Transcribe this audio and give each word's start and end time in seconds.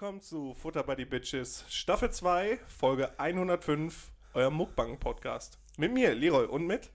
Willkommen 0.00 0.22
zu 0.22 0.54
Futter 0.54 0.84
by 0.84 0.94
the 0.96 1.04
Bitches, 1.04 1.64
Staffel 1.68 2.12
2, 2.12 2.60
Folge 2.68 3.18
105, 3.18 4.12
euer 4.32 4.48
Muckbang-Podcast. 4.48 5.58
Mit 5.76 5.92
mir, 5.92 6.14
Leroy, 6.14 6.46
und 6.46 6.68
mit? 6.68 6.92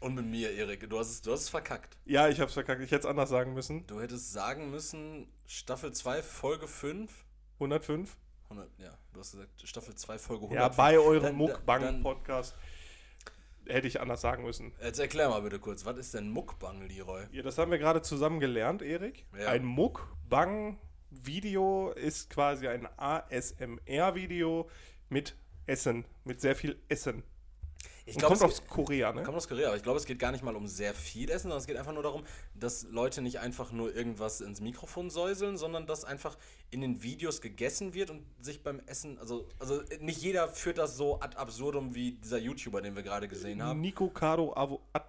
Und 0.00 0.16
mit 0.16 0.26
mir, 0.26 0.50
Erik. 0.50 0.90
Du 0.90 0.98
hast 0.98 1.10
es, 1.10 1.22
du 1.22 1.30
hast 1.30 1.42
es 1.42 1.48
verkackt. 1.48 1.96
Ja, 2.06 2.28
ich 2.28 2.40
hab's 2.40 2.54
verkackt, 2.54 2.82
ich 2.82 2.90
hätte 2.90 3.02
es 3.02 3.06
anders 3.06 3.30
sagen 3.30 3.54
müssen. 3.54 3.86
Du 3.86 4.00
hättest 4.00 4.32
sagen 4.32 4.68
müssen, 4.72 5.28
Staffel 5.46 5.92
2, 5.92 6.24
Folge 6.24 6.66
5. 6.66 7.24
105? 7.60 8.16
100, 8.48 8.68
ja, 8.78 8.98
du 9.12 9.20
hast 9.20 9.30
gesagt, 9.30 9.62
Staffel 9.62 9.94
2, 9.94 10.18
Folge 10.18 10.46
100. 10.46 10.60
Ja, 10.60 10.68
bei 10.70 10.98
eurem 10.98 11.36
Muckbang-Podcast 11.36 12.56
hätte 13.68 13.86
ich 13.86 14.00
anders 14.00 14.22
sagen 14.22 14.42
müssen. 14.42 14.72
Jetzt 14.82 14.98
erklär 14.98 15.28
mal 15.28 15.42
bitte 15.42 15.60
kurz, 15.60 15.84
was 15.84 15.96
ist 15.98 16.14
denn 16.14 16.28
Muckbang, 16.30 16.82
Leroy? 16.82 17.26
Ja, 17.30 17.42
das 17.42 17.58
haben 17.58 17.70
wir 17.70 17.78
gerade 17.78 18.02
zusammen 18.02 18.40
gelernt, 18.40 18.82
Erik. 18.82 19.24
Ja. 19.38 19.46
Ein 19.46 19.64
Muckbang-Video 21.10 21.90
ist 21.92 22.30
quasi 22.30 22.68
ein 22.68 22.88
ASMR-Video 22.96 24.68
mit 25.08 25.36
Essen, 25.66 26.04
mit 26.24 26.40
sehr 26.40 26.54
viel 26.56 26.80
Essen. 26.88 27.22
Ich 28.06 28.16
Und 28.16 28.20
glaube, 28.20 28.38
kommt 28.38 28.52
es 28.52 28.60
aus 28.60 28.66
Korea, 28.66 29.12
ne? 29.12 29.22
kommt 29.22 29.36
aus 29.36 29.46
Korea, 29.46 29.68
aber 29.68 29.76
ich 29.76 29.82
glaube, 29.82 29.98
es 29.98 30.04
geht 30.04 30.18
gar 30.18 30.32
nicht 30.32 30.42
mal 30.42 30.56
um 30.56 30.66
sehr 30.66 30.94
viel 30.94 31.30
Essen, 31.30 31.42
sondern 31.42 31.58
es 31.58 31.66
geht 31.66 31.76
einfach 31.76 31.92
nur 31.92 32.02
darum, 32.02 32.24
dass 32.54 32.82
Leute 32.84 33.22
nicht 33.22 33.38
einfach 33.38 33.70
nur 33.70 33.94
irgendwas 33.94 34.40
ins 34.40 34.60
Mikrofon 34.60 35.10
säuseln, 35.10 35.56
sondern 35.56 35.86
dass 35.86 36.04
einfach 36.04 36.36
in 36.70 36.80
den 36.80 37.02
Videos 37.02 37.40
gegessen 37.40 37.94
wird 37.94 38.10
und 38.10 38.24
sich 38.40 38.62
beim 38.62 38.80
Essen, 38.86 39.18
also, 39.18 39.48
also 39.58 39.82
nicht 40.00 40.20
jeder 40.22 40.48
führt 40.48 40.78
das 40.78 40.96
so 40.96 41.20
ad 41.20 41.36
absurdum 41.36 41.94
wie 41.94 42.12
dieser 42.12 42.38
YouTuber, 42.38 42.82
den 42.82 42.96
wir 42.96 43.02
gerade 43.02 43.28
gesehen 43.28 43.62
haben. 43.62 43.80
Nico 43.80 44.08
Caro 44.08 44.56
Avo 44.56 44.80
Ad 44.92 45.06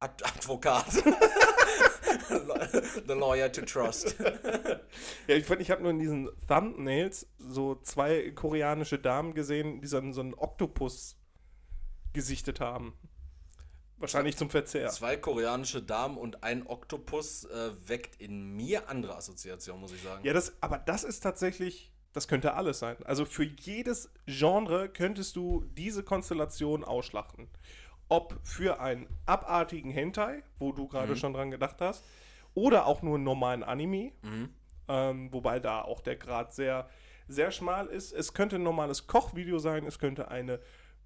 Ad 0.00 0.24
Advokat. 0.24 0.86
The 3.06 3.14
lawyer 3.14 3.50
to 3.52 3.62
trust. 3.62 4.16
Ja, 5.26 5.36
ich 5.36 5.44
fand, 5.44 5.60
ich 5.60 5.70
habe 5.70 5.82
nur 5.82 5.90
in 5.92 5.98
diesen 5.98 6.28
Thumbnails 6.48 7.26
so 7.38 7.76
zwei 7.76 8.30
koreanische 8.32 8.98
Damen 8.98 9.34
gesehen, 9.34 9.80
die 9.80 9.86
so 9.86 9.96
einen, 9.96 10.12
so 10.12 10.20
einen 10.20 10.34
Oktopus 10.34 11.16
gesichtet 12.12 12.60
haben. 12.60 12.94
Wahrscheinlich 14.02 14.36
zum 14.36 14.50
Verzehr. 14.50 14.88
Zwei 14.88 15.16
koreanische 15.16 15.80
Damen 15.80 16.18
und 16.18 16.42
ein 16.42 16.66
Oktopus 16.66 17.44
äh, 17.44 17.70
weckt 17.86 18.20
in 18.20 18.56
mir 18.56 18.88
andere 18.88 19.16
Assoziationen, 19.16 19.80
muss 19.80 19.92
ich 19.92 20.02
sagen. 20.02 20.24
Ja, 20.24 20.32
das, 20.32 20.54
aber 20.60 20.78
das 20.78 21.04
ist 21.04 21.20
tatsächlich, 21.20 21.92
das 22.12 22.26
könnte 22.26 22.54
alles 22.54 22.80
sein. 22.80 22.96
Also 23.04 23.24
für 23.24 23.44
jedes 23.44 24.10
Genre 24.26 24.88
könntest 24.88 25.36
du 25.36 25.64
diese 25.76 26.02
Konstellation 26.02 26.82
ausschlachten. 26.82 27.48
Ob 28.12 28.38
für 28.42 28.78
einen 28.78 29.06
abartigen 29.24 29.90
Hentai, 29.90 30.42
wo 30.58 30.72
du 30.72 30.86
gerade 30.86 31.16
schon 31.16 31.32
dran 31.32 31.50
gedacht 31.50 31.80
hast, 31.80 32.04
oder 32.52 32.84
auch 32.84 33.00
nur 33.00 33.14
einen 33.14 33.24
normalen 33.24 33.62
Anime, 33.62 34.12
ähm, 34.86 35.32
wobei 35.32 35.60
da 35.60 35.80
auch 35.80 36.02
der 36.02 36.16
Grad 36.16 36.52
sehr, 36.52 36.90
sehr 37.26 37.50
schmal 37.50 37.86
ist. 37.86 38.12
Es 38.12 38.34
könnte 38.34 38.56
ein 38.56 38.62
normales 38.62 39.06
Kochvideo 39.06 39.58
sein, 39.58 39.86
es 39.86 39.98
könnte 39.98 40.28
eine 40.28 40.60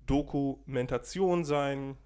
Dokumentation 0.07 1.45
sein. 1.45 1.97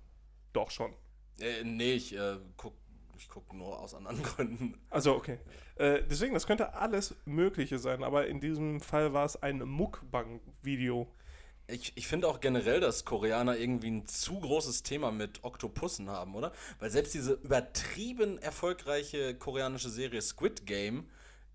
Doch 0.52 0.70
schon. 0.70 0.92
Äh, 1.40 1.64
nee, 1.64 1.94
ich 1.94 2.14
äh, 2.14 2.36
guck, 2.58 2.74
ich 3.16 3.30
guck 3.30 3.54
nur 3.54 3.80
aus 3.80 3.94
anderen 3.94 4.22
Gründen. 4.22 4.78
Also, 4.90 5.14
okay. 5.14 5.38
Äh, 5.76 6.02
deswegen, 6.10 6.34
das 6.34 6.46
könnte 6.46 6.74
alles 6.74 7.16
Mögliche 7.24 7.78
sein, 7.78 8.04
aber 8.04 8.26
in 8.26 8.40
diesem 8.40 8.80
Fall 8.80 9.14
war 9.14 9.24
es 9.24 9.42
ein 9.42 9.60
Mukbang-Video. 9.60 11.10
Ich, 11.72 11.92
ich 11.96 12.06
finde 12.06 12.28
auch 12.28 12.40
generell, 12.40 12.80
dass 12.80 13.04
Koreaner 13.04 13.56
irgendwie 13.56 13.90
ein 13.90 14.06
zu 14.06 14.38
großes 14.40 14.82
Thema 14.82 15.10
mit 15.10 15.44
Oktopussen 15.44 16.10
haben, 16.10 16.34
oder? 16.34 16.52
Weil 16.78 16.90
selbst 16.90 17.14
diese 17.14 17.34
übertrieben 17.34 18.38
erfolgreiche 18.38 19.34
koreanische 19.34 19.90
Serie 19.90 20.22
Squid 20.22 20.66
Game 20.66 21.08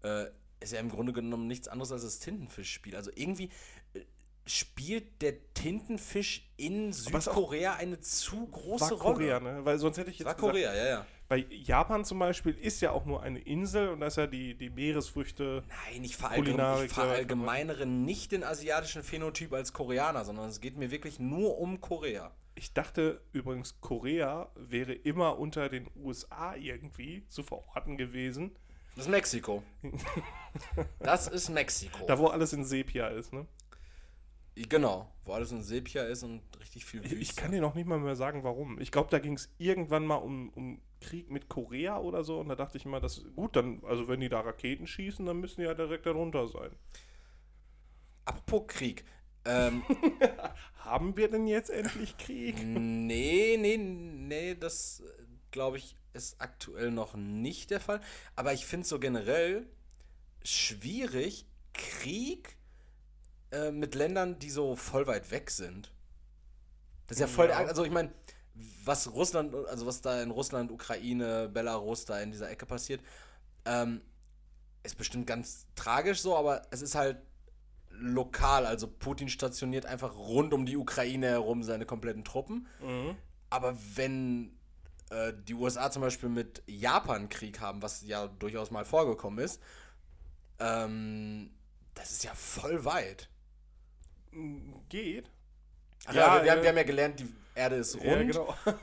äh, 0.03 0.25
ist 0.59 0.73
ja 0.73 0.79
im 0.79 0.89
Grunde 0.89 1.13
genommen 1.13 1.47
nichts 1.47 1.67
anderes 1.67 1.91
als 1.91 2.03
das 2.03 2.19
Tintenfischspiel. 2.19 2.95
Also 2.95 3.11
irgendwie 3.15 3.49
äh, 3.93 4.01
spielt 4.45 5.21
der 5.21 5.53
Tintenfisch 5.53 6.49
in 6.57 6.93
Südkorea 6.93 7.75
eine 7.75 7.99
zu 7.99 8.47
große 8.47 8.91
War 8.91 9.01
Rolle. 9.01 9.13
Korea, 9.15 9.39
ne? 9.39 9.65
Weil 9.65 9.79
sonst 9.79 9.97
hätte 9.97 10.11
ich 10.11 10.19
jetzt 10.19 10.25
War 10.25 10.35
gesagt, 10.35 10.51
Korea, 10.51 10.75
ja, 10.75 10.85
ja. 10.85 11.05
Bei 11.27 11.45
Japan 11.49 12.05
zum 12.05 12.19
Beispiel 12.19 12.53
ist 12.53 12.81
ja 12.81 12.91
auch 12.91 13.05
nur 13.05 13.23
eine 13.23 13.39
Insel 13.39 13.89
und 13.89 14.01
da 14.01 14.07
ist 14.07 14.17
ja 14.17 14.27
die, 14.27 14.55
die 14.55 14.69
Meeresfrüchte. 14.69 15.63
Nein, 15.67 16.03
ich, 16.03 16.17
verallgem 16.17 16.45
Kulinarik, 16.45 16.85
ich 16.87 16.93
verallgemeinere 16.93 17.85
nicht 17.85 18.31
den 18.31 18.43
asiatischen 18.43 19.03
Phänotyp 19.03 19.53
als 19.53 19.73
Koreaner, 19.73 20.23
sondern 20.23 20.49
es 20.49 20.61
geht 20.61 20.77
mir 20.77 20.91
wirklich 20.91 21.19
nur 21.19 21.57
um 21.57 21.81
Korea. 21.81 22.31
Ich 22.53 22.73
dachte 22.73 23.21
übrigens, 23.33 23.81
Korea 23.81 24.49
wäre 24.55 24.93
immer 24.93 25.39
unter 25.39 25.67
den 25.67 25.89
USA 25.95 26.55
irgendwie 26.55 27.25
zu 27.27 27.43
verorten 27.43 27.97
gewesen. 27.97 28.55
Das 28.95 29.05
ist 29.05 29.11
Mexiko. 29.11 29.63
Das 30.99 31.27
ist 31.27 31.49
Mexiko. 31.49 32.05
Da, 32.07 32.17
wo 32.17 32.27
alles 32.27 32.53
in 32.53 32.63
Sepia 32.63 33.09
ist, 33.09 33.33
ne? 33.33 33.45
Genau, 34.55 35.11
wo 35.25 35.33
alles 35.33 35.51
in 35.51 35.61
Sepia 35.61 36.03
ist 36.03 36.23
und 36.23 36.41
richtig 36.61 36.85
viel 36.85 37.01
Ich, 37.03 37.11
Wüste. 37.11 37.21
ich 37.21 37.35
kann 37.35 37.51
dir 37.51 37.59
noch 37.59 37.75
nicht 37.75 37.87
mal 37.87 37.99
mehr 37.99 38.15
sagen, 38.15 38.45
warum. 38.45 38.79
Ich 38.79 38.89
glaube, 38.89 39.09
da 39.11 39.19
ging 39.19 39.33
es 39.33 39.49
irgendwann 39.57 40.05
mal 40.05 40.15
um, 40.15 40.49
um 40.49 40.81
Krieg 41.05 41.29
mit 41.29 41.49
Korea 41.49 41.99
oder 41.99 42.23
so 42.23 42.39
und 42.39 42.49
da 42.49 42.55
dachte 42.55 42.77
ich 42.77 42.85
immer, 42.85 42.99
das 42.99 43.23
gut, 43.35 43.55
dann, 43.55 43.81
also 43.85 44.07
wenn 44.07 44.19
die 44.19 44.29
da 44.29 44.41
Raketen 44.41 44.87
schießen, 44.87 45.25
dann 45.25 45.39
müssen 45.39 45.61
die 45.61 45.67
ja 45.67 45.73
direkt 45.73 46.05
darunter 46.05 46.47
sein. 46.47 46.71
Apropos 48.25 48.63
Krieg. 48.67 49.05
Ähm, 49.45 49.83
Haben 50.79 51.15
wir 51.17 51.29
denn 51.29 51.47
jetzt 51.47 51.69
endlich 51.69 52.17
Krieg? 52.17 52.55
nee, 52.63 53.57
nee, 53.59 53.77
nee, 53.77 54.55
das 54.55 55.03
glaube 55.51 55.77
ich 55.77 55.95
ist 56.13 56.41
aktuell 56.41 56.91
noch 56.91 57.15
nicht 57.15 57.69
der 57.71 57.79
Fall. 57.79 58.01
Aber 58.35 58.53
ich 58.53 58.65
finde 58.65 58.87
so 58.87 58.99
generell 58.99 59.67
schwierig, 60.43 61.45
Krieg 61.73 62.55
äh, 63.51 63.71
mit 63.71 63.95
Ländern, 63.95 64.39
die 64.39 64.49
so 64.49 64.75
voll 64.75 65.07
weit 65.07 65.29
weg 65.31 65.51
sind. 65.51 65.91
Das 67.07 67.17
ist 67.17 67.21
ja 67.21 67.27
voll, 67.27 67.49
Ja. 67.49 67.57
also 67.57 67.83
ich 67.83 67.91
meine, 67.91 68.11
was 68.83 69.11
Russland, 69.11 69.53
also 69.67 69.85
was 69.85 70.01
da 70.01 70.21
in 70.21 70.31
Russland, 70.31 70.71
Ukraine, 70.71 71.49
Belarus 71.49 72.05
da 72.05 72.19
in 72.19 72.31
dieser 72.31 72.49
Ecke 72.49 72.65
passiert, 72.65 73.01
ähm, 73.65 74.01
ist 74.83 74.97
bestimmt 74.97 75.27
ganz 75.27 75.65
tragisch 75.75 76.21
so, 76.21 76.35
aber 76.35 76.61
es 76.71 76.81
ist 76.81 76.95
halt 76.95 77.17
lokal. 77.89 78.65
Also 78.65 78.87
Putin 78.87 79.29
stationiert 79.29 79.85
einfach 79.85 80.15
rund 80.15 80.53
um 80.53 80.65
die 80.65 80.77
Ukraine 80.77 81.27
herum 81.27 81.63
seine 81.63 81.85
kompletten 81.85 82.23
Truppen. 82.23 82.67
Mhm. 82.81 83.15
Aber 83.49 83.77
wenn 83.95 84.57
äh, 85.09 85.33
die 85.47 85.53
USA 85.53 85.91
zum 85.91 86.01
Beispiel 86.01 86.29
mit 86.29 86.63
Japan 86.67 87.29
Krieg 87.29 87.59
haben, 87.59 87.81
was 87.81 88.05
ja 88.05 88.27
durchaus 88.27 88.71
mal 88.71 88.85
vorgekommen 88.85 89.43
ist, 89.43 89.61
ähm, 90.59 91.51
das 91.93 92.11
ist 92.11 92.23
ja 92.23 92.33
voll 92.33 92.85
weit. 92.85 93.29
Geht. 94.89 95.29
Ach 96.05 96.13
Ja, 96.13 96.37
ja, 96.37 96.43
wir, 96.43 96.51
äh, 96.51 96.61
wir 96.61 96.69
haben 96.69 96.77
ja 96.77 96.83
gelernt, 96.83 97.19
die 97.19 97.33
Erde 97.55 97.75
ist 97.77 97.95
rund. 97.95 98.05
Ja, 98.05 98.23
genau. 98.23 98.55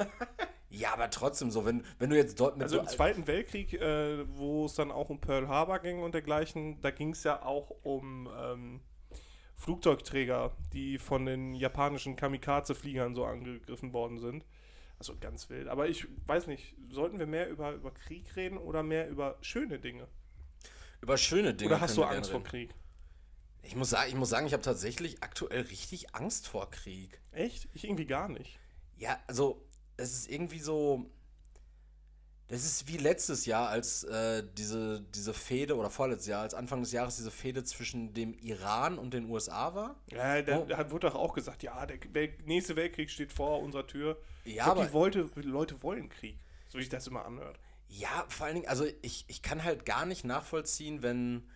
Ja, 0.75 0.94
aber 0.94 1.10
trotzdem 1.10 1.50
so, 1.50 1.66
wenn, 1.66 1.84
wenn 1.99 2.09
du 2.09 2.16
jetzt 2.16 2.41
dort 2.41 2.56
mit 2.56 2.62
Also 2.62 2.77
so, 2.77 2.81
im 2.81 2.88
Zweiten 2.88 3.27
Weltkrieg, 3.27 3.75
äh, 3.75 4.27
wo 4.27 4.65
es 4.65 4.72
dann 4.75 4.91
auch 4.91 5.10
um 5.10 5.21
Pearl 5.21 5.47
Harbor 5.47 5.81
ging 5.81 6.03
und 6.03 6.15
dergleichen, 6.15 6.81
da 6.81 6.91
ging 6.91 7.10
es 7.10 7.25
ja 7.25 7.43
auch 7.43 7.75
um 7.83 8.27
ähm, 8.34 8.81
Flugzeugträger, 9.55 10.56
die 10.72 10.97
von 10.97 11.27
den 11.27 11.53
japanischen 11.53 12.16
Kamikaze-Fliegern 12.16 13.15
so 13.15 13.27
angegriffen 13.27 13.93
worden 13.93 14.19
sind. 14.19 14.47
Also 14.99 15.15
ganz 15.21 15.50
wild. 15.50 15.69
Aber 15.69 15.89
ich 15.89 16.06
weiß 16.27 16.47
nicht, 16.47 16.75
sollten 16.89 17.19
wir 17.19 17.27
mehr 17.27 17.50
über, 17.50 17.72
über 17.72 17.91
Krieg 17.91 18.34
reden 18.34 18.56
oder 18.56 18.83
mehr 18.83 19.10
über 19.10 19.37
schöne 19.43 19.78
Dinge? 19.78 20.09
über 21.03 21.18
schöne 21.18 21.53
Dinge 21.53 21.72
Oder 21.72 21.80
hast 21.80 21.97
du 21.97 22.04
Angst 22.04 22.30
vor 22.30 22.42
Krieg? 22.42 22.75
Ich 23.63 23.77
muss 23.77 23.91
sagen, 23.91 24.09
ich 24.09 24.15
muss 24.15 24.30
sagen, 24.30 24.47
ich 24.47 24.53
habe 24.53 24.63
tatsächlich 24.63 25.22
aktuell 25.22 25.63
richtig 25.63 26.15
Angst 26.15 26.48
vor 26.48 26.71
Krieg. 26.71 27.21
Echt? 27.33 27.68
Ich 27.75 27.84
irgendwie 27.84 28.07
gar 28.07 28.28
nicht. 28.28 28.59
Ja, 29.03 29.19
also 29.27 29.60
es 29.97 30.13
ist 30.13 30.31
irgendwie 30.31 30.60
so. 30.60 31.10
Das 32.47 32.65
ist 32.65 32.87
wie 32.87 32.99
letztes 32.99 33.47
Jahr, 33.47 33.69
als 33.69 34.04
äh, 34.04 34.45
diese, 34.59 35.01
diese 35.15 35.33
Fehde, 35.33 35.75
oder 35.77 35.89
vorletztes 35.91 36.28
Jahr, 36.28 36.43
als 36.43 36.53
Anfang 36.54 36.83
des 36.83 36.93
Jahres 36.93 37.16
diese 37.16 37.31
Fehde 37.31 37.65
zwischen 37.65 38.13
dem 38.13 38.34
Iran 38.34 38.99
und 38.99 39.15
den 39.15 39.28
USA 39.31 39.75
war. 39.75 39.97
Ja, 40.10 40.41
da, 40.43 40.59
Oh. 40.59 40.66
da 40.66 40.91
wurde 40.91 41.09
doch 41.09 41.15
auch 41.16 41.33
gesagt, 41.33 41.63
ja, 41.63 41.84
der 41.87 41.97
Wel 42.13 42.34
nächste 42.45 42.77
Weltkrieg 42.77 43.10
steht 43.10 43.33
vor 43.33 43.60
unserer 43.63 43.87
Tür. 43.87 44.19
Ich 44.45 44.54
Ja, 44.54 44.65
glaub, 44.65 44.77
aber- 44.77 44.87
die, 44.87 44.93
wollte, 44.93 45.31
Leute 45.37 45.83
wollen 45.83 46.09
Krieg. 46.10 46.39
So 46.69 46.78
wie 46.78 46.83
sich 46.83 46.91
das 46.91 47.07
immer 47.07 47.25
anhört. 47.25 47.59
Ja, 47.89 48.25
vor 48.28 48.47
allen 48.47 48.57
Dingen, 48.57 48.69
also 48.69 48.84
ich, 49.03 49.25
ich 49.28 49.41
kann 49.43 49.65
halt 49.65 49.84
gar 49.87 50.04
nicht 50.07 50.25
nachvollziehen, 50.25 51.03
wenn 51.03 51.49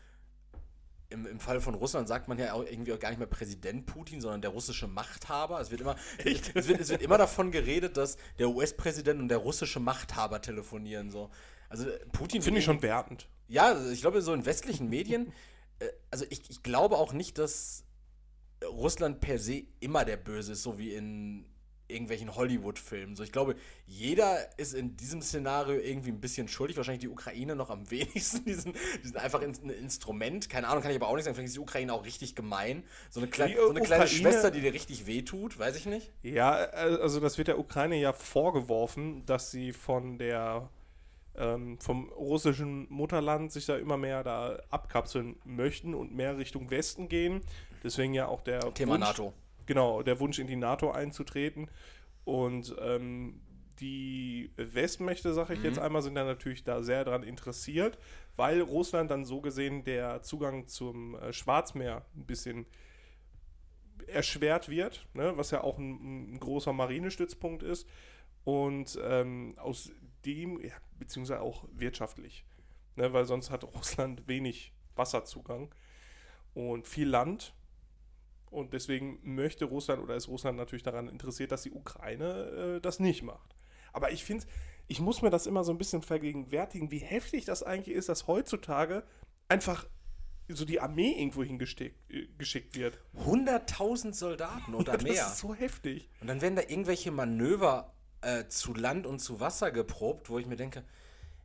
im, 1.09 1.27
im 1.27 1.41
Fall 1.41 1.61
von 1.61 1.75
Russland 1.75 2.09
sagt 2.09 2.29
man 2.29 2.39
ja 2.39 2.53
auch 2.53 2.65
irgendwie 2.65 2.93
auch 2.93 2.99
gar 2.99 3.11
nicht 3.11 3.19
mehr 3.19 3.29
Präsident 3.29 3.87
Putin, 3.87 4.21
sondern 4.21 4.43
der 4.43 4.51
russische 4.51 4.87
Machthaber. 4.89 5.61
Es 5.61 5.71
wird 5.71 5.81
immer, 5.81 5.97
es 6.25 6.69
wird, 6.69 6.81
es 6.81 6.89
wird 6.89 7.03
immer 7.03 7.19
davon 7.19 7.51
geredet, 7.51 7.97
dass 7.97 8.17
der 8.39 8.49
US-Präsident 8.51 9.21
und 9.21 9.29
der 9.29 9.39
russische 9.39 9.81
Machthaber 9.81 10.41
telefonieren. 10.41 11.11
So. 11.11 11.31
Also 11.69 11.87
Putin 12.13 12.43
Finde 12.43 12.61
ich 12.61 12.65
schon 12.65 12.83
wertend. 12.83 13.29
Ja, 13.49 13.67
also 13.67 13.91
ich 13.91 14.01
glaube, 14.01 14.23
so 14.23 14.33
in 14.35 14.45
westlichen 14.45 14.89
Medien, 14.89 15.33
äh, 15.79 15.89
also 16.11 16.25
ich, 16.31 16.51
ich 16.51 16.63
glaube 16.63 16.97
auch 16.97 17.13
nicht, 17.13 17.39
dass 17.39 17.85
Russland 18.65 19.21
per 19.21 19.39
se 19.39 19.65
immer 19.81 20.05
der 20.05 20.17
Böse 20.17 20.53
ist, 20.53 20.63
so 20.63 20.79
wie 20.79 20.95
in 20.95 21.45
irgendwelchen 21.89 22.35
Hollywood-Filmen. 22.35 23.17
So, 23.17 23.23
ich 23.23 23.33
glaube, 23.33 23.57
jeder 23.87 24.59
ist 24.59 24.75
in 24.75 24.97
diesem 24.97 25.23
Szenario 25.23 25.79
irgendwie 25.79 26.11
ein 26.11 26.21
bisschen 26.21 26.49
schuldig. 26.49 26.77
Wahrscheinlich 26.77 27.01
die 27.01 27.09
Ukraine 27.09 27.57
noch 27.57 27.71
am 27.71 27.91
wenigsten. 27.91 28.45
Die 28.45 28.55
sind, 28.55 28.77
die 29.03 29.07
sind 29.07 29.17
einfach 29.17 29.43
ein 29.43 29.55
Instrument. 29.71 30.49
Keine 30.51 30.69
Ahnung, 30.69 30.83
kann 30.83 30.91
ich 30.91 30.97
aber 30.97 31.09
auch 31.09 31.15
nicht 31.15 31.25
sagen. 31.25 31.35
Vielleicht 31.35 31.49
ist 31.49 31.57
die 31.57 31.61
Ukraine 31.61 31.93
auch 31.93 32.05
richtig 32.05 32.35
gemein. 32.35 32.85
So 33.11 33.21
eine, 33.21 33.29
Kle 33.29 33.55
so 33.57 33.71
eine 33.71 33.81
kleine 33.81 34.09
Schwester, 34.09 34.51
die 34.51 34.61
dir 34.61 34.73
richtig 34.73 35.07
wehtut, 35.07 35.59
weiß 35.59 35.77
ich 35.77 35.87
nicht. 35.87 36.11
Ja, 36.23 36.53
also 36.53 37.21
das 37.21 37.39
wird 37.39 37.49
der 37.49 37.59
Ukraine 37.59 37.97
ja 37.97 38.13
vorgeworfen, 38.13 39.25
dass 39.27 39.51
sie 39.51 39.73
von 39.73 40.19
der 40.19 40.69
ähm, 41.39 41.79
vom 41.79 42.09
russischen 42.11 42.87
Mutterland 42.91 43.53
sich 43.53 43.67
da 43.67 43.77
immer 43.77 43.97
mehr 43.97 44.23
da 44.23 44.59
abkapseln 44.71 45.37
möchten 45.45 45.95
und 45.95 46.15
mehr 46.15 46.39
Richtung 46.39 46.71
Westen 46.71 47.09
gehen. 47.09 47.43
Deswegen 47.83 48.15
ja 48.15 48.27
auch 48.27 48.41
der 48.41 48.73
Thema 48.75 48.95
Wunsch, 48.95 49.07
NATO. 49.07 49.33
Genau, 49.67 50.03
der 50.03 50.21
Wunsch 50.21 50.39
in 50.39 50.47
die 50.47 50.57
NATO 50.57 50.91
einzutreten. 50.91 51.71
Und 52.25 52.75
ähm, 52.81 53.41
die 53.81 54.51
Westmächte, 54.57 55.33
sage 55.35 55.55
ich 55.55 55.61
mhm. 55.61 55.67
jetzt 55.67 55.79
einmal, 55.79 56.03
sind 56.03 56.15
da 56.15 56.25
natürlich 56.25 56.65
da 56.65 56.83
sehr 56.83 57.05
daran 57.05 57.23
interessiert, 57.23 57.99
weil 58.37 58.61
Russland 58.61 59.11
dann 59.11 59.25
so 59.25 59.41
gesehen 59.41 59.85
der 59.85 60.23
Zugang 60.23 60.67
zum 60.67 61.15
äh, 61.17 61.33
Schwarzmeer 61.33 62.05
ein 62.17 62.27
bisschen 62.27 62.67
erschwert 64.07 64.69
wird, 64.69 65.07
ne, 65.15 65.37
was 65.37 65.51
ja 65.51 65.63
auch 65.63 65.79
ein, 65.79 66.35
ein 66.35 66.41
großer 66.41 66.73
Marinestützpunkt 66.73 67.63
ist. 67.63 67.89
Und 68.45 68.99
ähm, 69.03 69.55
aus 69.59 69.91
dem, 70.25 70.61
ja, 70.61 70.75
beziehungsweise 70.99 71.41
auch 71.41 71.65
wirtschaftlich, 71.73 72.45
ne, 72.95 73.13
weil 73.13 73.25
sonst 73.25 73.51
hat 73.51 73.65
Russland 73.65 74.29
wenig 74.29 74.73
Wasserzugang 74.95 75.75
und 76.55 76.87
viel 76.87 77.09
Land. 77.09 77.55
Und 78.51 78.73
deswegen 78.73 79.19
möchte 79.23 79.65
Russland 79.65 80.03
oder 80.03 80.17
ist 80.17 80.29
Russland 80.29 80.57
natürlich 80.57 80.83
daran 80.83 81.09
interessiert, 81.09 81.53
dass 81.53 81.63
die 81.63 81.73
Ukraine 81.73 82.77
äh, 82.77 82.81
das 82.81 83.01
nicht 83.01 83.23
macht. 83.23 83.55
Aber 83.93 84.13
ich 84.13 84.25
finde, 84.25 84.47
ich 84.89 85.01
muss 85.01 85.23
mir 85.23 85.31
das 85.31 85.47
immer 85.47 85.65
so 85.65 85.73
ein 85.73 85.79
bisschen 85.79 86.03
vergegenwärtigen, 86.03 86.91
wie 86.91 86.99
heftig 86.99 87.45
das 87.45 87.63
eigentlich 87.63 87.97
ist, 87.97 88.09
dass 88.09 88.27
heutzutage 88.27 89.05
einfach 89.49 89.87
so 90.49 90.65
die 90.65 90.81
Armee 90.81 91.13
irgendwo 91.19 91.43
hingeschickt 91.43 92.11
äh, 92.11 92.29
wird. 92.75 93.01
100.000 93.25 94.15
Soldaten 94.15 94.75
oder 94.75 94.93
ja, 94.97 95.03
mehr. 95.03 95.15
Das 95.15 95.33
ist 95.33 95.39
so 95.39 95.55
heftig. 95.55 96.09
Und 96.21 96.29
dann 96.29 96.41
werden 96.41 96.57
da 96.57 96.63
irgendwelche 96.63 97.11
Manöver 97.11 97.93
äh, 98.21 98.47
zu 98.49 98.75
Land 98.75 99.07
und 99.07 99.19
zu 99.19 99.41
Wasser 99.41 99.73
geprobt, 99.73 100.31
wo 100.31 100.39
ich 100.39 100.47
mir 100.47 100.57
denke, 100.57 100.85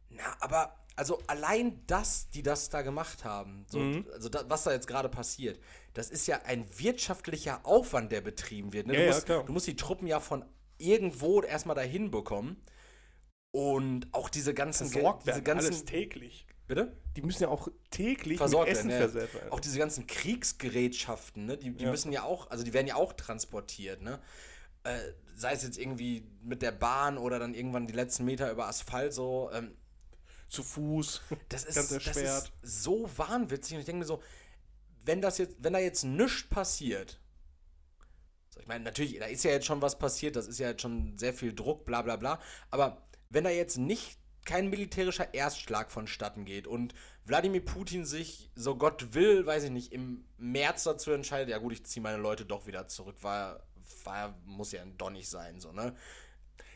na, 0.09 0.23
aber 0.39 0.77
also 0.95 1.19
allein 1.27 1.81
das, 1.87 2.29
die 2.29 2.43
das 2.43 2.69
da 2.69 2.81
gemacht 2.81 3.23
haben, 3.23 3.65
so, 3.67 3.79
mhm. 3.79 4.05
also 4.13 4.29
da, 4.29 4.49
was 4.49 4.63
da 4.63 4.71
jetzt 4.71 4.87
gerade 4.87 5.09
passiert, 5.09 5.59
das 5.93 6.09
ist 6.09 6.27
ja 6.27 6.41
ein 6.43 6.65
wirtschaftlicher 6.77 7.65
Aufwand, 7.65 8.11
der 8.11 8.21
betrieben 8.21 8.73
wird. 8.73 8.87
Ne? 8.87 8.93
Du, 8.93 8.99
ja, 8.99 9.07
musst, 9.07 9.29
ja, 9.29 9.43
du 9.43 9.53
musst 9.53 9.67
die 9.67 9.75
Truppen 9.75 10.07
ja 10.07 10.19
von 10.19 10.45
irgendwo 10.77 11.41
erstmal 11.41 11.75
dahin 11.75 12.11
bekommen. 12.11 12.61
Und 13.53 14.07
auch 14.13 14.29
diese 14.29 14.53
ganzen, 14.53 14.89
Versorgt 14.89 15.27
diese 15.27 15.41
ganzen 15.41 15.67
alles 15.67 15.85
täglich. 15.85 16.47
Bitte? 16.67 16.95
Die 17.17 17.21
müssen 17.21 17.43
ja 17.43 17.49
auch 17.49 17.67
täglich 17.89 18.37
versorgt 18.37 18.69
Essen 18.69 18.89
werden. 18.89 19.13
Ja. 19.13 19.27
Versorgt 19.27 19.51
Auch 19.51 19.59
diese 19.59 19.77
ganzen 19.77 20.07
Kriegsgerätschaften, 20.07 21.45
ne? 21.45 21.57
die, 21.57 21.71
die 21.71 21.85
müssen 21.85 22.13
ja 22.13 22.23
auch, 22.23 22.49
also 22.49 22.63
die 22.63 22.71
werden 22.71 22.87
ja 22.87 22.95
auch 22.95 23.11
transportiert. 23.11 24.01
Ne? 24.01 24.21
Äh, 24.83 24.97
sei 25.35 25.51
es 25.51 25.63
jetzt 25.63 25.77
irgendwie 25.77 26.25
mit 26.41 26.61
der 26.61 26.71
Bahn 26.71 27.17
oder 27.17 27.39
dann 27.39 27.53
irgendwann 27.53 27.87
die 27.87 27.93
letzten 27.93 28.23
Meter 28.23 28.49
über 28.49 28.67
Asphalt 28.67 29.13
so. 29.13 29.49
Ähm, 29.53 29.75
Zu 30.51 30.63
Fuß. 30.63 31.21
Das 31.49 31.63
ist, 31.65 31.77
das 31.77 32.17
ist 32.17 32.51
so 32.61 33.09
wahnwitzig. 33.17 33.73
Und 33.73 33.79
ich 33.79 33.85
denke 33.85 33.99
mir 33.99 34.05
so, 34.05 34.21
wenn 35.03 35.21
das 35.21 35.37
jetzt, 35.37 35.55
wenn 35.59 35.73
da 35.73 35.79
jetzt 35.79 36.03
nichts 36.03 36.47
passiert, 36.47 37.19
so, 38.49 38.59
ich 38.59 38.67
meine, 38.67 38.83
natürlich, 38.83 39.17
da 39.17 39.25
ist 39.25 39.43
ja 39.43 39.51
jetzt 39.51 39.65
schon 39.65 39.81
was 39.81 39.97
passiert, 39.97 40.35
das 40.35 40.47
ist 40.47 40.59
ja 40.59 40.69
jetzt 40.69 40.81
schon 40.81 41.17
sehr 41.17 41.33
viel 41.33 41.53
Druck, 41.53 41.85
bla 41.85 42.01
bla 42.01 42.17
bla. 42.17 42.39
Aber 42.69 43.07
wenn 43.29 43.45
da 43.45 43.49
jetzt 43.49 43.77
nicht 43.77 44.19
kein 44.43 44.69
militärischer 44.69 45.33
Erstschlag 45.33 45.89
vonstatten 45.89 46.45
geht 46.45 46.67
und 46.67 46.93
Wladimir 47.23 47.63
Putin 47.63 48.05
sich, 48.05 48.51
so 48.55 48.75
Gott 48.75 49.13
will, 49.13 49.45
weiß 49.45 49.63
ich 49.63 49.71
nicht, 49.71 49.93
im 49.93 50.25
März 50.37 50.83
dazu 50.83 51.11
entscheidet, 51.11 51.49
ja 51.49 51.59
gut, 51.59 51.73
ich 51.73 51.85
ziehe 51.85 52.03
meine 52.03 52.17
Leute 52.17 52.45
doch 52.45 52.67
wieder 52.67 52.87
zurück, 52.87 53.15
war 53.21 53.63
war, 54.05 54.35
muss 54.45 54.71
ja 54.71 54.81
ein 54.81 54.97
Donnig 54.97 55.29
sein, 55.29 55.59
so, 55.59 55.71
ne? 55.71 55.95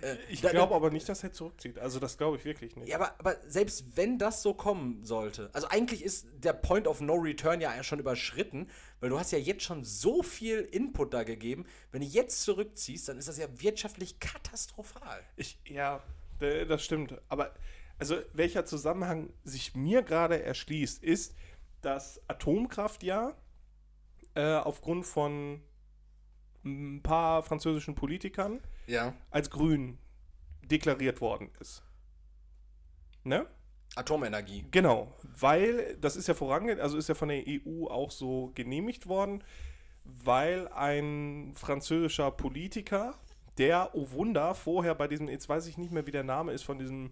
Äh, 0.02 0.16
ich 0.30 0.42
glaube 0.42 0.76
aber 0.76 0.92
nicht, 0.92 1.08
dass 1.08 1.24
er 1.24 1.32
zurückzieht. 1.32 1.80
Also 1.80 2.00
das 2.00 2.18
glaube 2.18 2.38
ich 2.38 2.46
wirklich 2.46 2.76
nicht. 2.76 2.90
Ja, 2.90 2.98
aber, 2.98 3.16
aber 3.20 3.38
selbst 3.48 3.98
wenn 3.98 4.18
das 4.18 4.42
so 4.42 4.54
kommen 4.54 5.04
sollte, 5.04 5.50
also 5.54 5.68
eigentlich 5.68 6.04
ist 6.04 6.28
der 6.38 6.54
Point 6.54 6.88
of 6.88 7.02
No 7.02 7.16
Return 7.16 7.62
ja 7.62 7.82
schon 7.84 8.00
überschritten, 8.00 8.70
weil 9.00 9.10
du 9.10 9.20
hast 9.20 9.32
ja 9.32 9.38
jetzt 9.38 9.64
schon 9.64 9.84
so 9.84 10.24
viel 10.24 10.60
Input 10.60 11.14
da 11.14 11.24
gegeben. 11.24 11.66
Wenn 11.92 12.02
du 12.02 12.08
jetzt 12.08 12.44
zurückziehst, 12.44 13.10
dann 13.10 13.18
ist 13.18 13.28
das 13.28 13.38
ja 13.38 13.48
wirtschaftlich 13.62 14.20
katastrophal. 14.20 15.22
Ich, 15.36 15.60
ja, 15.66 16.02
das 16.40 16.84
stimmt. 16.84 17.20
Aber 17.30 17.54
also 17.98 18.18
welcher 18.34 18.66
Zusammenhang 18.66 19.32
sich 19.44 19.76
mir 19.76 20.04
gerade 20.04 20.44
erschließt, 20.44 21.04
ist, 21.04 21.36
dass 21.82 22.22
Atomkraft 22.28 23.04
ja 23.04 23.36
äh, 24.34 24.56
aufgrund 24.56 25.06
von 25.06 25.62
ein 26.66 27.02
paar 27.04 27.44
französischen 27.44 27.96
Politikern 27.96 28.60
ja. 28.88 29.14
als 29.32 29.50
grün 29.50 29.98
deklariert 30.64 31.22
worden 31.22 31.50
ist. 31.60 31.84
Ne? 33.24 33.48
Atomenergie. 33.96 34.66
Genau, 34.72 35.14
weil 35.40 35.98
das 36.02 36.16
ist 36.16 36.28
ja 36.28 36.34
vorangegangen, 36.34 36.82
also 36.82 36.98
ist 36.98 37.10
ja 37.10 37.16
von 37.16 37.30
der 37.30 37.44
EU 37.48 37.88
auch 37.88 38.12
so 38.12 38.52
genehmigt 38.56 39.08
worden, 39.08 39.44
weil 40.04 40.68
ein 40.70 41.54
französischer 41.56 42.32
Politiker, 42.32 43.16
der, 43.58 43.92
oh 43.94 44.12
Wunder, 44.12 44.54
vorher 44.54 44.96
bei 44.96 45.08
diesem, 45.08 45.30
jetzt 45.30 45.48
weiß 45.48 45.68
ich 45.68 45.78
nicht 45.78 45.92
mehr, 45.92 46.06
wie 46.06 46.12
der 46.12 46.24
Name 46.24 46.52
ist, 46.52 46.64
von 46.64 46.78
diesem 46.78 47.12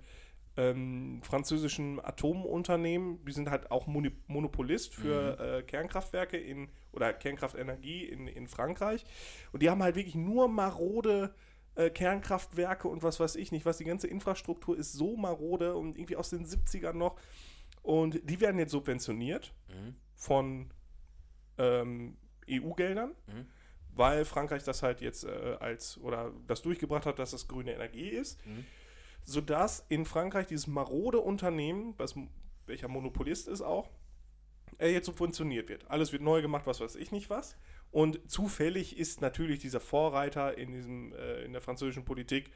ähm, 0.57 1.21
französischen 1.23 2.03
Atomunternehmen, 2.03 3.23
die 3.25 3.31
sind 3.31 3.49
halt 3.49 3.71
auch 3.71 3.87
Monopolist 3.87 4.93
für 4.93 5.37
mhm. 5.39 5.45
äh, 5.45 5.63
Kernkraftwerke 5.63 6.37
in 6.37 6.69
oder 6.91 7.11
Kernkraftenergie 7.13 8.05
in, 8.05 8.27
in 8.27 8.47
Frankreich. 8.47 9.03
Und 9.51 9.63
die 9.63 9.69
haben 9.69 9.81
halt 9.81 9.95
wirklich 9.95 10.15
nur 10.15 10.47
marode 10.47 11.33
äh, 11.75 11.89
Kernkraftwerke 11.89 12.87
und 12.87 13.03
was 13.03 13.19
weiß 13.19 13.35
ich 13.35 13.51
nicht, 13.51 13.65
was 13.65 13.77
die 13.77 13.83
ganze 13.83 14.07
Infrastruktur 14.07 14.77
ist 14.77 14.93
so 14.93 15.15
marode 15.15 15.75
und 15.75 15.97
irgendwie 15.97 16.15
aus 16.15 16.29
den 16.29 16.45
70ern 16.45 16.93
noch. 16.93 17.19
Und 17.81 18.21
die 18.29 18.39
werden 18.39 18.59
jetzt 18.59 18.71
subventioniert 18.71 19.53
mhm. 19.67 19.95
von 20.15 20.69
ähm, 21.57 22.17
EU-Geldern. 22.49 23.13
Mhm 23.27 23.47
weil 23.95 24.25
Frankreich 24.25 24.63
das 24.63 24.81
halt 24.81 25.01
jetzt 25.01 25.23
äh, 25.23 25.55
als 25.59 25.99
oder 25.99 26.31
das 26.47 26.63
durchgebracht 26.63 27.05
hat, 27.05 27.19
dass 27.19 27.29
das 27.29 27.47
grüne 27.47 27.75
Energie 27.75 28.07
ist. 28.07 28.43
Mhm 28.43 28.65
sodass 29.23 29.85
in 29.89 30.05
Frankreich 30.05 30.47
dieses 30.47 30.67
marode 30.67 31.19
Unternehmen, 31.19 31.93
was, 31.97 32.15
welcher 32.65 32.87
Monopolist 32.87 33.47
ist 33.47 33.61
auch, 33.61 33.89
er 34.77 34.91
jetzt 34.91 35.05
subventioniert 35.05 35.69
wird. 35.69 35.89
Alles 35.89 36.11
wird 36.11 36.23
neu 36.23 36.41
gemacht, 36.41 36.65
was 36.65 36.79
weiß 36.79 36.95
ich 36.95 37.11
nicht 37.11 37.29
was. 37.29 37.55
Und 37.93 38.27
zufällig 38.29 38.97
ist 38.97 39.21
natürlich 39.21 39.59
dieser 39.59 39.79
Vorreiter 39.79 40.57
in, 40.57 40.71
diesem, 40.71 41.13
äh, 41.13 41.43
in 41.43 41.53
der 41.53 41.61
französischen 41.61 42.05
Politik 42.05 42.49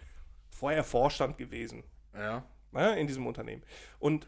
vorher 0.50 0.84
Vorstand 0.84 1.38
gewesen. 1.38 1.84
Ja. 2.16 2.44
ja. 2.74 2.94
In 2.94 3.06
diesem 3.06 3.28
Unternehmen. 3.28 3.62
Und 4.00 4.28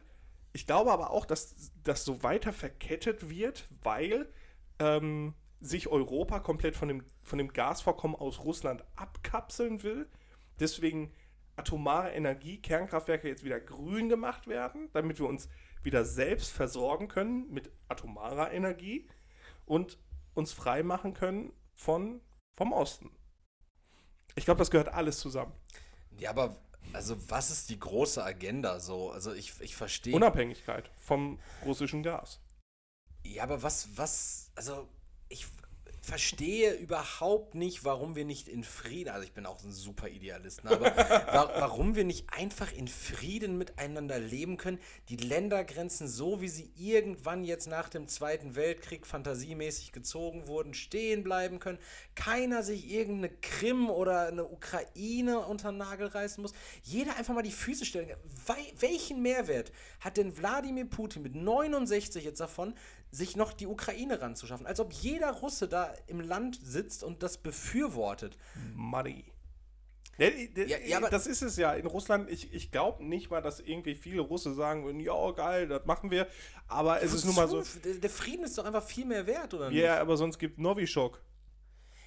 ich 0.53 0.67
glaube 0.67 0.91
aber 0.91 1.09
auch, 1.09 1.25
dass 1.25 1.71
das 1.83 2.05
so 2.05 2.21
weiter 2.21 2.53
verkettet 2.53 3.27
wird, 3.27 3.67
weil 3.81 4.29
ähm, 4.77 5.33
sich 5.59 5.87
Europa 5.87 6.41
komplett 6.41 6.75
von 6.75 6.89
dem, 6.89 7.03
von 7.23 7.39
dem 7.39 7.53
Gasvorkommen 7.53 8.15
aus 8.15 8.43
Russland 8.43 8.83
abkapseln 8.95 9.81
will. 9.81 10.07
Deswegen 10.59 11.11
atomare 11.55 12.11
Energie, 12.11 12.61
Kernkraftwerke 12.61 13.27
jetzt 13.27 13.43
wieder 13.43 13.59
grün 13.59 14.09
gemacht 14.09 14.45
werden, 14.45 14.89
damit 14.93 15.17
wir 15.17 15.27
uns 15.27 15.49
wieder 15.81 16.05
selbst 16.05 16.51
versorgen 16.51 17.07
können 17.07 17.49
mit 17.49 17.71
atomarer 17.87 18.51
Energie 18.51 19.07
und 19.65 19.97
uns 20.33 20.53
frei 20.53 20.83
machen 20.83 21.13
können 21.13 21.51
von, 21.73 22.21
vom 22.55 22.73
Osten. 22.73 23.11
Ich 24.35 24.45
glaube, 24.45 24.59
das 24.59 24.71
gehört 24.71 24.89
alles 24.89 25.19
zusammen. 25.19 25.53
Ja, 26.17 26.29
aber 26.31 26.55
also 26.93 27.29
was 27.29 27.51
ist 27.51 27.69
die 27.69 27.79
große 27.79 28.23
Agenda 28.23 28.79
so? 28.79 29.11
Also 29.11 29.33
ich, 29.33 29.59
ich 29.61 29.75
verstehe. 29.75 30.15
Unabhängigkeit 30.15 30.89
vom 30.97 31.39
russischen 31.65 32.03
Gas. 32.03 32.39
Ja, 33.23 33.43
aber 33.43 33.61
was, 33.61 33.97
was, 33.97 34.51
also 34.55 34.87
ich, 35.27 35.47
verstehe 36.09 36.73
überhaupt 36.73 37.53
nicht, 37.53 37.85
warum 37.85 38.15
wir 38.15 38.25
nicht 38.25 38.47
in 38.47 38.63
Frieden, 38.63 39.11
also 39.11 39.23
ich 39.23 39.33
bin 39.33 39.45
auch 39.45 39.63
ein 39.63 39.71
super 39.71 40.09
Idealist, 40.09 40.63
ne, 40.63 40.71
aber 40.71 40.85
wa 40.97 41.51
warum 41.59 41.95
wir 41.95 42.03
nicht 42.03 42.33
einfach 42.33 42.73
in 42.73 42.87
Frieden 42.87 43.59
miteinander 43.59 44.17
leben 44.17 44.57
können, 44.57 44.79
die 45.09 45.17
Ländergrenzen 45.17 46.07
so, 46.07 46.41
wie 46.41 46.47
sie 46.47 46.71
irgendwann 46.75 47.43
jetzt 47.43 47.67
nach 47.67 47.89
dem 47.89 48.07
Zweiten 48.07 48.55
Weltkrieg 48.55 49.05
fantasiemäßig 49.05 49.91
gezogen 49.91 50.47
wurden, 50.47 50.73
stehen 50.73 51.23
bleiben 51.23 51.59
können, 51.59 51.77
keiner 52.15 52.63
sich 52.63 52.91
irgendeine 52.91 53.29
Krim 53.29 53.91
oder 53.91 54.29
eine 54.29 54.45
Ukraine 54.45 55.41
unter 55.41 55.71
den 55.71 55.77
Nagel 55.77 56.07
reißen 56.07 56.41
muss, 56.41 56.53
jeder 56.81 57.17
einfach 57.17 57.35
mal 57.35 57.43
die 57.43 57.51
Füße 57.51 57.85
stellen. 57.85 58.09
Welchen 58.79 59.21
Mehrwert 59.21 59.71
hat 59.99 60.17
denn 60.17 60.35
Wladimir 60.35 60.85
Putin 60.85 61.21
mit 61.21 61.35
69 61.35 62.25
jetzt 62.25 62.39
davon, 62.39 62.73
sich 63.11 63.35
noch 63.35 63.53
die 63.53 63.67
Ukraine 63.67 64.21
ranzuschaffen. 64.21 64.65
Als 64.67 64.79
ob 64.79 64.93
jeder 64.93 65.31
Russe 65.31 65.67
da 65.67 65.93
im 66.07 66.21
Land 66.21 66.59
sitzt 66.61 67.03
und 67.03 67.23
das 67.23 67.37
befürwortet. 67.37 68.37
Money. 68.75 69.25
Ne, 70.17 70.49
Ja, 70.67 70.77
ja, 70.79 70.99
das 71.09 71.27
ist 71.27 71.41
es 71.41 71.55
ja. 71.55 71.73
In 71.73 71.85
Russland, 71.85 72.29
ich, 72.29 72.53
ich 72.53 72.71
glaube 72.71 73.03
nicht 73.03 73.31
mal, 73.31 73.41
dass 73.41 73.61
irgendwie 73.61 73.95
viele 73.95 74.21
Russen 74.21 74.53
sagen 74.53 74.83
würden, 74.83 74.99
ja, 74.99 75.31
geil, 75.31 75.67
das 75.67 75.85
machen 75.85 76.11
wir. 76.11 76.27
Aber 76.67 77.01
es 77.01 77.13
ist 77.13 77.25
nun 77.25 77.35
mal 77.35 77.47
so. 77.47 77.63
Der, 78.01 78.09
Frieden 78.09 78.43
ist 78.43 78.57
doch 78.57 78.65
einfach 78.65 78.83
viel 78.83 79.05
mehr 79.05 79.25
wert, 79.25 79.53
oder 79.53 79.71
Ja, 79.71 79.91
nicht? 79.93 80.01
aber 80.01 80.17
sonst 80.17 80.37
gibt 80.37 80.59
Novichok. 80.59 81.21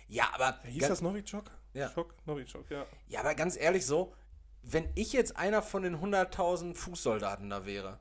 Ja, 0.08 0.28
aber. 0.34 0.60
Hieß 0.64 0.88
das 0.88 1.00
Novichok? 1.00 1.50
Ja. 1.72 1.90
Schock? 1.90 2.14
Novichok, 2.26 2.70
ja. 2.70 2.84
Ja, 3.08 3.20
aber 3.20 3.34
ganz 3.34 3.56
ehrlich 3.56 3.86
so, 3.86 4.14
wenn 4.62 4.90
ich 4.94 5.14
jetzt 5.14 5.36
einer 5.38 5.62
von 5.62 5.82
den 5.82 5.96
100.000 5.96 6.74
Fußsoldaten 6.74 7.48
da 7.48 7.64
wäre, 7.64 7.98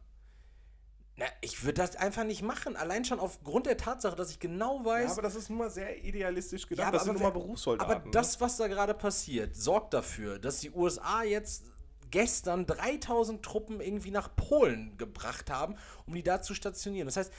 na, 1.21 1.27
ich 1.41 1.63
würde 1.63 1.75
das 1.75 1.95
einfach 1.97 2.23
nicht 2.23 2.41
machen. 2.41 2.75
Allein 2.75 3.05
schon 3.05 3.19
aufgrund 3.19 3.67
der 3.67 3.77
Tatsache, 3.77 4.15
dass 4.15 4.31
ich 4.31 4.39
genau 4.39 4.79
ja. 4.79 4.85
weiß, 4.85 5.11
aber 5.13 5.21
das 5.21 5.35
ist 5.35 5.49
nun 5.49 5.59
mal 5.59 5.69
sehr 5.69 6.03
idealistisch 6.03 6.67
gedacht. 6.67 6.87
aber- 6.87 6.97
das 6.97 7.05
sind 7.05 7.13
nun 7.13 7.21
mal 7.21 7.29
Berufssoldaten. 7.29 7.95
aber 7.95 8.09
das, 8.09 8.41
was 8.41 8.57
da 8.57 8.67
gerade 8.67 8.95
passiert, 8.95 9.55
sorgt 9.55 9.93
dafür, 9.93 10.39
dass 10.39 10.61
die 10.61 10.71
USA 10.71 11.21
jetzt 11.21 11.65
gestern 12.09 12.65
3000 12.65 13.43
Truppen 13.43 13.81
irgendwie 13.81 14.09
nach 14.09 14.35
Polen 14.35 14.97
gebracht 14.97 15.51
haben, 15.51 15.75
um 16.07 16.15
die 16.15 16.23
da 16.23 16.41
zu 16.41 16.55
stationieren. 16.55 17.07
Das 17.07 17.17
heißt, 17.17 17.31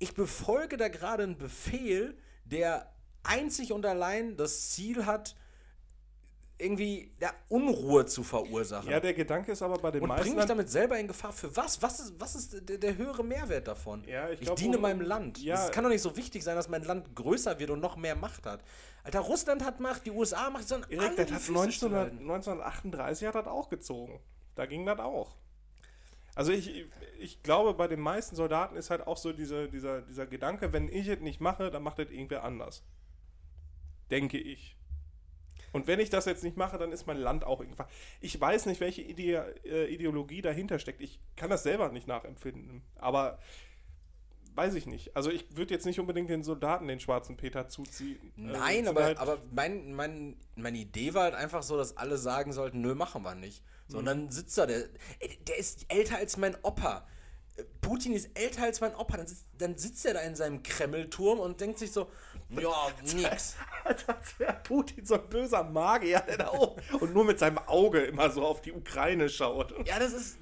ich 0.00 0.14
befolge 0.14 0.76
da 0.76 0.88
gerade 0.88 1.22
einen 1.22 1.38
Befehl, 1.38 2.18
der 2.44 2.92
einzig 3.22 3.72
und 3.72 3.86
allein 3.86 4.36
das 4.36 4.70
Ziel 4.70 5.06
hat, 5.06 5.36
irgendwie 6.56 7.12
ja, 7.20 7.32
Unruhe 7.48 8.06
zu 8.06 8.22
verursachen. 8.22 8.90
ja, 8.90 9.00
der 9.00 9.14
Gedanke 9.14 9.52
ist 9.52 9.62
aber 9.62 9.76
bei 9.78 9.90
den 9.90 10.02
und 10.02 10.08
meisten. 10.08 10.22
bringt 10.22 10.36
mich 10.36 10.46
damit 10.46 10.70
selber 10.70 10.98
in 10.98 11.08
Gefahr. 11.08 11.32
Für 11.32 11.54
was? 11.56 11.82
Was 11.82 12.00
ist, 12.00 12.14
was 12.18 12.34
ist 12.36 12.68
der, 12.68 12.78
der 12.78 12.96
höhere 12.96 13.24
Mehrwert 13.24 13.66
davon? 13.66 14.04
Ja, 14.06 14.30
ich 14.30 14.40
ich 14.40 14.46
glaub, 14.46 14.56
diene 14.56 14.78
meinem 14.78 15.00
Land. 15.00 15.38
ja. 15.42 15.64
Es 15.64 15.72
kann 15.72 15.82
doch 15.82 15.90
nicht 15.90 16.02
so 16.02 16.16
wichtig 16.16 16.44
sein, 16.44 16.54
dass 16.54 16.68
mein 16.68 16.84
Land 16.84 17.14
größer 17.14 17.58
wird 17.58 17.70
und 17.70 17.80
noch 17.80 17.96
mehr 17.96 18.14
Macht 18.14 18.46
hat. 18.46 18.62
Alter, 19.02 19.20
Russland 19.20 19.64
hat 19.64 19.80
Macht, 19.80 20.06
die 20.06 20.12
USA 20.12 20.48
macht, 20.48 20.68
sondern 20.68 20.90
Erik, 20.90 21.16
das 21.16 21.32
hat 21.32 21.40
Füße 21.40 21.58
1900, 21.58 21.74
stillhalten. 21.74 22.18
1938 22.20 23.28
hat 23.28 23.34
das 23.34 23.46
auch 23.46 23.68
gezogen. 23.68 24.20
Da 24.54 24.66
ging 24.66 24.86
das 24.86 24.98
auch. 25.00 25.36
Also 26.36 26.52
ich, 26.52 26.86
ich 27.18 27.42
glaube, 27.42 27.74
bei 27.74 27.86
den 27.86 28.00
meisten 28.00 28.34
Soldaten 28.34 28.76
ist 28.76 28.90
halt 28.90 29.06
auch 29.06 29.16
so 29.16 29.32
diese, 29.32 29.68
dieser, 29.68 30.02
dieser 30.02 30.26
Gedanke, 30.26 30.72
wenn 30.72 30.88
ich 30.88 31.06
es 31.08 31.20
nicht 31.20 31.40
mache, 31.40 31.70
dann 31.70 31.82
macht 31.82 31.98
es 31.98 32.10
irgendwer 32.10 32.44
anders. 32.44 32.82
Denke 34.10 34.38
ich. 34.38 34.76
Und 35.74 35.86
wenn 35.88 35.98
ich 36.00 36.08
das 36.08 36.24
jetzt 36.24 36.44
nicht 36.44 36.56
mache, 36.56 36.78
dann 36.78 36.92
ist 36.92 37.06
mein 37.06 37.18
Land 37.18 37.44
auch 37.44 37.60
irgendwann. 37.60 37.88
Ich 38.20 38.40
weiß 38.40 38.66
nicht, 38.66 38.80
welche 38.80 39.02
Ide 39.02 39.54
äh, 39.64 39.92
Ideologie 39.92 40.40
dahinter 40.40 40.78
steckt. 40.78 41.00
Ich 41.00 41.18
kann 41.36 41.50
das 41.50 41.64
selber 41.64 41.90
nicht 41.90 42.06
nachempfinden. 42.06 42.80
Aber 42.96 43.38
weiß 44.54 44.74
ich 44.74 44.86
nicht. 44.86 45.16
Also 45.16 45.30
ich 45.30 45.44
würde 45.56 45.74
jetzt 45.74 45.84
nicht 45.84 45.98
unbedingt 45.98 46.30
den 46.30 46.44
Soldaten 46.44 46.86
den 46.86 47.00
schwarzen 47.00 47.36
Peter 47.36 47.68
zuziehen. 47.68 48.18
Also 48.38 48.58
Nein, 48.60 48.76
sind 48.76 48.88
aber, 48.88 49.02
halt- 49.04 49.18
aber 49.18 49.38
mein, 49.52 49.92
mein, 49.94 50.36
meine 50.54 50.78
Idee 50.78 51.12
war 51.12 51.24
halt 51.24 51.34
einfach 51.34 51.62
so, 51.64 51.76
dass 51.76 51.96
alle 51.96 52.18
sagen 52.18 52.52
sollten, 52.52 52.80
nö, 52.80 52.94
machen 52.94 53.22
wir 53.22 53.34
nicht. 53.34 53.64
So, 53.88 53.98
und 53.98 54.06
dann 54.06 54.30
sitzt 54.30 54.56
da 54.56 54.66
der, 54.66 54.84
ey, 55.18 55.38
der 55.48 55.58
ist 55.58 55.86
älter 55.88 56.16
als 56.18 56.36
mein 56.36 56.56
Opa. 56.62 57.04
Äh, 57.56 57.64
Putin 57.80 58.12
ist 58.12 58.30
älter 58.38 58.62
als 58.62 58.80
mein 58.80 58.94
Opa. 58.94 59.16
Dann 59.16 59.26
sitzt, 59.26 59.44
dann 59.58 59.76
sitzt 59.76 60.06
er 60.06 60.14
da 60.14 60.20
in 60.20 60.36
seinem 60.36 60.62
Kremlturm 60.62 61.40
und 61.40 61.60
denkt 61.60 61.80
sich 61.80 61.90
so, 61.90 62.08
ja, 62.60 62.88
nix. 63.14 63.56
Als 63.84 64.38
wäre 64.38 64.56
Putin 64.62 65.04
so 65.04 65.14
ein 65.14 65.28
böser 65.28 65.62
Magier, 65.64 66.20
der 66.20 66.38
da 66.38 66.48
auch 66.48 66.76
und 67.00 67.12
nur 67.12 67.24
mit 67.24 67.38
seinem 67.38 67.58
Auge 67.58 68.00
immer 68.00 68.30
so 68.30 68.44
auf 68.44 68.62
die 68.62 68.72
Ukraine 68.72 69.28
schaut. 69.28 69.74
Ja, 69.86 69.98
das 69.98 70.12
ist 70.12 70.38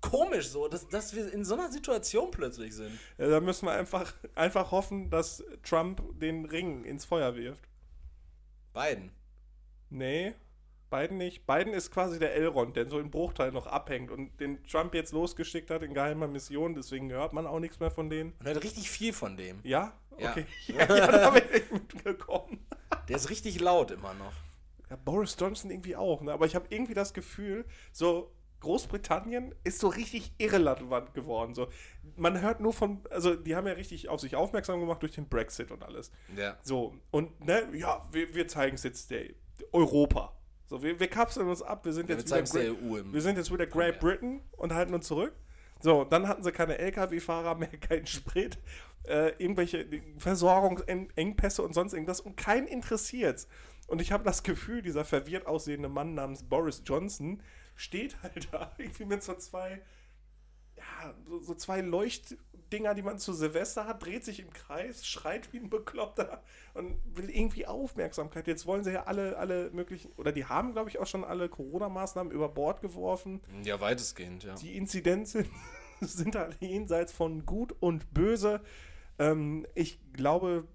komisch 0.00 0.48
so, 0.48 0.68
dass, 0.68 0.88
dass 0.88 1.14
wir 1.14 1.32
in 1.32 1.44
so 1.44 1.54
einer 1.54 1.70
Situation 1.70 2.30
plötzlich 2.30 2.74
sind. 2.74 2.98
Ja, 3.18 3.28
da 3.28 3.40
müssen 3.40 3.66
wir 3.66 3.72
einfach, 3.72 4.14
einfach 4.34 4.70
hoffen, 4.70 5.10
dass 5.10 5.42
Trump 5.62 6.02
den 6.18 6.44
Ring 6.44 6.84
ins 6.84 7.04
Feuer 7.04 7.34
wirft. 7.36 7.68
Biden. 8.72 9.10
Nee, 9.88 10.34
Biden 10.90 11.18
nicht. 11.18 11.46
Biden 11.46 11.72
ist 11.72 11.90
quasi 11.90 12.18
der 12.18 12.34
Elrond, 12.34 12.76
der 12.76 12.88
so 12.88 12.98
im 12.98 13.10
Bruchteil 13.10 13.52
noch 13.52 13.66
abhängt 13.66 14.10
und 14.10 14.38
den 14.40 14.62
Trump 14.64 14.94
jetzt 14.94 15.12
losgeschickt 15.12 15.70
hat 15.70 15.82
in 15.82 15.94
geheimer 15.94 16.26
Mission, 16.26 16.74
deswegen 16.74 17.10
hört 17.10 17.32
man 17.32 17.46
auch 17.46 17.60
nichts 17.60 17.80
mehr 17.80 17.90
von 17.90 18.10
denen. 18.10 18.32
Und 18.40 18.46
er 18.46 18.56
hat 18.56 18.62
richtig 18.62 18.90
viel 18.90 19.12
von 19.12 19.36
dem. 19.36 19.60
Ja? 19.62 19.92
Ja. 20.20 20.30
Okay. 20.30 20.46
Ja, 20.68 20.96
ja 20.96 21.06
da 21.06 21.30
bin 21.30 21.42
ich 21.52 21.70
mitgekommen. 21.70 22.66
Der 23.08 23.16
ist 23.16 23.30
richtig 23.30 23.60
laut 23.60 23.90
immer 23.90 24.14
noch. 24.14 24.32
Ja, 24.88 24.96
Boris 24.96 25.36
Johnson 25.38 25.70
irgendwie 25.70 25.96
auch, 25.96 26.20
ne? 26.20 26.32
aber 26.32 26.46
ich 26.46 26.54
habe 26.54 26.66
irgendwie 26.70 26.94
das 26.94 27.14
Gefühl, 27.14 27.64
so 27.92 28.32
Großbritannien 28.60 29.54
ist 29.64 29.78
so 29.80 29.88
richtig 29.88 30.32
irrelevant 30.38 31.14
geworden. 31.14 31.54
So, 31.54 31.68
man 32.16 32.40
hört 32.40 32.60
nur 32.60 32.72
von, 32.72 33.00
also 33.10 33.34
die 33.34 33.56
haben 33.56 33.66
ja 33.66 33.72
richtig 33.72 34.08
auf 34.08 34.20
sich 34.20 34.36
aufmerksam 34.36 34.80
gemacht 34.80 35.00
durch 35.02 35.12
den 35.12 35.28
Brexit 35.28 35.70
und 35.70 35.82
alles. 35.82 36.10
Ja. 36.36 36.58
So, 36.62 36.94
und 37.10 37.44
ne, 37.44 37.68
ja, 37.72 38.06
wir, 38.12 38.34
wir 38.34 38.48
zeigen 38.48 38.74
es 38.74 38.82
jetzt 38.82 39.10
der 39.10 39.30
Europa. 39.72 40.36
So, 40.66 40.82
wir, 40.82 41.00
wir 41.00 41.08
kapseln 41.08 41.48
uns 41.48 41.62
ab, 41.62 41.84
wir 41.84 41.92
sind 41.92 42.04
Ja, 42.04 42.10
wir 42.10 42.18
jetzt 42.18 42.28
zeigen's 42.28 42.54
wieder 42.54 42.64
der 42.64 42.74
Great- 42.74 42.82
EU 42.92 42.96
im 42.98 43.12
wir 43.12 43.22
sind 43.22 43.36
jetzt 43.38 43.52
wieder 43.52 43.66
Great 43.66 43.98
Britain 43.98 44.42
und 44.52 44.74
halten 44.74 44.94
uns 44.94 45.06
zurück. 45.06 45.32
So, 45.80 46.04
dann 46.04 46.28
hatten 46.28 46.42
sie 46.44 46.52
keine 46.52 46.76
LKW-Fahrer 46.78 47.54
mehr, 47.54 47.68
keinen 47.80 48.06
Sprit, 48.06 48.58
äh, 49.04 49.30
irgendwelche 49.38 49.86
Versorgungsengpässe 50.18 51.62
und 51.62 51.74
sonst 51.74 51.92
irgendwas 51.92 52.20
und 52.20 52.36
keinen 52.36 52.66
interessiert's. 52.66 53.48
Und 53.86 54.00
ich 54.00 54.12
habe 54.12 54.22
das 54.22 54.42
Gefühl, 54.44 54.82
dieser 54.82 55.04
verwirrt 55.04 55.46
aussehende 55.46 55.88
Mann 55.88 56.14
namens 56.14 56.44
Boris 56.44 56.82
Johnson 56.84 57.42
steht 57.74 58.22
halt 58.22 58.48
da 58.52 58.72
irgendwie 58.78 59.04
mit 59.04 59.22
so 59.22 59.34
zwei, 59.34 59.82
ja, 60.76 61.14
so, 61.26 61.40
so 61.40 61.54
zwei 61.54 61.80
Leuchtdinger, 61.80 62.94
die 62.94 63.02
man 63.02 63.18
zu 63.18 63.32
Silvester 63.32 63.86
hat, 63.86 64.04
dreht 64.04 64.24
sich 64.24 64.40
im 64.40 64.52
Kreis, 64.52 65.06
schreit 65.06 65.52
wie 65.52 65.58
ein 65.58 65.70
Bekloppter 65.70 66.42
und 66.74 67.00
will 67.16 67.30
irgendwie 67.30 67.66
Aufmerksamkeit. 67.66 68.46
Jetzt 68.46 68.64
wollen 68.66 68.84
sie 68.84 68.92
ja 68.92 69.04
alle, 69.04 69.36
alle 69.38 69.70
möglichen, 69.70 70.12
oder 70.12 70.30
die 70.30 70.44
haben, 70.44 70.72
glaube 70.72 70.90
ich, 70.90 70.98
auch 71.00 71.06
schon 71.06 71.24
alle 71.24 71.48
Corona-Maßnahmen 71.48 72.32
über 72.32 72.48
Bord 72.48 72.82
geworfen. 72.82 73.40
Ja, 73.64 73.80
weitestgehend, 73.80 74.44
ja. 74.44 74.54
Die 74.54 74.76
Inzidenzen 74.76 75.48
sind 76.00 76.36
halt 76.36 76.58
jenseits 76.60 77.12
von 77.12 77.44
gut 77.44 77.74
und 77.80 78.14
böse. 78.14 78.60
Ähm, 79.20 79.66
ich 79.74 80.00
glaube, 80.14 80.66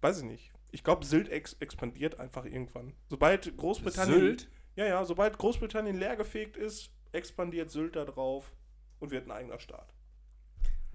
weiß 0.00 0.18
ich 0.18 0.24
nicht. 0.24 0.52
Ich 0.72 0.82
glaube, 0.82 1.04
Sylt 1.04 1.28
ex 1.28 1.52
expandiert 1.60 2.18
einfach 2.18 2.46
irgendwann. 2.46 2.94
Sobald 3.08 3.56
Großbritannien. 3.56 4.18
Sylt? 4.18 4.50
Ja, 4.74 4.86
ja, 4.86 5.04
sobald 5.04 5.38
Großbritannien 5.38 5.96
leergefegt 5.96 6.56
ist, 6.56 6.90
expandiert 7.12 7.70
Sylt 7.70 7.94
da 7.94 8.04
drauf 8.04 8.52
und 8.98 9.12
wird 9.12 9.26
ein 9.26 9.30
eigener 9.30 9.60
Staat. 9.60 9.94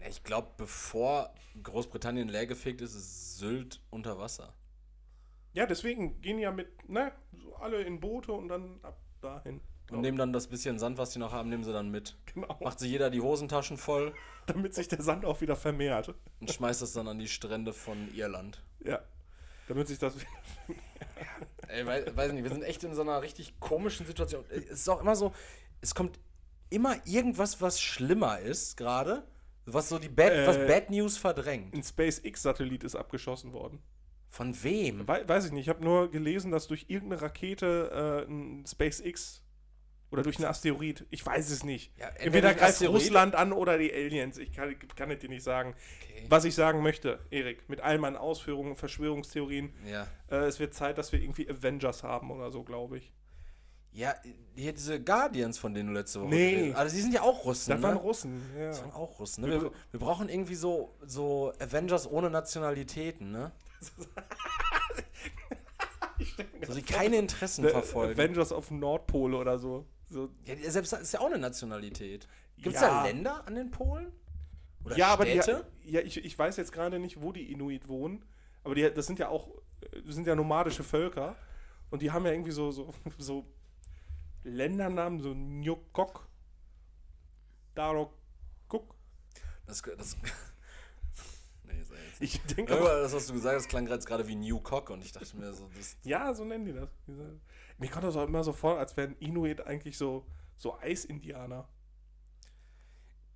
Ich 0.07 0.23
glaube, 0.23 0.49
bevor 0.57 1.33
Großbritannien 1.61 2.27
leergefegt 2.27 2.81
ist, 2.81 2.95
ist 2.95 3.37
Sylt 3.37 3.81
unter 3.89 4.17
Wasser. 4.17 4.53
Ja, 5.53 5.65
deswegen 5.65 6.21
gehen 6.21 6.39
ja 6.39 6.51
mit, 6.51 6.89
ne, 6.89 7.11
so 7.37 7.55
alle 7.55 7.81
in 7.81 7.99
Boote 7.99 8.31
und 8.31 8.47
dann 8.49 8.79
ab 8.81 8.99
dahin. 9.21 9.61
Und 9.97 10.01
nehmen 10.01 10.17
dann 10.17 10.33
das 10.33 10.47
bisschen 10.47 10.77
Sand, 10.79 10.97
was 10.97 11.11
die 11.11 11.19
noch 11.19 11.31
haben, 11.31 11.49
nehmen 11.49 11.63
sie 11.63 11.73
dann 11.73 11.89
mit. 11.89 12.15
Genau. 12.33 12.55
Macht 12.61 12.79
sich 12.79 12.91
jeder 12.91 13.09
die 13.09 13.21
Hosentaschen 13.21 13.77
voll 13.77 14.13
Damit 14.45 14.73
sich 14.73 14.87
der 14.87 15.01
Sand 15.01 15.25
auch 15.25 15.41
wieder 15.41 15.55
vermehrt. 15.55 16.13
und 16.39 16.51
schmeißt 16.51 16.81
es 16.81 16.93
dann 16.93 17.07
an 17.07 17.19
die 17.19 17.27
Strände 17.27 17.71
von 17.73 18.13
Irland. 18.15 18.61
Ja. 18.83 18.99
Damit 19.67 19.87
sich 19.87 19.99
das. 19.99 20.13
Ey, 21.67 21.85
wei 21.85 22.03
weiß 22.15 22.31
nicht, 22.33 22.43
wir 22.43 22.49
sind 22.51 22.63
echt 22.63 22.83
in 22.83 22.95
so 22.95 23.01
einer 23.01 23.21
richtig 23.21 23.59
komischen 23.59 24.05
Situation. 24.05 24.43
Es 24.49 24.65
ist 24.65 24.89
auch 24.89 25.01
immer 25.01 25.15
so, 25.15 25.33
es 25.81 25.93
kommt 25.93 26.19
immer 26.71 26.95
irgendwas, 27.05 27.61
was 27.61 27.79
schlimmer 27.79 28.39
ist 28.39 28.75
gerade, 28.77 29.23
was 29.67 29.89
so 29.89 29.99
die 29.99 30.09
Bad, 30.09 30.31
Äh, 30.33 30.47
was 30.47 30.57
Bad 30.57 30.89
News 30.89 31.17
verdrängt. 31.17 31.73
Ein 31.75 31.83
SpaceX-Satellit 31.83 32.83
ist 32.83 32.95
abgeschossen 32.95 33.53
worden. 33.53 33.79
Von 34.29 34.63
wem? 34.63 35.07
Wei- 35.07 35.27
weiß 35.27 35.45
ich 35.45 35.51
nicht. 35.51 35.63
Ich 35.63 35.69
habe 35.69 35.83
nur 35.83 36.09
gelesen, 36.09 36.51
dass 36.51 36.67
durch 36.67 36.85
irgendeine 36.87 37.21
Rakete 37.21 38.25
äh, 38.27 38.31
ein 38.31 38.65
SpaceX 38.67 39.43
oder 40.11 40.23
durch 40.23 40.37
einen 40.37 40.45
Asteroid, 40.47 41.05
ich 41.11 41.25
weiß 41.25 41.49
es 41.51 41.63
nicht. 41.63 41.91
Ja, 41.97 42.07
entweder 42.17 42.53
greift 42.53 42.75
Asteroid- 42.81 42.95
Russland 42.95 43.35
an 43.35 43.53
oder 43.53 43.77
die 43.77 43.93
Aliens. 43.93 44.37
Ich 44.37 44.51
kann, 44.51 44.75
kann 44.95 45.11
es 45.11 45.19
dir 45.19 45.29
nicht 45.29 45.43
sagen. 45.43 45.75
Okay. 46.01 46.25
Was 46.29 46.45
ich 46.45 46.55
sagen 46.55 46.81
möchte, 46.81 47.19
Erik, 47.29 47.69
mit 47.69 47.81
all 47.81 47.97
meinen 47.99 48.15
Ausführungen, 48.17 48.75
Verschwörungstheorien, 48.75 49.71
Ja. 49.85 50.07
äh, 50.31 50.45
es 50.45 50.59
wird 50.59 50.73
Zeit, 50.73 50.97
dass 50.97 51.11
wir 51.11 51.21
irgendwie 51.21 51.47
Avengers 51.49 52.03
haben 52.03 52.31
oder 52.31 52.49
so, 52.51 52.63
glaube 52.63 52.97
ich. 52.97 53.11
Ja, 53.91 54.13
hier 54.55 54.73
diese 54.73 55.01
Guardians, 55.03 55.57
von 55.57 55.73
denen 55.73 55.89
du 55.89 55.93
letzte 55.95 56.21
Woche 56.21 56.29
Nee. 56.29 56.73
Also 56.73 56.95
die 56.95 57.01
sind 57.01 57.11
ja 57.13 57.21
auch 57.23 57.43
Russen, 57.45 57.71
Das 57.71 57.79
ne? 57.79 57.87
waren 57.87 57.97
Russen, 57.97 58.41
ja. 58.57 58.67
Das 58.67 58.81
waren 58.83 58.91
auch 58.93 59.19
Russen, 59.19 59.43
ne? 59.45 59.49
Wir, 59.61 59.71
wir 59.91 59.99
brauchen 59.99 60.29
irgendwie 60.29 60.53
so, 60.55 60.95
so 61.05 61.51
Avengers 61.59 62.09
ohne 62.09 62.29
Nationalitäten, 62.29 63.31
ne? 63.31 63.51
So, 66.67 66.73
die 66.75 66.81
keine 66.83 67.15
Interessen 67.15 67.67
verfolgen. 67.67 68.13
Avengers 68.13 68.51
auf 68.51 68.67
dem 68.67 68.79
Nordpol 68.79 69.33
oder 69.33 69.57
so. 69.57 69.85
So. 70.09 70.29
Ja, 70.45 70.55
selbst 70.71 70.93
ist 70.93 71.13
ja 71.13 71.19
auch 71.19 71.27
eine 71.27 71.37
Nationalität. 71.37 72.27
Gibt 72.57 72.75
es 72.75 72.81
Ja. 72.81 72.89
da 72.89 73.03
Länder 73.05 73.45
an 73.47 73.55
den 73.55 73.71
Polen? 73.71 74.11
Oder 74.83 74.97
ja, 74.97 75.07
aber 75.07 75.25
die, 75.25 75.33
ja, 75.83 75.99
ich, 76.01 76.23
ich 76.23 76.37
weiß 76.39 76.57
jetzt 76.57 76.71
gerade 76.71 76.99
nicht, 76.99 77.21
wo 77.21 77.31
die 77.31 77.51
Inuit 77.51 77.87
wohnen, 77.87 78.23
aber 78.63 78.75
die, 78.75 78.89
das 78.89 79.07
sind 79.07 79.19
ja 79.19 79.27
auch, 79.29 79.49
äh, 79.81 80.01
das 80.03 80.15
sind 80.15 80.25
ja 80.25 80.35
nomadische 80.35 80.83
Völker 80.83 81.35
und 81.89 82.01
die 82.01 82.11
haben 82.11 82.25
ja 82.25 82.31
irgendwie 82.31 82.51
so, 82.51 82.71
so, 82.71 82.93
so 83.17 83.45
Ländernamen, 84.43 85.19
so 85.19 85.33
Nyokok, 85.33 86.27
Darokuk. 87.75 88.95
Das, 89.65 89.81
das, 89.81 90.17
Ich 92.21 92.41
denke 92.41 92.73
aber, 92.77 93.01
das, 93.01 93.13
was 93.13 93.27
du 93.27 93.33
gesagt 93.33 93.55
hast, 93.55 93.69
klang 93.69 93.85
gerade 93.85 94.27
wie 94.27 94.35
New 94.35 94.59
Cock 94.59 94.89
und 94.89 95.01
ich 95.03 95.13
dachte 95.13 95.37
mir 95.37 95.53
so, 95.53 95.69
das, 95.75 95.95
ja, 96.03 96.33
so 96.33 96.43
nennen 96.43 96.65
die 96.65 96.73
das. 96.73 96.89
Mir 97.79 97.89
kommt 97.89 98.03
das 98.03 98.15
auch 98.15 98.27
immer 98.27 98.43
so 98.43 98.53
vor, 98.53 98.77
als 98.77 98.95
wären 98.97 99.15
Inuit 99.19 99.65
eigentlich 99.65 99.97
so, 99.97 100.25
so 100.57 100.77
Eisindianer. 100.79 101.67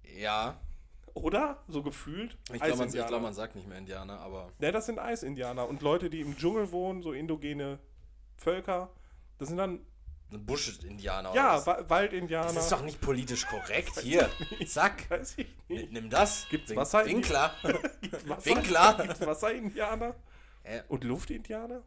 ja, 0.04 0.60
Oder? 1.14 1.64
So 1.68 1.82
gefühlt? 1.84 2.38
ich 2.54 2.60
glaube, 2.62 2.78
man, 2.78 2.90
glaub, 2.92 3.22
man 3.22 3.34
sagt 3.34 3.56
nicht 3.56 3.68
mehr 3.68 3.78
Indianer, 3.78 4.20
aber 4.20 4.52
Ne, 4.60 4.72
das 4.72 4.86
sind 4.86 5.00
Eisindianer. 5.00 5.68
Und 5.68 5.82
Leute, 5.82 6.10
die 6.10 6.22
im 6.22 6.36
Dschungel 6.38 6.72
wohnen, 6.72 7.02
so 7.04 7.14
indogene 7.14 7.80
Völker, 8.36 8.90
das 9.38 9.48
sind 9.50 9.58
dann, 9.58 9.80
Busch-Indianer. 10.30 11.34
ja? 11.36 11.64
Wa 11.66 11.84
Waldindianer. 11.88 12.48
Das 12.54 12.64
ist 12.64 12.72
doch 12.72 12.82
nicht 12.82 13.00
politisch 13.00 13.46
korrekt. 13.46 14.00
Hier, 14.02 14.30
zack, 14.66 15.08
Weiß 15.12 15.38
ich 15.38 15.48
nicht. 15.70 15.92
nimm 15.92 16.10
das. 16.10 16.48
Gibt's 16.50 16.72
Win- 16.72 16.78
Wasser 16.78 17.04
in- 17.04 17.18
Winkler. 17.18 17.54
Wasser, 18.26 18.46
Winkler. 18.46 18.98
Gibt's 19.04 19.22
Wasserindianer? 19.26 20.16
Äh, 20.64 20.82
Und 20.88 21.04
Luftindianer? 21.04 21.84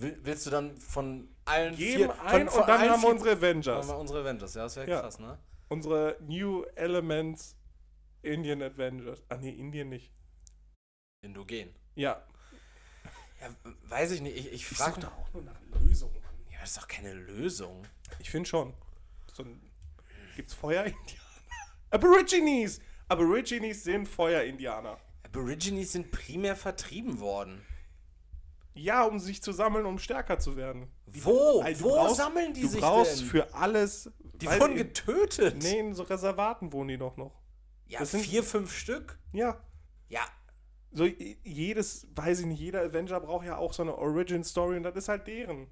Will- 0.00 0.18
willst 0.22 0.46
du 0.46 0.50
dann 0.50 0.76
von 0.76 1.28
allen 1.44 1.76
Geben 1.76 1.96
vier... 1.96 2.10
Von, 2.10 2.26
ein 2.26 2.48
von 2.48 2.60
und 2.62 2.68
dann 2.68 2.90
haben 2.90 3.02
wir 3.02 3.08
unsere 3.08 3.30
Haben 3.30 3.38
Avengers. 3.38 3.88
wir 3.88 3.98
unsere 3.98 4.20
Avengers, 4.20 4.54
ja, 4.54 4.62
das 4.64 4.76
wäre 4.76 4.90
Ja. 4.90 5.00
krass, 5.00 5.18
ne? 5.18 5.38
Unsere 5.68 6.16
New 6.20 6.62
Elements 6.74 7.56
Indian 8.22 8.62
Avengers. 8.62 9.22
Ah, 9.28 9.36
nee, 9.36 9.50
Indien 9.50 9.88
nicht. 9.88 10.12
Indogen. 11.22 11.74
Ja. 11.94 12.24
Ja, 13.40 13.48
weiß 13.88 14.12
ich 14.12 14.20
nicht, 14.20 14.36
ich, 14.36 14.46
ich 14.46 14.52
Ich 14.54 14.66
frage 14.66 15.00
da 15.00 15.08
auch 15.08 15.32
nur 15.32 15.42
nach 15.42 15.60
Lösungen, 15.80 16.14
Mann. 16.14 16.34
Ja, 16.52 16.60
das 16.60 16.70
ist 16.70 16.78
doch 16.78 16.88
keine 16.88 17.12
Lösung. 17.14 17.82
Ich 18.18 18.30
finde 18.30 18.48
schon. 18.48 18.74
So 19.32 19.42
ein, 19.42 19.60
gibt's 20.36 20.54
Feuerindianer? 20.54 21.20
Aborigines! 21.90 22.80
Aborigines 23.08 23.84
sind 23.84 24.08
Feuerindianer. 24.08 24.98
Aborigines 25.24 25.92
sind 25.92 26.10
primär 26.10 26.56
vertrieben 26.56 27.20
worden. 27.20 27.60
Ja, 28.78 29.04
um 29.04 29.18
sich 29.18 29.42
zu 29.42 29.52
sammeln, 29.52 29.86
um 29.86 29.98
stärker 29.98 30.38
zu 30.38 30.54
werden. 30.56 30.86
Wo? 31.06 31.62
Ey, 31.64 31.74
du 31.74 31.84
Wo 31.84 31.88
brauchst- 31.94 32.16
sammeln 32.16 32.52
die 32.52 32.60
du 32.60 32.68
sich 32.68 32.80
brauchst 32.80 33.20
denn? 33.20 33.26
für 33.26 33.54
alles. 33.54 34.10
die 34.34 34.46
wurden 34.46 34.74
getötet. 34.76 35.62
Nee, 35.62 35.78
in 35.80 35.94
so 35.94 36.02
Reservaten 36.02 36.72
wohnen 36.72 36.88
die 36.88 36.98
doch 36.98 37.16
noch. 37.16 37.40
ja, 37.86 38.00
das 38.00 38.10
sind- 38.10 38.20
vier, 38.22 38.42
fünf 38.42 38.72
Stück. 38.76 39.18
Ja. 39.32 39.58
Ja, 40.08 40.20
So 40.92 41.04
jedes, 41.06 42.06
weiß 42.14 42.40
ich 42.40 42.46
nicht, 42.46 42.60
jeder 42.60 42.82
Avenger 42.82 43.18
braucht 43.20 43.46
ja 43.46 43.56
auch 43.56 43.72
so 43.72 43.82
eine 43.82 43.96
Origin 43.96 44.44
Story 44.44 44.76
und 44.76 44.82
das 44.82 44.94
ist 44.96 45.08
halt 45.08 45.26
deren. 45.26 45.68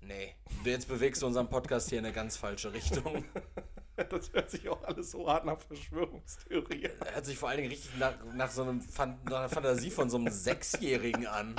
nee. 0.00 0.34
Du 0.64 0.70
jetzt 0.70 0.88
bewegst 0.88 1.20
du 1.22 1.26
unseren 1.26 1.48
Podcast 1.48 1.90
hier 1.90 1.98
in 1.98 2.04
eine 2.06 2.14
ganz 2.14 2.36
falsche 2.36 2.72
Richtung. 2.72 3.24
Das 4.10 4.32
hört 4.32 4.50
sich 4.50 4.68
auch 4.68 4.82
alles 4.84 5.10
so 5.10 5.26
hart 5.28 5.44
nach 5.46 5.58
Verschwörungstheorie 5.58 6.86
an. 7.00 7.14
Hört 7.14 7.24
sich 7.26 7.38
vor 7.38 7.48
allen 7.48 7.58
Dingen 7.58 7.70
richtig 7.70 7.90
nach, 7.98 8.14
nach 8.34 8.50
so 8.50 8.62
einem 8.62 8.80
Fan 8.80 9.18
nach 9.24 9.38
einer 9.38 9.48
Fantasie 9.48 9.90
von 9.90 10.10
so 10.10 10.18
einem 10.18 10.30
Sechsjährigen 10.32 11.26
an. 11.26 11.56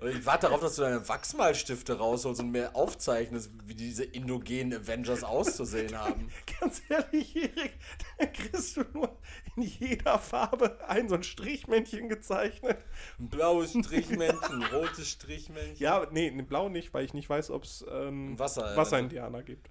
Und 0.00 0.10
ich 0.10 0.26
warte 0.26 0.46
darauf, 0.46 0.60
dass 0.60 0.76
du 0.76 0.82
deine 0.82 1.08
Wachsmalstifte 1.08 1.96
rausholst 1.98 2.40
und 2.42 2.50
mir 2.50 2.76
aufzeichnest, 2.76 3.50
wie 3.64 3.74
diese 3.74 4.04
indogenen 4.04 4.74
Avengers 4.82 5.24
auszusehen 5.24 5.96
haben. 5.98 6.28
Ganz 6.60 6.82
ehrlich, 6.90 7.34
Erik, 7.34 7.72
da 8.18 8.26
kriegst 8.26 8.76
du 8.76 8.84
nur 8.92 9.16
in 9.56 9.62
jeder 9.62 10.18
Farbe 10.18 10.78
ein 10.86 11.08
so 11.08 11.14
ein 11.14 11.22
Strichmännchen 11.22 12.08
gezeichnet. 12.10 12.76
Ein 13.18 13.28
blaues 13.30 13.70
Strichmännchen, 13.72 14.62
ein 14.62 14.68
rotes 14.74 15.08
Strichmännchen. 15.08 15.78
Ja, 15.78 16.06
nee, 16.10 16.30
ne, 16.30 16.42
blau 16.42 16.68
nicht, 16.68 16.92
weil 16.92 17.06
ich 17.06 17.14
nicht 17.14 17.30
weiß, 17.30 17.50
ob 17.50 17.64
es 17.64 17.84
ähm, 17.90 18.38
Wasser- 18.38 18.76
Wasserindianer 18.76 19.42
gibt. 19.42 19.70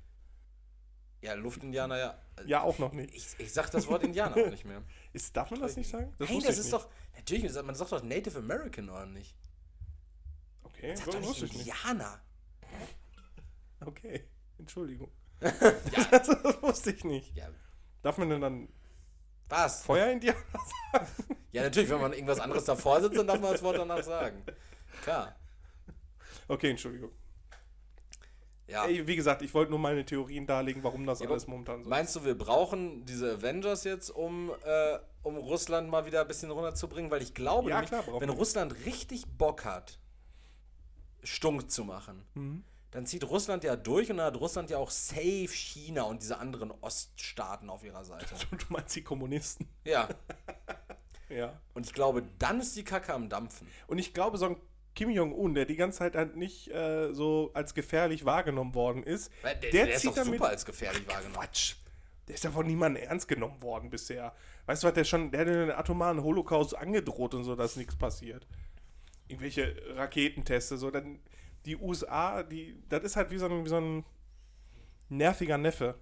Ja, 1.21 1.33
Luftindianer, 1.33 1.97
ja. 1.97 2.21
Ja, 2.45 2.61
auch 2.61 2.77
noch 2.77 2.93
nicht. 2.93 3.13
Ich, 3.13 3.27
ich 3.39 3.51
sag 3.51 3.69
das 3.71 3.87
Wort 3.87 4.03
Indianer 4.03 4.35
auch 4.37 4.51
nicht 4.51 4.65
mehr. 4.65 4.83
Ist, 5.13 5.35
darf 5.35 5.49
man 5.49 5.59
das 5.61 5.75
nicht 5.75 5.89
sagen? 5.89 6.13
hey, 6.19 6.29
wusste 6.29 6.49
das 6.49 6.59
ist 6.59 6.65
nicht. 6.65 6.73
doch. 6.73 6.89
Natürlich, 7.15 7.63
man 7.63 7.75
sagt 7.75 7.91
doch 7.91 8.03
Native 8.03 8.37
American 8.37 8.89
oder 8.89 9.07
nicht? 9.07 9.35
Okay, 10.63 10.95
Sag 10.95 11.05
so, 11.05 11.11
doch 11.11 11.19
nicht 11.19 11.29
wusste 11.29 11.45
ich 11.45 11.53
nicht. 11.53 11.67
Indianer. 11.67 12.21
Okay, 13.79 14.27
Entschuldigung. 14.59 15.11
das, 15.39 16.27
das 16.27 16.61
wusste 16.61 16.91
ich 16.91 17.03
nicht. 17.03 17.35
Ja, 17.35 17.49
Darf 18.03 18.17
man 18.17 18.29
denn 18.29 18.41
dann 18.41 18.69
was? 19.49 19.83
Feuerindianer 19.83 20.39
sagen? 20.91 21.07
Ja, 21.51 21.63
natürlich, 21.63 21.89
wenn 21.89 22.01
man 22.01 22.13
irgendwas 22.13 22.39
anderes 22.39 22.65
davor 22.65 23.01
sitzt, 23.01 23.17
dann 23.17 23.27
darf 23.27 23.39
man 23.39 23.53
das 23.53 23.63
Wort 23.63 23.77
danach 23.77 24.03
sagen. 24.03 24.43
Klar. 25.03 25.35
Okay, 26.47 26.71
Entschuldigung. 26.71 27.11
Ja. 28.67 28.85
Ey, 28.85 29.07
wie 29.07 29.15
gesagt, 29.15 29.41
ich 29.41 29.53
wollte 29.53 29.71
nur 29.71 29.79
meine 29.79 30.03
Theorien 30.05 30.45
darlegen, 30.45 30.83
warum 30.83 31.05
das 31.05 31.19
Ja, 31.21 31.29
alles 31.29 31.47
momentan 31.47 31.83
so 31.83 31.89
Meinst 31.89 32.15
du, 32.17 32.25
wir 32.25 32.37
brauchen 32.37 33.05
diese 33.05 33.33
Avengers 33.35 33.85
jetzt, 33.85 34.09
um, 34.09 34.51
äh, 34.65 34.99
um 35.23 35.37
Russland 35.37 35.89
mal 35.89 36.05
wieder 36.05 36.21
ein 36.21 36.27
bisschen 36.27 36.51
runterzubringen? 36.51 37.09
Weil 37.09 37.21
ich 37.21 37.33
glaube, 37.33 37.69
Ja, 37.69 37.75
nämlich, 37.81 37.89
klar, 37.89 38.19
wenn 38.19 38.29
wir. 38.29 38.35
Russland 38.35 38.75
richtig 38.85 39.25
Bock 39.37 39.63
hat, 39.63 39.99
stunk 41.23 41.71
zu 41.71 41.83
machen, 41.85 42.25
Mhm. 42.33 42.63
dann 42.91 43.05
zieht 43.05 43.23
Russland 43.23 43.63
ja 43.63 43.75
durch 43.75 44.09
und 44.11 44.17
dann 44.17 44.27
hat 44.27 44.39
Russland 44.39 44.69
ja 44.69 44.77
auch 44.77 44.91
safe 44.91 45.47
China 45.47 46.03
und 46.03 46.21
diese 46.21 46.37
anderen 46.37 46.71
Oststaaten 46.81 47.69
auf 47.69 47.83
ihrer 47.83 48.03
Seite. 48.03 48.25
Du 48.51 48.65
meinst 48.69 48.95
die 48.95 49.03
Kommunisten. 49.03 49.67
Ja. 49.85 50.07
Ja. 51.29 51.59
Und 51.73 51.85
ich 51.85 51.91
glaube, 51.93 52.23
dann 52.39 52.61
ist 52.61 52.77
die 52.77 52.85
Kacke 52.85 53.13
am 53.13 53.27
Dampfen. 53.27 53.67
Und 53.87 53.97
ich 53.97 54.13
glaube, 54.13 54.37
so 54.37 54.45
ein 54.45 54.55
Kim 54.97 55.09
Jong-un, 55.11 55.53
der 55.53 55.65
die 55.65 55.75
ganze 55.75 55.99
Zeit 55.99 56.15
halt 56.15 56.35
nicht 56.35 56.69
äh, 56.71 57.13
so 57.13 57.51
als 57.53 57.73
gefährlich 57.73 58.25
wahrgenommen 58.25 58.73
worden 58.75 59.03
ist, 59.03 59.31
Weil 59.43 59.55
Der, 59.55 59.71
der, 59.71 59.85
der 59.85 59.95
ist 59.95 60.05
doch 60.05 60.15
damit. 60.15 60.33
super 60.33 60.49
als 60.49 60.65
gefährlich 60.65 61.07
wahrgenommen. 61.07 61.35
Quatsch. 61.35 61.75
Der 62.27 62.35
ist 62.35 62.43
ja 62.43 62.51
von 62.51 62.65
niemandem 62.67 63.03
ernst 63.03 63.27
genommen 63.27 63.61
worden 63.61 63.89
bisher. 63.89 64.33
Weißt 64.65 64.83
du 64.83 64.87
was, 64.87 64.93
der 64.95 65.03
schon, 65.05 65.31
der 65.31 65.41
hat 65.41 65.47
den 65.47 65.71
atomaren 65.71 66.21
Holocaust 66.21 66.75
angedroht 66.75 67.33
und 67.35 67.45
so, 67.45 67.55
dass 67.55 67.77
nichts 67.77 67.95
passiert. 67.95 68.45
Irgendwelche 69.29 69.75
Raketenteste, 69.95 70.77
so, 70.77 70.91
dann 70.91 71.19
die 71.65 71.77
USA, 71.77 72.43
die, 72.43 72.81
das 72.89 73.03
ist 73.03 73.15
halt 73.15 73.29
wie 73.31 73.37
so 73.37 73.45
ein, 73.45 73.63
wie 73.63 73.69
so 73.69 73.77
ein 73.79 74.03
nerviger 75.09 75.57
Neffe. 75.57 75.95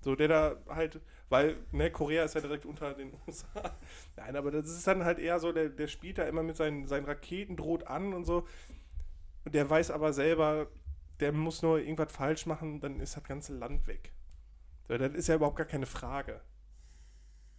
So, 0.00 0.14
der 0.14 0.28
da 0.28 0.56
halt, 0.68 1.00
weil, 1.28 1.56
ne, 1.72 1.90
Korea 1.90 2.24
ist 2.24 2.34
ja 2.34 2.40
direkt 2.40 2.64
unter 2.66 2.94
den 2.94 3.12
USA. 3.26 3.76
Nein, 4.16 4.36
aber 4.36 4.50
das 4.50 4.66
ist 4.68 4.86
dann 4.86 5.04
halt 5.04 5.18
eher 5.18 5.38
so, 5.38 5.52
der, 5.52 5.68
der 5.68 5.88
spielt 5.88 6.18
da 6.18 6.24
immer 6.24 6.42
mit 6.42 6.56
seinen, 6.56 6.86
seinen 6.86 7.04
Raketen, 7.04 7.56
droht 7.56 7.86
an 7.86 8.14
und 8.14 8.24
so. 8.24 8.46
Und 9.44 9.54
der 9.54 9.68
weiß 9.68 9.90
aber 9.90 10.12
selber, 10.12 10.68
der 11.20 11.32
muss 11.32 11.62
nur 11.62 11.78
irgendwas 11.80 12.12
falsch 12.12 12.46
machen, 12.46 12.80
dann 12.80 13.00
ist 13.00 13.16
das 13.16 13.24
ganze 13.24 13.54
Land 13.54 13.86
weg. 13.86 14.12
So, 14.88 14.96
das 14.96 15.14
ist 15.14 15.28
ja 15.28 15.34
überhaupt 15.34 15.56
gar 15.56 15.66
keine 15.66 15.86
Frage. 15.86 16.40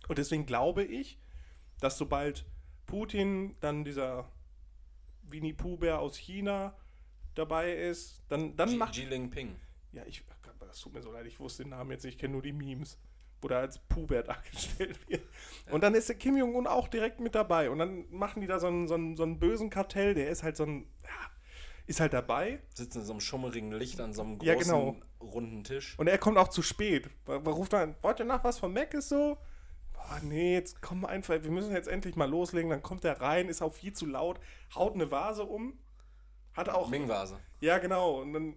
Und 0.07 0.17
deswegen 0.17 0.45
glaube 0.45 0.83
ich, 0.83 1.19
dass 1.79 1.97
sobald 1.97 2.45
Putin 2.85 3.55
dann 3.59 3.83
dieser 3.83 4.31
Winnie 5.23 5.53
Pooh-Bär 5.53 5.99
aus 5.99 6.17
China 6.17 6.75
dabei 7.35 7.73
ist, 7.73 8.23
dann, 8.29 8.55
dann 8.55 8.69
Xi 8.69 8.77
macht 8.77 8.93
Xi 8.93 9.03
Jinping. 9.03 9.55
ja, 9.91 10.03
ich, 10.05 10.23
das 10.59 10.79
tut 10.79 10.93
mir 10.93 11.01
so 11.01 11.11
leid, 11.11 11.27
ich 11.27 11.39
wusste 11.39 11.63
den 11.63 11.69
Namen 11.69 11.91
jetzt 11.91 12.03
nicht, 12.03 12.15
ich 12.15 12.19
kenne 12.19 12.33
nur 12.33 12.41
die 12.41 12.51
Memes, 12.51 12.97
wo 13.41 13.47
der 13.47 13.59
als 13.59 13.79
Pubert 13.79 14.27
dargestellt 14.29 14.99
wird. 15.07 15.23
Und 15.71 15.81
dann 15.81 15.95
ist 15.95 16.09
der 16.09 16.15
Kim 16.17 16.37
Jong-un 16.37 16.67
auch 16.67 16.87
direkt 16.87 17.19
mit 17.19 17.35
dabei. 17.35 17.69
Und 17.69 17.79
dann 17.79 18.05
machen 18.11 18.41
die 18.41 18.47
da 18.47 18.59
so 18.59 18.67
einen, 18.67 18.87
so, 18.87 18.95
einen, 18.95 19.15
so 19.15 19.23
einen 19.23 19.39
bösen 19.39 19.69
Kartell, 19.69 20.13
der 20.13 20.29
ist 20.29 20.43
halt 20.43 20.57
so 20.57 20.63
ein, 20.65 20.87
ja, 21.03 21.09
ist 21.87 21.99
halt 21.99 22.13
dabei. 22.13 22.59
Sitzt 22.73 22.95
in 22.95 23.03
so 23.03 23.13
einem 23.13 23.21
schummerigen 23.21 23.71
Licht 23.71 23.99
an 23.99 24.13
so 24.13 24.21
einem 24.21 24.37
großen, 24.39 24.47
Ja, 24.53 24.59
genau. 24.59 24.95
runden 25.21 25.63
Tisch. 25.63 25.97
Und 25.97 26.07
er 26.07 26.17
kommt 26.17 26.37
auch 26.37 26.49
zu 26.49 26.61
spät. 26.61 27.09
Man 27.25 27.45
ruft 27.47 27.73
dann, 27.73 27.95
wollt 28.01 28.19
ihr 28.19 28.25
nach 28.25 28.43
was 28.43 28.59
von 28.59 28.73
Mac 28.73 28.93
ist 28.93 29.09
so? 29.09 29.37
Boah, 29.93 30.19
nee, 30.23 30.53
jetzt 30.53 30.81
komm 30.81 31.03
einfach, 31.05 31.43
wir 31.43 31.51
müssen 31.51 31.73
jetzt 31.73 31.87
endlich 31.87 32.15
mal 32.15 32.29
loslegen. 32.29 32.69
Dann 32.69 32.81
kommt 32.81 33.03
er 33.05 33.19
rein, 33.21 33.49
ist 33.49 33.61
auch 33.61 33.73
viel 33.73 33.93
zu 33.93 34.05
laut, 34.05 34.39
haut 34.75 34.95
eine 34.95 35.11
Vase 35.11 35.43
um. 35.43 35.77
Hat 36.53 36.69
auch. 36.69 36.89
Ming-Vase. 36.89 37.39
Ja, 37.59 37.77
genau. 37.77 38.21
Und 38.21 38.33
dann. 38.33 38.55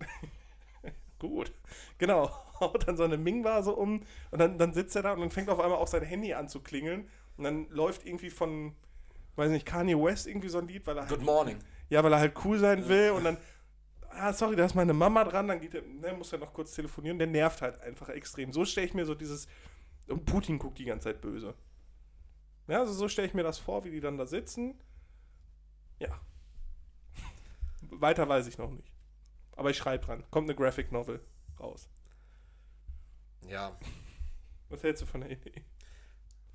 Gut. 1.23 1.53
Genau. 1.99 2.31
Haut 2.61 2.87
dann 2.89 2.97
so 2.97 3.05
eine 3.05 3.17
Ming-Vase 3.17 3.73
um 3.73 4.03
und 4.31 4.39
dann, 4.39 4.59
dann 4.59 4.73
sitzt 4.73 4.97
er 4.97 5.03
da 5.03 5.13
und 5.13 5.21
dann 5.21 5.31
fängt 5.31 5.49
auf 5.49 5.61
einmal 5.61 5.79
auch 5.79 5.87
sein 5.87 6.03
Handy 6.03 6.35
an 6.35 6.49
zu 6.49 6.61
klingeln. 6.61 7.09
Und 7.37 7.45
dann 7.45 7.69
läuft 7.71 8.05
irgendwie 8.05 8.31
von, 8.31 8.75
weiß 9.37 9.51
nicht, 9.51 9.65
Kanye 9.65 9.97
West 9.97 10.27
irgendwie 10.27 10.49
so 10.49 10.59
ein 10.59 10.67
Lied, 10.67 10.87
weil 10.87 10.97
er 10.97 11.05
Good 11.05 11.19
halt, 11.19 11.23
morning. 11.23 11.59
ja, 11.91 12.03
weil 12.03 12.13
er 12.13 12.19
halt 12.19 12.35
cool 12.45 12.59
sein 12.59 12.89
will 12.89 13.13
und 13.13 13.25
dann, 13.25 13.37
ah, 14.11 14.33
sorry, 14.33 14.57
da 14.57 14.65
ist 14.65 14.75
meine 14.75 14.93
Mama 14.93 15.25
dran, 15.25 15.49
dann 15.49 15.61
geht 15.61 15.75
er, 15.75 15.83
ne, 15.83 16.13
muss 16.13 16.33
er 16.33 16.39
noch 16.39 16.53
kurz 16.53 16.75
telefonieren, 16.75 17.19
der 17.19 17.29
nervt 17.29 17.63
halt 17.63 17.81
einfach 17.81 18.09
extrem. 18.11 18.53
So 18.53 18.65
stelle 18.65 18.87
ich 18.87 18.95
mir 18.95 19.07
so 19.07 19.15
dieses, 19.15 19.47
und 20.09 20.25
Putin 20.25 20.59
guckt 20.59 20.79
die 20.79 20.85
ganze 20.85 21.05
Zeit 21.05 21.21
böse. 21.21 21.55
Ja, 22.69 22.81
also 22.81 22.93
so 22.93 23.09
stelle 23.09 23.29
ich 23.29 23.35
mir 23.35 23.45
das 23.45 23.59
vor, 23.59 23.85
wie 23.85 23.91
die 23.91 24.01
dann 24.01 24.19
da 24.19 24.27
sitzen. 24.27 24.75
Ja. 25.99 26.21
Weiter 27.91 28.29
weiß 28.29 28.47
ich 28.47 28.59
noch 28.59 28.71
nicht. 28.71 28.92
Aber 29.57 29.71
ich 29.71 29.77
schreibe 29.77 30.05
dran. 30.05 30.25
Kommt 30.31 30.49
eine 30.49 30.57
Graphic 30.57 30.93
Novel 30.93 31.21
raus. 31.61 31.89
Ja, 33.49 33.77
Was 34.69 34.83
hältst 34.83 35.03
du 35.03 35.07
von 35.07 35.21
der 35.21 35.31
Idee? 35.31 35.65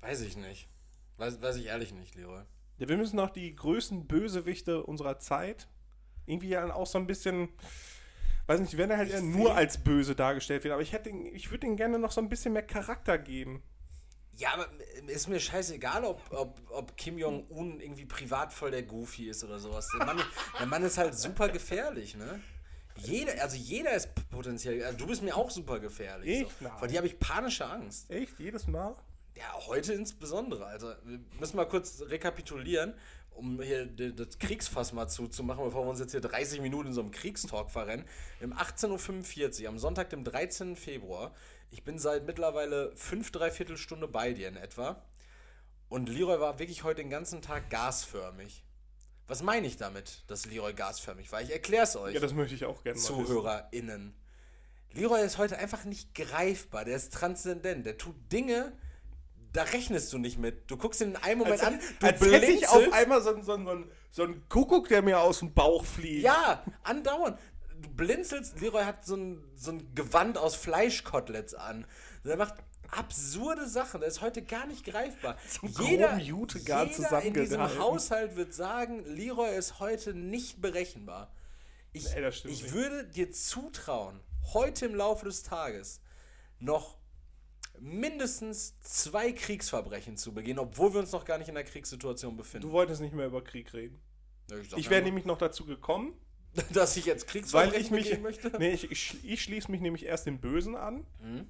weiß 0.00 0.20
ich 0.22 0.36
nicht. 0.36 0.68
Weiß, 1.16 1.40
weiß 1.42 1.56
ich 1.56 1.66
ehrlich 1.66 1.92
nicht, 1.92 2.14
Leroy. 2.14 2.42
Ja, 2.78 2.88
wir 2.88 2.96
müssen 2.96 3.18
auch 3.18 3.30
die 3.30 3.54
größten 3.54 4.06
Bösewichte 4.06 4.82
unserer 4.84 5.18
Zeit 5.18 5.68
irgendwie 6.26 6.48
ja 6.50 6.72
auch 6.72 6.86
so 6.86 6.98
ein 6.98 7.06
bisschen, 7.06 7.48
weiß 8.46 8.60
nicht, 8.60 8.76
wenn 8.76 8.90
er 8.90 8.98
halt 8.98 9.08
Ich 9.08 9.14
eher 9.14 9.22
nur 9.22 9.54
als 9.54 9.82
böse 9.82 10.14
dargestellt 10.14 10.62
wird, 10.64 10.72
aber 10.72 10.82
ich 10.82 10.92
hätte, 10.92 11.10
ich 11.10 11.50
würde 11.50 11.66
ihm 11.66 11.76
gerne 11.76 11.98
noch 11.98 12.12
so 12.12 12.20
ein 12.20 12.28
bisschen 12.28 12.52
mehr 12.52 12.62
Charakter 12.66 13.18
geben. 13.18 13.62
Ja, 14.36 14.54
aber 14.54 14.68
ist 15.08 15.26
mir 15.28 15.40
scheißegal, 15.40 16.04
ob, 16.04 16.22
ob, 16.30 16.60
ob 16.70 16.96
Kim 16.96 17.18
Jong-un 17.18 17.80
irgendwie 17.80 18.04
privat 18.06 18.52
voll 18.52 18.70
der 18.70 18.84
Goofy 18.84 19.28
ist 19.28 19.42
oder 19.42 19.58
sowas. 19.58 19.88
Der 19.98 20.06
Mann, 20.06 20.22
der 20.60 20.66
Mann 20.66 20.84
ist 20.84 20.96
halt 20.98 21.18
super 21.18 21.48
gefährlich, 21.48 22.14
ne? 22.14 22.40
Jeder, 23.02 23.42
also 23.42 23.56
jeder 23.56 23.94
ist 23.94 24.08
potenziell. 24.30 24.84
Also 24.84 24.98
du 24.98 25.06
bist 25.06 25.22
mir 25.22 25.36
auch 25.36 25.50
super 25.50 25.78
gefährlich. 25.80 26.42
Ich? 26.42 26.48
So. 26.48 26.54
Nein. 26.60 26.72
Vor 26.78 26.88
dir 26.88 26.98
habe 26.98 27.06
ich 27.06 27.18
panische 27.18 27.66
Angst. 27.66 28.10
Echt? 28.10 28.38
Jedes 28.38 28.66
Mal? 28.66 28.94
Ja, 29.36 29.66
heute 29.68 29.92
insbesondere. 29.92 30.66
Also, 30.66 30.92
wir 31.04 31.20
müssen 31.38 31.56
mal 31.56 31.66
kurz 31.66 32.02
rekapitulieren, 32.02 32.94
um 33.30 33.62
hier 33.62 33.86
das 33.86 34.38
Kriegsfass 34.40 34.92
mal 34.92 35.06
zuzumachen, 35.06 35.64
bevor 35.64 35.84
wir 35.84 35.90
uns 35.90 36.00
jetzt 36.00 36.10
hier 36.10 36.20
30 36.20 36.60
Minuten 36.60 36.88
in 36.88 36.92
so 36.92 37.02
einem 37.02 37.12
Kriegstalk 37.12 37.70
verrennen. 37.70 38.04
Um 38.42 38.52
18.45 38.52 39.62
Uhr, 39.62 39.68
am 39.68 39.78
Sonntag, 39.78 40.10
dem 40.10 40.24
13. 40.24 40.74
Februar. 40.74 41.32
Ich 41.70 41.84
bin 41.84 42.00
seit 42.00 42.26
mittlerweile 42.26 42.90
fünf, 42.96 43.30
dreiviertel 43.30 43.76
Stunde 43.76 44.08
bei 44.08 44.32
dir 44.32 44.48
in 44.48 44.56
etwa. 44.56 45.04
Und 45.88 46.08
Leroy 46.08 46.40
war 46.40 46.58
wirklich 46.58 46.82
heute 46.82 47.02
den 47.02 47.10
ganzen 47.10 47.40
Tag 47.40 47.70
gasförmig. 47.70 48.64
Was 49.28 49.42
meine 49.42 49.66
ich 49.66 49.76
damit, 49.76 50.24
dass 50.26 50.46
Leroy 50.46 50.72
gasförmig 50.72 51.30
war? 51.30 51.42
Ich 51.42 51.52
erkläre 51.52 51.84
es 51.84 51.96
euch. 51.96 52.14
Ja, 52.14 52.20
das 52.20 52.32
möchte 52.32 52.54
ich 52.54 52.64
auch 52.64 52.82
gerne 52.82 52.98
mal 52.98 53.04
wissen. 53.04 53.26
ZuhörerInnen. 53.26 54.14
Leroy 54.92 55.20
ist 55.24 55.36
heute 55.38 55.58
einfach 55.58 55.84
nicht 55.84 56.14
greifbar, 56.14 56.84
der 56.86 56.96
ist 56.96 57.12
transzendent, 57.12 57.84
der 57.84 57.98
tut 57.98 58.14
Dinge, 58.32 58.72
da 59.52 59.62
rechnest 59.64 60.12
du 60.14 60.18
nicht 60.18 60.38
mit. 60.38 60.70
Du 60.70 60.78
guckst 60.78 61.00
ihn 61.02 61.10
in 61.10 61.16
einem 61.16 61.40
Moment 61.40 61.62
Als, 61.62 61.74
an, 61.74 61.80
du 62.00 62.06
als 62.06 62.20
hätte 62.22 62.46
ich 62.46 62.68
auf 62.68 62.92
einmal 62.92 63.22
so, 63.22 63.34
ein- 63.34 63.42
so, 63.42 63.56
so, 63.62 63.84
so 64.10 64.22
einen 64.22 64.48
Kuckuck, 64.48 64.88
der 64.88 65.02
mir 65.02 65.20
aus 65.20 65.40
dem 65.40 65.52
Bauch 65.52 65.84
fliegt. 65.84 66.22
Ja, 66.24 66.64
andauernd. 66.82 67.38
Du 67.80 67.90
blinzelst, 67.90 68.60
Leroy 68.60 68.82
hat 68.84 69.04
so 69.04 69.14
ein, 69.16 69.44
so 69.54 69.72
ein 69.72 69.94
Gewand 69.94 70.38
aus 70.38 70.54
Fleischkoteletts 70.56 71.54
an. 71.54 71.86
Der 72.24 72.36
macht 72.36 72.54
absurde 72.90 73.68
Sachen, 73.68 74.00
der 74.00 74.08
ist 74.08 74.20
heute 74.20 74.42
gar 74.42 74.66
nicht 74.66 74.84
greifbar. 74.84 75.36
groben 75.60 76.20
Jutegarn 76.20 76.90
jeder 76.90 77.22
in 77.22 77.34
diesem. 77.34 77.78
Haushalt 77.78 78.36
wird 78.36 78.54
sagen, 78.54 79.04
Leroy 79.04 79.56
ist 79.56 79.80
heute 79.80 80.14
nicht 80.14 80.60
berechenbar. 80.60 81.32
Ich, 81.92 82.04
Nee, 82.14 82.20
das 82.20 82.36
ich 82.44 82.44
nicht. 82.44 82.72
würde 82.72 83.04
dir 83.04 83.32
zutrauen, 83.32 84.20
heute 84.52 84.86
im 84.86 84.94
Laufe 84.94 85.24
des 85.24 85.42
Tages 85.42 86.00
noch 86.58 86.98
mindestens 87.80 88.78
zwei 88.80 89.32
Kriegsverbrechen 89.32 90.16
zu 90.16 90.32
begehen, 90.34 90.58
obwohl 90.58 90.92
wir 90.94 91.00
uns 91.00 91.12
noch 91.12 91.24
gar 91.24 91.38
nicht 91.38 91.48
in 91.48 91.56
einer 91.56 91.64
Kriegssituation 91.68 92.36
befinden. 92.36 92.66
Du 92.66 92.72
wolltest 92.72 93.00
nicht 93.00 93.14
mehr 93.14 93.26
über 93.26 93.42
Krieg 93.42 93.72
reden. 93.72 94.00
Ja, 94.50 94.56
Ich 94.76 94.86
ja 94.86 94.90
wäre 94.90 95.02
nämlich 95.02 95.24
noch 95.24 95.38
dazu 95.38 95.64
gekommen, 95.64 96.14
dass 96.72 96.96
ich 96.96 97.04
jetzt 97.06 97.26
weil 97.26 97.32
Kriegsverbrechen 97.32 97.80
ich 97.80 97.90
mich. 97.90 98.04
begehen 98.04 98.22
möchte. 98.22 98.50
Nee, 98.58 98.70
ich, 98.72 98.90
ich, 98.90 99.24
ich 99.24 99.42
schließe 99.42 99.70
mich 99.70 99.80
nämlich 99.80 100.04
erst 100.06 100.26
dem 100.26 100.40
Bösen 100.40 100.74
an. 100.74 101.06
Mhm. 101.22 101.48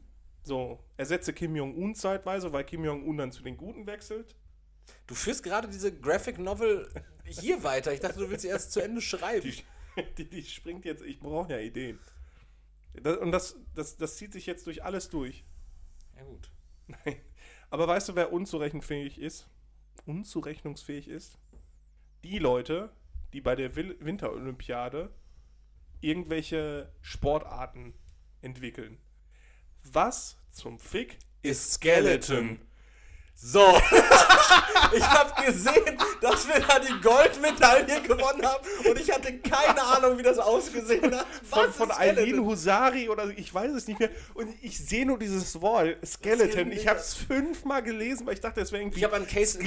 So, 0.48 0.82
ersetze 0.96 1.34
Kim 1.34 1.54
Jong-un 1.56 1.94
zeitweise, 1.94 2.50
weil 2.54 2.64
Kim 2.64 2.82
Jong-un 2.82 3.18
dann 3.18 3.30
zu 3.30 3.42
den 3.42 3.58
Guten 3.58 3.86
wechselt. 3.86 4.34
Du 5.06 5.14
führst 5.14 5.42
gerade 5.42 5.68
diese 5.68 5.94
Graphic 5.94 6.38
Novel 6.38 6.88
hier 7.26 7.62
weiter. 7.64 7.92
Ich 7.92 8.00
dachte, 8.00 8.20
du 8.20 8.30
willst 8.30 8.40
sie 8.40 8.48
erst 8.48 8.72
zu 8.72 8.80
Ende 8.80 9.02
schreiben. 9.02 9.46
Die, 9.46 10.14
die, 10.16 10.24
die 10.24 10.42
springt 10.42 10.86
jetzt, 10.86 11.02
ich 11.02 11.20
brauche 11.20 11.52
ja 11.52 11.58
Ideen. 11.58 11.98
Das, 12.94 13.18
und 13.18 13.30
das, 13.30 13.56
das, 13.74 13.98
das 13.98 14.16
zieht 14.16 14.32
sich 14.32 14.46
jetzt 14.46 14.66
durch 14.66 14.82
alles 14.82 15.10
durch. 15.10 15.44
Ja, 16.16 16.24
gut. 16.24 16.50
Nein. 16.86 17.16
Aber 17.70 17.86
weißt 17.86 18.08
du, 18.08 18.14
wer 18.14 18.32
unzurechenfähig 18.32 19.20
ist? 19.20 19.50
Unzurechnungsfähig 20.06 21.08
ist? 21.08 21.36
Die 22.24 22.38
Leute, 22.38 22.90
die 23.34 23.42
bei 23.42 23.54
der 23.54 23.76
Winterolympiade 23.76 25.12
irgendwelche 26.00 26.90
Sportarten 27.02 27.92
entwickeln. 28.40 28.96
Was 29.82 30.37
zum 30.58 30.78
Fick 30.78 31.18
ist 31.42 31.74
Skeleton? 31.74 32.58
So. 33.34 33.60
ich 34.92 35.04
habe 35.04 35.46
gesehen, 35.46 35.96
dass 36.20 36.48
wir 36.48 36.58
da 36.58 36.80
die 36.80 37.00
Goldmedaille 37.00 38.02
gewonnen 38.02 38.44
haben 38.44 38.66
und 38.88 38.98
ich 38.98 39.12
hatte 39.12 39.38
keine 39.38 39.80
Ahnung, 39.80 40.18
wie 40.18 40.24
das 40.24 40.38
ausgesehen 40.38 41.14
hat. 41.14 41.26
Von, 41.48 41.68
Was 41.68 41.76
von 41.76 41.90
ist 41.90 41.94
Skeleton? 41.94 42.24
Eileen 42.24 42.44
Husari 42.44 43.08
oder 43.08 43.28
ich 43.38 43.54
weiß 43.54 43.70
es 43.70 43.86
nicht 43.86 44.00
mehr. 44.00 44.10
Und 44.34 44.52
ich 44.60 44.76
sehe 44.78 45.06
nur 45.06 45.20
dieses 45.20 45.60
Wort, 45.60 45.96
Skeleton. 46.04 46.72
Ich 46.72 46.88
habe 46.88 46.98
es 46.98 47.14
fünfmal 47.14 47.84
gelesen, 47.84 48.26
weil 48.26 48.34
ich 48.34 48.40
dachte, 48.40 48.60
es 48.60 48.72
wäre 48.72 48.82
irgendwie. 48.82 48.98
Ich 48.98 49.04
habe 49.04 49.14
an, 49.14 49.28
Case, 49.28 49.60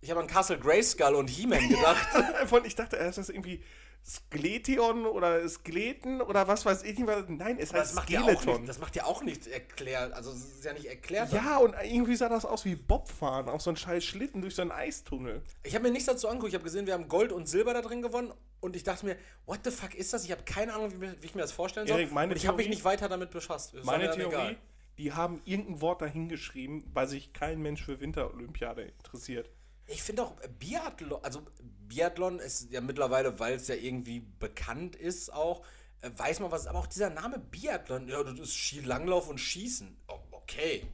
ich 0.00 0.16
an 0.16 0.26
Castle 0.28 0.60
Grayskull 0.60 1.16
und 1.16 1.28
He-Man 1.28 1.68
gedacht. 1.68 2.06
Von, 2.46 2.64
ich 2.64 2.76
dachte, 2.76 2.94
ist 2.96 3.18
das 3.18 3.28
irgendwie 3.28 3.64
Skeletion 4.04 5.06
oder 5.06 5.46
Skeleten 5.48 6.20
oder 6.20 6.48
was 6.48 6.64
weiß 6.66 6.82
ich 6.82 6.98
nicht. 6.98 7.06
was- 7.06 7.24
Nein, 7.28 7.58
es 7.58 7.70
Aber 7.70 7.80
heißt 7.80 7.90
das 7.90 7.94
macht, 7.96 8.10
ja 8.10 8.20
auch 8.22 8.28
Skeleton. 8.30 8.54
nicht, 8.56 8.68
das 8.68 8.78
macht 8.78 8.96
ja 8.96 9.04
auch 9.04 9.22
nichts 9.22 9.46
erklärt. 9.46 10.12
Also, 10.12 10.30
es 10.32 10.38
ist 10.56 10.64
ja 10.64 10.72
nicht 10.72 10.86
erklärt. 10.86 11.32
ja, 11.32 11.58
und 11.58 11.74
irgendwie 11.82 12.16
sah 12.16 12.28
das 12.28 12.44
aus 12.44 12.64
wie 12.64 12.74
Bobfahren 12.76 13.48
auf 13.48 13.60
so 13.62 13.70
einen 13.70 13.76
scheiß 13.76 14.04
Schlitten 14.04 14.40
durch 14.42 14.54
so 14.54 14.62
einen 14.62 14.72
Eistunnel. 14.72 15.42
Ich 15.62 15.74
habe 15.74 15.84
mir 15.84 15.90
nichts 15.92 16.06
dazu 16.06 16.28
angeguckt. 16.28 16.48
Ich 16.50 16.54
habe 16.54 16.64
gesehen, 16.64 16.86
wir 16.86 16.94
haben 16.94 17.08
Gold 17.08 17.32
und 17.32 17.48
Silber 17.48 17.74
da 17.74 17.82
drin 17.82 18.02
gewonnen. 18.02 18.32
Und 18.60 18.76
ich 18.76 18.82
dachte 18.82 19.06
mir, 19.06 19.16
what 19.46 19.60
the 19.64 19.70
fuck 19.70 19.94
ist 19.94 20.12
das? 20.12 20.24
Ich 20.24 20.32
habe 20.32 20.42
keine 20.42 20.74
Ahnung, 20.74 20.92
wie, 21.00 21.00
wie 21.22 21.26
ich 21.26 21.34
mir 21.34 21.42
das 21.42 21.52
vorstellen 21.52 21.86
soll. 21.86 21.98
Erik, 22.00 22.12
meine 22.12 22.32
und 22.32 22.36
ich 22.36 22.46
habe 22.46 22.56
mich 22.58 22.68
nicht 22.68 22.84
weiter 22.84 23.08
damit 23.08 23.30
befasst. 23.30 23.74
Das 23.74 23.84
Meine 23.84 24.10
Theorie, 24.10 24.34
egal. 24.34 24.56
die 24.98 25.12
haben 25.12 25.40
irgendein 25.44 25.80
Wort 25.80 26.02
dahingeschrieben, 26.02 26.84
weil 26.92 27.08
sich 27.08 27.32
kein 27.32 27.60
Mensch 27.62 27.82
für 27.84 28.00
Winterolympiade 28.00 28.82
interessiert. 28.82 29.48
Ich 29.92 30.02
finde 30.02 30.22
auch 30.22 30.40
äh, 30.40 30.48
Biathlon, 30.48 31.22
also 31.22 31.42
Biathlon 31.88 32.38
ist 32.38 32.70
ja 32.70 32.80
mittlerweile, 32.80 33.38
weil 33.38 33.54
es 33.54 33.68
ja 33.68 33.74
irgendwie 33.74 34.20
bekannt 34.38 34.96
ist 34.96 35.32
auch, 35.32 35.64
äh, 36.02 36.10
weiß 36.16 36.40
man 36.40 36.50
was, 36.50 36.66
aber 36.66 36.78
auch 36.78 36.86
dieser 36.86 37.10
Name 37.10 37.38
Biathlon, 37.38 38.08
ja, 38.08 38.22
das 38.22 38.38
ist 38.38 38.54
Skilanglauf 38.54 39.28
und 39.28 39.38
Schießen. 39.38 39.96
Oh, 40.08 40.18
okay. 40.32 40.86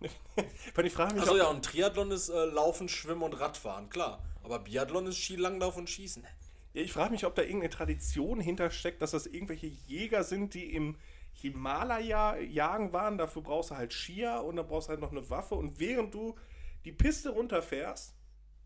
Weil 0.74 0.86
ich 0.86 0.92
frage 0.92 1.14
mich, 1.14 1.28
ob- 1.28 1.36
ja, 1.36 1.48
und 1.48 1.64
Triathlon 1.64 2.10
ist 2.10 2.28
äh, 2.30 2.44
Laufen, 2.46 2.88
Schwimmen 2.88 3.22
und 3.22 3.34
Radfahren, 3.34 3.90
klar. 3.90 4.22
Aber 4.42 4.58
Biathlon 4.58 5.06
ist 5.06 5.18
Skilanglauf 5.18 5.76
und 5.76 5.88
Schießen. 5.90 6.24
Ja, 6.72 6.82
ich 6.82 6.92
frage 6.92 7.10
mich, 7.12 7.26
ob 7.26 7.34
da 7.34 7.42
irgendeine 7.42 7.70
Tradition 7.70 8.40
hintersteckt, 8.40 9.02
dass 9.02 9.10
das 9.10 9.26
irgendwelche 9.26 9.66
Jäger 9.66 10.24
sind, 10.24 10.54
die 10.54 10.72
im 10.72 10.96
Himalaya 11.34 12.38
jagen 12.38 12.92
waren. 12.92 13.18
Dafür 13.18 13.42
brauchst 13.42 13.70
du 13.70 13.76
halt 13.76 13.92
Skier 13.92 14.42
und 14.42 14.56
dann 14.56 14.66
brauchst 14.66 14.88
du 14.88 14.90
halt 14.90 15.00
noch 15.00 15.10
eine 15.10 15.28
Waffe. 15.28 15.54
Und 15.56 15.78
während 15.78 16.14
du 16.14 16.36
die 16.84 16.92
Piste 16.92 17.30
runterfährst, 17.30 18.14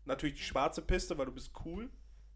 natürlich 0.05 0.35
die 0.35 0.43
schwarze 0.43 0.81
Piste, 0.81 1.17
weil 1.17 1.25
du 1.25 1.31
bist 1.33 1.51
cool, 1.65 1.89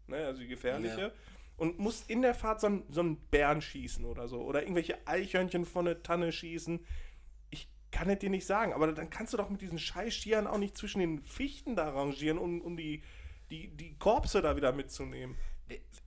ne, 0.06 0.26
also 0.26 0.40
die 0.40 0.48
gefährliche, 0.48 1.00
Ja. 1.00 1.12
und 1.56 1.78
musst 1.78 2.10
in 2.10 2.22
der 2.22 2.34
Fahrt 2.34 2.60
so 2.60 2.66
einen, 2.66 2.84
so 2.92 3.00
einen 3.00 3.16
Bären 3.16 3.62
schießen 3.62 4.04
oder 4.04 4.28
so. 4.28 4.40
Oder 4.42 4.62
irgendwelche 4.62 5.06
Eichhörnchen 5.06 5.64
von 5.64 5.84
der 5.84 6.02
Tanne 6.02 6.32
schießen. 6.32 6.84
Ich 7.50 7.68
kann 7.90 8.08
es 8.10 8.18
dir 8.18 8.30
nicht 8.30 8.46
sagen, 8.46 8.72
aber 8.72 8.92
dann 8.92 9.10
kannst 9.10 9.32
du 9.32 9.36
doch 9.36 9.50
mit 9.50 9.60
diesen 9.60 9.78
scheiß 9.78 10.14
Skiern 10.14 10.46
auch 10.46 10.58
nicht 10.58 10.76
zwischen 10.76 11.00
den 11.00 11.22
Fichten 11.22 11.76
da 11.76 11.90
rangieren, 11.90 12.38
um, 12.38 12.60
um 12.60 12.76
die, 12.76 13.02
die, 13.50 13.68
die 13.76 13.96
Korpse 13.98 14.42
da 14.42 14.56
wieder 14.56 14.72
mitzunehmen. 14.72 15.36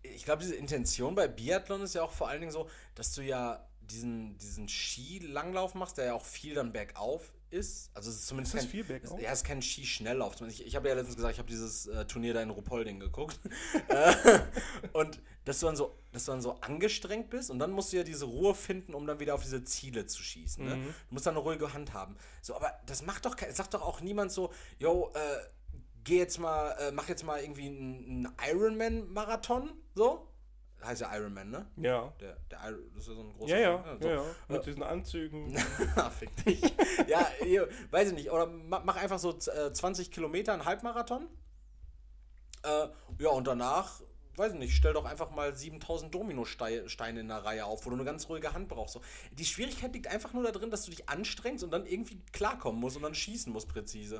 Ich 0.01 0.25
glaube, 0.25 0.41
diese 0.41 0.55
Intention 0.55 1.15
bei 1.15 1.27
Biathlon 1.27 1.81
ist 1.81 1.95
ja 1.95 2.03
auch 2.03 2.11
vor 2.11 2.27
allen 2.27 2.41
Dingen 2.41 2.51
so, 2.51 2.69
dass 2.95 3.13
du 3.13 3.21
ja 3.21 3.65
diesen, 3.79 4.37
diesen 4.37 4.67
Skilanglauf 4.67 5.75
machst, 5.75 5.97
der 5.97 6.05
ja 6.05 6.13
auch 6.13 6.25
viel 6.25 6.53
dann 6.55 6.73
bergauf 6.73 7.31
ist. 7.53 7.91
Also 7.93 8.09
es 8.09 8.17
ist 8.17 8.27
zumindest 8.27 8.55
Ist 8.55 8.61
kein, 8.61 8.69
viel 8.69 8.83
bergauf? 8.83 9.21
Ja, 9.21 9.31
es 9.31 9.39
ist 9.39 9.45
kein 9.45 9.61
Skischnelllauf. 9.61 10.41
Ich, 10.41 10.65
ich 10.65 10.75
habe 10.75 10.89
ja 10.89 10.95
letztens 10.95 11.15
gesagt, 11.15 11.33
ich 11.33 11.39
habe 11.39 11.49
dieses 11.49 11.85
äh, 11.85 12.05
Turnier 12.05 12.33
da 12.33 12.41
in 12.41 12.49
Ruhpolding 12.49 12.99
geguckt. 12.99 13.39
Und 14.93 15.21
dass 15.45 15.59
du, 15.59 15.67
dann 15.67 15.75
so, 15.75 15.95
dass 16.11 16.25
du 16.25 16.31
dann 16.31 16.41
so 16.41 16.59
angestrengt 16.61 17.29
bist 17.29 17.51
und 17.51 17.59
dann 17.59 17.71
musst 17.71 17.91
du 17.91 17.97
ja 17.97 18.03
diese 18.03 18.25
Ruhe 18.25 18.55
finden, 18.55 18.93
um 18.93 19.05
dann 19.05 19.19
wieder 19.19 19.35
auf 19.35 19.43
diese 19.43 19.63
Ziele 19.65 20.05
zu 20.05 20.23
schießen. 20.23 20.63
Ne? 20.63 20.75
Mhm. 20.77 20.85
Du 20.85 21.13
musst 21.13 21.25
dann 21.25 21.35
eine 21.35 21.43
ruhige 21.43 21.73
Hand 21.73 21.93
haben. 21.93 22.15
So, 22.41 22.55
aber 22.55 22.71
das 22.85 23.01
macht 23.01 23.25
doch 23.25 23.35
kein, 23.35 23.53
sagt 23.53 23.73
doch 23.73 23.81
auch 23.81 23.99
niemand 23.99 24.31
so, 24.31 24.53
yo, 24.79 25.11
äh, 25.13 25.19
geh 26.03 26.17
jetzt 26.17 26.39
mal, 26.39 26.71
äh, 26.79 26.91
mach 26.91 27.09
jetzt 27.09 27.23
mal 27.23 27.41
irgendwie 27.41 27.67
einen, 27.67 28.25
einen 28.25 28.51
Ironman-Marathon, 28.51 29.71
so. 29.95 30.27
Heißt 30.83 31.01
ja 31.01 31.15
Ironman, 31.15 31.49
ne? 31.49 31.65
Ja. 31.77 32.13
Der, 32.19 32.35
der 32.51 32.59
Iron, 32.69 32.91
das 32.93 33.03
ist 33.03 33.09
ja 33.09 33.15
so 33.15 33.21
ein 33.21 33.33
großer. 33.33 33.57
Ja, 33.57 33.59
ja, 33.59 33.97
so. 34.01 34.07
ja, 34.07 34.15
ja. 34.15 34.23
Mit 34.49 34.65
diesen 34.65 34.83
Anzügen. 34.83 35.55
Ah, 35.95 36.09
Fick 36.09 36.35
dich. 36.45 36.61
ja, 37.07 37.25
weiß 37.91 38.09
ich 38.09 38.13
nicht. 38.15 38.31
Oder 38.31 38.47
ma- 38.47 38.81
mach 38.83 38.95
einfach 38.97 39.19
so 39.19 39.31
äh, 39.31 39.71
20 39.71 40.11
Kilometer, 40.11 40.53
einen 40.53 40.65
Halbmarathon. 40.65 41.27
Äh, 42.63 42.87
ja, 43.19 43.29
und 43.29 43.45
danach, 43.47 44.01
weiß 44.35 44.53
ich 44.53 44.59
nicht, 44.59 44.75
stell 44.75 44.93
doch 44.93 45.05
einfach 45.05 45.31
mal 45.31 45.55
7000 45.55 46.13
Dominosteine 46.13 47.19
in 47.19 47.27
der 47.27 47.43
Reihe 47.45 47.65
auf, 47.65 47.85
wo 47.85 47.89
du 47.89 47.95
eine 47.95 48.05
ganz 48.05 48.27
ruhige 48.29 48.53
Hand 48.53 48.67
brauchst. 48.69 48.93
So. 48.93 49.01
Die 49.31 49.45
Schwierigkeit 49.45 49.93
liegt 49.93 50.07
einfach 50.07 50.33
nur 50.33 50.43
darin, 50.49 50.69
dass 50.71 50.85
du 50.85 50.91
dich 50.91 51.07
anstrengst 51.09 51.63
und 51.63 51.71
dann 51.71 51.85
irgendwie 51.85 52.19
klarkommen 52.31 52.79
musst 52.81 52.97
und 52.97 53.03
dann 53.03 53.15
schießen 53.15 53.51
musst 53.51 53.67
präzise. 53.69 54.19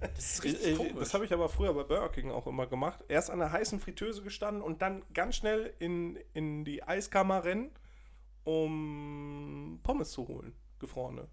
Das 0.00 0.18
ist 0.34 0.42
richtig 0.44 0.62
Ich- 0.62 0.68
ich- 0.72 0.76
komisch. 0.78 0.94
Das 0.98 1.14
habe 1.14 1.24
ich 1.24 1.32
aber 1.32 1.48
früher 1.48 1.72
bei 1.74 1.82
Burger 1.84 2.08
King 2.10 2.30
auch 2.30 2.46
immer 2.46 2.66
gemacht. 2.66 3.02
Erst 3.08 3.30
an 3.30 3.38
der 3.38 3.50
heißen 3.52 3.80
Fritteuse 3.80 4.22
gestanden 4.22 4.62
und 4.62 4.82
dann 4.82 5.02
ganz 5.14 5.36
schnell 5.36 5.74
in, 5.78 6.16
in 6.34 6.64
die 6.64 6.82
Eiskammer 6.82 7.44
rennen, 7.44 7.70
um 8.44 9.80
Pommes 9.82 10.10
zu 10.12 10.26
holen. 10.28 10.54
Gefrorene. 10.78 11.28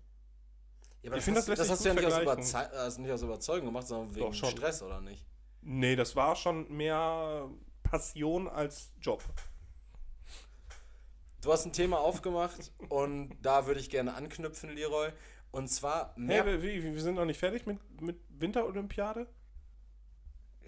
ja, 1.04 1.16
ich 1.16 1.24
finde, 1.24 1.40
das 1.40 1.46
das 1.48 1.60
sich 1.60 1.70
hast 1.72 1.86
du 1.86 1.90
ja 1.90 1.94
nicht 1.96 2.06
aus. 2.06 2.22
Überzei- 2.22 2.66
äh, 2.66 3.02
nicht 3.02 3.12
aus 3.12 3.22
Überzeugung 3.22 3.68
gemacht, 3.68 3.88
sondern 3.88 4.14
wegen 4.16 4.26
Doch, 4.28 4.34
schon. 4.34 4.50
Stress, 4.50 4.82
oder 4.82 5.00
nicht? 5.02 5.26
Nee, 5.62 5.96
das 5.96 6.16
war 6.16 6.36
schon 6.36 6.70
mehr 6.72 7.50
Passion 7.84 8.48
als 8.48 8.92
Job. 9.02 9.24
Du 11.42 11.52
hast 11.52 11.66
ein 11.66 11.72
Thema 11.74 12.00
aufgemacht 12.00 12.72
und 12.90 13.38
da 13.42 13.68
würde 13.68 13.80
ich 13.80 13.90
gerne 13.90 14.16
anknüpfen, 14.16 14.72
Leroy. 14.72 15.10
Und 15.52 15.68
zwar 15.70 16.14
mehr. 16.18 16.46
wir, 16.46 16.62
wir 16.62 16.84
wir 16.84 17.02
sind 17.02 17.16
noch 17.16 17.26
nicht 17.26 17.40
fertig 17.40 17.66
mit, 17.66 17.80
mit 18.02 18.18
Winterolympiade? 18.30 19.28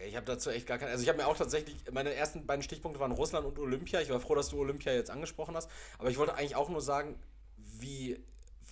Ich 0.08 0.16
habe 0.16 0.26
dazu 0.26 0.50
echt 0.50 0.66
gar 0.66 0.78
keine. 0.78 0.92
Also 0.92 1.04
ich 1.04 1.10
habe 1.10 1.18
mir 1.18 1.28
auch 1.28 1.36
tatsächlich, 1.36 1.76
meine 1.92 2.14
ersten 2.14 2.46
beiden 2.46 2.64
Stichpunkte 2.64 3.00
waren 3.00 3.12
Russland 3.12 3.46
und 3.46 3.60
Olympia. 3.60 4.00
Ich 4.02 4.10
war 4.10 4.20
froh, 4.20 4.36
dass 4.36 4.50
du 4.50 4.60
Olympia 4.60 4.94
jetzt 4.94 5.10
angesprochen 5.10 5.56
hast. 5.56 5.70
Aber 5.98 6.10
ich 6.10 6.18
wollte 6.18 6.36
eigentlich 6.36 6.56
auch 6.56 6.70
nur 6.70 6.82
sagen, 6.82 7.20
wie 7.58 8.18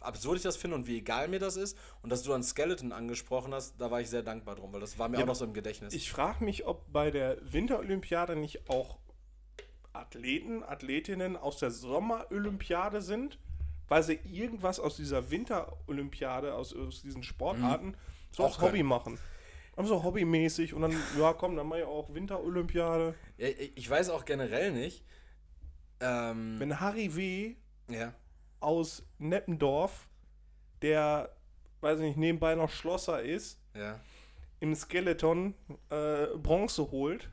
absurd 0.02 0.38
ich 0.38 0.44
das 0.44 0.58
finde 0.58 0.76
und 0.76 0.88
wie 0.88 0.98
egal 0.98 1.28
mir 1.28 1.40
das 1.40 1.58
ist. 1.58 1.78
Und 2.02 2.12
dass 2.12 2.24
du 2.24 2.32
dann 2.32 2.44
Skeleton 2.44 2.92
angesprochen 2.92 3.54
hast, 3.54 3.80
da 3.80 3.92
war 3.92 4.00
ich 4.00 4.10
sehr 4.10 4.24
dankbar 4.24 4.56
drum, 4.56 4.72
weil 4.72 4.80
das 4.80 4.98
war 4.98 5.10
mir 5.10 5.18
Ja, 5.18 5.24
auch 5.24 5.28
noch 5.28 5.36
so 5.36 5.46
im 5.46 5.54
Gedächtnis. 5.54 5.94
Ich 5.94 6.10
frage 6.12 6.44
mich, 6.44 6.66
ob 6.66 6.92
bei 6.92 7.12
der 7.12 7.38
Winterolympiade 7.42 8.36
nicht 8.36 8.70
auch 8.70 8.98
Athleten, 9.94 10.64
Athletinnen 10.64 11.36
aus 11.36 11.58
der 11.58 11.72
Sommerolympiade 11.72 13.02
sind, 13.02 13.40
weil 13.88 14.04
sie 14.04 14.20
irgendwas 14.26 14.80
aus 14.80 14.96
dieser 14.98 15.30
Winterolympiade, 15.32 16.54
aus, 16.54 16.76
aus 16.76 17.02
diesen 17.02 17.24
Sportarten, 17.24 17.96
so 18.32 18.44
Auch 18.44 18.48
als 18.48 18.62
Hobby 18.62 18.84
machen. 18.84 19.20
Aber 19.76 19.88
so 19.88 20.02
hobbymäßig 20.04 20.74
und 20.74 20.82
dann, 20.82 20.96
ja 21.20 21.34
komm, 21.34 21.56
dann 21.56 21.68
mach 21.68 21.78
ich 21.78 21.84
auch 21.84 22.12
Winterolympiade. 22.14 23.14
Ja, 23.38 23.48
ich 23.76 23.88
weiß 23.90 24.10
auch 24.10 24.26
generell 24.26 24.72
nicht. 24.72 25.04
Ähm, 26.00 26.56
Wenn 26.60 26.80
Harry 26.80 27.16
W. 27.16 27.56
ja. 27.90 28.14
aus 28.60 29.04
Neppendorf, 29.20 30.08
der, 30.82 31.36
weiß 31.82 32.00
ich 32.00 32.06
nicht, 32.06 32.18
nebenbei 32.18 32.56
noch 32.56 32.70
Schlosser 32.72 33.22
ist, 33.22 33.60
Ja. 33.76 34.00
im 34.60 34.74
Skeleton 34.76 35.54
äh, 35.90 36.26
Bronze 36.38 36.90
holt, 36.92 37.30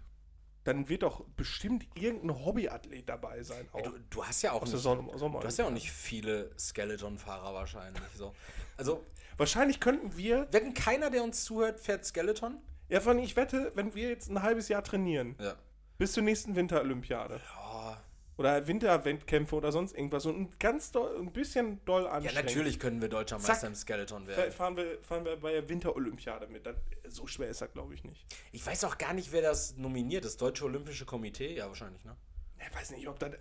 dann 0.64 0.88
wird 0.88 1.02
doch 1.02 1.24
bestimmt 1.36 1.86
irgendein 1.94 2.44
Hobbyathlet 2.44 3.08
dabei 3.08 3.42
sein. 3.42 3.68
Auch. 3.72 3.82
Du, 3.82 3.90
du 4.10 4.24
hast 4.24 4.42
ja 4.42 4.52
auch 4.52 4.64
nicht, 4.64 4.84
du 4.84 5.40
hast 5.44 5.58
ja 5.58 5.66
auch 5.66 5.70
nicht 5.70 5.92
viele 5.92 6.50
Skeleton-Fahrer 6.58 7.54
wahrscheinlich. 7.54 8.02
So. 8.16 8.34
Also, 8.76 9.04
Wahrscheinlich 9.36 9.80
könnten 9.80 10.16
wir, 10.16 10.46
wenn 10.52 10.74
keiner, 10.74 11.10
der 11.10 11.24
uns 11.24 11.42
zuhört, 11.44 11.80
fährt 11.80 12.04
Skeleton? 12.04 12.58
ja, 12.88 13.00
von 13.00 13.18
ich 13.18 13.34
wette, 13.34 13.72
wenn 13.74 13.94
wir 13.94 14.08
jetzt 14.08 14.30
ein 14.30 14.42
halbes 14.42 14.68
Jahr 14.68 14.84
trainieren, 14.84 15.34
Ja. 15.40 15.56
bis 15.98 16.12
zur 16.12 16.22
nächsten 16.22 16.54
Winterolympiade 16.54 17.40
Ja, 17.56 18.00
oder 18.36 18.66
Winterwettkämpfe 18.66 19.54
oder 19.54 19.70
sonst 19.70 19.94
irgendwas 19.94 20.26
und 20.26 20.36
ein 20.40 20.50
ganz 20.58 20.90
doll, 20.90 21.16
ein 21.18 21.32
bisschen 21.32 21.84
doll 21.84 22.02
ja 22.04 22.10
anstrengen. 22.10 22.46
natürlich 22.46 22.80
können 22.80 23.00
wir 23.00 23.08
deutscher 23.08 23.38
Zack. 23.38 23.48
Meister 23.48 23.66
im 23.68 23.74
Skeleton 23.74 24.26
werden. 24.26 24.52
Fahren 24.52 24.76
wir, 24.76 24.98
fahren 25.02 25.24
wir 25.24 25.36
bei 25.36 25.52
der 25.52 25.68
Winterolympiade 25.68 26.46
mit. 26.48 26.66
Das, 26.66 26.76
so 27.08 27.26
schwer 27.26 27.48
ist 27.48 27.60
das, 27.60 27.72
glaube 27.72 27.94
ich, 27.94 28.02
nicht. 28.04 28.26
Ich 28.52 28.66
weiß 28.66 28.84
auch 28.84 28.98
gar 28.98 29.12
nicht, 29.12 29.32
wer 29.32 29.42
das 29.42 29.76
nominiert. 29.76 30.24
Das 30.24 30.36
Deutsche 30.36 30.64
Olympische 30.64 31.04
Komitee? 31.04 31.54
Ja, 31.54 31.68
wahrscheinlich, 31.68 32.04
ne? 32.04 32.16
Ich 32.58 32.74
weiß 32.74 32.90
nicht, 32.92 33.06
ob 33.08 33.18
das, 33.18 33.32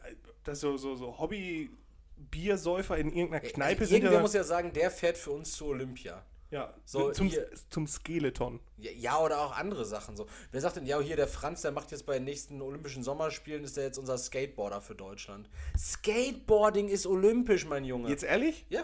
das 0.44 0.60
so, 0.60 0.78
so, 0.78 0.96
so 0.96 1.18
Hobby-Biersäufer 1.18 2.98
in 2.98 3.08
irgendeiner 3.08 3.40
Kneipe 3.40 3.82
Also 3.82 3.86
sind. 3.86 3.98
Irgendwer 3.98 4.18
Ja, 4.18 4.22
muss 4.22 4.34
ja 4.34 4.44
sagen, 4.44 4.74
der 4.74 4.92
fährt 4.92 5.18
für 5.18 5.32
uns 5.32 5.54
zu 5.54 5.68
Olympia. 5.68 6.26
Ja 6.54 6.74
So, 6.86 7.12
zum, 7.12 7.28
hier- 7.28 7.50
zum 7.70 7.88
Skeleton. 7.88 8.60
Ja, 8.78 8.92
ja, 8.92 9.20
oder 9.20 9.42
auch 9.42 9.52
andere 9.58 9.86
Sachen. 9.86 10.16
So. 10.16 10.28
Wer 10.52 10.62
sagt 10.62 10.76
denn, 10.78 10.86
ja, 10.86 11.00
hier 11.00 11.16
der 11.16 11.28
Franz, 11.28 11.62
der 11.62 11.72
macht 11.72 11.92
jetzt 11.92 12.06
bei 12.06 12.14
den 12.16 12.24
nächsten 12.24 12.62
Olympischen 12.62 13.04
Sommerspielen, 13.04 13.64
ist 13.64 13.76
der 13.78 13.84
jetzt 13.86 13.98
unser 13.98 14.18
Skateboarder 14.18 14.82
für 14.82 14.96
Deutschland. 14.96 15.50
Skateboarding 15.78 16.90
ist 16.90 17.06
olympisch, 17.06 17.66
mein 17.66 17.86
Junge. 17.86 18.10
Jetzt 18.10 18.24
ehrlich? 18.24 18.66
Ja. 18.70 18.84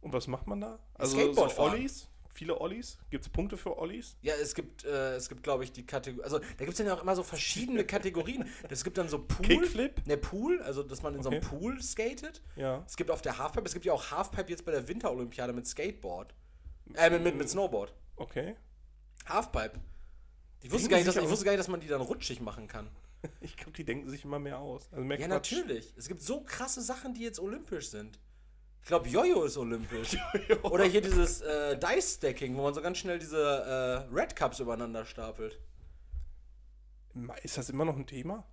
Und 0.00 0.12
was 0.12 0.26
macht 0.26 0.46
man 0.46 0.60
da? 0.60 0.78
Also 0.94 1.16
Skateboard 1.16 1.52
so. 1.54 1.62
Ollis? 1.62 2.08
Viele 2.32 2.60
Ollis? 2.60 2.98
Gibt 3.08 3.24
es 3.24 3.30
Punkte 3.32 3.56
für 3.56 3.78
Ollis? 3.78 4.16
Ja, 4.20 4.34
es 4.34 4.54
gibt, 4.54 4.84
äh, 4.84 5.14
es 5.14 5.30
gibt, 5.30 5.42
glaube 5.42 5.64
ich, 5.64 5.72
die 5.72 5.86
Kategorie. 5.86 6.22
Also, 6.22 6.38
da 6.38 6.64
gibt 6.66 6.78
es 6.78 6.78
ja 6.78 6.92
auch 6.92 7.00
immer 7.02 7.16
so 7.16 7.22
verschiedene 7.22 7.82
Kategorien. 7.86 8.44
Es 8.68 8.84
gibt 8.84 8.98
dann 8.98 9.08
so 9.08 9.20
Pool. 9.24 9.46
Kickflip? 9.46 10.06
Ne, 10.06 10.18
Pool, 10.18 10.60
also 10.60 10.82
dass 10.82 11.02
man 11.02 11.14
in 11.14 11.22
so 11.22 11.30
einem 11.30 11.38
Okay. 11.42 11.48
Pool 11.58 11.80
skatet. 11.82 12.42
Ja. 12.56 12.84
Es 12.86 12.96
gibt 12.96 13.10
auf 13.10 13.22
der 13.22 13.38
Halfpipe, 13.38 13.64
es 13.66 13.72
gibt 13.72 13.86
ja 13.86 13.94
auch 13.94 14.10
Halfpipe 14.10 14.50
jetzt 14.50 14.66
bei 14.66 14.72
der 14.72 14.86
Winterolympiade 14.86 15.54
mit 15.54 15.66
Skateboard. 15.66 16.34
Äh, 16.94 17.10
mit, 17.10 17.22
mit, 17.22 17.36
mit 17.36 17.48
Snowboard. 17.48 17.92
Okay. 18.16 18.56
Halfpipe. 19.26 19.80
Ich 20.62 20.70
wusste, 20.70 20.88
gar 20.88 20.96
nicht, 20.96 21.08
dass, 21.08 21.16
ich 21.16 21.28
wusste 21.28 21.44
gar 21.44 21.52
nicht, 21.52 21.60
dass 21.60 21.68
man 21.68 21.80
die 21.80 21.86
dann 21.88 22.00
rutschig 22.00 22.40
machen 22.40 22.66
kann. 22.68 22.88
Ich 23.40 23.56
glaube, 23.56 23.72
die 23.72 23.84
denken 23.84 24.08
sich 24.08 24.24
immer 24.24 24.38
mehr 24.38 24.58
aus. 24.60 24.88
Also 24.92 25.04
mehr 25.04 25.18
Ja, 25.18 25.26
Quatsch. 25.26 25.50
natürlich. 25.52 25.92
Es 25.96 26.06
gibt 26.06 26.22
so 26.22 26.42
krasse 26.42 26.80
Sachen, 26.80 27.12
die 27.14 27.22
jetzt 27.22 27.40
olympisch 27.40 27.88
sind. 27.88 28.20
Ich 28.82 28.88
glaube, 28.88 29.08
Jojo 29.08 29.42
ist 29.44 29.56
olympisch. 29.56 30.16
Oder 30.62 30.84
hier 30.84 31.00
dieses 31.00 31.40
äh, 31.40 31.76
Dice-Stacking, 31.76 32.56
wo 32.56 32.62
man 32.62 32.72
so 32.74 32.80
ganz 32.82 32.98
schnell 32.98 33.18
diese 33.18 34.06
äh, 34.08 34.14
Red 34.14 34.36
Cups 34.36 34.60
übereinander 34.60 35.04
stapelt. 35.04 35.58
Ist 37.42 37.58
das 37.58 37.68
immer 37.70 37.84
noch 37.84 37.96
ein 37.96 38.06
Thema? 38.06 38.44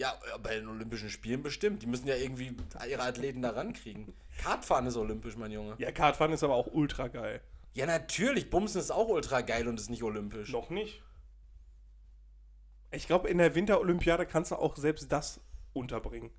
Ja, 0.00 0.18
äh, 0.34 0.38
bei 0.38 0.54
den 0.54 0.66
Olympischen 0.66 1.10
Spielen 1.10 1.42
bestimmt. 1.42 1.82
Die 1.82 1.86
müssen 1.86 2.08
ja 2.08 2.16
irgendwie 2.16 2.56
ihre 2.88 3.02
Athleten 3.02 3.42
da 3.42 3.50
rankriegen. 3.50 4.14
Kartfahren 4.38 4.86
ist 4.86 4.96
olympisch, 4.96 5.36
mein 5.36 5.52
Junge. 5.52 5.74
Ja, 5.76 5.92
Kartfahren 5.92 6.32
ist 6.32 6.42
aber 6.42 6.54
auch 6.54 6.68
ultra 6.72 7.08
geil. 7.08 7.42
Ja, 7.74 7.84
natürlich. 7.84 8.48
Bumsen 8.48 8.80
ist 8.80 8.90
auch 8.90 9.08
ultra 9.08 9.42
geil 9.42 9.68
und 9.68 9.78
ist 9.78 9.90
nicht 9.90 10.02
olympisch. 10.02 10.50
Noch 10.52 10.70
nicht. 10.70 11.02
Ich 12.92 13.06
glaube, 13.06 13.28
in 13.28 13.36
der 13.36 13.54
Winterolympiade 13.54 14.24
kannst 14.24 14.52
du 14.52 14.56
auch 14.56 14.74
selbst 14.78 15.12
das 15.12 15.38
unterbringen. 15.74 16.30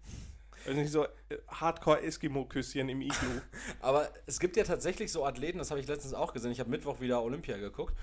Also 0.66 0.80
nicht 0.80 0.92
so 0.92 1.06
äh, 1.06 1.38
Hardcore-Eskimo-Küsschen 1.48 2.90
im 2.90 3.02
Iglu. 3.02 3.42
Aber 3.80 4.10
es 4.26 4.40
gibt 4.40 4.58
ja 4.58 4.64
tatsächlich 4.64 5.12
so 5.12 5.24
Athleten, 5.24 5.60
das 5.60 5.70
habe 5.70 5.80
ich 5.80 5.86
letztens 5.86 6.16
auch 6.16 6.34
gesehen. 6.34 6.52
Ich 6.52 6.60
habe 6.60 6.72
Mittwoch 6.72 7.00
wieder 7.00 7.22
Olympia 7.22 7.58
geguckt. 7.58 7.96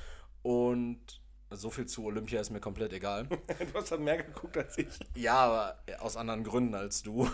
Und 0.43 1.21
so 1.51 1.71
viel 1.71 1.87
zu 1.87 2.05
Olympia 2.05 2.41
ist 2.41 2.51
mir 2.51 2.61
komplett 2.61 2.93
egal. 2.93 3.27
du 3.27 3.75
hast 3.75 3.93
dann 3.93 4.05
mehr 4.05 4.23
geguckt 4.23 4.57
als 4.57 4.77
ich. 4.79 4.89
Ja, 5.15 5.35
aber 5.35 5.83
aus 6.01 6.17
anderen 6.17 6.45
Gründen 6.45 6.75
als 6.75 7.03
du. 7.03 7.29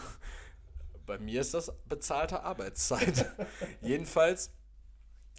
Bei 1.07 1.19
mir 1.19 1.41
ist 1.41 1.53
das 1.53 1.73
bezahlte 1.87 2.43
Arbeitszeit. 2.43 3.31
Jedenfalls 3.83 4.51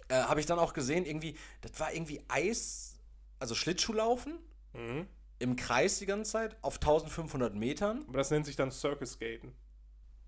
äh, 0.08 0.14
habe 0.14 0.38
ich 0.40 0.46
dann 0.46 0.58
auch 0.58 0.72
gesehen, 0.74 1.04
irgendwie, 1.04 1.36
das 1.62 1.78
war 1.80 1.92
irgendwie 1.92 2.22
Eis, 2.28 3.00
also 3.38 3.54
Schlittschuhlaufen 3.54 4.38
Mhm. 4.74 5.06
im 5.38 5.56
Kreis 5.56 5.98
die 5.98 6.06
ganze 6.06 6.32
Zeit 6.32 6.56
auf 6.62 6.74
1500 6.74 7.54
Metern. 7.54 8.04
Aber 8.08 8.18
das 8.18 8.30
nennt 8.30 8.44
sich 8.44 8.56
dann 8.56 8.70
Circus 8.70 9.12
Skaten. 9.14 9.54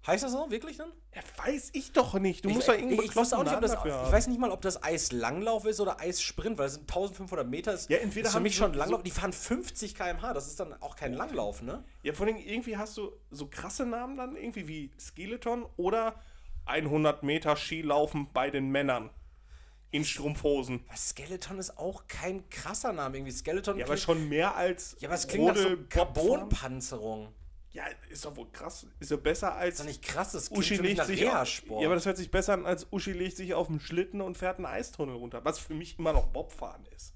Heißt 0.06 0.24
das 0.24 0.32
so, 0.32 0.50
wirklich 0.50 0.76
dann? 0.78 0.92
Ja, 1.14 1.22
weiß 1.44 1.70
ich 1.74 1.92
doch 1.92 2.14
nicht. 2.14 2.44
Du 2.44 2.48
ich, 2.48 2.54
musst 2.54 2.68
da 2.68 2.74
irgendwo 2.74 3.02
ich, 3.02 3.10
ich, 3.10 3.16
auch 3.16 3.44
nicht, 3.44 3.54
ob 3.54 3.60
das, 3.60 3.72
ich 3.74 4.12
weiß 4.12 4.26
nicht 4.28 4.40
mal, 4.40 4.50
ob 4.50 4.62
das 4.62 4.82
Eislanglauf 4.82 5.66
ist 5.66 5.80
oder 5.80 6.00
Eissprint, 6.00 6.56
weil 6.58 6.66
es 6.66 6.74
sind 6.74 6.82
1500 6.82 7.46
Meter. 7.46 7.74
Ist, 7.74 7.90
Ja, 7.90 7.98
entweder 7.98 8.26
ist 8.26 8.32
für 8.32 8.36
haben 8.36 8.42
mich 8.44 8.56
schon 8.56 8.72
so- 8.72 8.78
Langlauf. 8.78 9.02
Die 9.02 9.10
fahren 9.10 9.32
50 9.32 9.94
km/h. 9.94 10.32
Das 10.32 10.46
ist 10.46 10.60
dann 10.60 10.72
auch 10.80 10.96
kein 10.96 11.12
Langlauf, 11.12 11.62
ne? 11.62 11.84
Ja, 12.02 12.12
vor 12.12 12.26
allem 12.26 12.36
irgendwie 12.36 12.76
hast 12.76 12.96
du 12.96 13.12
so 13.30 13.48
krasse 13.48 13.84
Namen 13.84 14.16
dann 14.16 14.36
irgendwie 14.36 14.66
wie 14.68 14.90
Skeleton 14.98 15.66
oder 15.76 16.14
100 16.64 17.22
Meter 17.22 17.56
Skilaufen 17.56 18.28
bei 18.32 18.50
den 18.50 18.70
Männern 18.70 19.10
in 19.90 20.04
Strumpfhosen. 20.04 20.84
Aber 20.86 20.96
Skeleton 20.96 21.58
ist 21.58 21.78
auch 21.78 22.06
kein 22.08 22.48
krasser 22.50 22.92
Name. 22.92 23.16
Irgendwie 23.16 23.32
Skeleton. 23.32 23.78
Ja, 23.78 23.86
aber 23.86 23.96
schon 23.96 24.28
mehr 24.28 24.54
als 24.54 24.96
Ja, 25.00 25.08
aber 25.08 25.16
es 25.16 25.26
klingt 25.26 25.46
nach 25.46 25.56
so 25.56 25.76
Carbonpanzerung. 25.88 27.32
Ja, 27.78 27.84
ist 28.10 28.24
doch 28.24 28.34
wohl 28.34 28.50
krass. 28.50 28.88
Ist 28.98 29.12
doch 29.12 29.20
besser 29.20 29.54
als 29.54 29.74
Ist 29.74 29.80
doch 29.80 29.86
nicht 29.86 30.02
krass, 30.02 30.32
das 30.32 30.50
Uschi 30.50 30.78
legt 30.78 31.04
sich 31.04 31.24
auf. 31.30 31.62
Ja, 31.68 31.86
aber 31.86 31.94
das 31.94 32.06
hört 32.06 32.16
sich 32.16 32.28
besser 32.28 32.54
an 32.54 32.66
als 32.66 32.88
Uschi 32.90 33.12
legt 33.12 33.36
sich 33.36 33.54
auf 33.54 33.68
den 33.68 33.78
Schlitten 33.78 34.20
und 34.20 34.36
fährt 34.36 34.56
einen 34.56 34.66
Eistunnel 34.66 35.14
runter, 35.14 35.44
was 35.44 35.60
für 35.60 35.74
mich 35.74 35.96
immer 35.96 36.12
noch 36.12 36.26
Bobfahren 36.26 36.84
ist. 36.96 37.14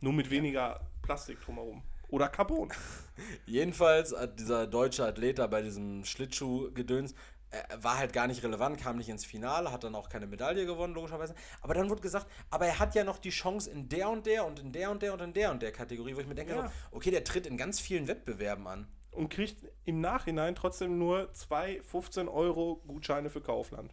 Nur 0.00 0.12
mit 0.12 0.30
weniger 0.30 0.88
Plastik 1.02 1.40
drumherum. 1.40 1.82
Oder 2.08 2.28
Carbon. 2.28 2.72
Jedenfalls 3.46 4.14
hat 4.16 4.38
dieser 4.38 4.68
deutsche 4.68 5.04
Athlet 5.04 5.40
da 5.40 5.48
bei 5.48 5.60
diesem 5.60 6.04
Schlittschuh-Gedöns 6.04 7.16
äh, 7.50 7.56
war 7.82 7.98
halt 7.98 8.12
gar 8.12 8.28
nicht 8.28 8.44
relevant, 8.44 8.78
kam 8.80 8.96
nicht 8.96 9.08
ins 9.08 9.24
Finale, 9.24 9.72
hat 9.72 9.82
dann 9.82 9.96
auch 9.96 10.08
keine 10.08 10.28
Medaille 10.28 10.66
gewonnen, 10.66 10.94
logischerweise. 10.94 11.34
Aber 11.62 11.74
dann 11.74 11.90
wurde 11.90 12.00
gesagt, 12.00 12.28
aber 12.48 12.66
er 12.66 12.78
hat 12.78 12.94
ja 12.94 13.02
noch 13.02 13.18
die 13.18 13.30
Chance 13.30 13.68
in 13.68 13.88
der 13.88 14.08
und 14.08 14.24
der 14.24 14.46
und 14.46 14.60
in 14.60 14.70
der 14.70 14.92
und 14.92 15.02
der 15.02 15.14
und 15.14 15.20
in 15.20 15.32
der 15.32 15.50
und 15.50 15.62
der 15.62 15.72
Kategorie, 15.72 16.14
wo 16.14 16.20
ich 16.20 16.28
mir 16.28 16.36
denke, 16.36 16.54
Ja. 16.54 16.68
so, 16.68 16.96
okay, 16.96 17.10
der 17.10 17.24
tritt 17.24 17.46
in 17.46 17.56
ganz 17.56 17.80
vielen 17.80 18.06
Wettbewerben 18.06 18.68
an. 18.68 18.86
Und 19.18 19.30
kriegt 19.30 19.56
im 19.84 20.00
Nachhinein 20.00 20.54
trotzdem 20.54 20.96
nur 20.96 21.32
zwei 21.34 21.82
15 21.82 22.28
Euro 22.28 22.80
Gutscheine 22.86 23.30
für 23.30 23.40
Kaufland. 23.40 23.92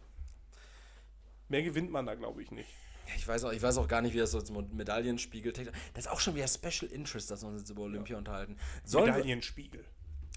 Mehr 1.48 1.64
gewinnt 1.64 1.90
man 1.90 2.06
da, 2.06 2.14
glaube 2.14 2.40
ich, 2.44 2.52
nicht. 2.52 2.70
Ja, 3.08 3.14
Ich 3.16 3.26
weiß, 3.26 3.42
auch, 3.42 3.50
ich 3.50 3.60
weiß 3.60 3.76
auch 3.78 3.88
gar 3.88 4.02
nicht, 4.02 4.14
wie 4.14 4.18
das 4.18 4.30
so 4.30 4.40
zum 4.40 4.68
Medaillenspiegel 4.76 5.52
Das 5.52 6.04
ist 6.04 6.08
auch 6.12 6.20
schon 6.20 6.36
wieder 6.36 6.46
Special 6.46 6.88
Interest, 6.92 7.28
dass 7.28 7.42
wir 7.42 7.48
uns 7.48 7.62
jetzt 7.62 7.70
über 7.70 7.82
Olympia 7.82 8.16
unterhalten. 8.16 8.56
Sollen 8.84 9.12
Medaillenspiegel. 9.12 9.84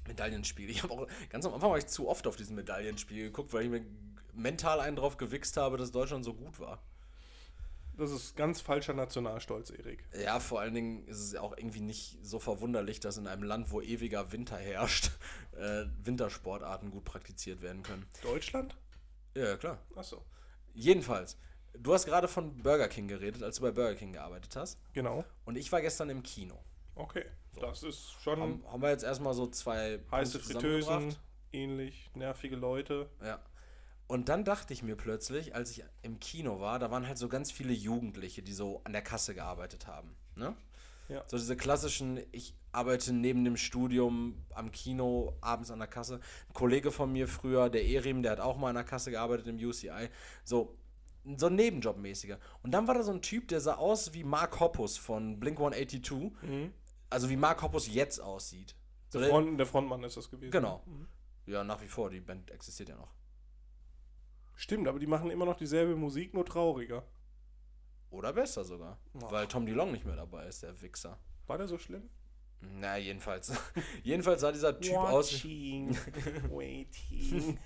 Medaillenspiegel. 0.07 0.71
Ich 0.71 0.81
habe 0.81 0.91
auch 0.91 1.07
ganz 1.29 1.45
am 1.45 1.53
Anfang 1.53 1.69
war 1.69 1.77
ich 1.77 1.85
zu 1.85 2.09
oft 2.09 2.25
auf 2.25 2.35
diesen 2.35 2.55
Medaillenspiegel 2.55 3.25
geguckt, 3.25 3.53
weil 3.53 3.65
ich 3.65 3.69
mir 3.69 3.85
mental 4.33 4.79
einen 4.79 4.95
drauf 4.95 5.17
gewichst 5.17 5.55
habe, 5.55 5.77
dass 5.77 5.91
Deutschland 5.91 6.25
so 6.25 6.33
gut 6.33 6.59
war. 6.59 6.81
Das 7.99 8.11
ist 8.11 8.37
ganz 8.37 8.61
falscher 8.61 8.93
Nationalstolz, 8.93 9.71
Erik. 9.71 10.05
Ja, 10.23 10.39
vor 10.39 10.61
allen 10.61 10.73
Dingen 10.73 11.05
ist 11.05 11.19
es 11.19 11.33
ja 11.33 11.41
auch 11.41 11.57
irgendwie 11.57 11.81
nicht 11.81 12.17
so 12.21 12.39
verwunderlich, 12.39 13.01
dass 13.01 13.17
in 13.17 13.27
einem 13.27 13.43
Land, 13.43 13.71
wo 13.71 13.81
ewiger 13.81 14.31
Winter 14.31 14.55
herrscht, 14.55 15.11
äh, 15.57 15.83
Wintersportarten 16.01 16.91
gut 16.91 17.03
praktiziert 17.03 17.61
werden 17.61 17.83
können. 17.83 18.07
Deutschland? 18.23 18.77
Ja, 19.35 19.57
klar. 19.57 19.79
Achso. 19.97 20.23
Jedenfalls, 20.73 21.37
du 21.73 21.93
hast 21.93 22.05
gerade 22.05 22.29
von 22.29 22.55
Burger 22.63 22.87
King 22.87 23.09
geredet, 23.09 23.43
als 23.43 23.57
du 23.57 23.63
bei 23.63 23.71
Burger 23.71 23.95
King 23.95 24.13
gearbeitet 24.13 24.55
hast. 24.55 24.79
Genau. 24.93 25.25
Und 25.43 25.57
ich 25.57 25.69
war 25.69 25.81
gestern 25.81 26.09
im 26.09 26.23
Kino. 26.23 26.57
Okay. 26.95 27.25
Das 27.59 27.83
ist 27.83 28.11
schon 28.21 28.39
Haben, 28.39 28.63
haben 28.71 28.81
wir 28.81 28.91
jetzt 28.91 29.03
erstmal 29.03 29.33
so 29.33 29.47
zwei 29.47 29.99
heiße. 30.09 30.39
Fritteusen, 30.39 31.17
ähnlich 31.51 32.09
nervige 32.15 32.55
Leute. 32.55 33.09
Ja. 33.21 33.41
Und 34.09 34.27
dann 34.27 34.43
dachte 34.43 34.73
ich 34.73 34.81
mir 34.81 34.95
plötzlich, 34.95 35.53
als 35.53 35.69
ich 35.69 35.83
im 36.01 36.19
Kino 36.19 36.59
war, 36.59 36.79
da 36.79 36.89
waren 36.89 37.07
halt 37.07 37.19
so 37.19 37.29
ganz 37.29 37.51
viele 37.51 37.73
Jugendliche, 37.73 38.41
die 38.41 38.53
so 38.53 38.81
an 38.83 38.91
der 38.91 39.03
Kasse 39.03 39.35
gearbeitet 39.35 39.85
haben. 39.85 40.15
Ne? 40.35 40.55
Ja. 41.09 41.23
So 41.27 41.37
diese 41.37 41.55
klassischen, 41.55 42.19
ich 42.31 42.55
arbeite 42.71 43.13
neben 43.13 43.45
dem 43.45 43.55
Studium 43.55 44.43
am 44.55 44.71
Kino, 44.71 45.37
abends 45.41 45.69
an 45.69 45.77
der 45.77 45.87
Kasse. 45.87 46.15
Ein 46.15 46.53
Kollege 46.53 46.91
von 46.91 47.11
mir 47.11 47.27
früher, 47.27 47.69
der 47.69 47.85
Erim, 47.85 48.23
der 48.23 48.31
hat 48.31 48.39
auch 48.39 48.57
mal 48.57 48.69
an 48.69 48.75
der 48.75 48.83
Kasse 48.83 49.11
gearbeitet 49.11 49.45
im 49.45 49.57
UCI. 49.57 50.09
So, 50.43 50.75
so 51.37 51.45
ein 51.45 51.55
Nebenjobmäßiger. 51.55 52.39
Und 52.63 52.71
dann 52.71 52.87
war 52.87 52.95
da 52.95 53.03
so 53.03 53.11
ein 53.11 53.21
Typ, 53.21 53.47
der 53.49 53.61
sah 53.61 53.75
aus 53.75 54.15
wie 54.15 54.23
Mark 54.23 54.59
Hoppus 54.59 54.97
von 54.97 55.39
Blink 55.39 55.59
182. 55.59 56.31
Also 57.11 57.29
wie 57.29 57.37
Mark 57.37 57.61
Hoppus 57.61 57.87
jetzt 57.87 58.19
aussieht. 58.19 58.75
So, 59.09 59.19
Der, 59.19 59.29
Front, 59.29 59.59
der 59.59 59.67
Frontmann 59.67 60.03
ist 60.03 60.17
das 60.17 60.31
gewesen. 60.31 60.49
Genau. 60.49 60.83
Ja, 61.45 61.63
nach 61.63 61.79
wie 61.83 61.87
vor, 61.87 62.09
die 62.09 62.21
Band 62.21 62.49
existiert 62.49 62.89
ja 62.89 62.95
noch. 62.95 63.18
Stimmt, 64.59 64.89
aber 64.89 64.99
die 64.99 65.07
machen 65.07 65.31
immer 65.31 65.45
noch 65.45 65.55
dieselbe 65.55 65.95
Musik, 65.95 66.33
nur 66.33 66.45
trauriger. 66.45 67.05
Oder 68.09 68.33
besser 68.33 68.65
sogar. 68.65 68.99
Ach. 69.23 69.31
Weil 69.31 69.47
Tom 69.47 69.65
DeLong 69.65 69.89
nicht 69.93 70.03
mehr 70.03 70.17
dabei 70.17 70.47
ist, 70.47 70.63
der 70.63 70.81
Wichser. 70.81 71.17
War 71.47 71.57
der 71.57 71.69
so 71.69 71.77
schlimm? 71.77 72.09
Na, 72.59 72.97
jedenfalls. 72.97 73.53
jedenfalls 74.03 74.41
sah 74.41 74.51
dieser 74.51 74.77
Typ 74.77 74.97
aus. 74.97 75.31
Watching, 75.31 75.95
waiting. 76.49 77.57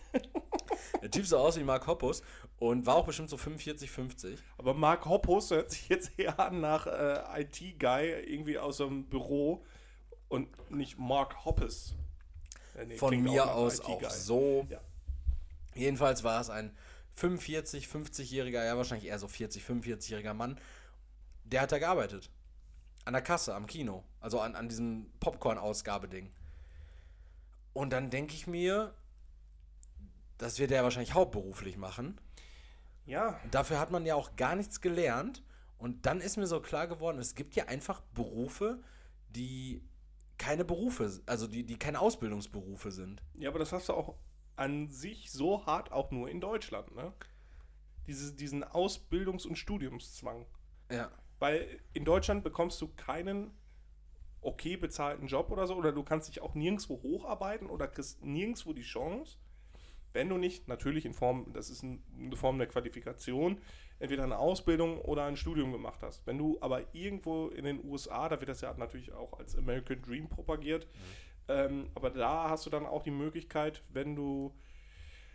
Der 1.01 1.09
Typ 1.09 1.25
sah 1.25 1.37
aus 1.37 1.57
wie 1.57 1.63
Mark 1.63 1.87
Hoppus 1.87 2.21
und 2.59 2.85
war 2.85 2.97
auch 2.97 3.07
bestimmt 3.07 3.31
so 3.31 3.37
45, 3.37 3.89
50. 3.89 4.39
Aber 4.59 4.75
Mark 4.75 5.07
Hoppus 5.07 5.49
hört 5.49 5.71
sich 5.71 5.89
jetzt 5.89 6.11
eher 6.19 6.39
an 6.39 6.61
nach 6.61 6.85
äh, 6.85 7.41
IT-Guy, 7.41 8.23
irgendwie 8.31 8.59
aus 8.59 8.79
einem 8.79 9.09
Büro 9.09 9.65
und 10.27 10.47
nicht 10.69 10.99
Mark 10.99 11.43
Hoppus. 11.43 11.95
Äh, 12.77 12.85
nee, 12.85 12.97
Von 12.97 13.19
mir 13.19 13.45
nach 13.45 13.55
aus 13.55 13.79
auch 13.81 14.11
so. 14.11 14.67
Ja. 14.69 14.79
Jedenfalls 15.75 16.23
war 16.23 16.39
es 16.41 16.49
ein 16.49 16.75
45, 17.15 17.87
50-jähriger, 17.87 18.63
ja 18.63 18.75
wahrscheinlich 18.77 19.07
eher 19.07 19.19
so 19.19 19.27
40, 19.27 19.63
45-jähriger 19.63 20.33
Mann. 20.33 20.59
Der 21.43 21.61
hat 21.61 21.71
da 21.71 21.77
gearbeitet. 21.77 22.29
An 23.05 23.13
der 23.13 23.21
Kasse, 23.21 23.53
am 23.53 23.67
Kino. 23.67 24.03
Also 24.19 24.39
an, 24.39 24.55
an 24.55 24.69
diesem 24.69 25.11
Popcorn-Ausgabeding. 25.19 26.31
Und 27.73 27.91
dann 27.91 28.09
denke 28.09 28.33
ich 28.33 28.47
mir, 28.47 28.93
das 30.37 30.59
wird 30.59 30.71
er 30.71 30.83
wahrscheinlich 30.83 31.13
hauptberuflich 31.13 31.77
machen. 31.77 32.19
Ja, 33.05 33.39
Dafür 33.51 33.79
hat 33.79 33.91
man 33.91 34.05
ja 34.05 34.15
auch 34.15 34.35
gar 34.35 34.55
nichts 34.55 34.81
gelernt. 34.81 35.43
Und 35.77 36.05
dann 36.05 36.21
ist 36.21 36.37
mir 36.37 36.47
so 36.47 36.61
klar 36.61 36.87
geworden, 36.87 37.19
es 37.19 37.35
gibt 37.35 37.55
ja 37.55 37.65
einfach 37.65 38.01
Berufe, 38.13 38.79
die 39.29 39.83
keine 40.37 40.63
Berufe, 40.65 41.21
also 41.25 41.47
die, 41.47 41.63
die 41.63 41.77
keine 41.77 41.99
Ausbildungsberufe 41.99 42.91
sind. 42.91 43.21
ja, 43.35 43.49
aber 43.49 43.59
das 43.59 43.71
hast 43.71 43.89
du 43.89 43.93
auch 43.93 44.15
an 44.55 44.89
sich 44.89 45.31
so 45.31 45.65
hart 45.65 45.91
auch 45.91 46.11
nur 46.11 46.29
in 46.29 46.41
Deutschland, 46.41 46.93
ne? 46.95 47.13
Diese, 48.07 48.35
diesen 48.35 48.63
Ausbildungs- 48.63 49.47
und 49.47 49.57
Studiumszwang. 49.57 50.45
Ja. 50.91 51.11
Weil 51.39 51.79
in 51.93 52.05
Deutschland 52.05 52.43
bekommst 52.43 52.81
du 52.81 52.89
keinen 52.89 53.51
okay 54.41 54.75
bezahlten 54.75 55.27
Job 55.27 55.51
oder 55.51 55.67
so, 55.67 55.75
oder 55.75 55.91
du 55.91 56.03
kannst 56.03 56.27
dich 56.27 56.41
auch 56.41 56.53
nirgendwo 56.53 57.01
hocharbeiten 57.01 57.67
oder 57.69 57.87
kriegst 57.87 58.23
nirgendwo 58.23 58.73
die 58.73 58.81
Chance, 58.81 59.37
wenn 60.11 60.29
du 60.29 60.37
nicht, 60.37 60.67
natürlich 60.67 61.05
in 61.05 61.13
Form, 61.13 61.51
das 61.53 61.69
ist 61.69 61.83
ein, 61.83 62.03
eine 62.17 62.35
Form 62.35 62.57
der 62.57 62.67
Qualifikation, 62.67 63.59
entweder 63.99 64.23
eine 64.23 64.37
Ausbildung 64.37 64.99
oder 65.01 65.25
ein 65.25 65.37
Studium 65.37 65.71
gemacht 65.71 66.01
hast. 66.03 66.25
Wenn 66.27 66.37
du 66.37 66.57
aber 66.61 66.93
irgendwo 66.93 67.47
in 67.47 67.65
den 67.65 67.83
USA, 67.83 68.29
da 68.29 68.39
wird 68.39 68.49
das 68.49 68.61
ja 68.61 68.73
natürlich 68.77 69.13
auch 69.13 69.39
als 69.39 69.57
American 69.57 70.01
Dream 70.01 70.29
propagiert, 70.29 70.87
ähm, 71.53 71.89
aber 71.95 72.09
da 72.09 72.49
hast 72.49 72.65
du 72.65 72.69
dann 72.69 72.85
auch 72.85 73.03
die 73.03 73.11
Möglichkeit, 73.11 73.83
wenn 73.89 74.15
du 74.15 74.53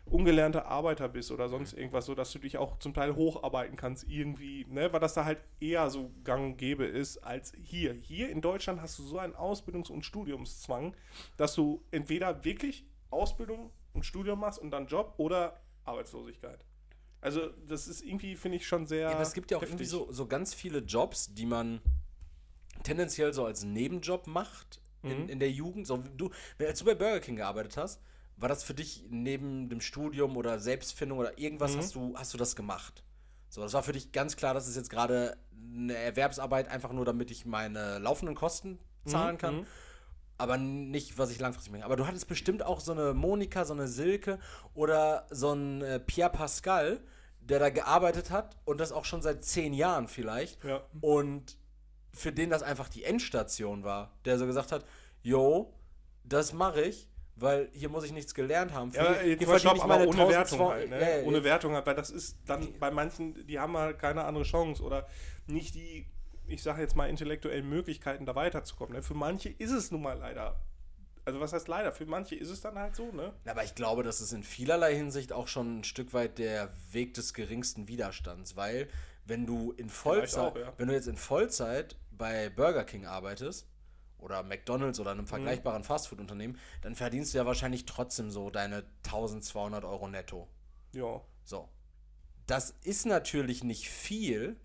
ungelernter 0.06 0.66
Arbeiter 0.66 1.08
bist 1.08 1.30
oder 1.30 1.48
sonst 1.48 1.74
irgendwas, 1.74 2.06
so 2.06 2.14
dass 2.14 2.32
du 2.32 2.38
dich 2.38 2.56
auch 2.56 2.78
zum 2.78 2.94
Teil 2.94 3.14
hocharbeiten 3.14 3.76
kannst 3.76 4.08
irgendwie, 4.08 4.64
ne, 4.68 4.92
weil 4.92 5.00
das 5.00 5.14
da 5.14 5.24
halt 5.24 5.38
eher 5.60 5.90
so 5.90 6.10
gang 6.24 6.44
und 6.46 6.56
gäbe 6.56 6.86
ist 6.86 7.18
als 7.18 7.52
hier. 7.62 7.92
Hier 7.92 8.30
in 8.30 8.40
Deutschland 8.40 8.80
hast 8.80 8.98
du 8.98 9.02
so 9.02 9.18
einen 9.18 9.34
Ausbildungs- 9.34 9.90
und 9.90 10.04
Studiumszwang, 10.04 10.94
dass 11.36 11.54
du 11.54 11.84
entweder 11.90 12.44
wirklich 12.44 12.86
Ausbildung 13.10 13.70
und 13.92 14.04
Studium 14.06 14.40
machst 14.40 14.58
und 14.58 14.70
dann 14.70 14.86
Job 14.86 15.14
oder 15.18 15.60
Arbeitslosigkeit. 15.84 16.64
Also 17.20 17.48
das 17.66 17.88
ist 17.88 18.02
irgendwie, 18.02 18.36
finde 18.36 18.56
ich, 18.58 18.66
schon 18.66 18.86
sehr 18.86 19.10
Ja, 19.10 19.10
aber 19.10 19.22
es 19.22 19.34
gibt 19.34 19.50
ja 19.50 19.58
auch 19.58 19.62
heftig. 19.62 19.74
irgendwie 19.74 19.90
so, 19.90 20.10
so 20.10 20.26
ganz 20.26 20.54
viele 20.54 20.78
Jobs, 20.78 21.34
die 21.34 21.46
man 21.46 21.80
tendenziell 22.82 23.32
so 23.34 23.44
als 23.44 23.64
Nebenjob 23.64 24.26
macht 24.26 24.80
in, 25.02 25.24
Mhm. 25.24 25.28
in 25.28 25.38
der 25.40 25.50
Jugend. 25.50 25.86
So, 25.86 26.04
wie 26.04 26.10
du, 26.16 26.30
als 26.60 26.78
du 26.80 26.84
bei 26.84 26.94
Burger 26.94 27.20
King 27.20 27.36
gearbeitet 27.36 27.76
hast, 27.76 28.00
war 28.36 28.48
das 28.48 28.62
für 28.62 28.74
dich 28.74 29.04
neben 29.10 29.68
dem 29.68 29.80
Studium 29.80 30.36
oder 30.36 30.60
Selbstfindung 30.60 31.18
oder 31.18 31.38
irgendwas 31.38 31.74
Mhm. 31.74 31.78
hast 31.78 31.94
du 31.94 32.14
hast 32.16 32.34
du 32.34 32.38
das 32.38 32.54
gemacht? 32.56 33.02
So, 33.48 33.62
das 33.62 33.72
war 33.72 33.82
für 33.82 33.92
dich 33.92 34.12
ganz 34.12 34.36
klar, 34.36 34.54
das 34.54 34.68
ist 34.68 34.76
jetzt 34.76 34.90
gerade 34.90 35.36
eine 35.74 35.94
Erwerbsarbeit, 35.96 36.68
einfach 36.68 36.92
nur 36.92 37.04
damit 37.04 37.30
ich 37.30 37.46
meine 37.46 37.98
laufenden 37.98 38.34
Kosten 38.36 38.78
zahlen 39.06 39.38
kann. 39.38 39.56
mhm. 39.60 39.66
Aber 40.40 40.56
nicht, 40.56 41.18
was 41.18 41.30
ich 41.32 41.40
langfristig 41.40 41.72
mache. 41.72 41.84
Aber 41.84 41.96
du 41.96 42.06
hattest 42.06 42.28
bestimmt 42.28 42.62
auch 42.62 42.78
so 42.78 42.92
eine 42.92 43.12
Monika, 43.12 43.64
so 43.64 43.72
eine 43.72 43.88
Silke 43.88 44.38
oder 44.72 45.26
so 45.30 45.52
ein 45.52 45.82
äh, 45.82 45.98
Pierre 45.98 46.30
Pascal, 46.30 47.00
der 47.40 47.58
da 47.58 47.70
gearbeitet 47.70 48.30
hat 48.30 48.56
und 48.64 48.78
das 48.78 48.92
auch 48.92 49.04
schon 49.04 49.20
seit 49.20 49.44
zehn 49.44 49.72
Jahren 49.72 50.06
vielleicht. 50.06 50.62
Ja. 50.62 50.82
Und 51.00 51.56
für 52.18 52.32
den 52.32 52.50
das 52.50 52.62
einfach 52.62 52.88
die 52.88 53.04
Endstation 53.04 53.84
war, 53.84 54.12
der 54.24 54.38
so 54.38 54.46
gesagt 54.46 54.72
hat, 54.72 54.84
yo, 55.22 55.72
das 56.24 56.52
mache 56.52 56.82
ich, 56.82 57.08
weil 57.36 57.68
hier 57.72 57.88
muss 57.88 58.04
ich 58.04 58.12
nichts 58.12 58.34
gelernt 58.34 58.72
haben. 58.72 58.92
Für 58.92 58.98
Ja, 58.98 59.22
jetzt 59.22 59.38
hier 59.38 59.48
verdiene 59.48 59.76
ich 59.76 59.84
meine 59.84 60.06
ohne 60.08 60.20
1200 60.20 60.50
Wertung 60.50 60.68
halt, 60.68 60.90
ne? 60.90 61.00
Ja, 61.00 61.18
ja, 61.18 61.24
Ohne 61.24 61.44
Wertung 61.44 61.74
halt, 61.74 61.86
weil 61.86 61.94
das 61.94 62.10
ist 62.10 62.38
dann 62.46 62.78
bei 62.78 62.90
manchen, 62.90 63.46
die 63.46 63.58
haben 63.58 63.76
halt 63.76 63.98
keine 63.98 64.24
andere 64.24 64.44
Chance 64.44 64.82
oder 64.82 65.06
nicht 65.46 65.74
die, 65.74 66.06
ich 66.46 66.62
sage 66.62 66.82
jetzt 66.82 66.96
mal, 66.96 67.08
intellektuellen 67.08 67.68
Möglichkeiten, 67.68 68.26
da 68.26 68.34
weiterzukommen. 68.34 68.94
Ne? 68.94 69.02
Für 69.02 69.14
manche 69.14 69.48
ist 69.50 69.70
es 69.70 69.90
nun 69.90 70.02
mal 70.02 70.18
leider. 70.18 70.60
Also 71.24 71.40
was 71.40 71.52
heißt 71.52 71.68
leider? 71.68 71.92
Für 71.92 72.06
manche 72.06 72.34
ist 72.34 72.48
es 72.48 72.62
dann 72.62 72.78
halt 72.78 72.96
so, 72.96 73.12
ne? 73.12 73.34
Aber 73.44 73.62
ich 73.62 73.74
glaube, 73.74 74.02
das 74.02 74.20
ist 74.20 74.32
in 74.32 74.42
vielerlei 74.42 74.94
Hinsicht 74.94 75.32
auch 75.32 75.46
schon 75.46 75.80
ein 75.80 75.84
Stück 75.84 76.14
weit 76.14 76.38
der 76.38 76.70
Weg 76.90 77.14
des 77.14 77.34
geringsten 77.34 77.86
Widerstands, 77.86 78.56
weil 78.56 78.88
wenn 79.28 79.46
du 79.46 79.72
in 79.72 79.90
Vollzeit, 79.90 80.56
auch, 80.56 80.56
ja. 80.56 80.72
wenn 80.78 80.88
du 80.88 80.94
jetzt 80.94 81.06
in 81.06 81.16
Vollzeit 81.16 81.96
bei 82.18 82.50
Burger 82.50 82.84
King 82.84 83.06
arbeitest 83.06 83.66
oder 84.18 84.42
McDonald's 84.42 84.98
oder 85.00 85.12
einem 85.12 85.22
Mhm. 85.22 85.28
vergleichbaren 85.28 85.84
Fastfood-Unternehmen, 85.84 86.58
dann 86.82 86.94
verdienst 86.94 87.32
du 87.32 87.38
ja 87.38 87.46
wahrscheinlich 87.46 87.86
trotzdem 87.86 88.30
so 88.30 88.50
deine 88.50 88.84
1200 89.04 89.84
Euro 89.84 90.08
netto. 90.08 90.48
Ja. 90.92 91.20
So. 91.44 91.68
Das 92.46 92.70
ist 92.82 93.06
natürlich 93.06 93.62
nicht 93.62 93.88
viel 93.88 94.58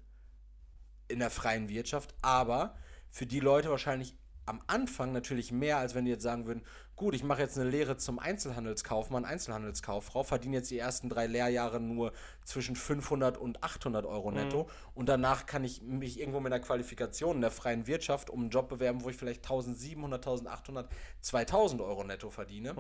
in 1.08 1.20
der 1.20 1.30
freien 1.30 1.70
Wirtschaft, 1.70 2.16
aber 2.22 2.76
für 3.12 3.26
die 3.28 3.39
Leute 3.42 3.70
wahrscheinlich 3.70 4.16
am 4.46 4.62
Anfang 4.68 5.12
natürlich 5.12 5.52
mehr, 5.52 5.78
als 5.78 5.96
wenn 5.96 6.06
die 6.06 6.12
jetzt 6.12 6.24
sagen 6.24 6.46
würden, 6.46 6.64
gut, 6.96 7.16
ich 7.16 7.24
mache 7.24 7.42
jetzt 7.42 7.58
eine 7.58 7.70
Lehre 7.70 7.98
zum 7.98 8.20
Einzelhandelskaufmann, 8.20 9.26
Einzelhandelskauffrau, 9.26 10.24
verdiene 10.24 10.58
jetzt 10.58 10.72
die 10.72 10.78
ersten 10.78 11.10
drei 11.10 11.28
Lehrjahre 11.28 11.80
nur 11.80 12.14
zwischen 12.44 12.76
500 12.76 13.38
und 13.38 13.64
800 13.64 14.06
Euro 14.06 14.32
netto 14.32 14.70
und 14.94 15.10
danach 15.10 15.46
kann 15.46 15.64
ich 15.64 15.82
mich 15.82 16.20
irgendwo 16.20 16.40
mit 16.40 16.54
einer 16.54 16.64
Qualifikation 16.64 17.38
in 17.38 17.42
der 17.42 17.52
freien 17.52 17.88
Wirtschaft 17.88 18.30
um 18.30 18.42
einen 18.42 18.50
Job 18.50 18.70
bewerben, 18.70 19.04
wo 19.04 19.10
ich 19.10 19.18
vielleicht 19.18 19.44
1700, 19.44 20.26
1800, 20.26 20.90
2000 21.22 21.82
Euro 21.82 22.04
netto 22.04 22.30
verdiene 22.30 22.76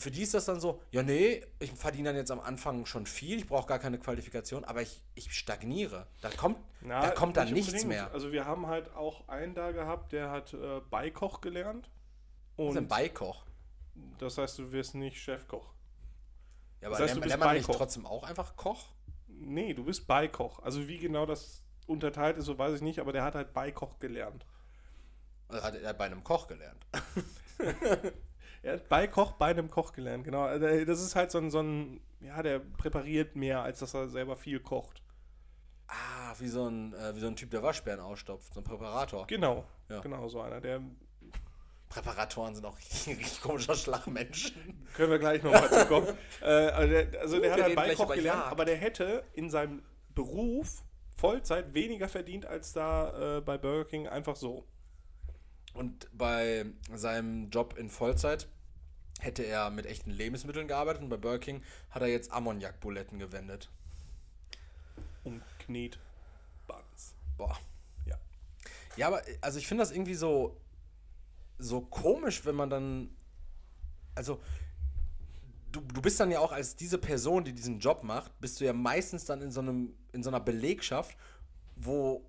für 0.00 0.10
die 0.10 0.22
ist 0.22 0.34
das 0.34 0.46
dann 0.46 0.60
so, 0.60 0.80
ja, 0.90 1.02
nee, 1.02 1.44
ich 1.58 1.72
verdiene 1.72 2.08
dann 2.10 2.16
jetzt 2.16 2.30
am 2.30 2.40
Anfang 2.40 2.86
schon 2.86 3.06
viel, 3.06 3.38
ich 3.38 3.46
brauche 3.46 3.66
gar 3.66 3.78
keine 3.78 3.98
Qualifikation, 3.98 4.64
aber 4.64 4.82
ich, 4.82 5.02
ich 5.14 5.32
stagniere. 5.34 6.06
Da 6.20 6.30
kommt, 6.30 6.58
Na, 6.80 7.02
da 7.02 7.10
kommt 7.10 7.36
dann 7.36 7.44
nicht 7.46 7.54
nichts 7.54 7.68
unbedingt. 7.84 7.88
mehr. 7.88 8.12
Also 8.12 8.32
wir 8.32 8.46
haben 8.46 8.66
halt 8.66 8.94
auch 8.94 9.28
einen 9.28 9.54
da 9.54 9.72
gehabt, 9.72 10.12
der 10.12 10.30
hat 10.30 10.52
äh, 10.54 10.80
Beikoch 10.90 11.40
gelernt. 11.40 11.90
Das 12.56 12.66
ist 12.66 12.72
ein 12.72 12.78
Und 12.84 12.88
Beikoch. 12.88 13.44
das 14.18 14.38
heißt, 14.38 14.58
du 14.58 14.72
wirst 14.72 14.94
nicht 14.94 15.16
Chefkoch. 15.18 15.72
Ja, 16.80 16.88
aber 16.88 16.98
Das 16.98 17.10
heißt, 17.10 17.24
lernt 17.26 17.42
man- 17.42 17.54
nicht 17.56 17.70
trotzdem 17.70 18.06
auch 18.06 18.22
einfach 18.24 18.56
Koch? 18.56 18.88
Nee, 19.28 19.74
du 19.74 19.84
bist 19.84 20.06
Beikoch. 20.06 20.58
Also 20.60 20.88
wie 20.88 20.98
genau 20.98 21.24
das 21.26 21.62
unterteilt 21.86 22.36
ist, 22.38 22.46
so 22.46 22.58
weiß 22.58 22.76
ich 22.76 22.82
nicht, 22.82 22.98
aber 23.00 23.12
der 23.12 23.22
hat 23.24 23.34
halt 23.34 23.52
Beikoch 23.52 23.98
gelernt. 23.98 24.44
Also 25.48 25.62
hat 25.62 25.74
er 25.74 25.94
bei 25.94 26.04
einem 26.06 26.22
Koch 26.24 26.46
gelernt. 26.46 26.86
Er 28.62 28.74
hat 28.74 28.88
bei 28.88 29.06
Koch 29.06 29.32
bei 29.32 29.46
einem 29.46 29.70
Koch 29.70 29.92
gelernt, 29.92 30.24
genau. 30.24 30.42
Also, 30.42 30.66
Das 30.84 31.00
ist 31.00 31.16
halt 31.16 31.30
so 31.30 31.38
ein, 31.38 31.50
so 31.50 31.60
ein, 31.60 32.00
ja, 32.20 32.42
der 32.42 32.58
präpariert 32.58 33.34
mehr, 33.36 33.62
als 33.62 33.78
dass 33.78 33.94
er 33.94 34.08
selber 34.08 34.36
viel 34.36 34.60
kocht. 34.60 35.02
Ah, 35.88 36.34
wie 36.38 36.48
so 36.48 36.66
ein, 36.68 36.92
äh, 36.94 37.14
wie 37.16 37.20
so 37.20 37.26
ein 37.26 37.36
Typ, 37.36 37.50
der 37.50 37.62
Waschbären 37.62 38.00
ausstopft, 38.00 38.52
so 38.54 38.60
ein 38.60 38.64
Präparator. 38.64 39.26
Genau, 39.26 39.64
Ja. 39.88 40.00
genau 40.00 40.28
so 40.28 40.40
einer. 40.40 40.60
Der 40.60 40.80
Präparatoren 41.88 42.54
sind 42.54 42.64
auch 42.66 42.78
richtig, 42.78 43.06
richtig 43.18 43.40
komischer 43.40 43.74
Schlagmenschen. 43.74 44.86
können 44.94 45.10
wir 45.10 45.18
gleich 45.18 45.42
nochmal 45.42 45.68
zu 45.68 45.86
kommen. 45.86 46.06
äh, 46.42 46.44
also 46.46 46.92
der, 46.92 47.20
also 47.20 47.34
der 47.40 47.42
Wir 47.42 47.52
hat 47.52 47.62
halt 47.62 47.74
bei 47.76 47.94
Koch 47.94 48.08
gelernt, 48.14 48.40
Jagd. 48.40 48.52
aber 48.52 48.64
der 48.64 48.76
hätte 48.76 49.24
in 49.32 49.50
seinem 49.50 49.82
Beruf 50.14 50.84
Vollzeit 51.16 51.74
weniger 51.74 52.08
verdient 52.08 52.46
als 52.46 52.72
da 52.72 53.38
äh, 53.38 53.40
bei 53.40 53.58
Burger 53.58 53.84
King 53.88 54.06
einfach 54.06 54.36
so. 54.36 54.66
Und 55.74 56.08
bei 56.12 56.66
seinem 56.94 57.50
Job 57.50 57.76
in 57.78 57.90
Vollzeit 57.90 58.48
hätte 59.20 59.44
er 59.44 59.70
mit 59.70 59.86
echten 59.86 60.10
Lebensmitteln 60.10 60.68
gearbeitet 60.68 61.02
und 61.02 61.08
bei 61.08 61.16
Burger 61.16 61.38
King 61.38 61.62
hat 61.90 62.02
er 62.02 62.08
jetzt 62.08 62.32
Ammoniakbuletten 62.32 63.18
gewendet. 63.18 63.70
Und 65.24 65.42
Knet 65.58 65.98
Buns. 66.66 67.14
Boah. 67.36 67.58
Ja. 68.06 68.18
Ja, 68.96 69.08
aber 69.08 69.22
also 69.40 69.58
ich 69.58 69.66
finde 69.66 69.82
das 69.82 69.92
irgendwie 69.92 70.14
so, 70.14 70.56
so 71.58 71.80
komisch, 71.82 72.44
wenn 72.44 72.54
man 72.54 72.70
dann. 72.70 73.10
Also, 74.14 74.40
du, 75.70 75.80
du 75.80 76.02
bist 76.02 76.18
dann 76.18 76.30
ja 76.30 76.40
auch 76.40 76.52
als 76.52 76.74
diese 76.74 76.98
Person, 76.98 77.44
die 77.44 77.52
diesen 77.52 77.78
Job 77.78 78.02
macht, 78.02 78.38
bist 78.40 78.60
du 78.60 78.64
ja 78.64 78.72
meistens 78.72 79.24
dann 79.24 79.40
in 79.42 79.50
so 79.50 79.60
einem, 79.60 79.94
in 80.12 80.22
so 80.22 80.30
einer 80.30 80.40
Belegschaft, 80.40 81.16
wo 81.76 82.24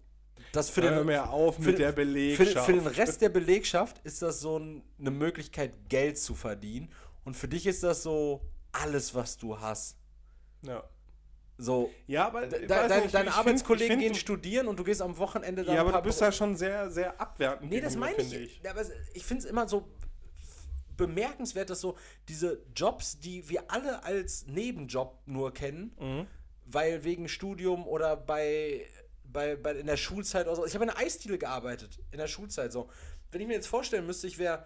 das 0.52 0.70
für 0.70 0.82
den, 0.82 1.06
mir 1.06 1.30
auf 1.30 1.56
für 1.56 1.62
mit 1.62 1.80
der 1.80 1.90
für, 1.90 1.96
Belegschaft. 1.96 2.66
für 2.66 2.74
den 2.74 2.88
Rest 2.88 3.22
der 3.22 3.30
Belegschaft 3.30 4.00
ist 4.04 4.22
das 4.22 4.40
so 4.42 4.58
ein, 4.60 4.84
eine 5.00 5.12
Möglichkeit, 5.12 5.74
Geld 5.90 6.18
zu 6.18 6.36
verdienen. 6.36 6.92
Und 7.24 7.36
für 7.38 7.48
dich 7.48 7.68
ist 7.68 7.84
das 7.84 8.04
so 8.04 8.42
alles, 8.72 9.14
was 9.16 9.38
du 9.38 9.60
hast. 9.60 9.98
Ja. 10.64 10.84
So, 11.58 11.92
Ja, 12.08 12.26
aber 12.28 12.48
de, 12.48 12.66
deine, 12.66 13.02
nicht, 13.04 13.14
deine 13.14 13.34
Arbeitskollegen 13.36 14.00
find, 14.00 14.02
gehen 14.02 14.16
studieren 14.16 14.68
und 14.68 14.80
du 14.80 14.84
gehst 14.84 15.02
am 15.02 15.16
Wochenende 15.20 15.64
dann 15.64 15.76
Ja, 15.76 15.82
aber 15.82 15.92
du 15.92 16.02
bist 16.02 16.18
Bro- 16.20 16.26
da 16.26 16.32
schon 16.32 16.56
sehr, 16.56 16.90
sehr 16.90 17.22
abwertend. 17.22 17.70
Nee, 17.70 17.80
das 17.82 17.96
meine 17.96 18.18
ich. 18.18 18.34
ich. 18.34 18.62
Ja, 18.64 18.72
aber 18.72 18.84
ich 19.14 19.24
finde 19.24 19.44
es 19.44 19.50
immer 19.50 19.68
so 19.68 19.88
bemerkenswert, 20.98 21.70
dass 21.70 21.82
so 21.82 21.96
diese 22.28 22.62
Jobs, 22.76 23.20
die 23.20 23.48
wir 23.50 23.70
alle 23.72 24.04
als 24.04 24.46
Nebenjob 24.48 25.20
nur 25.26 25.54
kennen, 25.54 25.96
Mhm. 26.00 26.28
weil 26.66 27.04
wegen 27.04 27.28
Studium 27.28 27.86
oder 27.88 28.16
bei, 28.18 28.86
bei, 29.32 29.56
bei 29.56 29.74
in 29.74 29.88
der 29.88 29.98
Schulzeit 29.98 30.48
oder 30.48 30.56
so. 30.56 30.66
Ich 30.66 30.74
habe 30.74 30.84
in 30.86 30.90
der 30.90 30.98
Eisdiele 30.98 31.38
gearbeitet, 31.38 32.00
in 32.12 32.18
der 32.18 32.28
Schulzeit 32.28 32.72
so. 32.72 32.90
Wenn 33.32 33.42
ich 33.42 33.48
mir 33.48 33.54
jetzt 33.54 33.68
vorstellen 33.68 34.06
müsste, 34.06 34.28
ich 34.28 34.38
wäre 34.38 34.66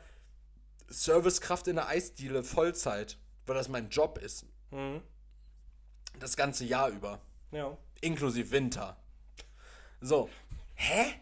Servicekraft 0.87 1.67
in 1.67 1.75
der 1.75 1.87
Eisdiele 1.87 2.43
Vollzeit, 2.43 3.17
weil 3.45 3.55
das 3.55 3.69
mein 3.69 3.89
Job 3.89 4.17
ist, 4.17 4.45
Mhm. 4.71 5.01
das 6.19 6.35
ganze 6.35 6.65
Jahr 6.65 6.89
über, 6.89 7.21
Ja. 7.51 7.77
inklusive 8.01 8.51
Winter. 8.51 8.97
So, 10.01 10.29
hä? 10.75 11.13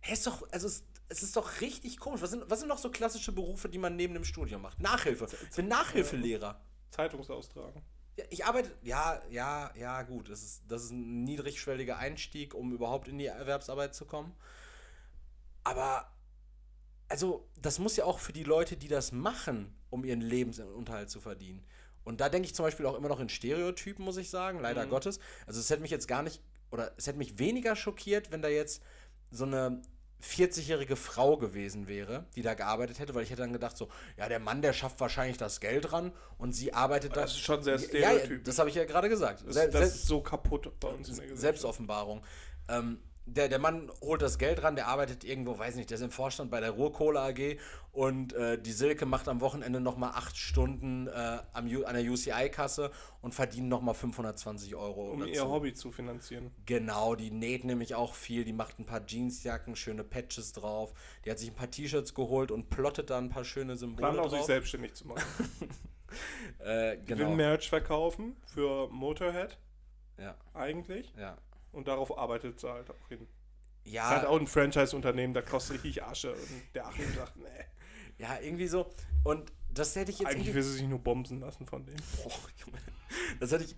Hä, 0.00 0.12
ist 0.12 0.26
doch, 0.26 0.46
also 0.50 0.66
es, 0.66 0.82
es 1.08 1.22
ist 1.22 1.36
doch 1.36 1.60
richtig 1.60 1.98
komisch. 1.98 2.20
Was 2.22 2.30
sind, 2.30 2.44
was 2.50 2.58
sind 2.60 2.68
noch 2.68 2.78
so 2.78 2.90
klassische 2.90 3.32
Berufe, 3.32 3.68
die 3.68 3.78
man 3.78 3.96
neben 3.96 4.12
dem 4.14 4.24
Studium 4.24 4.62
macht? 4.62 4.80
Nachhilfe. 4.80 5.26
Ich 5.50 5.56
bin 5.56 5.68
Nachhilfelehrer. 5.68 6.60
Zeitungsaustragen. 6.90 7.82
Ja, 8.16 8.24
ich 8.30 8.44
arbeite, 8.44 8.70
ja, 8.82 9.20
ja, 9.30 9.72
ja, 9.76 10.02
gut. 10.02 10.30
Das 10.30 10.42
ist, 10.42 10.62
das 10.68 10.84
ist 10.84 10.90
ein 10.90 11.24
niedrigschwelliger 11.24 11.98
Einstieg, 11.98 12.54
um 12.54 12.72
überhaupt 12.72 13.08
in 13.08 13.18
die 13.18 13.26
Erwerbsarbeit 13.26 13.94
zu 13.94 14.04
kommen. 14.04 14.34
Aber, 15.64 16.10
also, 17.08 17.48
das 17.60 17.78
muss 17.78 17.96
ja 17.96 18.04
auch 18.04 18.18
für 18.18 18.32
die 18.32 18.44
Leute, 18.44 18.76
die 18.76 18.88
das 18.88 19.12
machen, 19.12 19.74
um 19.90 20.04
ihren 20.04 20.20
Lebensunterhalt 20.20 21.10
zu 21.10 21.20
verdienen. 21.20 21.64
Und 22.04 22.20
da 22.20 22.28
denke 22.28 22.46
ich 22.46 22.54
zum 22.54 22.64
Beispiel 22.64 22.86
auch 22.86 22.96
immer 22.96 23.08
noch 23.08 23.20
in 23.20 23.30
Stereotypen, 23.30 24.04
muss 24.04 24.18
ich 24.18 24.30
sagen, 24.30 24.60
leider 24.60 24.86
Gottes. 24.86 25.18
Also, 25.46 25.60
es 25.60 25.70
hätte 25.70 25.82
mich 25.82 25.90
jetzt 25.90 26.06
gar 26.06 26.22
nicht, 26.22 26.40
oder 26.70 26.92
es 26.96 27.06
hätte 27.06 27.18
mich 27.18 27.38
weniger 27.38 27.74
schockiert, 27.74 28.30
wenn 28.30 28.42
da 28.42 28.48
jetzt 28.48 28.82
so 29.30 29.44
eine 29.44 29.82
40-jährige 30.24 30.96
Frau 30.96 31.36
gewesen 31.36 31.86
wäre, 31.88 32.24
die 32.34 32.42
da 32.42 32.54
gearbeitet 32.54 32.98
hätte, 32.98 33.14
weil 33.14 33.22
ich 33.22 33.30
hätte 33.30 33.42
dann 33.42 33.52
gedacht, 33.52 33.76
so, 33.76 33.88
ja, 34.16 34.28
der 34.28 34.38
Mann, 34.40 34.62
der 34.62 34.72
schafft 34.72 34.98
wahrscheinlich 35.00 35.36
das 35.36 35.60
Geld 35.60 35.92
ran 35.92 36.12
und 36.38 36.52
sie 36.54 36.72
arbeitet 36.72 37.10
Das 37.12 37.16
da- 37.16 37.24
ist 37.24 37.38
schon 37.40 37.62
sehr 37.62 37.76
Ja, 37.76 37.80
ja, 37.80 37.86
stereotypisch. 37.88 38.42
das 38.44 38.58
habe 38.58 38.68
ich 38.70 38.74
ja 38.74 38.84
gerade 38.84 39.08
gesagt. 39.08 39.44
Das, 39.46 39.54
das 39.70 39.94
ist 39.94 40.06
so 40.06 40.20
kaputt 40.22 40.72
bei 40.80 40.88
uns 40.88 41.08
in 41.08 41.14
der 41.16 41.22
Gesellschaft. 41.24 41.40
Selbstoffenbarung. 41.40 42.22
Ähm, 42.68 42.98
der, 43.26 43.48
der 43.48 43.58
Mann 43.58 43.90
holt 44.00 44.20
das 44.20 44.38
Geld 44.38 44.62
ran, 44.62 44.76
der 44.76 44.88
arbeitet 44.88 45.24
irgendwo, 45.24 45.58
weiß 45.58 45.76
nicht, 45.76 45.90
der 45.90 45.96
ist 45.96 46.02
im 46.02 46.10
Vorstand 46.10 46.50
bei 46.50 46.60
der 46.60 46.72
Ruhrkohle 46.72 47.20
AG 47.20 47.56
und 47.92 48.32
äh, 48.34 48.60
die 48.60 48.72
Silke 48.72 49.06
macht 49.06 49.28
am 49.28 49.40
Wochenende 49.40 49.80
nochmal 49.80 50.10
acht 50.14 50.36
Stunden 50.36 51.06
äh, 51.06 51.38
am 51.52 51.66
an 51.84 51.94
der 51.94 52.04
UCI-Kasse 52.04 52.90
und 53.22 53.34
verdient 53.34 53.68
nochmal 53.68 53.94
520 53.94 54.74
Euro. 54.74 55.12
Um 55.12 55.20
dazu. 55.20 55.32
ihr 55.32 55.48
Hobby 55.48 55.72
zu 55.72 55.90
finanzieren. 55.90 56.50
Genau, 56.66 57.14
die 57.14 57.30
näht 57.30 57.64
nämlich 57.64 57.94
auch 57.94 58.14
viel, 58.14 58.44
die 58.44 58.52
macht 58.52 58.78
ein 58.78 58.84
paar 58.84 59.06
Jeansjacken, 59.06 59.74
schöne 59.74 60.04
Patches 60.04 60.52
drauf, 60.52 60.92
die 61.24 61.30
hat 61.30 61.38
sich 61.38 61.50
ein 61.50 61.54
paar 61.56 61.70
T-Shirts 61.70 62.12
geholt 62.14 62.50
und 62.50 62.68
plottet 62.68 63.08
da 63.10 63.18
ein 63.18 63.30
paar 63.30 63.44
schöne 63.44 63.76
Symbole 63.76 64.06
Plant 64.12 64.18
auch 64.18 64.30
sich 64.30 64.38
drauf. 64.40 64.46
selbstständig 64.46 64.94
zu 64.94 65.08
machen. 65.08 65.22
Äh, 66.60 66.92
Will 66.92 67.02
genau. 67.06 67.30
Merch 67.34 67.68
verkaufen 67.68 68.36
für 68.46 68.88
Motorhead 68.88 69.58
Ja, 70.16 70.36
eigentlich. 70.54 71.12
ja. 71.18 71.36
Und 71.74 71.88
darauf 71.88 72.16
arbeitet 72.16 72.60
sie 72.60 72.70
halt 72.70 72.90
auch 72.90 73.08
hin. 73.08 73.26
Ja, 73.84 74.04
ist 74.04 74.16
halt 74.16 74.26
auch 74.26 74.40
ein 74.40 74.46
Franchise-Unternehmen, 74.46 75.34
da 75.34 75.42
kostet 75.42 75.76
richtig 75.76 76.02
Asche. 76.02 76.32
Und 76.32 76.62
der 76.74 76.86
Achim 76.86 77.12
sagt, 77.14 77.36
nee. 77.36 77.44
ja, 78.18 78.38
irgendwie 78.40 78.66
so. 78.66 78.86
Und 79.24 79.52
das 79.72 79.94
hätte 79.96 80.10
ich 80.10 80.20
jetzt 80.20 80.28
Eigentlich 80.28 80.54
will 80.54 80.62
sie 80.62 80.74
sich 80.74 80.88
nur 80.88 81.00
bomben 81.00 81.40
lassen 81.40 81.66
von 81.66 81.84
dem. 81.84 81.96
Boah, 82.16 82.32
Junge. 82.64 82.78
Das 83.40 83.52
hätte 83.52 83.64
ich. 83.64 83.76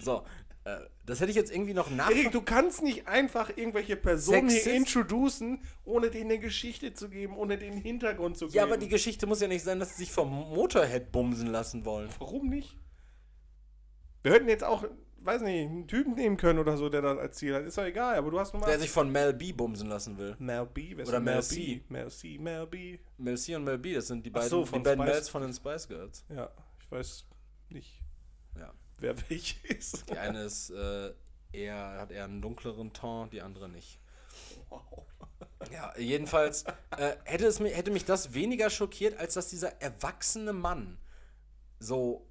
So, 0.00 0.24
äh, 0.64 0.78
das 1.06 1.20
hätte 1.20 1.30
ich 1.30 1.36
jetzt 1.36 1.52
irgendwie 1.52 1.74
noch 1.74 1.90
nach. 1.90 2.10
Erik, 2.10 2.32
du 2.32 2.42
kannst 2.42 2.82
nicht 2.82 3.08
einfach 3.08 3.50
irgendwelche 3.56 3.96
Personen 3.96 4.48
hier 4.48 4.74
introducen, 4.74 5.62
ohne 5.84 6.10
denen 6.10 6.30
eine 6.30 6.38
Geschichte 6.38 6.92
zu 6.92 7.08
geben, 7.08 7.36
ohne 7.36 7.56
den 7.56 7.72
Hintergrund 7.72 8.36
zu 8.36 8.46
geben. 8.46 8.56
Ja, 8.56 8.64
aber 8.64 8.76
die 8.76 8.88
Geschichte 8.88 9.26
muss 9.26 9.40
ja 9.40 9.48
nicht 9.48 9.64
sein, 9.64 9.80
dass 9.80 9.90
sie 9.90 10.04
sich 10.04 10.12
vom 10.12 10.28
Motorhead 10.28 11.10
bumsen 11.12 11.48
lassen 11.48 11.84
wollen. 11.84 12.10
Warum 12.18 12.48
nicht? 12.48 12.76
Wir 14.22 14.32
hätten 14.32 14.48
jetzt 14.48 14.64
auch, 14.64 14.84
weiß 15.22 15.42
nicht, 15.42 15.68
einen 15.68 15.86
Typen 15.86 16.14
nehmen 16.14 16.36
können 16.36 16.58
oder 16.58 16.76
so, 16.76 16.88
der 16.88 17.02
das 17.02 17.18
als 17.18 17.36
Ziel 17.36 17.54
hat. 17.54 17.64
Ist 17.64 17.78
doch 17.78 17.84
egal, 17.84 18.16
aber 18.16 18.30
du 18.30 18.38
hast 18.40 18.52
nun 18.52 18.60
mal. 18.60 18.66
Der 18.66 18.78
sich 18.78 18.90
von 18.90 19.10
Mel 19.10 19.32
B 19.32 19.52
bumsen 19.52 19.88
lassen 19.88 20.16
will. 20.18 20.34
Mel 20.38 20.66
B, 20.66 20.96
wer 20.96 21.06
Oder 21.06 21.20
Mel 21.20 21.34
Mel 21.34 21.42
C. 21.42 21.56
B? 21.56 21.80
Mel 21.88 22.10
C, 22.10 22.38
Mel 22.38 22.66
B. 22.66 22.98
Mel 23.18 23.36
C 23.38 23.54
und 23.56 23.64
Mel 23.64 23.78
B, 23.78 23.94
das 23.94 24.06
sind 24.06 24.24
die 24.24 24.30
beiden, 24.30 24.48
so, 24.48 24.62
die 24.62 24.68
von 24.68 24.82
beiden 24.82 25.04
Mels 25.04 25.28
von 25.28 25.42
den 25.42 25.52
Spice 25.52 25.88
Girls. 25.88 26.24
Ja, 26.28 26.50
ich 26.80 26.90
weiß 26.90 27.24
nicht, 27.68 28.02
Ja. 28.58 28.72
wer 28.98 29.14
welche 29.28 29.66
ist. 29.68 30.08
Die 30.10 30.16
eine 30.18 30.44
ist 30.44 30.70
äh, 30.70 31.12
eher, 31.52 31.98
hat 32.00 32.10
eher 32.10 32.24
einen 32.24 32.40
dunkleren 32.42 32.92
Ton, 32.92 33.30
die 33.30 33.42
andere 33.42 33.68
nicht. 33.68 33.98
Ja, 35.72 35.92
jedenfalls 35.98 36.64
äh, 36.96 37.16
hätte, 37.24 37.46
es 37.46 37.60
mich, 37.60 37.76
hätte 37.76 37.90
mich 37.90 38.04
das 38.04 38.34
weniger 38.34 38.70
schockiert, 38.70 39.18
als 39.18 39.34
dass 39.34 39.48
dieser 39.48 39.80
erwachsene 39.82 40.52
Mann 40.52 40.98
so 41.78 42.26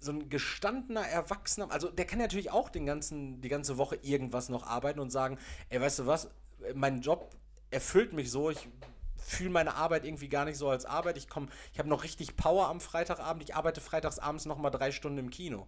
so 0.00 0.12
ein 0.12 0.28
gestandener 0.28 1.06
Erwachsener, 1.06 1.70
also 1.70 1.88
der 1.88 2.06
kann 2.06 2.18
natürlich 2.18 2.50
auch 2.50 2.68
den 2.68 2.86
ganzen, 2.86 3.40
die 3.40 3.48
ganze 3.48 3.78
Woche 3.78 3.96
irgendwas 4.02 4.48
noch 4.48 4.66
arbeiten 4.66 5.00
und 5.00 5.10
sagen, 5.10 5.38
ey, 5.70 5.80
weißt 5.80 6.00
du 6.00 6.06
was, 6.06 6.30
mein 6.74 7.00
Job 7.00 7.30
erfüllt 7.70 8.12
mich 8.12 8.30
so, 8.30 8.50
ich 8.50 8.68
fühle 9.16 9.50
meine 9.50 9.74
Arbeit 9.74 10.04
irgendwie 10.04 10.28
gar 10.28 10.44
nicht 10.44 10.56
so 10.56 10.68
als 10.68 10.86
Arbeit, 10.86 11.16
ich 11.16 11.28
komme, 11.28 11.48
ich 11.72 11.78
habe 11.78 11.88
noch 11.88 12.04
richtig 12.04 12.36
Power 12.36 12.68
am 12.68 12.80
Freitagabend, 12.80 13.42
ich 13.42 13.54
arbeite 13.54 13.80
freitags 13.80 14.18
abends 14.18 14.46
noch 14.46 14.58
mal 14.58 14.70
drei 14.70 14.92
Stunden 14.92 15.18
im 15.18 15.30
Kino. 15.30 15.66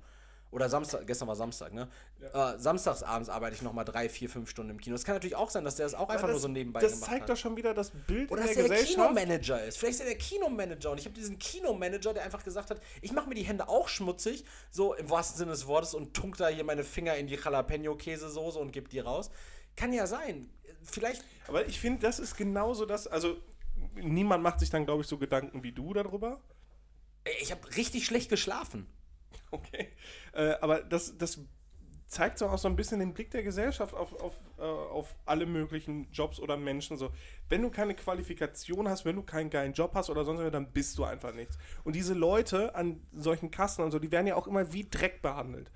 Oder 0.53 0.69
Samstag, 0.69 1.07
gestern 1.07 1.29
war 1.29 1.37
Samstag, 1.37 1.73
ne? 1.73 1.89
Äh, 2.33 2.59
samstags 2.59 3.05
abends 3.05 3.29
arbeite 3.29 3.55
ich 3.55 3.63
noch 3.63 3.73
mal 3.73 3.85
drei, 3.85 4.09
vier, 4.09 4.29
fünf 4.29 4.51
Stunden 4.51 4.73
im 4.73 4.81
Kino. 4.81 4.97
Es 4.97 5.05
kann 5.05 5.15
natürlich 5.15 5.37
auch 5.37 5.49
sein, 5.49 5.65
dass 5.65 5.77
der 5.77 5.87
das 5.87 5.95
auch 5.95 6.09
einfach 6.09 6.23
das, 6.23 6.33
nur 6.33 6.41
so 6.41 6.49
nebenbei 6.49 6.81
Das 6.81 6.95
gemacht 6.95 7.11
zeigt 7.11 7.23
hat. 7.23 7.31
doch 7.31 7.37
schon 7.37 7.57
wieder 7.57 7.73
das 7.73 7.91
Bild 7.91 8.31
Oder 8.33 8.41
in 8.43 8.47
dass 8.49 8.57
der 8.57 8.65
er 8.65 8.69
der 8.69 8.79
Gesellschaft. 8.79 9.09
Kinomanager 9.15 9.65
ist. 9.65 9.79
Vielleicht 9.79 9.95
ist 9.95 10.01
er 10.01 10.07
der 10.07 10.19
Kinomanager. 10.19 10.91
Und 10.91 10.99
ich 10.99 11.05
habe 11.05 11.15
diesen 11.15 11.39
Kinomanager, 11.39 12.15
der 12.15 12.25
einfach 12.25 12.43
gesagt 12.43 12.71
hat, 12.71 12.81
ich 13.01 13.13
mache 13.13 13.29
mir 13.29 13.37
die 13.37 13.45
Hände 13.45 13.69
auch 13.69 13.87
schmutzig, 13.87 14.45
so 14.73 14.95
im 14.95 15.09
wahrsten 15.09 15.39
Sinne 15.39 15.53
des 15.53 15.69
Wortes, 15.69 15.95
und 15.95 16.15
tunk 16.15 16.37
da 16.37 16.49
hier 16.49 16.65
meine 16.65 16.83
Finger 16.83 17.15
in 17.17 17.29
die 17.29 17.37
Jalapeno-Käsesoße 17.37 18.59
und 18.59 18.73
gebe 18.73 18.89
die 18.89 18.99
raus. 18.99 19.31
Kann 19.77 19.93
ja 19.93 20.09
sein. 20.09 20.51
Vielleicht, 20.83 21.23
Aber 21.47 21.67
ich 21.67 21.79
finde, 21.79 22.01
das 22.01 22.19
ist 22.19 22.37
genauso 22.37 22.87
das. 22.87 23.07
Also, 23.07 23.37
niemand 23.95 24.43
macht 24.43 24.59
sich 24.59 24.71
dann, 24.71 24.85
glaube 24.85 25.03
ich, 25.03 25.07
so 25.07 25.17
Gedanken 25.17 25.63
wie 25.63 25.71
du 25.73 25.93
darüber. 25.95 26.41
ich 27.41 27.53
habe 27.53 27.77
richtig 27.77 28.05
schlecht 28.05 28.31
geschlafen. 28.31 28.89
Okay. 29.53 29.89
Äh, 30.33 30.55
aber 30.61 30.81
das, 30.81 31.17
das 31.19 31.41
zeigt 32.07 32.39
so 32.39 32.47
auch 32.49 32.59
so 32.59 32.67
ein 32.67 32.75
bisschen 32.75 32.99
den 32.99 33.15
Blick 33.15 33.31
der 33.31 33.45
Gesellschaft 33.45 33.95
auf, 33.95 34.21
auf, 34.21 34.35
äh, 34.59 34.63
auf 34.63 35.15
alle 35.27 35.47
möglichen 35.47 36.11
Jobs 36.11 36.41
oder 36.41 36.57
Menschen. 36.57 36.97
So, 36.97 37.11
wenn 37.49 37.63
du 37.63 37.71
keine 37.71 37.95
Qualifikation 37.95 38.89
hast, 38.89 39.05
wenn 39.05 39.15
du 39.17 39.23
keinen 39.23 39.49
geilen 39.49 39.73
Job 39.75 39.93
hast 39.95 40.11
oder 40.11 40.25
sonst 40.25 40.41
was, 40.43 40.51
dann 40.51 40.73
bist 40.73 40.99
du 40.99 41.05
einfach 41.05 41.33
nichts. 41.33 41.57
Und 41.85 41.95
diese 41.95 42.15
Leute 42.15 42.75
an 42.75 43.01
solchen 43.13 43.53
Kassen 43.53 43.83
und 43.85 43.93
so, 43.93 44.01
die 44.01 44.11
werden 44.11 44.27
ja 44.27 44.35
auch 44.35 44.49
immer 44.49 44.73
wie 44.73 44.89
Dreck 44.91 45.23
behandelt. 45.23 45.71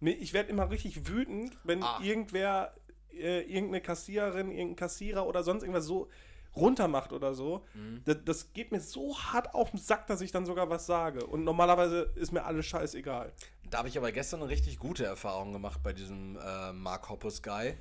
Ich 0.00 0.32
werde 0.32 0.48
immer 0.48 0.70
richtig 0.70 1.08
wütend, 1.08 1.58
wenn 1.64 1.82
Ah. 1.82 1.98
irgendwer, 2.02 2.72
äh, 3.12 3.40
irgendeine 3.42 3.80
Kassiererin, 3.82 4.50
irgendein 4.52 4.76
Kassierer 4.76 5.26
oder 5.26 5.42
sonst 5.42 5.62
irgendwas 5.62 5.84
so 5.86 6.08
runtermacht 6.56 7.12
oder 7.12 7.34
so. 7.34 7.64
Das, 8.04 8.16
das 8.24 8.52
geht 8.52 8.72
mir 8.72 8.80
so 8.80 9.16
hart 9.18 9.54
auf 9.54 9.70
den 9.70 9.78
Sack, 9.78 10.06
dass 10.06 10.20
ich 10.20 10.32
dann 10.32 10.46
sogar 10.46 10.70
was 10.70 10.86
sage. 10.86 11.26
Und 11.26 11.44
normalerweise 11.44 12.12
ist 12.16 12.32
mir 12.32 12.44
alles 12.44 12.66
scheißegal. 12.66 13.32
Da 13.70 13.78
habe 13.78 13.88
ich 13.88 13.96
aber 13.96 14.10
gestern 14.12 14.40
eine 14.40 14.50
richtig 14.50 14.78
gute 14.78 15.04
Erfahrung 15.04 15.52
gemacht 15.52 15.80
bei 15.82 15.92
diesem 15.92 16.36
äh, 16.36 16.72
Mark 16.72 17.08
Hoppus 17.08 17.42
Guy. 17.42 17.74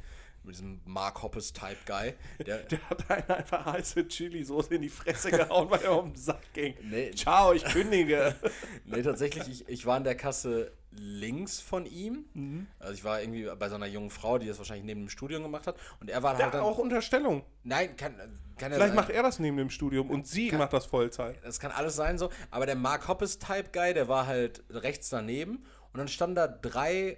mit 0.44 0.56
diesem 0.56 0.82
Mark 0.86 1.22
Hoppes-Type-Guy. 1.24 2.14
Der, 2.46 2.58
Der 2.64 2.90
hat 2.90 3.10
einen 3.12 3.30
einfach 3.30 3.66
heiße 3.66 4.08
Chili-Soße 4.08 4.76
in 4.76 4.84
die 4.84 4.90
Fresse 4.90 5.32
gehauen, 5.32 5.70
weil 5.70 5.82
er 5.82 5.92
auf 5.92 6.04
den 6.06 6.16
Sack 6.16 6.54
ging. 6.54 6.76
Nee. 6.84 7.12
Ciao, 7.12 7.54
ich 7.54 7.64
kündige. 7.66 8.36
nee, 8.86 9.02
tatsächlich, 9.02 9.48
ich, 9.50 9.68
ich 9.68 9.86
war 9.86 9.98
in 9.98 10.04
der 10.04 10.16
Kasse 10.16 10.72
links 10.92 11.60
von 11.60 11.86
ihm. 11.86 12.26
Mhm. 12.34 12.68
Also 12.80 12.94
ich 12.94 13.04
war 13.04 13.22
irgendwie 13.22 13.48
bei 13.60 13.70
so 13.70 13.76
einer 13.76 13.86
jungen 13.86 14.10
Frau, 14.10 14.38
die 14.40 14.48
das 14.48 14.58
wahrscheinlich 14.58 14.86
neben 14.86 15.02
dem 15.02 15.10
Studium 15.10 15.44
gemacht 15.44 15.68
hat. 15.68 15.76
Und 16.00 16.10
er 16.10 16.24
war 16.24 16.32
halt 16.32 16.40
Ja, 16.40 16.50
dann. 16.50 16.62
auch 16.62 16.78
Unterstellung. 16.80 17.44
Nein, 17.64 17.96
kann, 17.96 18.16
kann 18.58 18.72
ja 18.72 18.78
Vielleicht 18.78 18.80
sein. 18.90 18.96
macht 18.96 19.10
er 19.12 19.22
das 19.22 19.38
neben 19.40 19.58
dem 19.58 19.70
Studium 19.70 20.10
und 20.10 20.26
sie 20.28 20.52
macht 20.54 20.74
das 20.74 20.86
Vollzeit. 20.88 21.38
Das 21.44 21.60
kann 21.60 21.72
alles 21.72 21.96
sein 21.96 22.18
so. 22.18 22.30
Aber 22.50 22.66
der 22.66 22.76
Mark 22.76 23.08
Hoppes-Type-Guy, 23.08 23.94
der 23.94 24.08
war 24.08 24.26
halt 24.26 24.64
rechts 24.72 25.10
daneben. 25.10 25.64
Und 25.94 25.98
dann 25.98 26.08
standen 26.08 26.36
da 26.36 26.48
drei 26.48 27.18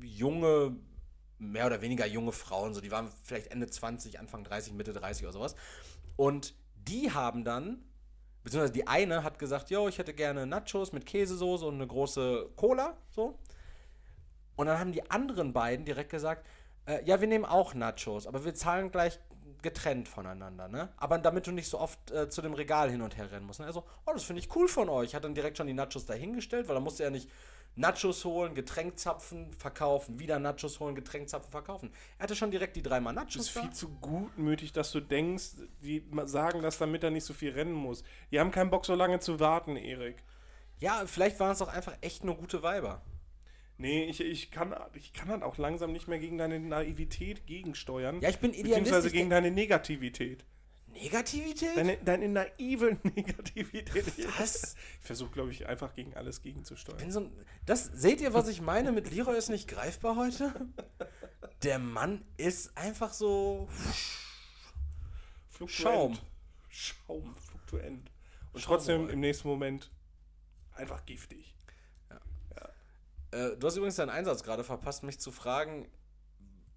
junge, 0.00 0.76
mehr 1.38 1.66
oder 1.66 1.80
weniger 1.82 2.06
junge 2.06 2.32
Frauen. 2.32 2.74
So, 2.74 2.80
die 2.80 2.90
waren 2.90 3.08
vielleicht 3.22 3.48
Ende 3.48 3.66
20, 3.68 4.18
Anfang 4.18 4.44
30, 4.44 4.72
Mitte 4.74 4.92
30 4.92 5.24
oder 5.24 5.32
sowas. 5.32 5.54
Und 6.16 6.54
die 6.76 7.12
haben 7.12 7.44
dann, 7.44 7.84
beziehungsweise 8.42 8.72
die 8.72 8.86
eine 8.86 9.22
hat 9.22 9.38
gesagt, 9.38 9.70
yo, 9.70 9.88
ich 9.88 9.98
hätte 9.98 10.14
gerne 10.14 10.46
Nachos 10.46 10.92
mit 10.92 11.06
Käsesoße 11.06 11.64
und 11.64 11.74
eine 11.74 11.86
große 11.86 12.50
Cola. 12.56 12.96
So. 13.10 13.38
Und 14.56 14.66
dann 14.66 14.78
haben 14.78 14.92
die 14.92 15.10
anderen 15.10 15.52
beiden 15.52 15.84
direkt 15.84 16.10
gesagt, 16.10 16.46
äh, 16.86 17.04
ja, 17.04 17.20
wir 17.20 17.28
nehmen 17.28 17.44
auch 17.44 17.74
Nachos, 17.74 18.26
aber 18.26 18.44
wir 18.44 18.54
zahlen 18.54 18.90
gleich 18.90 19.18
getrennt 19.62 20.08
voneinander, 20.08 20.68
ne? 20.68 20.88
Aber 20.96 21.18
damit 21.18 21.46
du 21.46 21.52
nicht 21.52 21.68
so 21.68 21.78
oft 21.78 22.10
äh, 22.10 22.28
zu 22.28 22.42
dem 22.42 22.52
Regal 22.52 22.90
hin 22.90 23.00
und 23.00 23.16
her 23.16 23.30
rennen 23.30 23.46
musst. 23.46 23.60
Ne? 23.60 23.66
Also, 23.66 23.84
oh, 24.06 24.12
das 24.12 24.24
finde 24.24 24.40
ich 24.40 24.54
cool 24.56 24.66
von 24.66 24.88
euch. 24.88 25.14
Hat 25.14 25.22
dann 25.22 25.34
direkt 25.34 25.56
schon 25.56 25.68
die 25.68 25.72
Nachos 25.72 26.04
dahingestellt, 26.04 26.66
weil 26.68 26.74
da 26.74 26.80
musste 26.80 27.04
er 27.04 27.10
nicht 27.10 27.30
Nachos 27.74 28.24
holen, 28.24 28.54
Getränk 28.54 28.98
zapfen, 28.98 29.52
verkaufen, 29.54 30.18
wieder 30.18 30.38
Nachos 30.38 30.78
holen, 30.80 30.94
Getränk 30.94 31.28
zapfen, 31.28 31.50
verkaufen. 31.50 31.90
Er 32.18 32.24
hatte 32.24 32.36
schon 32.36 32.50
direkt 32.50 32.76
die 32.76 32.82
dreimal 32.82 33.14
Das 33.14 33.24
Nachos 33.24 33.46
ist 33.46 33.56
da. 33.56 33.62
viel 33.62 33.70
zu 33.70 33.88
gutmütig, 34.00 34.72
dass 34.72 34.92
du 34.92 35.00
denkst, 35.00 35.52
die 35.82 36.04
sagen 36.26 36.60
das, 36.62 36.78
damit 36.78 37.02
er 37.02 37.10
nicht 37.10 37.24
so 37.24 37.32
viel 37.32 37.52
rennen 37.52 37.72
muss. 37.72 38.04
Die 38.30 38.38
haben 38.40 38.50
keinen 38.50 38.70
Bock, 38.70 38.84
so 38.84 38.94
lange 38.94 39.20
zu 39.20 39.40
warten, 39.40 39.76
Erik. 39.76 40.22
Ja, 40.80 41.04
vielleicht 41.06 41.40
waren 41.40 41.52
es 41.52 41.62
auch 41.62 41.72
einfach 41.72 41.96
echt 42.02 42.24
nur 42.24 42.36
gute 42.36 42.62
Weiber. 42.62 43.00
Nee, 43.78 44.04
ich, 44.04 44.20
ich, 44.20 44.50
kann, 44.50 44.74
ich 44.94 45.12
kann 45.12 45.28
halt 45.28 45.42
auch 45.42 45.56
langsam 45.56 45.92
nicht 45.92 46.06
mehr 46.06 46.18
gegen 46.18 46.38
deine 46.38 46.60
Naivität 46.60 47.46
gegensteuern. 47.46 48.20
Ja, 48.20 48.28
ich 48.28 48.38
bin 48.38 48.50
Beziehungsweise 48.50 48.80
idealistisch. 48.84 49.12
gegen 49.12 49.30
deine 49.30 49.50
Negativität. 49.50 50.44
Negativität? 50.92 51.76
Deine, 51.76 51.96
deine 51.98 52.28
naive 52.28 52.98
Negativität. 53.02 54.28
Was? 54.38 54.74
Ich 55.00 55.06
versuche, 55.06 55.30
glaube 55.30 55.50
ich, 55.50 55.66
einfach 55.66 55.94
gegen 55.94 56.14
alles 56.14 56.42
gegenzusteuern. 56.42 57.10
so 57.10 57.20
ein, 57.20 57.32
das 57.66 57.86
seht 57.86 58.20
ihr, 58.20 58.34
was 58.34 58.48
ich 58.48 58.60
meine 58.60 58.92
mit 58.92 59.10
Leroy 59.10 59.36
ist 59.36 59.48
nicht 59.48 59.68
greifbar 59.68 60.16
heute? 60.16 60.54
Der 61.62 61.78
Mann 61.78 62.24
ist 62.36 62.76
einfach 62.76 63.12
so. 63.12 63.68
Fluktuent. 65.48 65.70
Schaum. 65.70 66.18
Schaum, 66.68 67.36
fluktuent. 67.36 68.10
Und 68.52 68.60
Schaum, 68.60 68.68
trotzdem 68.74 69.08
im 69.08 69.20
nächsten 69.20 69.48
Moment 69.48 69.90
einfach 70.74 71.04
giftig. 71.04 71.54
Äh, 73.32 73.56
du 73.56 73.66
hast 73.66 73.76
übrigens 73.76 73.96
deinen 73.96 74.10
Einsatz 74.10 74.42
gerade 74.42 74.62
verpasst, 74.62 75.02
mich 75.02 75.18
zu 75.18 75.32
fragen, 75.32 75.88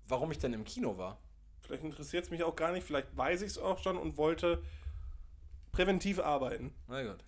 warum 0.08 0.32
ich 0.32 0.40
denn 0.40 0.54
im 0.54 0.64
Kino 0.64 0.98
war. 0.98 1.20
Vielleicht 1.66 1.84
interessiert 1.84 2.26
es 2.26 2.32
mich 2.32 2.44
auch 2.44 2.56
gar 2.56 2.72
nicht, 2.72 2.86
vielleicht 2.86 3.16
weiß 3.18 3.42
ich 3.42 3.52
es 3.52 3.58
auch 3.58 3.80
schon 3.80 3.98
und 3.98 4.18
wollte 4.18 4.62
präventiv 5.72 6.20
arbeiten. 6.20 6.74
Na 6.88 7.04
gut. 7.04 7.24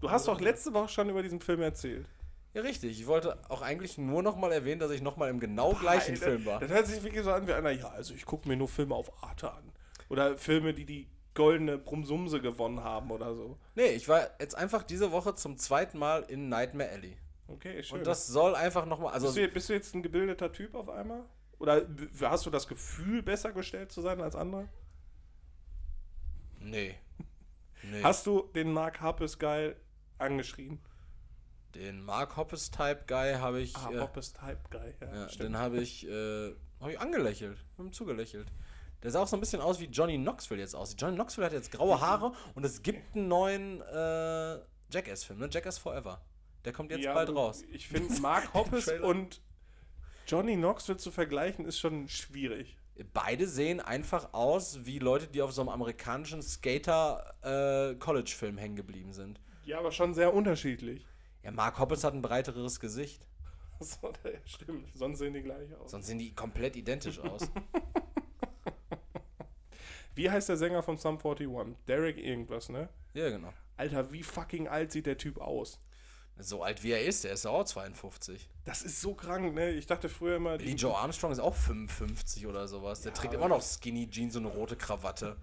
Du 0.00 0.10
hast 0.10 0.28
doch 0.28 0.40
letzte 0.40 0.72
Woche 0.74 0.88
schon 0.88 1.08
über 1.08 1.22
diesen 1.22 1.40
Film 1.40 1.60
erzählt. 1.60 2.08
Ja, 2.54 2.62
richtig. 2.62 3.00
Ich 3.00 3.06
wollte 3.06 3.36
auch 3.48 3.62
eigentlich 3.62 3.98
nur 3.98 4.22
noch 4.22 4.36
mal 4.36 4.52
erwähnen, 4.52 4.80
dass 4.80 4.90
ich 4.90 5.02
noch 5.02 5.16
mal 5.16 5.28
im 5.28 5.40
genau 5.40 5.74
gleichen 5.74 6.12
Alter, 6.12 6.24
Film 6.24 6.46
war. 6.46 6.60
Das 6.60 6.70
hört 6.70 6.86
sich 6.86 7.02
wirklich 7.02 7.24
so 7.24 7.32
an 7.32 7.46
wie 7.46 7.52
einer, 7.52 7.70
ja, 7.70 7.88
also 7.88 8.14
ich 8.14 8.24
gucke 8.24 8.48
mir 8.48 8.56
nur 8.56 8.68
Filme 8.68 8.94
auf 8.94 9.22
Arte 9.22 9.52
an. 9.52 9.72
Oder 10.08 10.38
Filme, 10.38 10.72
die 10.72 10.84
die 10.84 11.08
goldene 11.34 11.78
Brumsumse 11.78 12.40
gewonnen 12.40 12.82
haben 12.82 13.10
oder 13.10 13.34
so. 13.34 13.58
Nee, 13.74 13.90
ich 13.90 14.08
war 14.08 14.30
jetzt 14.40 14.56
einfach 14.56 14.82
diese 14.82 15.12
Woche 15.12 15.34
zum 15.34 15.58
zweiten 15.58 15.98
Mal 15.98 16.24
in 16.28 16.48
Nightmare 16.48 16.90
Alley. 16.90 17.16
Okay, 17.48 17.82
schön. 17.82 17.98
Und 17.98 18.06
das 18.06 18.26
soll 18.26 18.54
einfach 18.54 18.86
noch 18.86 18.98
mal. 18.98 19.12
Also, 19.12 19.26
bist, 19.26 19.38
du, 19.38 19.48
bist 19.48 19.68
du 19.68 19.72
jetzt 19.72 19.94
ein 19.94 20.02
gebildeter 20.02 20.52
Typ 20.52 20.74
auf 20.74 20.88
einmal? 20.88 21.24
Oder 21.58 21.86
hast 22.22 22.46
du 22.46 22.50
das 22.50 22.68
Gefühl, 22.68 23.22
besser 23.22 23.52
gestellt 23.52 23.92
zu 23.92 24.00
sein 24.00 24.20
als 24.20 24.36
andere? 24.36 24.68
nee. 26.60 26.94
Nee. 27.80 28.02
Hast 28.02 28.26
du 28.26 28.42
den 28.56 28.72
Mark 28.72 29.00
Harpes 29.00 29.38
geil 29.38 29.76
angeschrien? 30.18 30.80
den 31.74 32.02
Mark 32.02 32.36
Hoppes 32.36 32.70
Type 32.70 33.04
Guy 33.06 33.34
habe 33.34 33.60
ich. 33.60 33.76
Ah, 33.76 33.90
äh, 33.92 33.98
Harpes 33.98 34.32
Type 34.32 34.58
geil, 34.70 34.94
ja. 35.00 35.14
Ja, 35.14 35.28
stimmt. 35.28 35.50
den 35.50 35.58
habe 35.58 35.80
ich, 35.80 36.06
äh, 36.08 36.54
hab 36.80 36.88
ich 36.90 37.00
angelächelt, 37.00 37.64
hab 37.76 37.86
ihm 37.86 37.92
zugelächelt. 37.92 38.50
Der 39.02 39.10
sah 39.12 39.22
auch 39.22 39.28
so 39.28 39.36
ein 39.36 39.40
bisschen 39.40 39.60
aus, 39.60 39.78
wie 39.78 39.84
Johnny 39.84 40.18
Knoxville 40.18 40.60
jetzt 40.60 40.74
aussieht. 40.74 41.00
Johnny 41.00 41.14
Knoxville 41.14 41.46
hat 41.46 41.52
jetzt 41.52 41.70
graue 41.70 42.00
Haare 42.00 42.32
und 42.54 42.64
es 42.64 42.82
gibt 42.82 43.14
einen 43.14 43.28
neuen 43.28 43.80
äh, 43.80 44.58
Jackass-Film, 44.90 45.38
ne? 45.38 45.48
Jackass 45.50 45.78
Forever. 45.78 46.20
Der 46.64 46.72
kommt 46.72 46.90
jetzt 46.90 47.04
Ja, 47.04 47.14
bald 47.14 47.28
raus. 47.30 47.62
Ich 47.70 47.86
finde, 47.88 48.12
Mark 48.20 48.52
Hoppes 48.54 48.88
und 48.88 49.40
Johnny 50.28 50.54
Knoxville 50.56 50.98
zu 50.98 51.10
vergleichen, 51.10 51.64
ist 51.64 51.78
schon 51.78 52.06
schwierig. 52.06 52.76
Beide 53.14 53.46
sehen 53.46 53.80
einfach 53.80 54.34
aus 54.34 54.84
wie 54.84 54.98
Leute, 54.98 55.26
die 55.26 55.40
auf 55.40 55.52
so 55.52 55.62
einem 55.62 55.70
amerikanischen 55.70 56.42
Skater-College-Film 56.42 58.58
hängen 58.58 58.76
geblieben 58.76 59.14
sind. 59.14 59.40
Ja, 59.64 59.78
aber 59.78 59.90
schon 59.90 60.12
sehr 60.12 60.34
unterschiedlich. 60.34 61.06
Ja, 61.42 61.50
Mark 61.50 61.78
Hoppes 61.78 62.04
hat 62.04 62.12
ein 62.12 62.20
breiteres 62.22 62.78
Gesicht. 62.78 63.26
So, 63.80 64.12
stimmt, 64.44 64.88
sonst 64.96 65.20
sehen 65.20 65.34
die 65.34 65.42
gleich 65.42 65.72
aus. 65.76 65.92
Sonst 65.92 66.08
sehen 66.08 66.18
die 66.18 66.34
komplett 66.34 66.74
identisch 66.74 67.20
aus. 67.20 67.42
Wie 70.16 70.28
heißt 70.28 70.48
der 70.48 70.56
Sänger 70.56 70.82
von 70.82 70.96
Sum 70.96 71.16
41? 71.16 71.76
Derek 71.86 72.18
irgendwas, 72.18 72.70
ne? 72.70 72.88
ja, 73.14 73.30
genau. 73.30 73.52
Alter, 73.76 74.10
wie 74.10 74.24
fucking 74.24 74.66
alt 74.66 74.90
sieht 74.90 75.06
der 75.06 75.16
Typ 75.16 75.38
aus? 75.38 75.78
So 76.40 76.62
alt 76.62 76.84
wie 76.84 76.92
er 76.92 77.04
ist, 77.04 77.24
der 77.24 77.32
ist 77.32 77.46
auch 77.46 77.64
52. 77.64 78.48
Das 78.64 78.82
ist 78.82 79.00
so 79.00 79.14
krank, 79.14 79.54
ne? 79.54 79.70
Ich 79.70 79.86
dachte 79.86 80.08
früher 80.08 80.36
immer, 80.36 80.56
Lee 80.56 80.74
Joe 80.74 80.96
Armstrong 80.96 81.32
ist 81.32 81.40
auch 81.40 81.54
55 81.54 82.46
oder 82.46 82.68
sowas. 82.68 83.02
Der 83.02 83.12
trägt 83.12 83.34
immer 83.34 83.48
noch 83.48 83.62
Skinny 83.62 84.08
Jeans 84.08 84.36
und 84.36 84.46
eine 84.46 84.54
rote 84.54 84.76
Krawatte. 84.76 85.36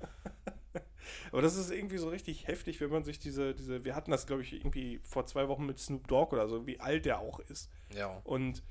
aber 1.31 1.41
das 1.41 1.57
ist 1.57 1.69
irgendwie 1.71 1.97
so 1.97 2.09
richtig 2.09 2.47
heftig, 2.47 2.79
wenn 2.79 2.89
man 2.89 3.03
sich 3.03 3.19
diese, 3.19 3.53
diese, 3.53 3.83
wir 3.83 3.93
hatten 3.93 4.11
das, 4.11 4.25
glaube 4.25 4.41
ich, 4.41 4.53
irgendwie 4.53 4.99
vor 5.03 5.25
zwei 5.25 5.49
Wochen 5.49 5.65
mit 5.65 5.79
Snoop 5.79 6.07
Dogg 6.07 6.33
oder 6.33 6.47
so, 6.47 6.65
wie 6.65 6.79
alt 6.79 7.05
der 7.05 7.19
auch 7.19 7.39
ist. 7.39 7.69
Ja. 7.93 8.21
Und 8.23 8.63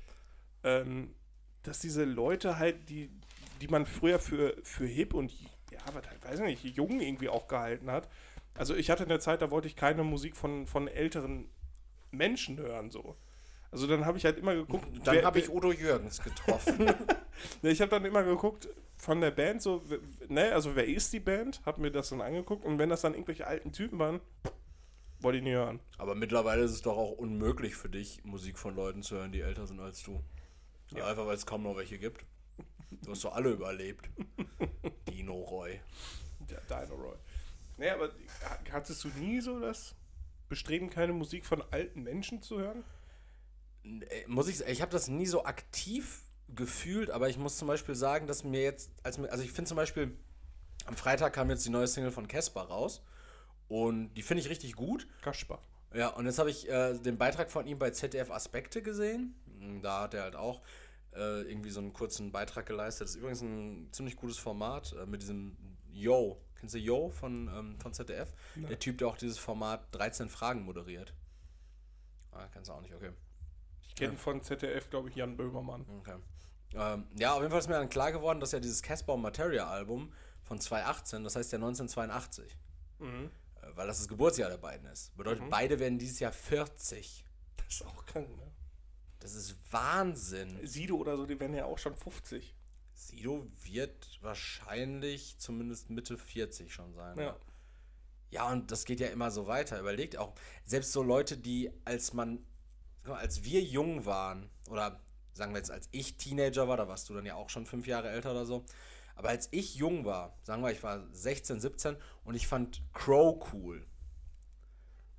ähm, 0.63 1.13
dass 1.61 1.79
diese 1.79 2.05
Leute 2.05 2.57
halt, 2.57 2.89
die, 2.89 3.11
die 3.61 3.67
man 3.67 3.85
früher 3.85 4.19
für, 4.19 4.55
für 4.63 4.85
hip 4.85 5.13
und 5.13 5.31
ja, 5.71 5.79
was 5.93 6.07
halt, 6.07 6.23
weiß 6.23 6.39
ich 6.39 6.63
nicht, 6.63 6.77
jung 6.77 6.99
irgendwie 6.99 7.29
auch 7.29 7.47
gehalten 7.47 7.91
hat. 7.91 8.09
Also 8.57 8.73
ich 8.73 8.89
hatte 8.89 9.03
eine 9.03 9.19
Zeit, 9.19 9.41
da 9.41 9.51
wollte 9.51 9.67
ich 9.67 9.75
keine 9.75 10.03
Musik 10.03 10.35
von, 10.37 10.65
von 10.65 10.87
älteren 10.87 11.49
Menschen 12.17 12.57
hören, 12.57 12.89
so. 12.91 13.15
Also 13.71 13.87
dann 13.87 14.05
habe 14.05 14.17
ich 14.17 14.25
halt 14.25 14.37
immer 14.37 14.55
geguckt. 14.55 14.85
Dann 15.03 15.23
habe 15.25 15.39
ich 15.39 15.49
Udo 15.49 15.71
Jürgens 15.71 16.21
getroffen. 16.23 16.85
Ne, 17.61 17.71
Ich 17.71 17.81
habe 17.81 17.89
dann 17.89 18.05
immer 18.05 18.23
geguckt 18.23 18.69
von 18.95 19.19
der 19.19 19.31
Band, 19.31 19.61
so, 19.61 19.83
ne, 20.29 20.53
also 20.53 20.73
wer 20.77 20.85
ist 20.87 21.11
die 21.11 21.19
Band? 21.19 21.61
Hab 21.65 21.77
mir 21.79 21.91
das 21.91 22.07
dann 22.09 22.21
angeguckt 22.21 22.63
und 22.63 22.79
wenn 22.79 22.87
das 22.89 23.01
dann 23.01 23.13
irgendwelche 23.13 23.45
alten 23.45 23.73
Typen 23.73 23.99
waren, 23.99 24.21
wollte 25.19 25.39
ich 25.39 25.43
nie 25.43 25.51
hören. 25.51 25.81
Aber 25.97 26.15
mittlerweile 26.15 26.63
ist 26.63 26.71
es 26.71 26.81
doch 26.81 26.95
auch 26.97 27.11
unmöglich 27.11 27.75
für 27.75 27.89
dich, 27.89 28.23
Musik 28.23 28.57
von 28.57 28.73
Leuten 28.73 29.03
zu 29.03 29.15
hören, 29.15 29.33
die 29.33 29.41
älter 29.41 29.67
sind 29.67 29.81
als 29.81 30.01
du. 30.03 30.23
Ja, 30.95 31.07
einfach 31.07 31.25
weil 31.27 31.35
es 31.35 31.45
kaum 31.45 31.63
noch 31.63 31.75
welche 31.75 31.97
gibt. 31.97 32.23
Du 33.03 33.11
hast 33.11 33.25
doch 33.25 33.35
alle 33.35 33.49
überlebt. 33.49 34.09
Dino 35.09 35.33
Roy. 35.41 35.81
Ja, 36.49 36.85
Dino 36.85 36.95
Roy. 36.95 37.15
Nee, 37.77 37.89
aber 37.89 38.07
ha- 38.45 38.59
hattest 38.71 39.03
du 39.03 39.09
nie 39.19 39.41
so 39.41 39.59
das 39.59 39.93
Bestreben, 40.49 40.89
keine 40.89 41.13
Musik 41.13 41.45
von 41.45 41.63
alten 41.71 42.03
Menschen 42.03 42.41
zu 42.41 42.59
hören? 42.59 42.83
Äh, 43.83 44.27
Muss 44.27 44.47
ich, 44.47 44.61
ich 44.61 44.81
habe 44.81 44.91
das 44.91 45.07
nie 45.07 45.25
so 45.25 45.43
aktiv 45.45 46.21
gefühlt, 46.49 47.09
aber 47.09 47.29
ich 47.29 47.37
muss 47.37 47.57
zum 47.57 47.67
Beispiel 47.67 47.95
sagen, 47.95 48.27
dass 48.27 48.43
mir 48.43 48.61
jetzt, 48.61 48.91
als 49.03 49.17
mir, 49.17 49.31
also 49.31 49.43
ich 49.43 49.51
finde 49.51 49.69
zum 49.69 49.77
Beispiel, 49.77 50.15
am 50.85 50.95
Freitag 50.95 51.33
kam 51.33 51.49
jetzt 51.49 51.65
die 51.65 51.71
neue 51.71 51.87
Single 51.87 52.11
von 52.11 52.27
Casper 52.27 52.61
raus 52.61 53.01
und 53.67 54.13
die 54.13 54.21
finde 54.21 54.41
ich 54.41 54.49
richtig 54.49 54.75
gut. 54.75 55.07
Kaspar. 55.21 55.59
Ja, 55.93 56.09
und 56.09 56.25
jetzt 56.25 56.39
habe 56.39 56.49
ich 56.49 56.69
äh, 56.69 56.97
den 56.99 57.17
Beitrag 57.17 57.49
von 57.49 57.65
ihm 57.65 57.79
bei 57.79 57.89
ZDF 57.89 58.29
Aspekte 58.29 58.81
gesehen. 58.81 59.33
Da 59.81 60.01
hat 60.01 60.13
er 60.13 60.23
halt 60.23 60.35
auch 60.35 60.61
äh, 61.13 61.41
irgendwie 61.49 61.69
so 61.69 61.79
einen 61.79 61.93
kurzen 61.93 62.31
Beitrag 62.31 62.65
geleistet. 62.65 63.05
Das 63.05 63.11
ist 63.11 63.17
übrigens 63.17 63.41
ein 63.41 63.89
ziemlich 63.91 64.15
gutes 64.17 64.37
Format 64.37 64.93
äh, 64.93 65.05
mit 65.05 65.21
diesem 65.21 65.55
Yo. 65.91 66.41
Kennst 66.65 66.73
du 66.73 66.79
Yo 66.79 67.09
von, 67.09 67.47
ähm, 67.55 67.79
von 67.79 67.93
ZDF? 67.93 68.33
Der 68.55 68.79
Typ, 68.79 68.97
der 68.97 69.07
auch 69.07 69.17
dieses 69.17 69.37
Format 69.37 69.85
13 69.91 70.29
Fragen 70.29 70.63
moderiert. 70.63 71.13
Ah, 72.31 72.47
kennst 72.51 72.69
du 72.71 72.73
auch 72.73 72.81
nicht, 72.81 72.91
okay. 72.95 73.11
Ich 73.87 73.93
kenne 73.93 74.17
von 74.17 74.41
ZDF, 74.41 74.89
glaube 74.89 75.09
ich, 75.09 75.15
Jan 75.15 75.37
Böhmermann. 75.37 75.85
okay. 75.99 76.15
Ähm, 76.73 77.05
ja, 77.19 77.33
auf 77.33 77.39
jeden 77.41 77.51
Fall 77.51 77.59
ist 77.59 77.67
mir 77.67 77.75
dann 77.75 77.87
klar 77.89 78.11
geworden, 78.11 78.39
dass 78.39 78.51
ja 78.51 78.59
dieses 78.59 78.81
Casper 78.81 79.15
Materia 79.15 79.67
Album 79.69 80.11
von 80.41 80.59
2018, 80.59 81.23
das 81.23 81.35
heißt 81.35 81.51
ja 81.51 81.57
1982, 81.59 82.57
Mhm. 82.97 83.29
äh, 83.61 83.67
weil 83.75 83.85
das 83.85 83.99
das 83.99 84.07
Geburtsjahr 84.07 84.49
der 84.49 84.57
beiden 84.57 84.87
ist. 84.87 85.15
Bedeutet, 85.15 85.47
beide 85.51 85.79
werden 85.79 85.99
dieses 85.99 86.17
Jahr 86.19 86.31
40. 86.31 87.23
Das 87.57 87.67
ist 87.75 87.85
auch 87.85 88.05
krank, 88.07 88.35
ne? 88.35 88.51
Das 89.19 89.35
ist 89.35 89.55
Wahnsinn. 89.71 90.65
Sido 90.65 90.95
oder 90.95 91.15
so, 91.15 91.27
die 91.27 91.39
werden 91.39 91.53
ja 91.55 91.65
auch 91.65 91.77
schon 91.77 91.95
50. 91.95 92.54
Sido 92.95 93.45
wird 93.63 94.19
wahrscheinlich 94.21 95.37
zumindest 95.37 95.89
Mitte 95.89 96.17
40 96.17 96.73
schon 96.73 96.93
sein. 96.93 97.17
Ja. 97.19 97.37
Ja, 98.31 98.51
und 98.51 98.71
das 98.71 98.85
geht 98.85 98.99
ja 98.99 99.07
immer 99.07 99.31
so 99.31 99.47
weiter. 99.47 99.79
Überlegt 99.79 100.17
auch, 100.17 100.33
selbst 100.65 100.91
so 100.91 101.03
Leute, 101.03 101.37
die 101.37 101.71
als 101.85 102.13
man, 102.13 102.39
als 103.03 103.43
wir 103.43 103.61
jung 103.61 104.05
waren, 104.05 104.49
oder 104.69 104.99
sagen 105.33 105.53
wir 105.53 105.59
jetzt, 105.59 105.71
als 105.71 105.87
ich 105.91 106.17
Teenager 106.17 106.67
war, 106.67 106.77
da 106.77 106.87
warst 106.87 107.07
du 107.09 107.13
dann 107.13 107.25
ja 107.25 107.35
auch 107.35 107.49
schon 107.49 107.65
fünf 107.65 107.87
Jahre 107.87 108.09
älter 108.09 108.31
oder 108.31 108.45
so, 108.45 108.65
aber 109.15 109.29
als 109.29 109.47
ich 109.51 109.75
jung 109.75 110.05
war, 110.05 110.37
sagen 110.43 110.61
wir, 110.61 110.71
ich 110.71 110.83
war 110.83 111.05
16, 111.11 111.59
17 111.59 111.95
und 112.23 112.35
ich 112.35 112.47
fand 112.47 112.81
Crow 112.93 113.53
cool. 113.53 113.85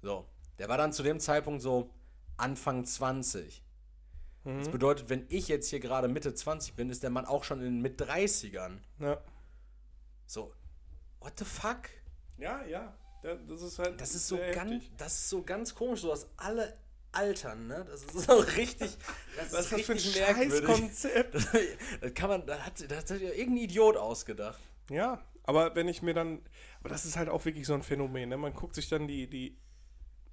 So, 0.02 0.28
der 0.58 0.68
war 0.68 0.76
dann 0.76 0.92
zu 0.92 1.02
dem 1.02 1.20
Zeitpunkt 1.20 1.62
so 1.62 1.90
Anfang 2.36 2.84
20. 2.84 3.62
Das 4.58 4.68
bedeutet, 4.68 5.08
wenn 5.10 5.26
ich 5.28 5.48
jetzt 5.48 5.68
hier 5.70 5.80
gerade 5.80 6.06
Mitte 6.08 6.32
20 6.34 6.74
bin, 6.74 6.88
ist 6.88 7.02
der 7.02 7.10
Mann 7.10 7.24
auch 7.26 7.42
schon 7.44 7.58
in 7.58 7.64
den 7.66 7.80
mit 7.82 8.00
30ern. 8.00 8.78
Ja. 9.00 9.20
So, 10.26 10.52
what 11.20 11.32
the 11.38 11.44
fuck? 11.44 11.88
Ja, 12.38 12.64
ja. 12.64 12.96
Da- 13.22 13.34
Das 13.34 13.62
ist 13.62 13.78
halt. 13.78 14.00
Das 14.00 14.14
ist 14.14 14.28
so 14.28 14.36
ganz, 14.36 14.70
heftig. 14.72 14.92
das 14.96 15.14
ist 15.14 15.28
so 15.30 15.42
ganz 15.42 15.74
komisch, 15.74 16.00
so 16.00 16.08
dass 16.10 16.28
alle 16.36 16.76
altern, 17.12 17.66
ne? 17.66 17.84
Das 17.88 18.02
ist 18.04 18.26
so 18.26 18.32
richtig, 18.56 18.96
das 19.36 19.52
Was 19.52 19.60
ist 19.64 19.72
das 19.72 19.80
für 19.82 19.92
ein 19.92 19.98
richtig 19.98 20.16
Scheißkonzept? 20.16 21.34
Das, 21.34 21.48
das 22.00 22.14
kann 22.14 22.28
man, 22.28 22.46
da 22.46 22.58
hat, 22.58 22.74
das 22.90 22.98
hat 23.10 23.20
ja 23.20 23.30
irgendein 23.30 23.64
Idiot 23.64 23.96
ausgedacht. 23.96 24.60
Ja, 24.90 25.20
aber 25.44 25.74
wenn 25.74 25.88
ich 25.88 26.02
mir 26.02 26.14
dann. 26.14 26.40
Aber 26.80 26.88
das 26.90 27.04
ist 27.04 27.16
halt 27.16 27.28
auch 27.28 27.44
wirklich 27.44 27.66
so 27.66 27.74
ein 27.74 27.82
Phänomen. 27.82 28.28
Ne? 28.28 28.36
Man 28.36 28.52
guckt 28.54 28.74
sich 28.74 28.88
dann 28.88 29.08
die, 29.08 29.28
die 29.28 29.56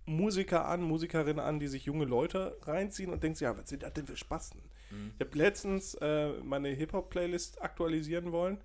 Musiker 0.06 0.66
an, 0.66 0.82
Musikerinnen 0.82 1.40
an, 1.40 1.60
die 1.60 1.68
sich 1.68 1.86
junge 1.86 2.06
Leute 2.06 2.58
reinziehen 2.64 3.12
und 3.12 3.22
sich, 3.22 3.40
ja, 3.40 3.58
was 3.58 3.70
sind 3.70 3.84
das 3.84 3.94
denn 3.94 4.06
für 4.06 4.18
Spasten? 4.18 4.62
Ich 5.18 5.26
habe 5.26 5.38
letztens 5.38 5.96
äh, 5.96 6.34
meine 6.44 6.70
Hip-Hop-Playlist 6.70 7.62
aktualisieren 7.62 8.32
wollen 8.32 8.60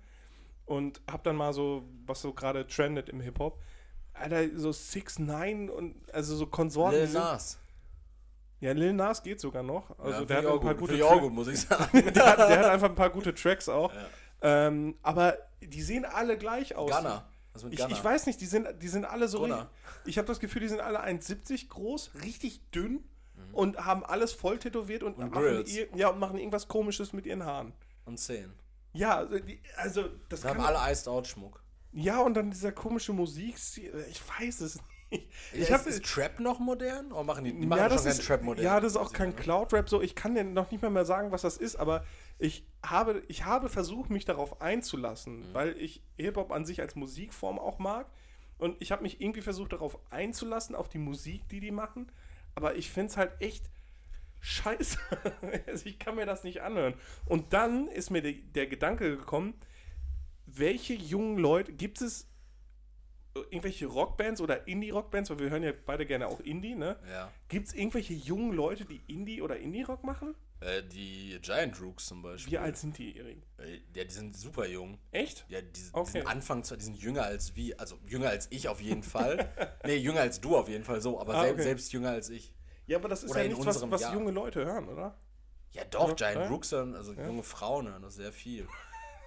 und 0.65 1.01
habe 1.09 1.23
dann 1.23 1.35
mal 1.35 1.53
so, 1.53 1.83
was 2.05 2.21
so 2.21 2.33
gerade 2.33 2.67
trendet 2.67 3.09
im 3.09 3.19
Hip-Hop. 3.19 3.59
Alter, 4.13 4.47
so 4.55 4.71
6 4.71 5.19
9 5.19 5.69
und 5.69 5.95
also 6.13 6.35
so 6.35 6.45
Konsorten. 6.45 6.99
Lil 6.99 7.09
Nas. 7.13 7.57
Ja, 8.59 8.73
Lil 8.73 8.93
Nas 8.93 9.23
geht 9.23 9.39
sogar 9.39 9.63
noch. 9.63 9.97
Also 9.97 10.19
ja, 10.19 10.25
der 10.25 10.37
hat 10.37 10.43
ich 10.43 10.49
ein 10.49 10.55
auch 10.57 10.61
paar 10.61 10.75
gut, 10.75 10.89
gute 10.89 11.05
auch 11.05 11.19
Tracks. 11.19 11.33
muss 11.33 11.47
ich 11.47 11.59
sagen. 11.61 12.13
der, 12.13 12.25
hat, 12.25 12.39
der 12.39 12.59
hat 12.59 12.65
einfach 12.65 12.89
ein 12.89 12.95
paar 12.95 13.09
gute 13.09 13.33
Tracks 13.33 13.69
auch. 13.69 13.91
Ähm, 14.41 14.95
aber 15.01 15.37
die 15.61 15.81
sehen 15.81 16.05
alle 16.05 16.37
gleich 16.37 16.75
aus. 16.75 16.91
Gunner. 16.91 17.25
Mit 17.63 17.73
Ich, 17.73 17.85
ich 17.85 18.03
weiß 18.03 18.25
nicht, 18.25 18.39
die 18.41 18.45
sind, 18.45 18.67
die 18.81 18.87
sind 18.87 19.05
alle 19.05 19.27
so. 19.27 19.39
Gunner. 19.39 19.69
richtig- 19.69 20.07
Ich 20.07 20.17
habe 20.17 20.27
das 20.27 20.39
Gefühl, 20.39 20.61
die 20.61 20.67
sind 20.69 20.81
alle 20.81 21.01
1,70 21.01 21.69
groß, 21.69 22.11
richtig 22.23 22.61
dünn 22.71 23.03
und 23.53 23.85
haben 23.85 24.03
alles 24.05 24.31
voll 24.33 24.59
tätowiert 24.59 25.03
und, 25.03 25.17
machen, 25.17 25.29
Mhm. 25.29 25.33
Grills. 25.33 25.69
ir- 25.71 25.87
ja, 25.95 26.09
und 26.09 26.19
machen 26.19 26.37
irgendwas 26.37 26.67
komisches 26.67 27.13
mit 27.13 27.25
ihren 27.25 27.43
Haaren. 27.45 27.73
Und 28.05 28.17
10. 28.19 28.51
Ja, 28.93 29.17
also, 29.17 29.39
die, 29.39 29.61
also 29.77 30.09
das 30.29 30.43
Wir 30.43 30.49
haben 30.49 30.57
kann. 30.63 30.75
alle 30.75 30.91
Iced 30.91 31.07
Out 31.07 31.27
Schmuck. 31.27 31.63
Ja, 31.91 32.21
und 32.21 32.33
dann 32.35 32.51
dieser 32.51 32.71
komische 32.71 33.13
Musikstil. 33.13 34.05
Ich 34.09 34.21
weiß 34.39 34.61
es 34.61 34.75
nicht. 35.11 35.27
Ich 35.53 35.61
ist, 35.61 35.71
habe 35.71 35.89
ist 35.89 36.03
Trap 36.05 36.39
noch 36.39 36.59
modern? 36.59 37.11
Oder 37.11 37.23
machen 37.23 37.43
die, 37.43 37.51
die 37.51 37.65
machen 37.65 37.79
ja, 37.79 37.89
schon 37.97 38.05
ist, 38.07 38.23
Trap 38.23 38.43
modern? 38.43 38.63
ja, 38.63 38.79
das 38.79 38.91
ist 38.91 38.97
auch 38.97 39.11
kein 39.11 39.35
Cloud-Rap 39.35 39.89
so. 39.89 40.01
Ich 40.03 40.13
kann 40.13 40.35
dir 40.35 40.43
noch 40.43 40.69
nicht 40.69 40.81
mal 40.83 40.91
mehr 40.91 41.05
sagen, 41.05 41.31
was 41.31 41.41
das 41.41 41.57
ist, 41.57 41.77
aber 41.77 42.03
ich 42.37 42.63
habe, 42.83 43.23
ich 43.27 43.45
habe 43.45 43.69
versucht, 43.69 44.09
mich 44.09 44.25
darauf 44.25 44.61
einzulassen, 44.61 45.39
Mhm. 45.49 45.53
weil 45.53 45.77
ich 45.77 46.01
Hip-Hop 46.17 46.51
an 46.51 46.65
sich 46.65 46.81
als 46.81 46.95
Musikform 46.95 47.59
auch 47.59 47.79
mag. 47.79 48.07
Und 48.57 48.75
ich 48.81 48.91
habe 48.91 49.03
mich 49.03 49.21
irgendwie 49.21 49.41
versucht, 49.41 49.73
darauf 49.73 49.97
einzulassen, 50.11 50.75
auf 50.75 50.89
die 50.89 50.97
Musik, 50.97 51.47
die 51.49 51.59
die 51.59 51.71
machen. 51.71 52.11
Aber 52.55 52.75
ich 52.75 52.89
finde 52.89 53.09
es 53.11 53.17
halt 53.17 53.31
echt 53.41 53.69
scheiße. 54.41 54.97
also 55.67 55.85
ich 55.85 55.99
kann 55.99 56.15
mir 56.15 56.25
das 56.25 56.43
nicht 56.43 56.61
anhören. 56.61 56.93
Und 57.25 57.53
dann 57.53 57.87
ist 57.87 58.09
mir 58.09 58.21
de, 58.21 58.41
der 58.41 58.67
Gedanke 58.67 59.15
gekommen, 59.17 59.53
welche 60.45 60.93
jungen 60.93 61.37
Leute, 61.37 61.71
gibt 61.73 62.01
es 62.01 62.27
irgendwelche 63.35 63.85
Rockbands 63.85 64.41
oder 64.41 64.67
Indie-Rockbands, 64.67 65.29
weil 65.29 65.39
wir 65.39 65.49
hören 65.49 65.63
ja 65.63 65.71
beide 65.85 66.05
gerne 66.05 66.27
auch 66.27 66.39
Indie, 66.41 66.75
ne? 66.75 66.97
Ja. 67.09 67.31
Gibt 67.47 67.67
es 67.67 67.73
irgendwelche 67.73 68.13
jungen 68.13 68.53
Leute, 68.53 68.85
die 68.85 69.01
Indie 69.07 69.41
oder 69.41 69.57
Indie-Rock 69.57 70.03
machen? 70.03 70.35
Äh, 70.61 70.83
die 70.83 71.39
Giant 71.41 71.79
Rooks 71.81 72.07
zum 72.07 72.21
Beispiel. 72.21 72.51
Wie 72.51 72.57
alt 72.57 72.75
sind 72.77 72.97
die, 72.97 73.15
Erik? 73.17 73.41
Äh, 73.59 73.79
Ja, 73.93 74.03
die 74.03 74.11
sind 74.13 74.35
super 74.35 74.67
jung. 74.67 74.99
Echt? 75.11 75.45
Ja, 75.47 75.61
die, 75.61 75.71
die 75.71 75.79
Okay. 75.93 76.11
sind 76.11 76.27
Anfang, 76.27 76.63
die 76.63 76.83
sind 76.83 76.97
jünger 76.97 77.23
als 77.23 77.55
wie, 77.55 77.77
also 77.79 77.97
jünger 78.05 78.29
als 78.29 78.47
ich 78.51 78.67
auf 78.67 78.81
jeden 78.81 79.03
Fall. 79.03 79.49
nee, 79.85 79.95
jünger 79.95 80.21
als 80.21 80.41
du 80.41 80.57
auf 80.57 80.67
jeden 80.67 80.83
Fall 80.83 80.99
so, 81.01 81.19
aber 81.19 81.35
Ah, 81.35 81.41
selbst, 81.41 81.53
okay. 81.53 81.63
selbst 81.63 81.93
jünger 81.93 82.09
als 82.09 82.29
ich. 82.29 82.53
Ja, 82.87 82.97
aber 82.97 83.07
das 83.07 83.23
ist 83.23 83.31
Oder 83.31 83.39
ja 83.39 83.45
in 83.45 83.51
nichts, 83.51 83.65
was, 83.65 83.75
unserem 83.81 83.91
was 83.91 84.13
junge 84.13 84.31
Leute 84.31 84.65
hören, 84.65 84.89
oder? 84.89 85.17
Ja, 85.71 85.85
doch, 85.85 86.09
Ja, 86.09 86.15
Giant 86.15 86.41
ja. 86.41 86.47
Rooks 86.47 86.71
hören, 86.71 86.95
also 86.95 87.13
junge 87.13 87.43
Frauen 87.43 87.87
hören 87.87 88.01
das 88.01 88.15
sehr 88.15 88.33
viel. 88.33 88.67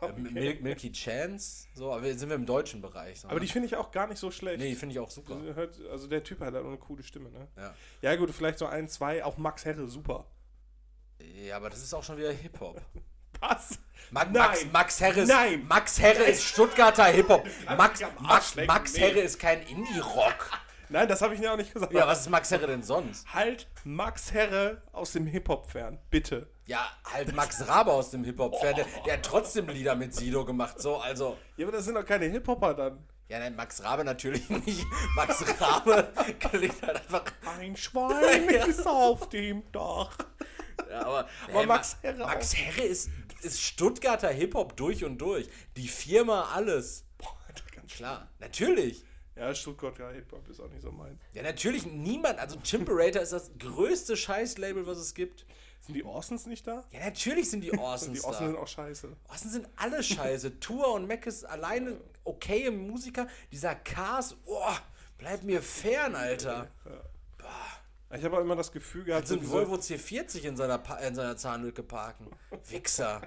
Äh, 0.09 0.13
Mil 0.21 0.59
Milky 0.61 0.93
Chance, 0.93 1.67
so, 1.75 1.93
aber 1.93 2.07
jetzt 2.07 2.21
sind 2.21 2.29
wir 2.29 2.37
im 2.37 2.47
deutschen 2.47 2.81
Bereich. 2.81 3.21
So, 3.21 3.29
Aber 3.29 3.41
die 3.41 3.47
finde 3.47 3.67
ich 3.67 3.77
auch 3.77 3.91
gar 3.91 4.07
nicht 4.07 4.19
so 4.19 4.31
schlecht. 4.31 4.59
nee, 4.59 4.71
die 4.71 4.75
finde 4.77 4.95
ich 4.95 4.99
auch 4.99 5.11
super. 5.11 5.35
Also, 5.37 5.55
hört, 5.55 5.81
also 5.91 6.07
der 6.07 6.23
Typ 6.25 6.41
hat 6.41 6.55
halt 6.55 6.65
auch 6.65 6.69
eine 6.69 6.79
coole 6.79 7.03
Stimme, 7.03 7.31
ne? 7.31 7.49
Ja. 7.57 7.75
Ja 8.03 8.17
gut, 8.17 8.31
vielleicht 8.31 8.59
so 8.59 8.67
ein, 8.67 8.89
zwei, 8.89 9.25
auch 9.25 9.37
Max 9.39 9.65
Herre, 9.65 9.87
super. 9.87 10.27
ja, 11.21 11.57
aber 11.57 11.71
das 11.71 11.83
ist 11.83 11.95
auch 11.95 12.03
schon 12.05 12.17
wieder 12.19 12.33
Hip-Hop. 12.33 12.81
Was? 13.41 13.79
Ma 14.11 14.25
Nein. 14.25 14.33
Max, 14.35 14.67
Max 14.73 15.01
Herre 15.01 15.21
ist, 15.21 15.29
Nein. 15.29 15.67
Max 15.67 15.99
Herre 16.01 16.25
ist 16.25 16.45
Stuttgarter 16.45 17.07
Hip-Hop. 17.07 17.45
Max, 17.77 18.01
Max, 18.21 18.57
Max. 18.57 18.99
Herre 18.99 19.21
ist 19.21 19.39
kein 19.39 19.63
Indie-Rock. 19.63 20.51
Nein, 20.89 21.09
das 21.09 21.23
habe 21.23 21.35
ich 21.35 21.41
ja 21.41 21.53
auch 21.55 21.57
nicht 21.57 21.73
gesagt. 21.73 21.93
Ja, 21.95 22.07
was 22.07 22.21
ist 22.21 22.29
Max 22.31 22.51
Herre 22.51 22.67
denn 22.67 22.83
sonst? 22.83 23.27
Halt 23.33 23.67
Max 23.85 24.33
Herre 24.33 24.83
aus 24.93 25.13
dem 25.13 25.27
Hip-Hop 25.27 25.71
fern, 25.71 25.99
bitte. 26.11 26.49
Ja, 26.73 26.91
halt 27.05 27.35
Max 27.35 27.69
Rabe 27.69 27.93
aus 27.93 28.11
dem 28.13 28.25
Hip-Hop-Fan. 28.25 28.75
Der, 28.75 28.87
der 29.05 29.13
hat 29.13 29.23
trotzdem 29.23 29.69
Lieder 29.69 29.95
mit 29.95 30.15
Sido 30.15 30.43
gemacht. 30.47 30.81
So, 30.81 30.97
also. 30.97 31.37
Ja, 31.59 31.67
aber 31.67 31.77
das 31.77 31.85
sind 31.85 31.97
doch 31.97 32.07
keine 32.07 32.25
Hip-Hopper 32.25 32.73
dann. 32.73 33.07
Ja, 33.29 33.41
nein, 33.41 33.55
Max 33.55 33.85
Rabe 33.85 34.05
natürlich 34.05 34.49
nicht. 34.49 34.83
Max 35.15 35.45
Rabe 35.61 36.11
klingt 36.41 36.81
halt 36.81 36.97
einfach. 36.97 37.25
Ein 37.59 37.77
Schwein 37.77 38.49
ist 38.49 38.87
auf 38.87 39.29
dem 39.29 39.71
Dach. 39.71 40.17
Ja, 40.91 41.01
aber, 41.01 41.29
Aber 41.51 41.61
ey, 41.61 41.67
Max 41.67 41.97
Ma- 42.03 42.09
Herre 42.09 42.19
Max 42.25 42.57
Herre 42.57 42.83
ist, 42.87 43.11
ist 43.43 43.61
Stuttgarter 43.61 44.31
Hip-Hop 44.31 44.75
durch 44.75 45.05
und 45.05 45.19
durch. 45.19 45.51
Die 45.77 45.89
Firma, 45.89 46.49
alles. 46.55 47.05
Boah, 47.19 47.37
ganz. 47.77 47.93
Klar, 47.93 48.29
natürlich. 48.39 49.05
Ja, 49.37 49.55
Stuttgart, 49.55 49.99
ja, 49.99 50.09
Hip-Hop 50.11 50.49
ist 50.49 50.61
auch 50.61 50.69
nicht 50.71 50.83
so 50.83 50.91
mein. 50.91 51.21
Ja, 51.35 51.43
natürlich, 51.43 51.85
niemand. 51.85 52.39
Also, 52.39 52.57
Chimperator 52.63 53.21
ist 53.21 53.33
das 53.33 53.51
größte 53.59 54.17
Scheißlabel, 54.17 54.87
was 54.87 54.97
es 54.97 55.13
gibt. 55.15 55.45
Sind 55.85 55.95
die 55.97 56.05
Orsons 56.05 56.47
nicht 56.47 56.67
da? 56.67 56.85
Ja, 56.93 57.01
natürlich 57.05 57.51
sind 57.51 57.61
die 57.63 57.73
Orsons 57.79 58.13
Die 58.21 58.25
Orsons 58.25 58.39
sind 58.47 58.55
da. 58.55 58.61
auch 58.61 58.69
scheiße. 58.69 59.17
Orsons 59.29 59.53
sind 59.53 59.69
alle 59.77 60.03
scheiße. 60.03 60.61
Tour 60.61 60.95
und 60.95 61.09
Mac 61.09 61.27
ist 61.27 61.45
alleine 61.45 61.97
okaye 62.25 62.71
Musiker. 62.71 63.27
Dieser 63.51 63.75
Cars, 63.75 64.35
boah, 64.45 64.79
bleib 65.19 65.43
mir 65.43 65.61
fern, 65.61 66.15
Alter. 66.15 66.69
Ich 68.15 68.23
habe 68.25 68.37
auch 68.37 68.41
immer 68.43 68.55
das 68.57 68.71
Gefühl 68.71 69.05
gehabt, 69.05 69.27
So 69.27 69.35
ein 69.37 69.51
Volvo 69.51 69.77
C40 69.77 70.43
in 70.43 70.55
seiner, 70.57 70.77
Pa- 70.77 70.99
in 70.99 71.15
seiner 71.15 71.35
Zahnlücke 71.37 71.83
parken. 71.83 72.27
Wichser. 72.69 73.23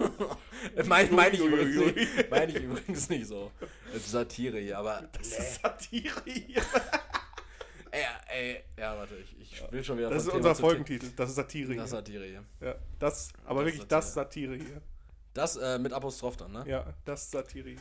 Meine 0.84 1.12
mein 1.12 1.32
ich, 1.32 1.40
übrigens- 1.40 2.24
mein 2.28 2.48
ich 2.48 2.56
übrigens 2.56 3.08
nicht 3.08 3.26
so. 3.28 3.52
Das 3.92 4.02
ist 4.02 4.10
Satire 4.10 4.58
hier, 4.58 4.78
aber. 4.78 5.02
Das 5.12 5.30
nee. 5.30 5.36
ist 5.36 5.62
Satire 5.62 6.22
hier. 6.24 6.62
Ey, 7.96 8.04
ey, 8.54 8.64
ja, 8.78 8.96
warte, 8.96 9.14
ich, 9.16 9.40
ich 9.40 9.72
will 9.72 9.82
schon 9.82 9.96
wieder 9.98 10.10
Das 10.10 10.22
ist 10.24 10.28
unser 10.28 10.40
Thema 10.40 10.54
Thema- 10.54 10.68
Folgentitel. 10.68 11.10
Das 11.16 11.30
ist 11.30 11.36
Satire 11.36 11.74
Das 11.74 11.84
ist 11.86 11.90
hier. 11.90 11.98
Satire 11.98 12.24
hier. 12.26 12.44
Ja, 12.60 12.74
das, 12.98 13.32
aber 13.44 13.64
Das 13.64 13.72
wirklich 13.72 13.88
das 13.88 14.14
Satire 14.14 14.54
hier. 14.56 14.82
Das 15.34 15.56
äh, 15.56 15.78
mit 15.78 15.92
Apostroph 15.92 16.36
dann, 16.36 16.52
ne? 16.52 16.64
Ja, 16.66 16.94
das 17.04 17.30
Satire 17.30 17.70
hier. 17.70 17.80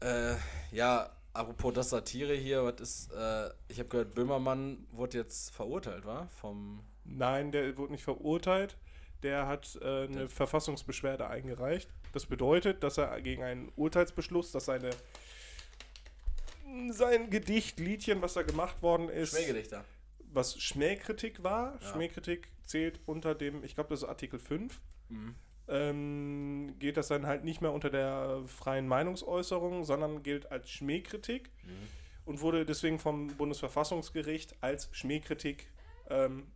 Äh, 0.00 0.36
ja, 0.72 1.10
apropos 1.32 1.72
das 1.74 1.90
Satire 1.90 2.34
hier, 2.34 2.64
was 2.64 2.80
ist, 2.80 3.12
äh, 3.12 3.50
ich 3.68 3.78
habe 3.78 3.88
gehört, 3.88 4.14
Böhmermann 4.14 4.86
wurde 4.90 5.18
jetzt 5.18 5.50
verurteilt, 5.54 6.04
war? 6.04 6.28
Vom. 6.40 6.82
Nein, 7.04 7.52
der 7.52 7.76
wurde 7.76 7.92
nicht 7.92 8.04
verurteilt. 8.04 8.76
Der 9.22 9.46
hat 9.46 9.78
äh, 9.82 10.04
eine 10.04 10.28
Verfassungsbeschwerde 10.28 11.26
eingereicht. 11.28 11.88
Das 12.12 12.26
bedeutet, 12.26 12.82
dass 12.82 12.98
er 12.98 13.20
gegen 13.20 13.42
einen 13.42 13.72
Urteilsbeschluss, 13.76 14.52
dass 14.52 14.66
seine 14.66 14.90
sein 16.92 17.30
Gedicht, 17.30 17.78
Liedchen, 17.80 18.22
was 18.22 18.34
da 18.34 18.42
gemacht 18.42 18.82
worden 18.82 19.08
ist, 19.08 19.30
Schmähgedichter. 19.36 19.84
was 20.32 20.60
Schmähkritik 20.60 21.42
war. 21.42 21.78
Ja. 21.80 21.92
Schmähkritik 21.92 22.48
zählt 22.64 23.00
unter 23.06 23.34
dem, 23.34 23.62
ich 23.64 23.74
glaube, 23.74 23.90
das 23.90 24.02
ist 24.02 24.08
Artikel 24.08 24.38
5. 24.38 24.80
Mhm. 25.08 25.34
Ähm, 25.66 26.74
geht 26.78 26.96
das 26.98 27.08
dann 27.08 27.26
halt 27.26 27.44
nicht 27.44 27.60
mehr 27.62 27.72
unter 27.72 27.88
der 27.90 28.42
freien 28.46 28.86
Meinungsäußerung, 28.86 29.84
sondern 29.84 30.22
gilt 30.22 30.50
als 30.52 30.68
Schmähkritik 30.70 31.50
Mhm. 31.64 31.70
und 32.26 32.40
wurde 32.42 32.66
deswegen 32.66 32.98
vom 32.98 33.28
Bundesverfassungsgericht 33.28 34.54
als 34.60 34.88
Schmähkritik 34.92 35.66
ähm, 36.10 36.46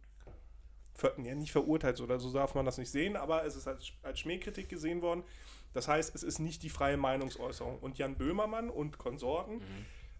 ver 0.95 1.15
ja, 1.23 1.35
nicht 1.35 1.53
verurteilt 1.53 2.01
oder 2.01 2.19
so 2.19 2.33
darf 2.33 2.55
man 2.55 2.67
das 2.67 2.77
nicht 2.77 2.91
sehen, 2.91 3.17
aber 3.17 3.45
es 3.47 3.57
ist 3.57 3.67
als, 3.69 3.93
als 4.03 4.19
Schmähkritik 4.21 4.69
gesehen 4.69 5.01
worden. 5.01 5.23
Das 5.73 5.87
heißt, 5.89 6.15
es 6.15 6.23
ist 6.23 6.39
nicht 6.39 6.63
die 6.63 6.71
freie 6.71 6.97
Meinungsäußerung. 6.97 7.79
Und 7.79 7.99
Jan 7.99 8.17
Böhmermann 8.17 8.69
und 8.71 8.99
Konsorten 8.99 9.61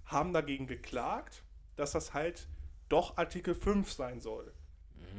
haben 0.09 0.33
dagegen 0.33 0.67
geklagt, 0.67 1.43
dass 1.77 1.93
das 1.93 2.13
halt 2.13 2.49
doch 2.89 3.17
Artikel 3.17 3.55
5 3.55 3.91
sein 3.93 4.21
soll. 4.21 4.53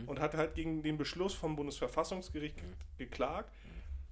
Und 0.05 0.19
hat 0.19 0.33
halt 0.33 0.55
gegen 0.55 0.81
den 0.83 0.97
Beschluss 0.97 1.33
vom 1.33 1.55
Bundesverfassungsgericht 1.55 2.55
ge- 2.57 2.65
geklagt. 2.97 3.51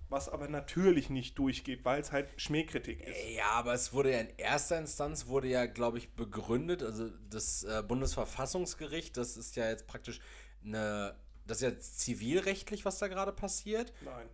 was 0.09 0.29
aber 0.29 0.47
natürlich 0.47 1.09
nicht 1.09 1.37
durchgeht, 1.37 1.83
weil 1.83 1.99
es 2.01 2.11
halt 2.13 2.29
Schmähkritik 2.37 3.01
ist. 3.01 3.35
Ja, 3.35 3.49
aber 3.51 3.73
es 3.73 3.91
wurde 3.93 4.11
ja 4.13 4.19
in 4.19 4.29
erster 4.37 4.79
Instanz, 4.79 5.27
wurde 5.27 5.49
ja, 5.49 5.65
glaube 5.65 5.97
ich, 5.97 6.09
begründet, 6.11 6.81
also 6.83 7.09
das 7.29 7.63
äh, 7.63 7.83
Bundesverfassungsgericht, 7.85 9.17
das 9.17 9.35
ist 9.37 9.55
ja 9.57 9.69
jetzt 9.69 9.85
praktisch 9.87 10.19
eine, 10.63 11.15
das 11.45 11.57
ist 11.57 11.63
ja 11.63 11.77
zivilrechtlich, 11.79 12.85
was 12.85 12.99
da 12.99 13.07
gerade 13.07 13.31
passiert. 13.33 13.91
Nein. 14.05 14.27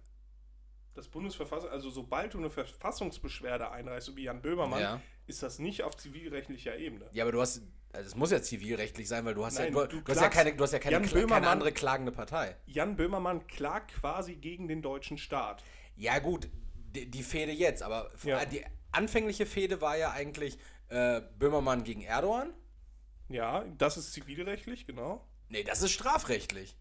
Das 0.96 1.08
Bundesverfassung, 1.08 1.70
also 1.72 1.90
sobald 1.90 2.34
du 2.34 2.38
eine 2.38 2.50
Verfassungsbeschwerde 2.52 3.72
einreichst, 3.72 4.08
so 4.08 4.16
wie 4.16 4.24
Jan 4.24 4.42
Böhmermann, 4.42 4.82
Ja. 4.82 5.02
ist 5.26 5.42
das 5.42 5.58
nicht 5.60 5.84
auf 5.84 5.98
zivilrechtlicher 5.98 6.78
Ebene. 6.78 7.10
Ja, 7.14 7.24
aber 7.24 7.32
du 7.32 7.42
hast, 7.42 7.64
also 7.92 8.08
es 8.08 8.16
muss 8.16 8.30
ja 8.32 8.42
zivilrechtlich 8.42 9.08
sein, 9.08 9.26
weil 9.26 9.34
du 9.34 9.44
hast 9.46 9.58
Nein, 9.58 9.74
ja, 9.74 9.86
du, 9.88 10.02
du 10.02 10.12
hast 10.12 10.22
ja 10.22 10.30
keine, 10.30 10.54
du 10.56 10.64
hast 10.64 10.72
ja 10.72 10.80
keine, 10.80 10.98
Kla- 10.98 11.10
keine 11.10 11.26
Böhmermann- 11.26 11.46
andere 11.52 11.72
klagende 11.72 12.12
Partei. 12.12 12.56
Jan 12.68 12.96
Böhmermann 12.96 13.48
klagt 13.48 13.94
quasi 13.96 14.36
gegen 14.36 14.68
den 14.68 14.82
deutschen 14.84 15.18
Staat. 15.18 15.64
Ja, 15.96 16.20
gut, 16.20 16.48
die, 16.76 17.10
die 17.10 17.24
Fehde 17.24 17.52
jetzt, 17.52 17.82
aber 17.82 18.12
Ja. 18.24 18.46
die 18.46 18.64
anfängliche 18.92 19.48
Fehde 19.48 19.82
war 19.82 19.98
ja 19.98 20.12
eigentlich 20.12 20.60
äh, 20.90 21.22
Böhmermann 21.40 21.84
gegen 21.84 22.02
Erdogan. 22.02 22.54
Ja, 23.30 23.64
das 23.80 23.98
ist 23.98 24.14
zivilrechtlich, 24.14 24.86
genau. 24.86 25.26
Nee, 25.50 25.64
das 25.64 25.82
ist 25.82 25.92
strafrechtlich. 25.92 26.78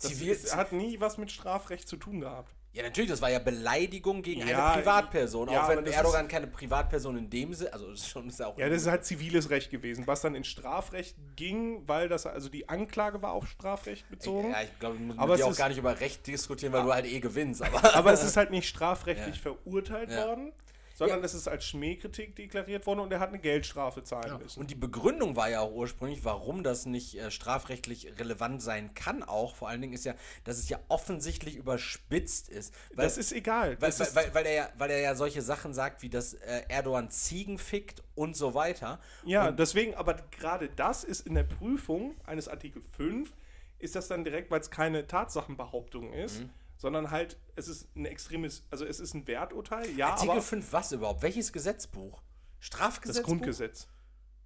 Das 0.00 0.10
Zivil, 0.12 0.28
ist, 0.32 0.54
hat 0.54 0.72
nie 0.72 1.00
was 1.00 1.18
mit 1.18 1.32
Strafrecht 1.32 1.88
zu 1.88 1.96
tun 1.96 2.20
gehabt. 2.20 2.54
Ja, 2.76 2.82
natürlich, 2.82 3.08
das 3.08 3.22
war 3.22 3.30
ja 3.30 3.38
Beleidigung 3.38 4.20
gegen 4.22 4.46
Ja, 4.46 4.72
eine 4.72 4.82
Privatperson. 4.82 5.48
ja, 5.50 5.64
auch 5.64 5.68
wenn 5.70 5.86
Erdogan 5.86 6.28
keine 6.28 6.46
Privatperson 6.46 7.16
in 7.16 7.30
dem 7.30 7.54
Sinne, 7.54 7.72
also 7.72 7.90
ist 7.90 8.06
schon 8.06 8.28
ist 8.28 8.38
ja 8.38 8.48
auch. 8.48 8.58
Ja, 8.58 8.68
das 8.68 8.82
ist 8.82 8.86
halt 8.88 9.02
ziviles 9.06 9.48
Recht 9.48 9.70
gewesen, 9.70 10.06
was 10.06 10.20
dann 10.20 10.34
in 10.34 10.44
Strafrecht 10.44 11.16
ging, 11.36 11.88
weil 11.88 12.08
das, 12.08 12.26
also 12.26 12.50
die 12.50 12.68
Anklage 12.68 13.22
war 13.22 13.32
auf 13.32 13.48
Strafrecht 13.48 14.08
bezogen. 14.10 14.50
ja, 14.50 14.62
ich 14.62 14.78
glaube, 14.78 14.98
wir 14.98 15.06
müssen 15.06 15.18
dir 15.36 15.46
auch 15.46 15.56
gar 15.56 15.68
nicht 15.70 15.78
über 15.78 15.98
Recht 15.98 16.26
diskutieren, 16.26 16.74
weil 16.74 16.82
du 16.82 16.92
halt 16.92 17.06
eh 17.06 17.18
gewinnst. 17.20 17.62
Aber, 17.62 17.94
Aber 17.94 18.12
es 18.12 18.22
ist 18.22 18.36
halt 18.36 18.50
nicht 18.50 18.68
strafrechtlich 18.68 19.36
Ja. 19.36 19.42
verurteilt 19.42 20.10
Ja. 20.10 20.26
worden, 20.26 20.52
sondern 20.96 21.22
es 21.22 21.34
ist 21.34 21.46
als 21.46 21.66
Schmähkritik 21.66 22.34
deklariert 22.34 22.86
worden 22.86 23.00
und 23.00 23.12
er 23.12 23.20
hat 23.20 23.28
eine 23.28 23.38
Geldstrafe 23.38 24.02
zahlen 24.02 24.38
müssen. 24.38 24.58
Und 24.58 24.70
die 24.70 24.74
Begründung 24.74 25.36
war 25.36 25.50
ja 25.50 25.60
auch 25.60 25.72
ursprünglich, 25.72 26.24
warum 26.24 26.62
das 26.62 26.86
nicht 26.86 27.18
äh, 27.18 27.30
strafrechtlich 27.30 28.18
relevant 28.18 28.62
sein 28.62 28.94
kann, 28.94 29.22
auch 29.22 29.54
vor 29.54 29.68
allen 29.68 29.82
Dingen 29.82 29.92
ist 29.92 30.06
ja, 30.06 30.14
dass 30.44 30.56
es 30.58 30.70
ja 30.70 30.80
offensichtlich 30.88 31.56
überspitzt 31.56 32.48
ist. 32.48 32.74
Weil, 32.94 33.04
das 33.04 33.18
ist 33.18 33.32
egal. 33.32 33.70
weil, 33.80 33.90
Das 33.90 34.00
weil, 34.00 34.06
ist, 34.06 34.16
weil, 34.16 34.34
weil, 34.34 34.46
er 34.46 34.54
ja, 34.54 34.68
weil 34.78 34.90
er 34.90 35.00
ja 35.00 35.14
solche 35.14 35.42
Sachen 35.42 35.74
sagt, 35.74 36.02
wie 36.02 36.08
dass 36.08 36.32
äh, 36.32 36.62
Erdogan 36.68 37.10
Ziegen 37.10 37.58
fickt 37.58 38.02
und 38.14 38.34
so 38.34 38.54
weiter. 38.54 38.98
ja, 39.24 39.52
deswegen, 39.52 39.94
aber 39.94 40.14
gerade 40.30 40.70
das 40.70 41.04
ist 41.04 41.26
in 41.26 41.34
der 41.34 41.44
Prüfung 41.44 42.14
eines 42.24 42.48
Artikel 42.48 42.80
5, 42.96 43.30
ist 43.78 43.94
das 43.94 44.08
dann 44.08 44.24
direkt, 44.24 44.50
weil 44.50 44.60
es 44.60 44.70
keine 44.70 45.06
Tatsachenbehauptung 45.06 46.12
ist, 46.14 46.40
Mhm. 46.40 46.50
Sondern 46.76 47.10
halt, 47.10 47.38
es 47.54 47.68
ist 47.68 47.94
ein 47.96 48.06
extremes, 48.06 48.64
also 48.70 48.84
es 48.84 49.00
ist 49.00 49.14
ein 49.14 49.26
Werturteil, 49.26 49.90
ja, 49.96 50.08
Artikel 50.10 50.30
aber 50.32 50.42
5 50.42 50.72
was 50.72 50.92
überhaupt? 50.92 51.22
Welches 51.22 51.52
Gesetzbuch? 51.52 52.22
das 52.22 52.66
Strafgesetzbuch? 52.66 53.26
Grundgesetz. 53.26 53.88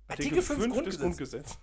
Artikel 0.09 0.43
5 0.43 0.59
des 0.59 0.72
Grundgesetz. 0.72 1.01
Grundgesetz. 1.01 1.59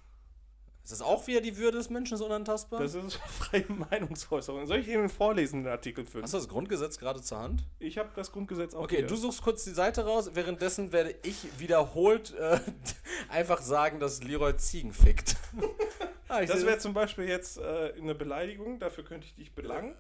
Ist 0.88 0.94
das 0.94 1.02
auch 1.02 1.28
wieder 1.28 1.42
die 1.42 1.58
Würde 1.58 1.80
des 1.80 1.90
Menschen 1.90 2.16
so 2.16 2.26
unantastbar? 2.26 2.80
Das 2.80 2.94
ist 2.94 3.16
freie 3.40 3.66
Meinungsäußerung. 3.68 4.66
Soll 4.68 4.80
ich 4.80 4.88
Ihnen 4.88 5.10
vorlesen, 5.10 5.64
den 5.64 5.72
Artikel 5.74 6.06
5? 6.06 6.24
Hast 6.24 6.34
du 6.34 6.38
das 6.38 6.48
Grundgesetz 6.48 6.98
gerade 6.98 7.22
zur 7.22 7.40
Hand? 7.40 7.66
Ich 7.80 7.98
habe 7.98 8.10
das 8.16 8.32
Grundgesetz 8.32 8.74
auch 8.74 8.84
Okay, 8.84 9.00
hier. 9.00 9.08
du 9.08 9.18
suchst 9.18 9.42
kurz 9.42 9.66
die 9.66 9.72
Seite 9.72 10.06
raus. 10.06 10.32
Währenddessen 10.34 10.94
werde 10.94 11.14
ich 11.24 11.60
wiederholt 11.60 12.34
äh, 12.36 12.62
einfach 13.30 13.62
sagen, 13.62 14.00
dass 14.00 14.24
Leroy 14.24 14.56
Ziegen 14.56 14.94
fickt. 14.94 15.36
ah, 16.30 16.46
Das 16.46 16.66
wäre 16.66 16.78
zum 16.78 16.94
Beispiel 16.94 17.26
jetzt 17.26 17.58
äh, 17.58 17.94
eine 18.00 18.16
Beleidigung, 18.16 18.80
dafür 18.80 19.04
könnte 19.04 19.28
ich 19.28 19.36
dich 19.36 19.54
belangen. 19.54 19.94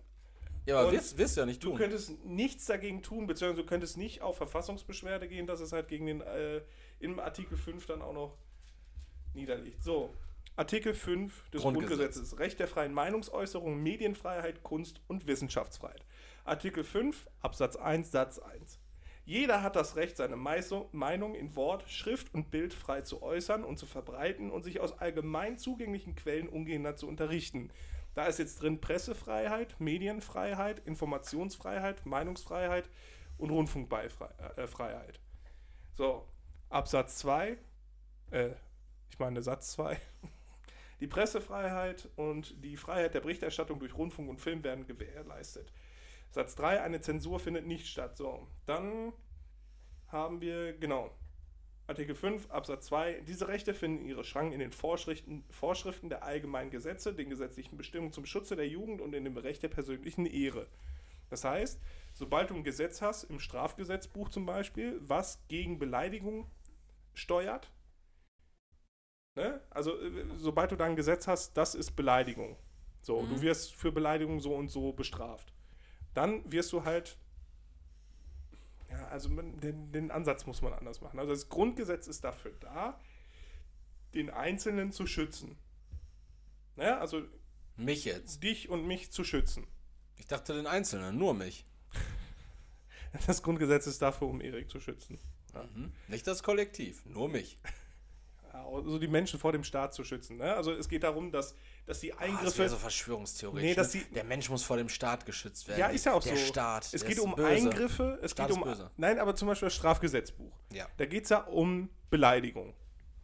Ja, 0.67 0.79
aber 0.81 0.91
wirst, 0.91 1.17
du 1.17 1.39
ja 1.39 1.45
nicht 1.45 1.63
Du 1.63 1.69
tun. 1.69 1.77
könntest 1.77 2.23
nichts 2.25 2.65
dagegen 2.65 3.01
tun, 3.01 3.25
beziehungsweise 3.25 3.61
du 3.63 3.67
könntest 3.67 3.97
nicht 3.97 4.21
auf 4.21 4.37
Verfassungsbeschwerde 4.37 5.27
gehen, 5.27 5.47
dass 5.47 5.59
es 5.59 5.71
halt 5.71 5.87
gegen 5.87 6.05
den 6.05 6.21
äh, 6.21 6.61
im 6.99 7.19
Artikel 7.19 7.57
5 7.57 7.85
dann 7.85 8.01
auch 8.01 8.13
noch 8.13 8.37
niederliegt. 9.33 9.83
So, 9.83 10.13
Artikel 10.57 10.93
5 10.93 11.49
des 11.51 11.61
Grundgesetz. 11.61 11.89
Grundgesetzes. 11.89 12.39
Recht 12.39 12.59
der 12.59 12.67
freien 12.67 12.93
Meinungsäußerung, 12.93 13.81
Medienfreiheit, 13.81 14.63
Kunst 14.63 15.01
und 15.07 15.27
Wissenschaftsfreiheit. 15.27 16.03
Artikel 16.43 16.83
5 16.83 17.27
Absatz 17.41 17.75
1 17.75 18.11
Satz 18.11 18.39
1. 18.39 18.79
Jeder 19.23 19.61
hat 19.61 19.75
das 19.75 19.97
Recht, 19.97 20.15
seine 20.15 20.37
Meinung 20.37 21.35
in 21.35 21.55
Wort, 21.57 21.83
Schrift 21.89 22.33
und 22.33 22.49
Bild 22.49 22.73
frei 22.73 23.01
zu 23.01 23.21
äußern 23.21 23.65
und 23.65 23.77
zu 23.77 23.85
verbreiten 23.85 24.49
und 24.49 24.63
sich 24.63 24.79
aus 24.79 24.99
allgemein 24.99 25.57
zugänglichen 25.57 26.15
Quellen 26.15 26.47
ungehindert 26.47 26.97
zu 26.97 27.07
unterrichten. 27.09 27.69
Da 28.17 28.25
ist 28.25 28.39
jetzt 28.39 28.63
drin 28.63 28.81
Pressefreiheit, 28.81 29.79
Medienfreiheit, 29.79 30.79
Informationsfreiheit, 30.87 32.03
Meinungsfreiheit 32.07 32.89
und 33.37 33.51
Rundfunkfreiheit. 33.51 35.19
So, 35.93 36.27
Absatz 36.67 37.19
2, 37.19 37.59
äh, 38.31 38.49
ich 39.11 39.19
meine 39.19 39.43
Satz 39.43 39.73
2. 39.73 39.99
Die 40.99 41.05
Pressefreiheit 41.05 42.09
und 42.15 42.63
die 42.63 42.75
Freiheit 42.75 43.13
der 43.13 43.21
Berichterstattung 43.21 43.77
durch 43.77 43.95
Rundfunk 43.95 44.29
und 44.29 44.41
Film 44.41 44.63
werden 44.63 44.87
gewährleistet. 44.87 45.71
Satz 46.31 46.55
3, 46.55 46.81
eine 46.81 47.01
Zensur 47.01 47.39
findet 47.39 47.67
nicht 47.67 47.85
statt. 47.85 48.17
So, 48.17 48.47
dann 48.65 49.13
haben 50.07 50.41
wir, 50.41 50.73
genau, 50.73 51.15
Artikel 51.87 52.15
5 52.15 52.51
Absatz 52.51 52.87
2. 52.87 53.21
Diese 53.21 53.47
Rechte 53.47 53.73
finden 53.73 54.05
ihre 54.05 54.25
Schranken 54.25 54.51
in 54.51 54.59
den 54.59 54.73
Vorschriften, 54.73 55.45
Vorschriften 55.49 56.09
der 56.09 56.23
allgemeinen 56.23 56.69
Gesetze, 56.69 57.13
den 57.13 57.29
gesetzlichen 57.29 57.77
Bestimmungen 57.77 58.11
zum 58.11 58.25
Schutze 58.25 58.57
der 58.57 58.67
Jugend 58.67 58.99
und 58.99 59.15
in 59.15 59.23
dem 59.23 59.37
Recht 59.37 59.63
der 59.63 59.69
persönlichen 59.69 60.25
Ehre. 60.25 60.67
Das 61.29 61.45
heißt, 61.45 61.81
sobald 62.13 62.49
du 62.49 62.55
ein 62.55 62.65
Gesetz 62.65 63.01
hast, 63.01 63.23
im 63.23 63.39
Strafgesetzbuch 63.39 64.27
zum 64.29 64.45
Beispiel, 64.45 64.99
was 65.01 65.41
gegen 65.47 65.79
Beleidigung 65.79 66.51
steuert, 67.13 67.71
ne? 69.35 69.61
also 69.69 69.97
äh, 69.97 70.25
sobald 70.37 70.71
du 70.71 70.75
da 70.75 70.85
ein 70.85 70.97
Gesetz 70.97 71.25
hast, 71.25 71.55
das 71.55 71.73
ist 71.73 71.91
Beleidigung. 71.91 72.57
So, 73.01 73.25
du 73.25 73.41
wirst 73.41 73.73
für 73.73 73.93
Beleidigung 73.93 74.41
so 74.41 74.53
und 74.53 74.67
so 74.67 74.91
bestraft. 74.91 75.53
Dann 76.13 76.51
wirst 76.51 76.73
du 76.73 76.83
halt 76.83 77.17
ja, 78.89 79.07
also 79.07 79.29
man, 79.29 79.59
den, 79.59 79.91
den 79.91 80.11
Ansatz 80.11 80.45
muss 80.45 80.61
man 80.61 80.73
anders 80.73 81.01
machen. 81.01 81.19
Also 81.19 81.33
das 81.33 81.49
Grundgesetz 81.49 82.07
ist 82.07 82.23
dafür 82.23 82.51
da, 82.59 82.99
den 84.13 84.29
Einzelnen 84.29 84.91
zu 84.91 85.05
schützen. 85.05 85.57
Ja, 86.77 86.99
also 86.99 87.23
Mich 87.75 88.05
jetzt. 88.05 88.43
dich 88.43 88.69
und 88.69 88.85
mich 88.87 89.11
zu 89.11 89.23
schützen. 89.23 89.67
Ich 90.15 90.27
dachte 90.27 90.53
den 90.53 90.67
Einzelnen, 90.67 91.17
nur 91.17 91.33
mich. 91.33 91.65
Das 93.25 93.41
Grundgesetz 93.41 93.87
ist 93.87 94.01
dafür, 94.01 94.27
um 94.27 94.41
Erik 94.41 94.69
zu 94.69 94.79
schützen. 94.79 95.17
Mhm. 95.73 95.91
Nicht 96.07 96.27
das 96.27 96.43
Kollektiv, 96.43 97.05
nur 97.05 97.29
mich. 97.29 97.57
Ja, 98.53 98.65
Also 98.65 98.97
die 98.97 99.07
Menschen 99.07 99.39
vor 99.39 99.51
dem 99.51 99.63
Staat 99.63 99.93
zu 99.93 100.03
schützen. 100.03 100.37
Ne? 100.37 100.53
Also 100.55 100.71
es 100.71 100.87
geht 100.87 101.03
darum, 101.03 101.31
dass, 101.31 101.53
dass 101.87 101.99
die 102.01 102.13
Ah, 102.13 102.17
das 102.19 102.27
Eingriffe. 102.29 102.57
wäre 102.59 102.69
so 102.69 102.77
verschwörungstheoretisch. 102.77 103.63
Nee, 103.63 103.73
dass 103.73 103.93
ne? 103.95 104.01
die- 104.07 104.13
der 104.13 104.23
Mensch 104.25 104.49
muss 104.49 104.61
vor 104.63 104.77
dem 104.77 104.89
Staat 104.89 105.25
geschützt 105.25 105.67
werden. 105.67 105.79
ja, 105.79 105.87
ist 105.87 106.05
ja 106.05 106.13
auch 106.13 106.21
der 106.23 106.35
so. 106.37 106.45
Staat. 106.45 106.89
es 106.93 107.03
geht 107.03 107.19
um 107.19 107.33
böse. 107.33 107.47
Eingriffe. 107.47 108.19
Es 108.21 108.31
Staat 108.31 108.49
geht 108.49 108.57
um. 108.57 108.63
böse. 108.63 108.91
Nein, 108.97 109.17
aber 109.19 109.35
zum 109.35 109.47
Beispiel 109.47 109.67
das 109.67 109.75
Strafgesetzbuch. 109.75 110.51
Ja. 110.71 110.85
Da 110.97 111.05
geht 111.05 111.23
es 111.23 111.29
ja 111.29 111.39
um 111.45 111.89
Beleidigung. 112.11 112.73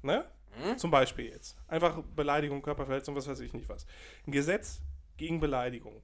Ne? 0.02 0.26
Hm? 0.62 0.78
Zum 0.78 0.92
Beispiel 0.92 1.26
jetzt. 1.28 1.58
Einfach 1.68 2.02
Beleidigung, 2.16 2.62
Körperverletzung, 2.62 3.16
was 3.16 3.28
weiß 3.28 3.40
ich 3.42 3.54
nicht 3.54 3.68
was. 3.70 3.86
Ein 4.28 4.32
Gesetz 4.32 4.82
gegen 5.18 5.40
Beleidigung. 5.40 6.02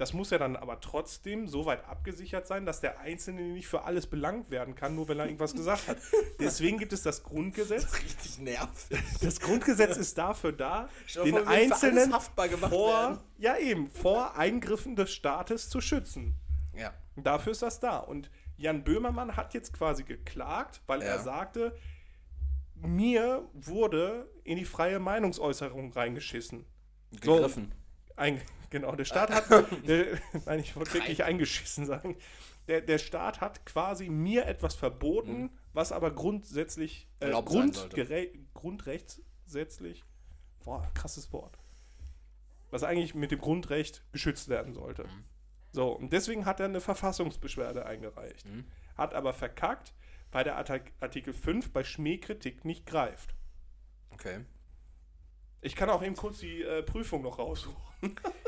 Das 0.00 0.14
muss 0.14 0.30
ja 0.30 0.38
dann 0.38 0.56
aber 0.56 0.80
trotzdem 0.80 1.46
so 1.46 1.66
weit 1.66 1.84
abgesichert 1.86 2.46
sein, 2.46 2.64
dass 2.64 2.80
der 2.80 3.00
Einzelne 3.00 3.42
nicht 3.42 3.68
für 3.68 3.82
alles 3.82 4.06
belangt 4.06 4.50
werden 4.50 4.74
kann, 4.74 4.94
nur 4.94 5.06
weil 5.08 5.18
er 5.20 5.26
irgendwas 5.26 5.52
gesagt 5.54 5.88
hat. 5.88 5.98
Deswegen 6.40 6.78
gibt 6.78 6.94
es 6.94 7.02
das 7.02 7.22
Grundgesetz. 7.22 7.92
Richtig 8.02 8.38
nervig. 8.38 8.98
Das 9.20 9.38
Grundgesetz 9.40 9.98
ist 9.98 10.16
dafür 10.16 10.52
da, 10.52 10.88
Stell 11.04 11.24
den 11.24 11.46
Einzelnen 11.46 12.14
haftbar 12.14 12.48
gemacht 12.48 12.72
vor, 12.72 12.94
werden. 12.94 13.18
ja 13.36 13.58
eben, 13.58 13.90
vor 13.90 14.38
Eingriffen 14.38 14.96
des 14.96 15.12
Staates 15.12 15.68
zu 15.68 15.82
schützen. 15.82 16.34
Ja. 16.74 16.94
Dafür 17.16 17.52
ist 17.52 17.60
das 17.60 17.78
da. 17.78 17.98
Und 17.98 18.30
Jan 18.56 18.82
Böhmermann 18.84 19.36
hat 19.36 19.52
jetzt 19.52 19.74
quasi 19.74 20.04
geklagt, 20.04 20.80
weil 20.86 21.02
er 21.02 21.16
Ja. 21.16 21.22
sagte, 21.22 21.76
mir 22.74 23.46
wurde 23.52 24.30
in 24.44 24.56
die 24.56 24.64
freie 24.64 24.98
Meinungsäußerung 24.98 25.92
reingeschissen. 25.92 26.64
So. 27.22 27.34
Gegriffen. 27.34 27.74
Ein, 28.16 28.40
genau, 28.70 28.94
der 28.94 29.04
Staat 29.04 29.30
hat, 29.30 29.46
der, 29.86 30.18
nein, 30.46 30.60
ich 30.60 30.74
wollte 30.76 30.94
wirklich 30.94 31.24
eingeschissen 31.24 31.84
sagen. 31.86 32.16
Der, 32.68 32.80
der 32.80 32.98
Staat 32.98 33.40
hat 33.40 33.66
quasi 33.66 34.08
mir 34.08 34.46
etwas 34.46 34.74
verboten, 34.74 35.50
was 35.72 35.92
aber 35.92 36.12
grundsätzlich, 36.12 37.08
äh. 37.20 37.30
Grundgere- 37.32 38.30
grundrechtssätzlich, 38.54 40.04
boah, 40.64 40.88
krasses 40.94 41.32
Wort, 41.32 41.58
was 42.70 42.82
eigentlich 42.84 43.14
mit 43.14 43.30
dem 43.32 43.40
Grundrecht 43.40 44.04
geschützt 44.12 44.48
werden 44.48 44.72
sollte. 44.74 45.04
Mhm. 45.04 45.24
So, 45.72 45.92
und 45.92 46.12
deswegen 46.12 46.46
hat 46.46 46.60
er 46.60 46.66
eine 46.66 46.80
Verfassungsbeschwerde 46.80 47.86
eingereicht. 47.86 48.46
Mhm. 48.46 48.64
Hat 48.96 49.14
aber 49.14 49.32
verkackt, 49.32 49.94
weil 50.32 50.44
der 50.44 50.56
Artik- 50.56 50.92
Artikel 51.00 51.32
5 51.32 51.72
bei 51.72 51.82
Schmähkritik 51.84 52.64
nicht 52.64 52.86
greift. 52.86 53.34
Okay. 54.10 54.40
Ich 55.62 55.76
kann 55.76 55.90
auch 55.90 56.02
eben 56.02 56.16
kurz 56.16 56.38
die 56.38 56.62
äh, 56.62 56.82
Prüfung 56.82 57.22
noch 57.22 57.38
raussuchen. 57.38 57.76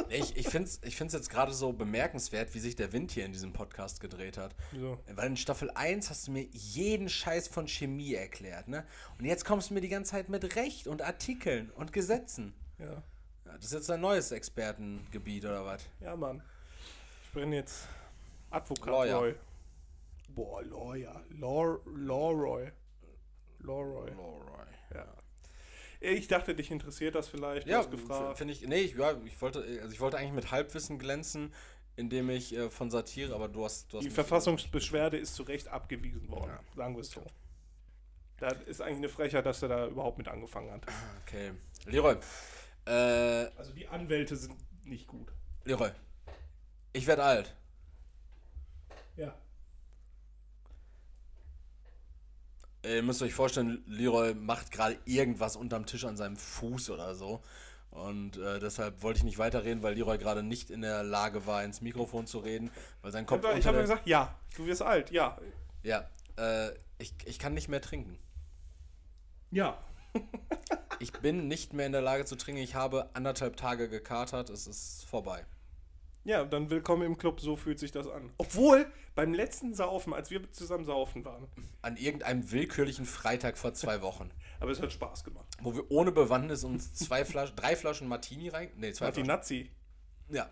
Ich, 0.09 0.37
ich 0.37 0.49
finde 0.49 0.69
es 0.69 0.81
ich 0.83 0.97
find's 0.97 1.13
jetzt 1.13 1.29
gerade 1.29 1.53
so 1.53 1.73
bemerkenswert, 1.73 2.55
wie 2.55 2.59
sich 2.59 2.75
der 2.75 2.93
Wind 2.93 3.13
hier 3.13 3.25
in 3.27 3.33
diesem 3.33 3.53
Podcast 3.53 4.01
gedreht 4.01 4.39
hat. 4.39 4.55
Wieso? 4.71 4.99
Weil 5.15 5.29
in 5.29 5.37
Staffel 5.37 5.71
1 5.71 6.09
hast 6.11 6.27
du 6.27 6.33
mir 6.33 6.47
jeden 6.53 7.09
Scheiß 7.09 7.49
von 7.49 7.69
Chemie 7.69 8.15
erklärt, 8.15 8.69
ne? 8.69 8.87
Und 9.19 9.27
jetzt 9.27 9.45
kommst 9.45 9.71
du 9.71 9.75
mir 9.75 9.81
die 9.81 9.89
ganze 9.89 10.13
Zeit 10.13 10.29
mit 10.31 10.57
Recht 10.57 10.87
und 10.87 11.03
Artikeln 11.03 11.71
und 11.71 11.93
Gesetzen. 11.93 12.55
Ja. 12.79 13.03
Ja, 13.45 13.57
das 13.57 13.67
ist 13.67 13.73
jetzt 13.73 13.91
ein 13.91 14.01
neues 14.01 14.33
Expertengebiet 14.33 15.45
oder 15.45 15.65
was? 15.65 15.83
Ja, 16.01 16.17
Mann. 16.17 16.43
Ich 17.25 17.31
bin 17.33 17.53
jetzt 17.53 17.89
Advokat 18.51 18.87
Lawyer. 18.87 19.19
Roy. 19.19 19.35
Boah, 20.29 20.63
Lawyer. 20.63 21.23
Law, 21.31 21.79
Lawroy. 21.87 22.71
Lawroy. 23.61 24.11
Ja. 24.95 25.07
Ich 26.03 26.27
dachte, 26.29 26.55
dich 26.55 26.71
interessiert 26.71 27.15
das 27.15 27.29
vielleicht. 27.29 27.67
Du 27.67 27.71
Ja, 27.71 27.79
hast 27.79 27.91
gefragt. 27.91 28.39
finde 28.39 28.53
ich. 28.55 28.67
Nee, 28.67 28.81
ich, 28.81 28.95
ja, 28.97 29.15
ich 29.25 29.41
wollte, 29.41 29.61
also 29.81 29.93
ich 29.93 30.01
wollte 30.01 30.19
eigentlich 30.19 30.33
mit 30.33 30.51
Halbwissen 30.51 30.99
glänzen, 30.99 31.53
indem 31.97 32.29
ich 32.31 32.55
äh, 32.57 32.71
von 32.71 32.91
Satire, 32.91 33.35
aber 33.35 33.49
du 33.49 33.65
hast. 33.65 33.93
Du 33.93 33.99
hast 33.99 34.05
Die 34.05 34.11
Verfassungsbeschwerde 34.11 35.17
ist 35.17 35.35
zu 35.35 35.45
Recht 35.45 35.69
abgewiesen 35.69 36.29
worden. 36.29 36.51
Ja. 36.51 36.61
Sagen 36.77 36.95
wir 36.97 37.01
es 37.03 37.11
so. 37.11 37.23
Das 38.39 38.61
ist 38.67 38.81
eigentlich 38.81 38.97
eine 38.99 39.09
Frechheit, 39.09 39.47
dass 39.47 39.63
er 39.63 39.69
da 39.69 39.87
überhaupt 39.87 40.19
mit 40.19 40.27
angefangen 40.27 40.73
hat. 40.73 40.83
Okay. 41.25 41.53
Leroy. 41.87 42.17
Äh, 42.87 42.91
Also 43.57 43.73
die 43.73 43.87
Anwälte 43.87 44.35
sind 44.35 44.57
nicht 44.85 45.07
gut. 45.07 45.33
Leroy. 45.65 45.91
Ich 46.93 47.07
werde 47.07 47.23
alt. 47.23 47.55
Ja. 49.17 49.35
Ihr 52.85 53.03
müsst 53.03 53.23
euch 53.23 53.33
vorstellen, 53.35 53.83
Leroy 53.87 54.35
macht 54.35 54.73
gerade 54.73 54.99
irgendwas 55.05 55.55
unterm 55.57 55.87
Tisch 55.87 56.05
an 56.05 56.17
seinem 56.17 56.37
Fuß 56.37 56.91
oder 56.91 57.15
so. 57.15 57.41
Und 57.91 58.39
äh, 58.39 58.59
deshalb 58.59 59.03
wollte 59.03 59.19
ich 59.19 59.25
nicht 59.25 59.39
weiterreden, 59.39 59.83
weil 59.83 59.95
Leroy 59.95 60.19
gerade 60.19 60.43
nicht 60.43 60.71
in 60.71 60.81
der 60.81 61.03
Lage 61.03 61.47
war, 61.47 61.63
ins 61.63 61.81
Mikrofon 61.83 62.27
zu 62.27 62.39
reden, 62.39 62.71
weil 63.03 63.13
sein 63.13 63.27
Kopf. 63.27 63.45
Ich 63.57 63.67
habe 63.67 63.77
der- 63.77 63.83
gesagt, 63.83 64.07
ja, 64.07 64.35
du 64.57 64.67
wirst 64.67 64.83
alt, 64.83 65.11
ja. 65.11 65.39
Ja, 65.83 66.09
äh, 66.39 66.71
ich, 66.99 67.13
ich 67.27 67.39
kann 67.39 67.55
nicht 67.55 67.69
mehr 67.69 67.83
trinken. 67.83 68.19
Ja. 69.51 69.79
Ich 70.99 71.13
bin 71.13 71.49
nicht 71.49 71.73
mehr 71.73 71.87
in 71.87 71.93
der 71.93 72.01
Lage 72.01 72.25
zu 72.25 72.37
trinken. 72.37 72.63
Ich 72.63 72.75
habe 72.75 73.11
anderthalb 73.15 73.57
Tage 73.57 73.89
gekatert. 73.89 74.51
Es 74.51 74.67
ist 74.67 75.05
vorbei. 75.05 75.45
Ja, 76.25 76.45
dann 76.45 76.71
willkommen 76.71 77.03
im 77.03 77.19
Club, 77.19 77.41
so 77.41 77.57
fühlt 77.57 77.81
sich 77.81 77.91
das 77.91 78.07
an. 78.07 78.31
Obwohl, 78.39 78.87
beim 79.17 79.35
letzten 79.35 79.75
Saufen, 79.75 80.15
als 80.15 80.31
wir 80.31 80.51
zusammen 80.53 80.85
saufen 80.85 81.25
waren, 81.25 81.49
An 81.83 81.97
irgendeinem 81.97 82.53
willkürlichen 82.53 83.07
Freitag 83.07 83.59
vor 83.59 83.75
zwei 83.75 84.03
Wochen, 84.03 84.31
aber 84.61 84.71
es 84.71 84.81
hat 84.81 84.93
Spaß 84.93 85.25
gemacht. 85.25 85.47
wo 85.61 85.75
wir 85.75 85.91
ohne 85.91 86.13
Bewandtnis 86.13 86.63
uns 86.63 86.95
zwei 86.95 87.25
Flaschen, 87.25 87.57
drei 87.57 87.75
Flaschen 87.75 88.07
Martini 88.07 88.49
rein. 88.51 88.71
Nee, 88.77 88.93
zwei 88.93 89.07
Flaschen. 89.07 89.27
Martinazzi. 89.27 89.71
Ja. 90.29 90.49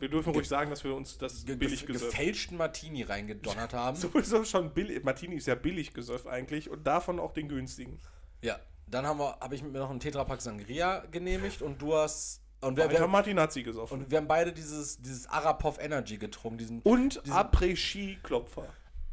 Wir 0.00 0.08
dürfen 0.08 0.32
ruhig 0.34 0.48
sagen, 0.48 0.70
dass 0.70 0.82
wir 0.82 0.92
uns 0.96 1.16
das 1.18 1.44
Ge 1.44 1.54
billig 1.54 1.86
ge 1.86 1.92
gesöfft 1.92 2.10
gefälschten 2.10 2.56
Martini 2.56 3.04
reingedonnert 3.04 3.72
haben. 3.72 3.96
Sowieso 4.00 4.44
schon 4.44 4.74
billig. 4.74 5.04
Martini 5.04 5.36
ist 5.36 5.46
ja 5.46 5.54
billig 5.54 5.94
gesöfft 5.94 6.26
eigentlich 6.26 6.68
und 6.68 6.84
davon 6.84 7.20
auch 7.20 7.32
den 7.32 7.46
günstigen. 7.46 8.00
Ja. 8.40 8.58
Dann 8.88 9.06
haben 9.06 9.20
wir, 9.20 9.38
habe 9.38 9.54
ich 9.54 9.62
mir 9.62 9.70
noch 9.70 9.90
einen 9.90 10.00
Tetrapack 10.00 10.42
Sangria 10.42 11.04
genehmigt 11.12 11.62
und 11.62 11.80
du 11.80 11.94
hast. 11.94 12.41
Und 12.62 12.76
wir, 12.76 12.88
Wir 12.88 12.98
haben 12.98 13.04
wir, 13.04 13.08
Martinazzi 13.08 13.62
gesoffen. 13.62 14.02
und 14.04 14.10
wir 14.10 14.18
haben 14.18 14.28
beide 14.28 14.52
dieses, 14.52 15.00
dieses 15.02 15.26
Arapov 15.26 15.78
Energy 15.80 16.16
getrunken. 16.16 16.58
Diesen, 16.58 16.80
Und, 16.82 17.20
Après-Ski-Klopfer. 17.30 18.66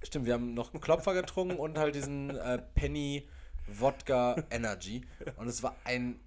Stimmt, 0.04 0.26
wir 0.28 0.34
haben 0.36 0.54
noch 0.54 0.72
einen 0.74 0.82
Klopfer 0.82 1.14
getrunken 1.14 1.58
und 1.58 1.78
halt 1.78 1.95
diesen 1.95 2.30
äh, 2.38 2.60
Penny 2.76 3.28
Wodka 3.68 4.36
Energy. 4.50 5.02
Und 5.38 5.47
es 5.47 5.62
war 5.64 5.76
ein 5.84 6.20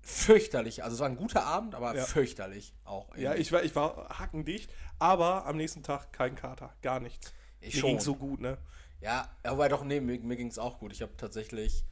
fürchterlich, 0.00 0.82
also 0.84 0.94
es 0.94 1.00
war 1.00 1.08
ein 1.08 1.16
guter 1.16 1.44
Abend, 1.44 1.74
aber 1.74 1.94
Ja. 1.94 2.04
fürchterlich 2.04 2.74
auch. 2.84 3.08
Ja, 3.16 3.32
irgendwie. 3.32 3.40
ich 3.42 3.52
war, 3.52 3.62
ich 3.64 3.76
war 3.76 4.08
hackendicht, 4.18 4.70
aber 4.98 5.44
am 5.46 5.56
nächsten 5.56 5.82
Tag 5.82 6.12
kein 6.12 6.34
Kater. 6.36 6.72
Gar 6.82 7.00
nichts. 7.00 7.34
Ich 7.60 7.74
Mir 7.76 7.82
ging's 7.90 8.04
so 8.04 8.14
gut, 8.14 8.40
ne? 8.40 8.56
Ja, 9.00 9.28
aber 9.42 9.68
doch, 9.68 9.84
nee, 9.84 10.00
mir, 10.00 10.18
mir 10.20 10.36
ging 10.36 10.48
es 10.48 10.58
auch 10.58 10.78
gut. 10.78 10.92
Ich 10.92 11.02
habe 11.02 11.16
tatsächlich 11.16 11.84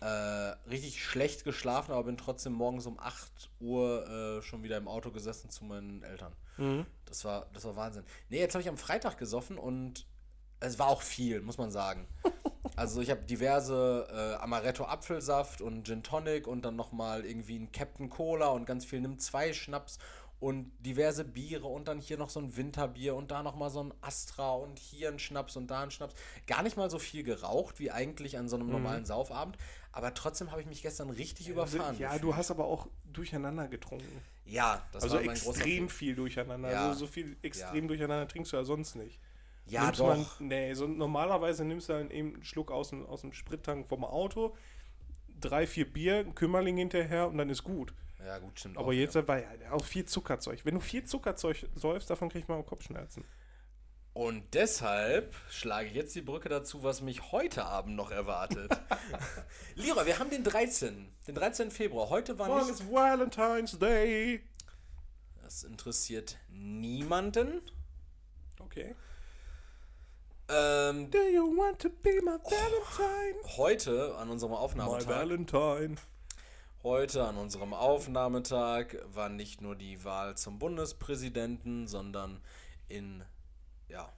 äh, 0.00 0.06
richtig 0.68 1.02
schlecht 1.04 1.44
geschlafen, 1.44 1.92
aber 1.92 2.04
bin 2.04 2.16
trotzdem 2.16 2.52
morgens 2.52 2.86
um 2.86 2.98
8 2.98 3.50
Uhr 3.60 4.06
äh, 4.38 4.42
schon 4.42 4.62
wieder 4.62 4.76
im 4.76 4.88
Auto 4.88 5.10
gesessen 5.10 5.50
zu 5.50 5.64
meinen 5.64 6.02
Eltern. 6.02 6.32
Das, 7.06 7.24
war, 7.24 7.46
das 7.52 7.64
war 7.64 7.76
Wahnsinn. 7.76 8.04
Nee, 8.28 8.38
jetzt 8.38 8.54
habe 8.54 8.62
ich 8.62 8.68
am 8.68 8.78
Freitag 8.78 9.18
gesoffen 9.18 9.58
und 9.58 10.06
es 10.60 10.78
war 10.78 10.88
auch 10.88 11.02
viel, 11.02 11.40
muss 11.40 11.58
man 11.58 11.70
sagen. 11.70 12.08
Also 12.76 13.00
ich 13.00 13.10
habe 13.10 13.22
diverse 13.22 14.08
äh, 14.10 14.42
Amaretto 14.42 14.84
Apfelsaft 14.84 15.60
und 15.60 15.86
Gin 15.86 16.02
Tonic 16.02 16.48
und 16.48 16.64
dann 16.64 16.74
nochmal 16.74 17.24
irgendwie 17.24 17.56
ein 17.56 17.70
Captain 17.70 18.10
Cola 18.10 18.48
und 18.48 18.64
ganz 18.64 18.84
viel 18.84 19.00
Nimm 19.00 19.18
2 19.18 19.52
Schnaps 19.52 19.98
und 20.44 20.70
diverse 20.80 21.24
Biere 21.24 21.66
und 21.66 21.88
dann 21.88 22.00
hier 22.00 22.18
noch 22.18 22.28
so 22.28 22.38
ein 22.38 22.54
Winterbier 22.54 23.14
und 23.14 23.30
da 23.30 23.42
nochmal 23.42 23.70
so 23.70 23.82
ein 23.82 23.94
Astra 24.02 24.52
und 24.52 24.78
hier 24.78 25.08
ein 25.08 25.18
Schnaps 25.18 25.56
und 25.56 25.68
da 25.68 25.82
ein 25.82 25.90
Schnaps. 25.90 26.14
Gar 26.46 26.62
nicht 26.62 26.76
mal 26.76 26.90
so 26.90 26.98
viel 26.98 27.22
geraucht 27.22 27.78
wie 27.78 27.90
eigentlich 27.90 28.36
an 28.36 28.46
so 28.46 28.56
einem 28.56 28.68
normalen 28.68 29.06
Saufabend, 29.06 29.56
aber 29.90 30.12
trotzdem 30.12 30.50
habe 30.50 30.60
ich 30.60 30.66
mich 30.66 30.82
gestern 30.82 31.08
richtig 31.08 31.48
überfahren. 31.48 31.98
ja, 31.98 32.08
gefühlt. 32.08 32.24
du 32.24 32.36
hast 32.36 32.50
aber 32.50 32.66
auch 32.66 32.88
durcheinander 33.10 33.68
getrunken. 33.68 34.20
Ja, 34.44 34.86
das 34.92 35.04
also 35.04 35.16
war 35.16 35.24
mein 35.24 35.34
großer 35.34 35.60
extrem 35.60 35.88
viel 35.88 36.14
durcheinander. 36.14 36.70
Ja. 36.70 36.88
Also 36.88 37.00
so 37.00 37.06
viel 37.06 37.38
extrem 37.40 37.88
durcheinander 37.88 38.28
trinkst 38.28 38.52
du 38.52 38.58
ja 38.58 38.64
sonst 38.64 38.96
nicht. 38.96 39.18
Ja, 39.64 39.84
Nimmst 39.86 40.00
doch. 40.00 40.08
Man, 40.08 40.48
nee, 40.48 40.74
so 40.74 40.86
normalerweise 40.86 41.64
nimmst 41.64 41.88
du 41.88 41.94
dann 41.94 42.10
eben 42.10 42.34
einen 42.34 42.44
Schluck 42.44 42.70
aus 42.70 42.90
dem, 42.90 43.06
aus 43.06 43.22
dem 43.22 43.32
Sprittank 43.32 43.88
vom 43.88 44.04
Auto, 44.04 44.54
drei, 45.40 45.66
vier 45.66 45.90
Bier, 45.90 46.18
ein 46.18 46.34
Kümmerling 46.34 46.76
hinterher 46.76 47.28
und 47.28 47.38
dann 47.38 47.48
ist 47.48 47.64
gut. 47.64 47.94
Ja, 48.24 48.38
gut, 48.38 48.58
stimmt. 48.58 48.78
Aber 48.78 48.88
auch, 48.88 48.92
jetzt 48.92 49.14
ja. 49.14 49.26
war 49.26 49.38
ja 49.38 49.72
auch 49.72 49.84
viel 49.84 50.04
Zuckerzeug. 50.04 50.60
Wenn 50.64 50.74
du 50.74 50.80
viel 50.80 51.04
Zuckerzeug 51.04 51.66
säufst, 51.74 52.10
davon 52.10 52.28
kriegt 52.28 52.48
man 52.48 52.58
auch 52.60 52.66
Kopfschmerzen. 52.66 53.24
Und 54.14 54.54
deshalb 54.54 55.34
schlage 55.50 55.88
ich 55.88 55.94
jetzt 55.94 56.14
die 56.14 56.22
Brücke 56.22 56.48
dazu, 56.48 56.84
was 56.84 57.02
mich 57.02 57.32
heute 57.32 57.64
Abend 57.64 57.96
noch 57.96 58.12
erwartet. 58.12 58.70
Lira, 59.74 60.06
wir 60.06 60.20
haben 60.20 60.30
den 60.30 60.44
13. 60.44 61.12
Den 61.26 61.34
13. 61.34 61.72
Februar. 61.72 62.10
Heute 62.10 62.38
war 62.38 62.46
Morgen 62.46 62.66
nicht. 62.68 62.80
ist 62.80 62.92
Valentine's 62.92 63.76
Day. 63.76 64.40
Das 65.42 65.64
interessiert 65.64 66.38
niemanden. 66.48 67.60
Okay. 68.60 68.94
Ähm, 70.48 71.10
Do 71.10 71.18
you 71.18 71.56
want 71.56 71.80
to 71.80 71.88
be 71.88 72.20
my 72.22 72.38
Valentine? 72.38 73.56
heute 73.56 74.14
an 74.16 74.30
unserem 74.30 74.52
My 74.52 74.58
Aufnahmetag. 74.58 75.08
Valentine. 75.08 75.96
Heute 76.84 77.24
an 77.24 77.38
unserem 77.38 77.72
Aufnahmetag 77.72 78.96
war 79.06 79.30
nicht 79.30 79.62
nur 79.62 79.74
die 79.74 80.04
Wahl 80.04 80.36
zum 80.36 80.58
Bundespräsidenten, 80.58 81.86
sondern 81.86 82.42
in 82.88 83.24
ja, 83.88 84.12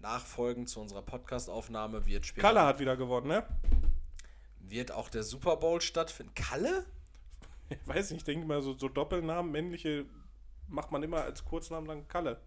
Nachfolgen 0.00 0.66
zu 0.66 0.80
unserer 0.80 1.02
Podcast-Aufnahme 1.02 2.06
wird 2.06 2.26
später 2.26 2.48
Kalle 2.48 2.62
hat 2.62 2.80
wieder 2.80 2.96
gewonnen, 2.96 3.28
ne? 3.28 3.46
wird 4.58 4.90
auch 4.90 5.08
der 5.08 5.22
Super 5.22 5.56
Bowl 5.58 5.80
stattfinden. 5.80 6.34
Kalle? 6.34 6.84
Ich 7.68 7.86
weiß 7.86 8.10
nicht, 8.10 8.22
ich 8.22 8.24
denke 8.24 8.44
mal, 8.44 8.60
so, 8.60 8.76
so 8.76 8.88
Doppelnamen, 8.88 9.52
männliche, 9.52 10.04
macht 10.66 10.90
man 10.90 11.04
immer 11.04 11.22
als 11.22 11.44
Kurznamen 11.44 11.86
dann 11.86 12.08
Kalle. 12.08 12.40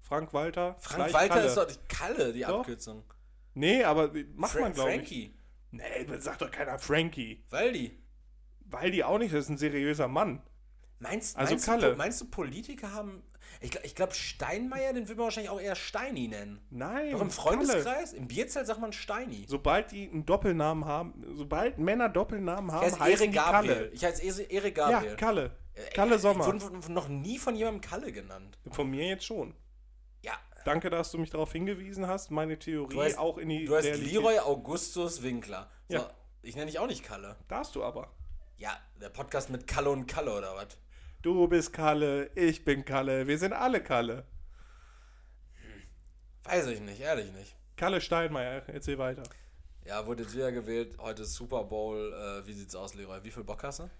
Frank 0.00 0.32
Walter. 0.32 0.76
Frank 0.78 1.12
Walter 1.12 1.34
Kalle. 1.34 1.46
ist 1.46 1.56
doch 1.58 1.66
die 1.66 1.94
Kalle, 1.94 2.32
die 2.32 2.40
Doch. 2.40 2.60
Abkürzung. 2.60 3.04
Nee, 3.52 3.84
aber 3.84 4.10
macht 4.34 4.52
Fra 4.52 4.62
man, 4.62 4.72
glaube 4.72 4.92
ich. 4.92 4.96
Frankie. 4.96 5.34
Nee, 5.72 6.06
sagt 6.20 6.40
doch 6.40 6.50
keiner 6.50 6.78
Frankie. 6.78 7.44
Waldi. 7.50 7.98
Weil 8.64 8.90
die 8.90 9.04
auch 9.04 9.18
nicht, 9.18 9.32
das 9.34 9.44
ist 9.44 9.50
ein 9.50 9.58
seriöser 9.58 10.08
Mann. 10.08 10.42
Meinst, 10.98 11.36
Also 11.36 11.52
meinst, 11.54 11.66
Kalle. 11.66 11.90
Du, 11.90 11.96
meinst 11.96 12.20
du, 12.20 12.26
Politiker 12.30 12.92
haben. 12.92 13.22
Ich, 13.60 13.74
ich 13.84 13.94
glaube, 13.94 14.14
Steinmeier, 14.14 14.92
den 14.92 15.06
will 15.08 15.16
man 15.16 15.24
wahrscheinlich 15.24 15.50
auch 15.50 15.60
eher 15.60 15.74
Steini 15.74 16.28
nennen. 16.28 16.60
Nein. 16.70 17.12
Doch 17.12 17.20
im 17.20 17.28
Kalle. 17.28 17.30
Freundeskreis, 17.30 18.12
im 18.14 18.26
Bierzelt 18.26 18.66
sagt 18.66 18.80
man 18.80 18.92
Steini. 18.92 19.44
Sobald 19.48 19.90
die 19.92 20.08
einen 20.10 20.24
Doppelnamen 20.24 20.86
haben, 20.86 21.14
sobald 21.34 21.78
Männer 21.78 22.08
Doppelnamen 22.08 22.72
haben, 22.72 22.86
Ich 22.86 22.92
heiße 22.94 23.00
heißen 23.00 23.24
Erik 23.26 23.34
Gabriel. 23.34 23.74
Kalle. 23.74 23.88
Ich 23.92 24.04
heiße 24.04 24.42
Erik 24.44 24.76
Ja, 24.78 24.90
Gabriel. 24.90 25.16
Kalle. 25.16 25.56
Äh, 25.74 25.90
Kalle 25.94 26.16
Ich 26.16 26.22
Sommer. 26.22 26.46
wurde 26.46 26.60
von- 26.60 26.94
noch 26.94 27.08
nie 27.08 27.38
von 27.38 27.54
jemandem 27.54 27.80
Kalle 27.82 28.12
genannt. 28.12 28.58
Von 28.70 28.90
mir 28.90 29.06
jetzt 29.06 29.24
schon. 29.26 29.54
Ja. 30.22 30.32
Danke, 30.64 30.88
dass 30.88 31.10
du 31.10 31.18
mich 31.18 31.30
darauf 31.30 31.52
hingewiesen 31.52 32.06
hast, 32.06 32.30
meine 32.30 32.58
Theorie 32.58 32.94
Du 32.94 33.02
heißt, 33.02 33.18
auch 33.18 33.36
in 33.38 33.50
die 33.50 33.66
du 33.66 33.74
heißt. 33.76 33.96
Leroy 34.00 34.38
Augustus 34.38 35.22
Winkler. 35.22 35.70
So, 35.88 35.96
Ja. 35.96 36.10
Ich 36.42 36.54
nenne 36.56 36.66
dich 36.66 36.78
auch 36.78 36.86
nicht 36.86 37.02
Kalle. 37.04 37.36
Darfst 37.48 37.74
du 37.74 37.82
aber. 37.84 38.10
Ja, 38.56 38.78
der 39.00 39.08
Podcast 39.08 39.50
mit 39.50 39.66
Kalle 39.66 39.90
und 39.90 40.06
Kalle 40.06 40.32
oder 40.32 40.54
was? 40.54 40.78
Du 41.22 41.48
bist 41.48 41.72
Kalle, 41.72 42.30
ich 42.34 42.64
bin 42.64 42.84
Kalle, 42.84 43.26
wir 43.26 43.38
sind 43.38 43.52
alle 43.52 43.82
Kalle. 43.82 44.24
Weiß 46.44 46.66
ich 46.68 46.80
nicht, 46.80 47.00
ehrlich 47.00 47.32
nicht. 47.32 47.56
Kalle 47.76 48.00
Steinmeier, 48.00 48.62
erzähl 48.68 48.98
weiter. 48.98 49.24
Ja, 49.84 50.06
wurde 50.06 50.22
jetzt 50.22 50.34
wieder 50.34 50.52
gewählt. 50.52 50.96
Heute 50.98 51.22
ist 51.22 51.34
Super 51.34 51.64
Bowl. 51.64 52.12
Äh, 52.12 52.46
wie 52.46 52.52
sieht's 52.52 52.74
aus, 52.74 52.94
Leroy? 52.94 53.22
Wie 53.22 53.30
viel 53.30 53.44
Bock 53.44 53.62
hast 53.64 53.80
du? 53.80 53.90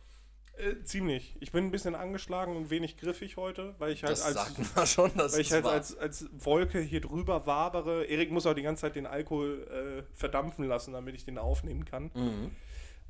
Äh, 0.57 0.83
ziemlich. 0.85 1.35
Ich 1.41 1.51
bin 1.51 1.65
ein 1.65 1.71
bisschen 1.71 1.95
angeschlagen 1.95 2.57
und 2.57 2.71
wenig 2.71 2.97
griffig 2.97 3.37
heute, 3.37 3.75
weil 3.79 3.93
ich 3.93 4.05
halt 4.05 4.13
Das 4.13 4.23
als 4.23 4.93
schon, 4.93 5.11
weil 5.17 5.41
ich 5.41 5.53
halt 5.53 5.67
als, 5.67 5.97
als 5.97 6.27
Wolke 6.33 6.81
hier 6.81 7.01
drüber 7.01 7.47
wabere. 7.47 8.05
Erik 8.05 8.31
muss 8.31 8.47
auch 8.47 8.55
die 8.55 8.63
ganze 8.63 8.83
Zeit 8.83 8.95
den 8.95 9.07
Alkohol 9.07 10.05
äh, 10.07 10.17
verdampfen 10.17 10.67
lassen, 10.67 10.93
damit 10.93 11.17
ich 11.17 11.25
den 11.25 11.39
aufnehmen 11.39 11.85
kann. 11.85 12.11
Mhm. 12.15 12.51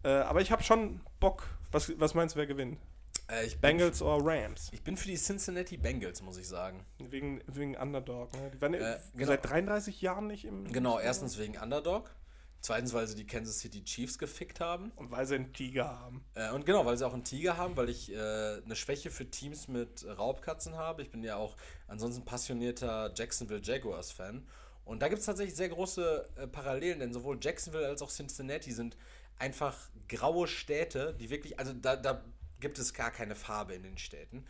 Äh, 0.05 0.09
aber 0.09 0.41
ich 0.41 0.51
habe 0.53 0.63
schon 0.63 1.01
Bock. 1.21 1.47
Was, 1.73 1.99
was 1.99 2.15
meinst 2.15 2.35
du, 2.35 2.39
wer 2.39 2.47
gewinnt? 2.47 2.79
Äh, 3.27 3.49
Bengals 3.61 4.03
oder 4.03 4.19
Rams? 4.25 4.69
ich 4.73 4.83
bin 4.83 4.97
für 4.97 5.09
die 5.09 5.17
Cincinnati 5.17 5.77
Bengals, 5.79 6.21
muss 6.23 6.37
ich 6.37 6.47
sagen. 6.47 6.85
Wegen, 6.99 7.41
wegen 7.47 7.75
Underdog. 7.77 8.33
Ne? 8.35 8.51
Die 8.53 8.61
waren 8.61 8.75
Äh, 8.75 8.99
genau. 9.15 9.27
seit 9.29 9.49
33 9.49 10.01
Jahren 10.03 10.27
nicht 10.27 10.45
im. 10.45 10.71
Genau, 10.71 10.99
erstens 10.99 11.39
wegen 11.39 11.57
Underdog. 11.57 12.15
Zweitens, 12.61 12.95
weil 12.95 13.07
sie 13.07 13.15
die 13.15 13.27
Kansas 13.27 13.59
City 13.59 13.85
Chiefs 13.85 14.19
gefickt 14.19 14.59
haben. 14.61 14.91
Und 14.97 15.11
weil 15.11 15.27
sie 15.27 15.35
einen 15.35 15.53
Tiger 15.53 16.01
haben. 16.01 16.25
Äh, 16.35 16.51
und 16.53 16.65
genau, 16.65 16.87
weil 16.87 16.97
sie 16.97 17.07
auch 17.07 17.13
einen 17.13 17.25
Tiger 17.25 17.59
haben, 17.59 17.77
weil 17.77 17.91
ich 17.91 18.11
äh, 18.11 18.17
eine 18.17 18.75
Schwäche 18.75 19.11
für 19.11 19.31
Teams 19.31 19.69
mit 19.69 20.07
Raubkatzen 20.07 20.75
habe. 20.77 21.03
Ich 21.03 21.11
bin 21.11 21.23
ja 21.23 21.37
auch 21.37 21.57
ansonsten 21.89 22.25
passionierter 22.25 23.13
Jacksonville 23.15 23.61
Jaguars-Fan. 23.63 24.47
Und 24.87 25.01
da 25.03 25.09
gibt 25.09 25.21
es 25.21 25.27
tatsächlich 25.27 25.57
sehr 25.57 25.69
große 25.71 26.29
äh, 26.37 26.47
Parallelen, 26.47 27.01
denn 27.01 27.13
sowohl 27.13 27.39
Jacksonville 27.41 27.87
als 27.87 28.01
auch 28.03 28.11
Cincinnati 28.11 28.73
sind 28.73 28.97
einfach 29.39 29.77
graue 30.09 30.47
Städte, 30.47 31.15
die 31.19 31.31
wirklich, 31.31 31.59
also 31.59 31.73
da, 31.73 31.97
da 31.97 32.25
gibt 32.61 32.79
es 32.79 32.95
gar 32.95 33.11
keine 33.11 33.35
Farbe 33.35 33.75
in 33.75 33.83
den 33.83 33.99
Städten. 33.99 34.47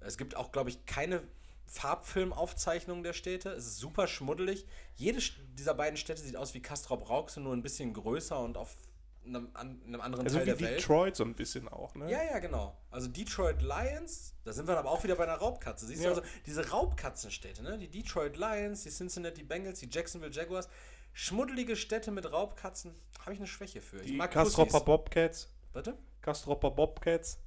Es 0.00 0.18
gibt 0.18 0.36
auch, 0.36 0.52
glaube 0.52 0.70
ich, 0.70 0.84
keine 0.86 1.22
Farbfilmaufzeichnungen 1.66 3.02
der 3.02 3.12
Städte. 3.12 3.50
Es 3.50 3.66
ist 3.66 3.78
super 3.78 4.06
schmuddelig. 4.06 4.66
Jede 4.96 5.20
dieser 5.58 5.74
beiden 5.74 5.96
Städte 5.96 6.22
sieht 6.22 6.36
aus 6.36 6.54
wie 6.54 6.60
Castrop 6.60 7.08
Rauxel, 7.08 7.42
nur 7.42 7.52
ein 7.54 7.62
bisschen 7.62 7.92
größer 7.94 8.38
und 8.38 8.56
auf 8.56 8.76
einem, 9.26 9.48
an, 9.54 9.80
einem 9.86 10.00
anderen 10.02 10.26
Also 10.26 10.36
Teil 10.38 10.46
der 10.46 10.60
Welt. 10.60 10.78
Detroit 10.80 11.16
so 11.16 11.24
ein 11.24 11.34
bisschen 11.34 11.68
auch, 11.68 11.94
ne? 11.94 12.10
Ja, 12.10 12.22
ja, 12.22 12.38
genau. 12.40 12.76
Also 12.90 13.08
Detroit 13.08 13.62
Lions, 13.62 14.34
da 14.44 14.52
sind 14.52 14.68
wir 14.68 14.76
aber 14.76 14.90
auch 14.90 15.02
wieder 15.02 15.14
bei 15.16 15.24
einer 15.24 15.36
Raubkatze. 15.36 15.86
Siehst 15.86 16.02
Ja. 16.02 16.10
du, 16.10 16.16
also 16.20 16.28
diese 16.44 16.68
Raubkatzenstädte, 16.68 17.62
ne? 17.62 17.78
Die 17.78 17.88
Detroit 17.88 18.36
Lions, 18.36 18.82
die 18.82 18.90
Cincinnati 18.90 19.42
Bengals, 19.42 19.80
die 19.80 19.88
Jacksonville 19.90 20.32
Jaguars. 20.32 20.68
Schmuddelige 21.14 21.76
Städte 21.76 22.10
mit 22.10 22.30
Raubkatzen, 22.30 22.94
habe 23.20 23.32
ich 23.32 23.38
eine 23.38 23.46
Schwäche 23.46 23.80
für. 23.80 24.00
Ich 24.00 24.06
Die 24.08 24.16
mag 24.16 24.30
Kastropper 24.32 24.72
Pussys. 24.72 24.84
Bobcats. 24.84 25.48
Bitte? 25.72 25.96
Kastropper 26.20 26.70
Bobcats. 26.70 27.38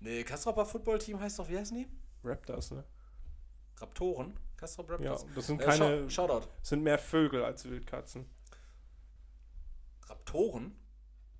Nee, 0.00 0.24
Kastropper 0.24 0.66
Football 0.66 0.98
Team 0.98 1.20
heißt 1.20 1.38
doch, 1.38 1.48
wie 1.48 1.56
heißen 1.58 1.76
die? 1.76 1.86
Raptors, 2.24 2.72
ne? 2.72 2.84
Raptoren? 3.78 4.36
Kastrop 4.56 4.88
Ja, 4.90 5.12
Raptors? 5.12 5.26
das 5.34 5.46
sind 5.46 5.60
Äh, 5.62 5.64
keine. 5.64 6.02
Shou- 6.02 6.10
Shoutout. 6.10 6.46
sind 6.62 6.82
mehr 6.82 6.98
Vögel 6.98 7.44
als 7.44 7.64
Wildkatzen. 7.64 8.28
Raptoren 10.08 10.76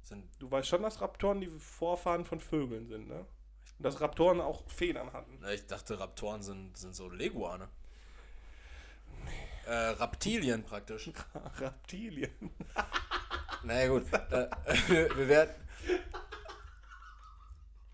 sind. 0.03 0.25
Du 0.39 0.51
weißt 0.51 0.69
schon, 0.69 0.83
dass 0.83 1.01
Raptoren 1.01 1.41
die 1.41 1.49
Vorfahren 1.49 2.25
von 2.25 2.41
Vögeln 2.41 2.87
sind, 2.87 3.09
ne? 3.09 3.27
Und 3.79 3.85
dass 3.85 4.01
Raptoren 4.01 4.41
auch 4.41 4.69
Federn 4.71 5.13
hatten. 5.13 5.39
Na, 5.41 5.53
Ich 5.53 5.67
dachte, 5.67 5.99
Raptoren 5.99 6.43
sind, 6.43 6.77
sind 6.77 6.95
so 6.95 7.09
Leguane. 7.11 7.69
Äh, 9.71 9.91
Reptilien 10.03 10.65
praktisch. 10.65 11.11
Reptilien. 11.61 12.51
Naja, 13.63 13.87
gut. 13.89 14.05
äh, 14.13 14.49
wir 15.17 15.29
werden. 15.29 15.55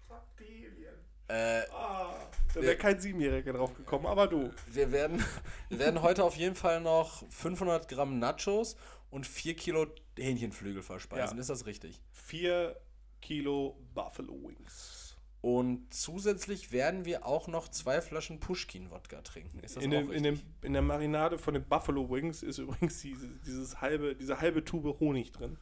Reptilien. 0.08 0.94
Äh, 1.28 1.62
Ah, 1.70 2.14
da 2.54 2.62
wäre 2.62 2.76
kein 2.76 2.98
Siebenjähriger 2.98 3.52
drauf 3.52 3.74
gekommen, 3.76 4.06
aber 4.06 4.26
du. 4.26 4.50
Wir 4.68 4.90
werden, 4.90 5.22
wir 5.68 5.78
werden 5.78 6.00
heute 6.00 6.24
auf 6.24 6.36
jeden 6.36 6.54
Fall 6.54 6.80
noch 6.80 7.24
500 7.30 7.86
Gramm 7.88 8.18
Nachos 8.18 8.76
und 9.10 9.26
4 9.26 9.54
Kilo 9.56 9.86
Hähnchenflügel 10.16 10.82
verspeisen. 10.82 11.36
Ja. 11.36 11.40
Ist 11.42 11.50
das 11.50 11.66
richtig? 11.66 12.00
Vier 12.10 12.80
Kilo 13.20 13.76
Buffalo 13.94 14.32
Wings. 14.32 15.05
Und 15.46 15.94
zusätzlich 15.94 16.72
werden 16.72 17.04
wir 17.04 17.24
auch 17.24 17.46
noch 17.46 17.68
zwei 17.68 18.00
Flaschen 18.00 18.40
Pushkin-Wodka 18.40 19.20
trinken. 19.20 19.60
Ist 19.60 19.76
das 19.76 19.84
In, 19.84 19.92
dem, 19.92 20.10
in, 20.10 20.24
dem, 20.24 20.40
in 20.62 20.72
der 20.72 20.82
Marinade 20.82 21.38
von 21.38 21.54
den 21.54 21.62
Buffalo 21.62 22.10
Wings 22.10 22.42
ist 22.42 22.58
übrigens 22.58 23.00
diese, 23.00 23.28
dieses 23.46 23.80
halbe, 23.80 24.16
diese 24.16 24.40
halbe 24.40 24.64
Tube 24.64 24.98
Honig 24.98 25.30
drin. 25.30 25.56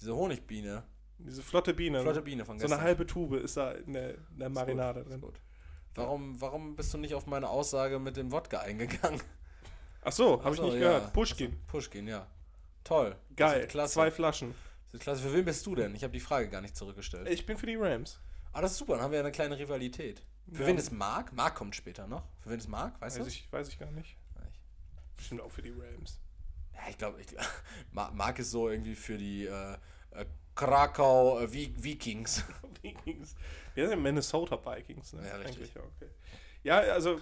Diese 0.00 0.16
Honigbiene. 0.16 0.82
Diese 1.18 1.42
flotte 1.42 1.74
Biene. 1.74 1.98
ne? 1.98 2.04
Flotte 2.04 2.22
Biene 2.22 2.46
von 2.46 2.58
So 2.58 2.62
gestern. 2.62 2.78
eine 2.78 2.88
halbe 2.88 3.06
Tube 3.06 3.34
ist 3.34 3.58
da 3.58 3.72
in 3.72 3.92
der, 3.92 4.14
in 4.14 4.38
der 4.38 4.48
Marinade 4.48 5.00
Ist 5.00 5.10
drin. 5.10 5.20
gut. 5.20 5.38
Warum, 5.94 6.40
warum 6.40 6.74
bist 6.74 6.94
du 6.94 6.96
nicht 6.96 7.12
auf 7.12 7.26
meine 7.26 7.50
Aussage 7.50 7.98
mit 7.98 8.16
dem 8.16 8.32
Wodka 8.32 8.60
eingegangen? 8.60 9.20
Ach 10.00 10.12
so, 10.12 10.42
habe 10.42 10.54
ich 10.54 10.56
so, 10.56 10.64
nicht 10.64 10.80
ja. 10.80 10.80
gehört. 10.80 11.12
Pushkin. 11.12 11.60
Pushkin, 11.66 12.08
ja. 12.08 12.26
Toll. 12.82 13.14
Geil. 13.36 13.66
Klasse. 13.66 13.92
Zwei 13.92 14.10
Flaschen. 14.10 14.54
Das 14.92 15.00
ist 15.00 15.04
klasse. 15.04 15.22
Für 15.22 15.32
wen 15.34 15.44
bist 15.44 15.64
du 15.66 15.74
denn? 15.74 15.94
Ich 15.94 16.04
habe 16.04 16.12
die 16.12 16.20
Frage 16.20 16.48
gar 16.48 16.60
nicht 16.60 16.76
zurückgestellt. 16.76 17.28
Ich 17.28 17.46
bin 17.46 17.56
für 17.56 17.66
die 17.66 17.76
Rams. 17.76 18.20
Ah, 18.52 18.60
das 18.60 18.72
ist 18.72 18.78
super. 18.78 18.94
Dann 18.94 19.02
haben 19.02 19.10
wir 19.12 19.18
ja 19.18 19.24
eine 19.24 19.32
kleine 19.32 19.58
Rivalität. 19.58 20.22
Für 20.52 20.62
Ja. 20.62 20.68
wen 20.68 20.78
ist 20.78 20.92
Mark? 20.92 21.32
Mark 21.32 21.54
kommt 21.54 21.74
später 21.74 22.06
noch. 22.06 22.24
Für 22.40 22.50
wen 22.50 22.58
ist 22.58 22.68
Mark? 22.68 23.00
Weißt 23.00 23.16
Weiß 23.18 23.24
du? 23.24 23.30
ich, 23.30 23.50
weiß 23.52 23.68
ich 23.68 23.78
gar 23.78 23.90
nicht. 23.90 24.16
Ich- 24.50 24.60
Bestimmt 25.16 25.40
auch 25.40 25.50
für 25.50 25.62
die 25.62 25.70
Rams. 25.70 26.18
Ja, 26.74 26.80
ich 26.90 26.98
glaube, 26.98 27.18
Ma- 27.92 28.10
Mark 28.12 28.38
ist 28.38 28.50
so 28.50 28.68
irgendwie 28.68 28.94
für 28.94 29.16
die 29.16 29.46
äh, 29.46 29.72
äh, 30.10 30.26
Krakau 30.54 31.40
äh, 31.40 31.44
Vi- 31.46 31.74
Vikings. 31.82 32.44
Vikings. 32.82 33.34
Wir 33.74 33.88
sind 33.88 34.02
Minnesota 34.02 34.58
Vikings, 34.62 35.12
ne? 35.14 35.26
Ja, 35.26 35.36
richtig. 35.36 35.56
Eigentlich, 35.56 35.74
ja, 35.74 35.80
okay. 35.82 36.08
Ja, 36.64 36.78
also 36.92 37.18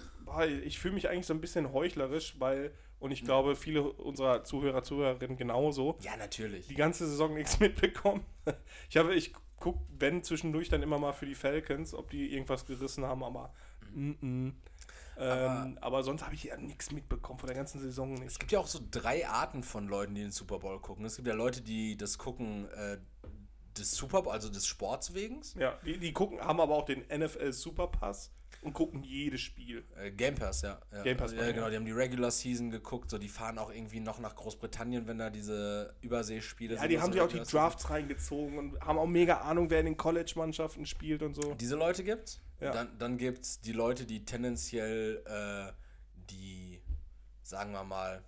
ich 0.65 0.79
fühle 0.79 0.95
mich 0.95 1.09
eigentlich 1.09 1.27
so 1.27 1.35
ein 1.35 1.41
bisschen 1.41 1.73
heuchlerisch, 1.73 2.39
weil, 2.41 2.73
und 3.01 3.11
ich 3.11 3.25
glaube, 3.25 3.57
viele 3.57 3.83
unserer 3.83 4.45
Zuhörer, 4.45 4.83
Zuhörerinnen 4.83 5.37
genauso, 5.37 5.99
Ja, 6.01 6.17
natürlich. 6.17 6.69
die 6.69 6.75
ganze 6.75 7.07
Saison 7.09 7.35
nichts 7.35 7.59
mitbekommen. 7.61 8.25
Ich 8.89 8.97
habe, 8.97 9.15
ich 9.15 9.33
gucke, 9.59 9.81
wenn 9.99 10.23
zwischendurch 10.23 10.69
dann 10.69 10.83
immer 10.83 10.99
mal 10.99 11.13
für 11.13 11.27
die 11.27 11.35
Falcons, 11.35 11.95
ob 11.95 12.11
die 12.11 12.33
irgendwas 12.33 12.67
gerissen 12.67 13.05
haben, 13.05 13.23
aber 13.25 13.53
mm 13.95 14.11
-mm. 14.11 14.53
Ähm, 15.23 15.77
aber, 15.83 16.03
sonst 16.03 16.25
habe 16.25 16.35
ich 16.35 16.45
ja 16.45 16.57
nichts 16.57 16.91
mitbekommen 16.93 17.39
von 17.39 17.47
der 17.47 17.55
ganzen 17.57 17.79
Saison 17.79 18.15
Es 18.15 18.21
nicht. 18.21 18.41
gibt 18.41 18.53
ja 18.53 18.59
auch 18.59 18.67
so 18.67 18.81
drei 18.91 19.29
Arten 19.29 19.63
von 19.63 19.87
Leuten, 19.87 20.15
die 20.15 20.23
den 20.23 20.31
Super 20.31 20.59
Bowl 20.61 20.81
gucken. 20.81 21.05
Es 21.05 21.17
gibt 21.17 21.29
ja 21.29 21.35
Leute, 21.35 21.61
die 21.61 21.97
das 21.99 22.17
gucken 22.17 22.67
äh, 22.71 22.97
des 23.77 23.93
Super 23.93 24.23
Bowl, 24.23 24.33
also 24.33 24.49
des 24.49 24.67
Sports 24.67 25.13
wegen. 25.15 25.43
Ja, 25.59 25.79
die, 25.85 25.99
die 25.99 26.13
gucken, 26.15 26.41
haben 26.41 26.59
aber 26.59 26.75
auch 26.75 26.87
den 26.87 27.05
NFL 27.15 27.53
Superpass 27.53 28.33
und 28.63 28.73
gucken 28.75 29.03
jedes 29.03 29.41
Spiel. 29.41 29.85
Äh, 29.97 30.11
Game 30.11 30.35
Pass, 30.35 30.63
ja. 30.63 30.81
ja. 30.93 31.03
Game 31.03 31.17
Pass, 31.17 31.33
ja, 31.33 31.45
ja. 31.45 31.53
genau. 31.53 31.71
Die 31.71 31.77
haben 31.77 31.85
die 31.85 31.93
Regular 31.93 32.31
Season 32.31 32.71
geguckt. 32.71 33.11
So, 33.11 33.19
die 33.19 33.29
fahren 33.29 33.59
auch 33.59 33.73
irgendwie 33.73 34.01
noch 34.01 34.19
nach 34.19 34.35
Großbritannien, 34.35 35.07
wenn 35.07 35.19
da 35.19 35.31
diese 35.31 35.95
Überseespiele 36.03 36.77
Ja, 36.77 36.87
die 36.87 37.01
haben 37.01 37.13
sich 37.13 37.21
auch 37.21 37.29
die. 37.29 37.41
Drafts 37.41 37.89
reingezogen 37.91 38.59
und 38.59 38.81
haben 38.81 38.99
auch 38.99 39.07
mega 39.07 39.39
Ahnung, 39.39 39.71
wer 39.71 39.81
in 39.81 39.87
den 39.87 39.97
College-Mannschaften 39.97 40.87
spielt 40.87 41.23
und 41.23 41.35
so. 41.35 41.55
Diese 41.55 41.77
Leute 41.77 42.05
gibt's. 42.05 42.41
Ja. 42.61 42.73
Dann, 42.73 42.99
dann 42.99 43.19
gibt's 43.19 43.61
die 43.61 43.73
Leute, 43.73 44.05
die 44.05 44.25
tendenziell 44.25 45.23
äh, 45.25 45.73
die, 46.31 46.83
sagen 47.43 47.73
wir 47.73 47.85
mal, 47.85 48.23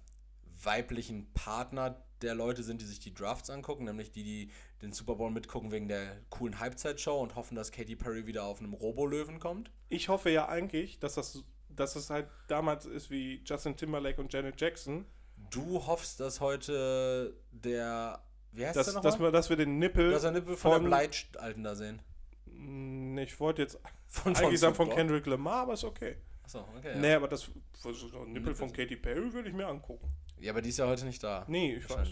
weiblichen 0.62 1.32
Partner 1.34 2.02
der 2.22 2.34
Leute 2.34 2.62
sind, 2.62 2.80
die 2.80 2.86
sich 2.86 3.00
die 3.00 3.12
Drafts 3.12 3.50
angucken, 3.50 3.84
nämlich 3.84 4.12
die, 4.12 4.22
die 4.22 4.50
den 4.82 4.92
Super 4.92 5.14
Bowl 5.14 5.30
mitgucken 5.30 5.70
wegen 5.70 5.88
der 5.88 6.16
coolen 6.30 6.58
Halbzeitshow 6.58 7.20
und 7.20 7.34
hoffen, 7.36 7.54
dass 7.54 7.70
Katy 7.72 7.96
Perry 7.96 8.26
wieder 8.26 8.44
auf 8.44 8.58
einem 8.60 8.74
Robo-Löwen 8.74 9.38
kommt. 9.38 9.70
Ich 9.88 10.08
hoffe 10.08 10.30
ja 10.30 10.48
eigentlich, 10.48 10.98
dass 10.98 11.14
das, 11.14 11.44
dass 11.68 11.94
es 11.96 12.10
halt 12.10 12.26
damals 12.48 12.84
ist 12.84 13.10
wie 13.10 13.42
Justin 13.44 13.76
Timberlake 13.76 14.20
und 14.20 14.32
Janet 14.32 14.60
Jackson, 14.60 15.06
Du 15.50 15.86
hoffst, 15.86 16.20
dass 16.20 16.40
heute 16.40 17.36
der, 17.50 18.22
wie 18.52 18.64
heißt 18.64 18.76
dass, 18.76 18.86
der 18.92 19.00
dass, 19.02 19.14
nochmal? 19.14 19.28
wir, 19.28 19.32
dass 19.32 19.50
wir 19.50 19.56
den 19.56 19.78
Nippel 19.78 20.12
Dass 20.12 20.22
wir 20.22 20.30
Nippel 20.30 20.56
von, 20.56 20.82
der 20.82 20.88
Bleitalten 20.88 21.64
da 21.64 21.74
sehen. 21.74 22.00
Mm, 22.46 23.18
Ich 23.18 23.38
wollte 23.40 23.62
jetzt 23.62 23.78
Von, 24.06 24.36
eigentlich 24.36 24.60
sagen 24.60 24.74
von 24.74 24.86
Snoop 24.86 24.96
Dogg. 24.96 24.96
Kendrick 25.00 25.26
Lamar, 25.26 25.62
aber 25.62 25.72
ist 25.74 25.84
okay. 25.84 26.16
Achso, 26.44 26.60
okay. 26.76 26.94
Nee, 26.98 27.10
Ja. 27.10 27.16
aber 27.16 27.28
das, 27.28 27.50
das 27.82 28.02
ein 28.14 28.32
Nippel 28.32 28.54
von 28.54 28.72
Katy 28.72 28.96
Perry 28.96 29.32
würde 29.32 29.48
ich 29.48 29.54
mir 29.54 29.66
angucken. 29.66 30.06
ja, 30.38 30.52
aber 30.52 30.60
die 30.62 30.68
ist 30.68 30.78
ja 30.78 30.86
heute 30.86 31.06
nicht 31.06 31.22
da. 31.22 31.44
Nee, 31.48 31.74
ich 31.76 31.88
weiß. 31.90 32.08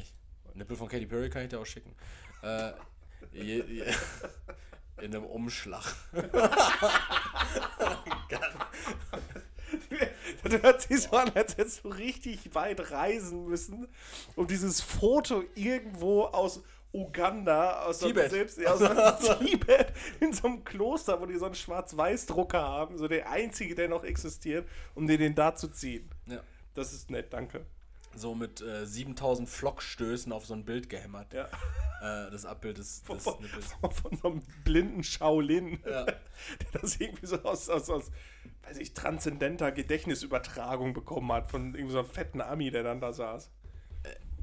Nippel 0.55 0.77
von 0.77 0.89
Katy 0.89 1.07
Perry 1.07 1.31
kann 1.31 1.43
ich 1.43 1.49
dir 1.51 1.61
auch 1.61 1.67
schicken. 1.67 1.95
Äh, 2.43 2.73
je, 3.33 3.65
je, 3.65 3.85
in 5.01 5.15
einem 5.15 5.25
Umschlag. 5.25 5.85
Das 10.43 10.63
hört 10.63 10.83
sich 10.83 11.03
so 11.03 11.17
an, 11.17 11.31
als 11.35 11.57
hättest 11.57 11.85
du 11.85 11.89
richtig 11.89 12.55
weit 12.55 12.91
reisen 12.91 13.45
müssen, 13.47 13.89
um 14.37 14.47
dieses 14.47 14.81
Foto 14.81 15.45
irgendwo 15.55 16.25
aus 16.25 16.63
Uganda, 16.93 17.83
aus 17.83 18.01
Tibet. 18.01 18.31
selbst, 18.31 18.59
ja, 18.59 18.73
aus 18.73 19.39
Tibet, 19.39 19.93
in 20.19 20.33
so 20.33 20.49
einem 20.49 20.65
Kloster, 20.65 21.21
wo 21.21 21.27
die 21.27 21.37
so 21.37 21.45
einen 21.45 21.55
Schwarz-Weiß-Drucker 21.55 22.61
haben, 22.61 22.99
so 22.99 23.07
der 23.07 23.31
einzige, 23.31 23.75
der 23.75 23.89
noch 23.89 24.03
existiert, 24.03 24.67
um 24.95 25.07
dir 25.07 25.19
den 25.19 25.35
da 25.35 25.55
zu 25.55 25.69
ziehen. 25.69 26.11
Ja. 26.27 26.41
Das 26.75 26.93
ist 26.93 27.11
nett, 27.11 27.33
danke. 27.33 27.65
So 28.17 28.35
mit 28.35 28.61
äh, 28.61 28.87
7000 28.87 29.49
Flockstößen 29.49 30.33
auf 30.33 30.45
so 30.45 30.55
ein 30.55 30.65
Bild 30.65 30.89
gehämmert. 30.89 31.33
Ja. 31.33 31.45
Äh, 32.01 32.31
das 32.31 32.45
Abbild 32.45 32.79
des, 32.79 33.03
Von, 33.05 33.17
des 33.17 33.25
von, 33.25 33.41
Nippels. 33.41 33.75
von 33.93 34.17
so 34.17 34.29
einem 34.29 34.43
blinden 34.65 35.03
Shaolin, 35.05 35.81
Ja. 35.89 36.05
der 36.05 36.81
das 36.81 36.99
irgendwie 37.01 37.27
so 37.27 37.41
aus, 37.43 37.69
aus, 37.69 37.89
aus 37.89 38.11
weiß 38.63 38.79
ich, 38.79 38.95
transzendenter 38.95 39.71
Gedächtnisübertragung 39.73 40.93
bekommen 40.93 41.31
hat, 41.33 41.51
von 41.51 41.75
irgendwie 41.75 41.93
so 41.93 42.01
einem 42.01 42.09
fetten 42.09 42.41
Ami, 42.41 42.71
der 42.71 42.83
dann 42.83 43.01
da 43.01 43.13
saß. 43.13 43.51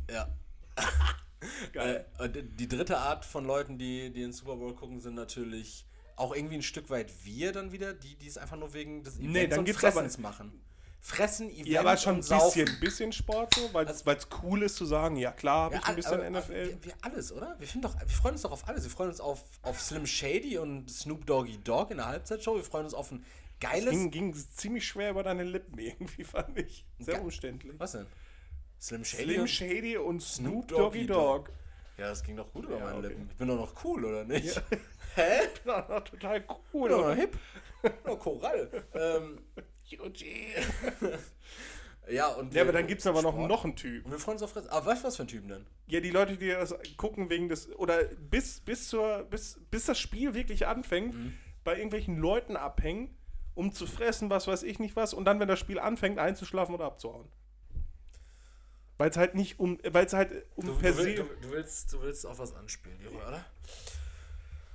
Ja. 0.10 0.30
Geil. 1.74 2.06
Äh, 2.20 2.30
die 2.30 2.68
dritte 2.68 2.98
Art 2.98 3.26
von 3.26 3.46
Leuten, 3.46 3.78
die, 3.78 4.12
die 4.12 4.22
den 4.22 4.34
Super 4.34 4.56
Bowl 4.56 4.76
gucken, 4.76 5.00
sind 5.00 5.16
natürlich 5.16 5.86
auch 6.16 6.36
irgendwie 6.36 6.56
ein 6.56 6.64
Stück 6.64 6.90
weit 6.90 7.12
wir 7.26 7.52
dann 7.52 7.72
wieder, 7.72 7.94
die, 7.94 8.16
die 8.16 8.28
es 8.28 8.38
einfach 8.38 8.58
nur 8.58 8.74
wegen 8.74 9.04
des 9.04 9.18
Events 9.18 9.34
Nee, 9.34 9.48
dann 9.48 9.60
und 9.60 9.66
gibt's 9.66 9.82
Fressens 9.82 10.18
machen. 10.18 10.52
Fressen, 11.08 11.50
Event 11.50 11.68
Ja, 11.68 11.80
aber 11.80 11.96
schon 11.98 12.16
ein 12.16 12.20
bisschen, 12.20 12.80
bisschen 12.82 13.12
Sport 13.14 13.56
so, 13.56 13.74
weil 13.74 13.88
es 13.88 14.04
cool 14.44 14.62
ist 14.64 14.76
zu 14.76 14.86
sagen, 14.86 15.16
ja 15.16 15.32
klar, 15.32 15.66
habe 15.66 15.76
Ja, 15.76 15.82
ich 15.82 15.88
ein 15.88 15.96
bisschen 15.96 16.14
aber- 16.22 16.30
NFL. 16.42 16.54
Wir, 16.54 16.84
wir 16.84 16.94
alles, 17.02 17.32
oder? 17.32 17.56
Wir, 17.60 17.68
finden 17.68 17.88
doch, 17.88 18.00
wir 18.00 18.08
freuen 18.10 18.34
uns 18.34 18.42
doch 18.42 18.52
auf 18.52 18.68
alles. 18.68 18.84
Wir 18.84 18.92
freuen 18.92 19.10
uns 19.10 19.22
auf, 19.22 19.42
auf 19.62 19.80
Slim 19.82 20.06
Shady 20.06 20.58
und 20.58 20.90
Snoop 20.92 21.26
Doggy 21.26 21.58
Dogg 21.64 21.92
in 21.92 21.98
der 21.98 22.08
Halbzeitshow. 22.08 22.56
Wir 22.56 22.64
freuen 22.64 22.86
uns 22.86 22.94
auf 22.94 23.12
ein 23.12 23.24
geiles. 23.60 23.90
ging, 23.92 24.12
ging 24.12 24.34
ziemlich 24.36 24.86
schwer 24.86 25.12
über 25.12 25.24
deine 25.24 25.44
Lippen 25.44 25.78
irgendwie, 25.80 26.24
fand 26.26 26.58
ich. 26.58 26.86
Sehr 27.00 27.16
Ge- 27.16 27.24
umständlich. 27.24 27.74
Was 27.80 27.94
denn? 27.94 28.06
Slim 28.80 29.06
Shady? 29.06 29.24
Slim 29.24 29.42
und- 29.42 29.48
Shady 29.50 29.98
und 29.98 30.22
Snoop 30.22 30.68
Doggy 30.68 31.06
Doggy 31.06 31.08
Dogg. 31.08 31.50
ja, 31.98 32.10
das 32.10 32.22
ging 32.22 32.36
doch 32.36 32.52
gut 32.52 32.66
über 32.66 32.78
Ja, 32.80 32.84
meine 32.84 32.98
okay. 33.00 33.08
Lippen. 33.08 33.28
Ich 33.32 33.38
bin 33.38 33.48
doch 33.48 33.56
noch 33.58 33.84
cool, 33.86 34.04
oder 34.06 34.26
nicht? 34.26 34.62
Hä? 35.16 35.48
total 35.64 36.44
cool. 36.74 36.92
Oder 36.92 37.00
oder? 37.00 37.16
hip? 37.16 37.38
Oder 38.04 38.16
Korall. 38.18 38.84
ähm, 38.94 39.40
ja, 42.10 42.28
und 42.30 42.54
Ja, 42.54 42.62
aber 42.64 42.72
dann 42.72 42.88
gibt 42.88 43.02
es 43.02 43.08
aber 43.08 43.22
noch, 43.22 43.34
Sport. 43.34 43.50
noch 43.50 43.64
einen 43.66 43.76
Typ. 43.76 44.06
Und 44.06 44.12
wir 44.12 44.20
freuen 44.20 44.36
uns 44.36 44.44
auf 44.44 44.52
Fressen. 44.52 44.70
Aber 44.70 44.86
weißt 44.86 45.04
du, 45.04 45.08
was 45.08 45.16
für 45.18 45.24
ein 45.24 45.28
Typen 45.28 45.50
denn? 45.50 45.66
Ja, 45.88 46.00
die 46.00 46.10
Leute, 46.12 46.38
die 46.38 46.50
das 46.50 46.74
gucken 46.98 47.30
wegen 47.30 47.50
des. 47.50 47.70
Oder 47.78 48.04
bis, 48.06 48.60
bis, 48.62 48.88
zur, 48.90 49.24
bis, 49.26 49.60
bis 49.72 49.86
das 49.86 50.00
Spiel 50.00 50.34
wirklich 50.34 50.68
anfängt, 50.68 51.14
Mhm. 51.14 51.34
bei 51.64 51.76
irgendwelchen 51.76 52.18
Leuten 52.18 52.56
abhängen, 52.56 53.16
um 53.56 53.74
zu 53.74 53.86
fressen, 53.88 54.30
was 54.30 54.48
weiß 54.48 54.64
ich 54.64 54.80
nicht 54.80 54.96
was, 54.96 55.14
und 55.14 55.26
dann, 55.26 55.40
wenn 55.40 55.48
das 55.48 55.60
Spiel 55.60 55.80
anfängt, 55.80 56.20
einzuschlafen 56.20 56.76
oder 56.76 56.86
abzuhauen. 56.86 57.28
Weil 59.00 59.10
es 59.12 59.18
halt 59.18 59.36
nicht 59.36 59.60
um. 59.60 59.78
Weil 59.84 60.06
es 60.06 60.14
halt 60.14 60.32
um 60.56 60.78
per 60.80 60.94
se. 60.94 61.16
du, 61.16 61.52
willst, 61.52 61.94
du 61.94 62.02
willst 62.02 62.26
auf 62.26 62.40
was 62.40 62.56
anspielen, 62.56 63.00
Leroy, 63.02 63.22
oder? 63.28 63.46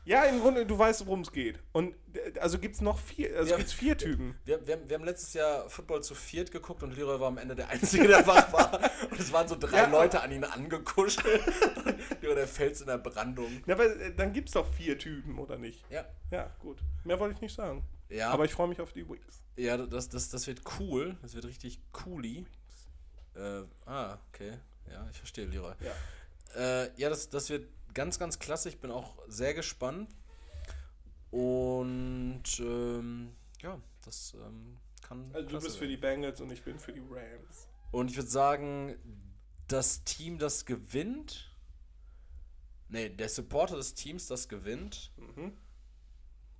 Ja, 0.05 0.25
im 0.25 0.41
Grunde, 0.41 0.67
du 0.67 0.77
weißt, 0.77 1.07
worum 1.07 1.21
es 1.21 1.31
geht. 1.31 1.61
Und 1.73 1.95
also 2.41 2.59
gibt 2.59 2.75
es 2.75 2.81
noch 2.81 2.99
vier, 2.99 3.37
also 3.39 3.53
Ja. 3.53 3.57
gibt's 3.57 3.73
vier 3.73 3.97
Typen. 3.97 4.35
Wir, 4.45 4.67
wir, 4.67 4.75
haben- 4.75 4.89
wir 4.89 4.97
haben 4.99 5.05
letztes 5.05 5.33
Jahr 5.35 5.69
Football 5.71 6.03
zu 6.03 6.15
viert 6.17 6.51
geguckt 6.51 6.83
und 6.83 6.97
Leroy 6.97 7.21
war 7.21 7.29
am 7.29 7.39
Ende 7.39 7.55
der 7.55 7.69
Einzige, 7.69 8.09
der 8.09 8.27
wach 8.27 8.53
war. 8.53 8.81
Und 9.11 9.21
es 9.21 9.33
waren 9.33 9.47
so 9.47 9.57
drei 9.59 9.77
Ja. 9.79 9.87
Leute 9.89 10.21
an 10.21 10.33
ihn 10.33 10.43
angekuschelt. 10.45 11.43
Leroy, 12.21 12.35
der 12.35 12.49
Fels 12.49 12.81
in 12.81 12.89
der 12.89 12.99
Brandung. 12.99 13.63
Ja, 13.67 13.75
aber 13.75 13.85
äh, 13.87 14.13
dann 14.15 14.33
gibt 14.33 14.49
es 14.49 14.55
doch 14.55 14.67
vier 14.75 14.99
Typen, 14.99 15.39
oder 15.39 15.57
nicht? 15.57 15.85
Ja. 15.91 16.05
Ja, 16.33 16.51
gut. 16.59 16.79
Mehr 17.05 17.21
wollte 17.21 17.35
ich 17.37 17.41
nicht 17.41 17.55
sagen. 17.55 17.83
Ja, 18.09 18.31
Aber 18.31 18.45
ich 18.45 18.53
freue 18.53 18.69
mich 18.69 18.81
auf 18.81 18.93
die 18.93 19.09
Wings. 19.09 19.41
ja 19.57 19.77
das, 19.79 20.09
das, 20.09 20.29
das 20.31 20.47
wird 20.47 20.61
cool. 20.81 21.17
Das 21.23 21.35
wird 21.35 21.45
richtig 21.47 21.81
cooli. 21.93 22.45
Äh, 23.37 23.63
ah, 23.87 24.19
okay. 24.29 24.53
Ja, 24.91 25.07
ich 25.11 25.17
verstehe, 25.17 25.47
Leroy. 25.47 25.73
Ja. 25.81 25.93
Äh, 26.83 26.91
ja, 26.97 27.09
das, 27.09 27.31
das 27.31 27.49
wird 27.49 27.67
ganz, 27.95 28.19
ganz 28.19 28.39
klasse. 28.39 28.69
Ich 28.69 28.81
bin 28.81 28.91
auch 28.91 29.15
sehr 29.29 29.55
gespannt. 29.55 30.15
Und 31.31 32.43
ähm, 32.61 33.33
ja, 33.63 33.81
das 34.05 34.35
ähm, 34.35 34.79
kann. 35.01 35.31
Also 35.33 35.49
du 35.49 35.61
bist 35.61 35.79
für 35.79 35.87
die 35.87 36.01
werden. 36.03 36.21
Bengals 36.23 36.41
und 36.41 36.51
ich 36.53 36.63
bin 36.63 36.79
für 36.79 36.93
die 36.93 37.01
Rams. 37.01 37.69
Und 37.91 38.11
ich 38.11 38.17
würde 38.17 38.29
sagen, 38.31 38.97
das 39.69 40.05
Team, 40.05 40.39
das 40.39 40.67
gewinnt. 40.67 41.51
Nee, 42.89 43.09
der 43.09 43.31
Supporter 43.31 43.77
des 43.77 43.95
Teams, 43.95 44.27
das 44.27 44.49
gewinnt, 44.49 45.13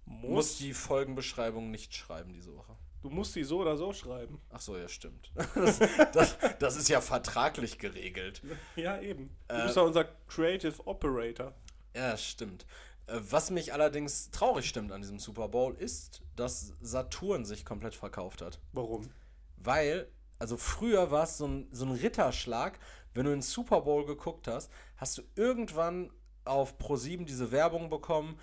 muss 0.07 0.57
die 0.57 0.73
Folgenbeschreibung 0.73 1.71
nicht 1.71 1.95
schreiben 1.95 2.33
diese 2.33 2.55
Woche. 2.57 2.77
Du 3.03 3.11
musst 3.11 3.35
die 3.35 3.43
so 3.45 3.61
oder 3.61 3.77
so 3.77 3.93
schreiben. 3.93 4.41
Ach 4.51 4.61
so, 4.61 4.77
ja, 4.77 4.89
stimmt. 4.89 5.33
Das, 5.55 5.81
das, 6.13 6.37
das 6.61 6.77
ist 6.77 6.89
ja 6.89 7.01
vertraglich 7.01 7.79
geregelt. 7.79 8.43
Ja, 8.77 9.01
eben. 9.01 9.31
Du 9.49 9.55
Äh, 9.57 9.63
bist 9.65 9.77
ja 9.77 9.83
unser 9.83 10.05
Creative 10.29 10.75
Operator. 10.87 11.53
Ja, 11.97 12.17
stimmt. 12.17 12.65
Äh, 13.09 13.19
Was 13.29 13.51
mich 13.51 13.73
allerdings 13.73 14.31
traurig 14.31 14.69
stimmt 14.69 14.93
an 14.93 15.01
diesem 15.03 15.19
Super 15.19 15.49
Bowl 15.49 15.75
ist, 15.75 16.23
dass 16.37 16.75
Saturn 16.81 17.45
sich 17.45 17.65
komplett 17.65 17.95
verkauft 17.95 18.41
hat. 18.41 18.61
Warum? 18.73 19.11
Weil, 19.57 20.09
also 20.39 20.57
früher 20.57 21.11
war 21.11 21.25
es 21.25 21.39
so 21.39 21.47
ein, 21.47 21.69
so 21.73 21.85
ein 21.85 21.93
Ritterschlag, 21.93 22.79
wenn 23.15 23.25
du 23.25 23.31
den 23.33 23.43
Super 23.43 23.81
Bowl 23.83 24.07
geguckt 24.07 24.47
hast, 24.49 24.71
hast 24.97 25.19
du 25.19 25.23
irgendwann 25.35 26.11
auf 26.45 26.79
Pro7 26.79 27.25
diese 27.25 27.51
Werbung 27.53 27.91
bekommen. 27.91 28.39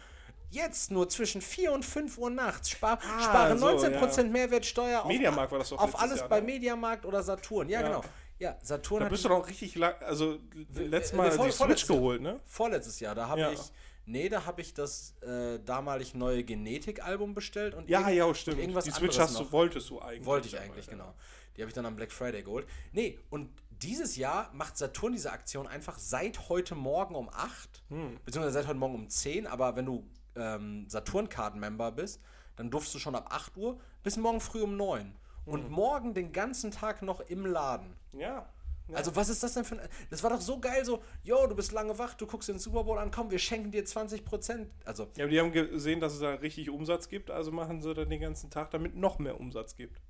Jetzt 0.51 0.91
nur 0.91 1.07
zwischen 1.09 1.41
4 1.41 1.71
und 1.71 1.85
5 1.85 2.17
Uhr 2.17 2.29
nachts. 2.29 2.69
Spar, 2.71 2.99
Ah, 3.03 3.21
spare 3.21 3.57
so, 3.57 3.67
19% 3.67 4.17
ja. 4.17 4.23
Mehrwertsteuer 4.29 5.01
auf, 5.01 5.07
Mediamarkt 5.07 5.51
war 5.51 5.59
das 5.59 5.69
doch 5.69 5.77
auf 5.79 5.99
alles 5.99 6.19
Jahr, 6.19 6.29
bei 6.29 6.39
ne? 6.39 6.45
Mediamarkt 6.47 7.05
oder 7.05 7.21
Saturn. 7.23 7.69
Ja, 7.69 7.81
Ja. 7.81 7.87
genau. 7.87 8.03
Ja, 8.39 8.57
Saturn 8.61 9.01
Da 9.03 9.09
bist 9.09 9.25
du 9.25 9.29
doch 9.29 9.47
richtig 9.47 9.75
lang, 9.75 9.95
also 10.01 10.39
letztes 10.73 11.11
äh, 11.13 11.15
Mal 11.17 11.31
vor- 11.31 11.45
die 11.45 11.51
Switch 11.51 11.85
geholt, 11.87 12.21
ne? 12.21 12.39
vorletztes 12.45 12.99
Jahr, 13.01 13.13
da 13.13 13.27
habe 13.27 13.41
Ja. 13.41 13.51
ich 13.51 13.59
nee, 14.05 14.27
da 14.29 14.45
habe 14.45 14.61
ich 14.61 14.73
das 14.73 15.13
äh, 15.21 15.59
damalig 15.59 16.15
neue 16.15 16.43
Genetik-Album 16.45 17.33
bestellt 17.35 17.75
und 17.75 17.87
Ja, 17.89 18.09
ja, 18.09 18.23
und 18.25 18.35
stimmt. 18.37 18.57
irgendwas 18.59 18.85
die 18.85 18.91
Switch 18.91 19.19
hast 19.19 19.37
du, 19.37 19.43
noch. 19.43 19.51
wolltest 19.51 19.89
du 19.89 19.99
eigentlich. 20.01 20.25
Wollte 20.25 20.47
ich 20.47 20.57
eigentlich, 20.59 20.85
ja. 20.87 20.93
genau. 20.93 21.13
Die 21.57 21.61
habe 21.61 21.67
ich 21.69 21.75
dann 21.75 21.85
am 21.85 21.95
Black 21.97 22.11
Friday 22.13 22.41
geholt. 22.41 22.65
Nee, 22.93 23.19
und 23.29 23.49
dieses 23.69 24.15
Jahr 24.15 24.49
macht 24.53 24.77
Saturn 24.77 25.11
diese 25.11 25.31
Aktion 25.31 25.67
einfach 25.67 25.99
seit 25.99 26.49
heute 26.49 26.73
Morgen 26.75 27.15
um 27.15 27.29
8, 27.29 27.83
Hm. 27.89 28.19
beziehungsweise 28.25 28.53
seit 28.53 28.67
heute 28.67 28.79
Morgen 28.79 28.95
um 28.95 29.09
10, 29.09 29.45
aber 29.47 29.75
wenn 29.75 29.85
du 29.85 30.07
ähm, 30.39 30.85
Saturn-Card-Member 30.89 31.91
bist, 31.91 32.21
dann 32.55 32.69
durfst 32.69 32.93
du 32.93 32.99
schon 32.99 33.15
ab 33.15 33.27
8 33.31 33.57
Uhr 33.57 33.79
bis 34.03 34.17
morgen 34.17 34.39
früh 34.41 34.61
um 34.61 34.77
9. 34.77 35.15
Und 35.45 35.65
Hm. 35.65 35.71
morgen 35.71 36.13
den 36.13 36.31
ganzen 36.31 36.71
Tag 36.71 37.01
noch 37.01 37.21
im 37.21 37.45
Laden. 37.45 37.95
Ja. 38.13 38.49
ja. 38.87 38.93
Also 38.93 39.15
was 39.15 39.29
ist 39.29 39.41
das 39.41 39.53
denn 39.53 39.63
für 39.63 39.79
ein... 39.79 39.87
Das 40.09 40.21
war 40.23 40.29
doch 40.29 40.41
so 40.41 40.59
geil, 40.59 40.85
so, 40.85 41.01
yo, 41.23 41.47
du 41.47 41.55
bist 41.55 41.71
lange 41.71 41.97
wach, 41.97 42.13
du 42.13 42.27
guckst 42.27 42.49
den 42.49 42.59
Super 42.59 42.83
Bowl 42.83 42.97
an, 42.97 43.11
komm, 43.11 43.31
wir 43.31 43.39
schenken 43.39 43.71
dir 43.71 43.85
20%. 43.85 44.67
Also, 44.85 45.07
ja, 45.15 45.23
aber 45.23 45.31
die 45.31 45.39
haben 45.39 45.51
gesehen, 45.51 45.99
dass 45.99 46.13
es 46.13 46.19
da 46.19 46.33
richtig 46.35 46.69
Umsatz 46.69 47.09
gibt, 47.09 47.31
also 47.31 47.51
machen 47.51 47.81
sie 47.81 47.93
dann 47.93 48.09
den 48.09 48.21
ganzen 48.21 48.49
Tag, 48.49 48.71
damit 48.71 48.95
noch 48.95 49.19
mehr 49.19 49.39
Umsatz 49.39 49.75
gibt. 49.75 50.01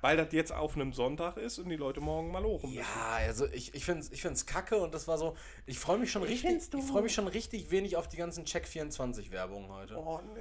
Weil 0.00 0.16
das 0.16 0.32
jetzt 0.32 0.52
auf 0.52 0.76
einem 0.76 0.92
Sonntag 0.92 1.36
ist 1.36 1.58
und 1.58 1.68
die 1.68 1.76
Leute 1.76 2.00
morgen 2.00 2.30
mal 2.30 2.44
hoch 2.44 2.62
müssen. 2.62 2.76
ja, 2.76 2.84
also 3.16 3.46
ich, 3.46 3.74
ich 3.74 3.84
finde 3.84 4.02
es 4.02 4.12
ich 4.12 4.22
find's 4.22 4.46
kacke 4.46 4.76
und 4.78 4.94
das 4.94 5.08
war 5.08 5.18
so, 5.18 5.36
ich 5.66 5.78
freue 5.78 5.98
mich 5.98 6.12
schon 6.12 6.22
Ich 6.22 6.44
richtig, 6.44 6.72
ich 6.72 6.84
freue 6.84 7.02
mich 7.02 7.14
schon 7.14 7.26
richtig 7.26 7.70
wenig 7.70 7.96
auf 7.96 8.08
die 8.08 8.16
ganzen 8.16 8.44
Check24-Werbungen 8.44 9.70
heute. 9.70 9.96
Oh 9.96 10.20
nee, 10.34 10.40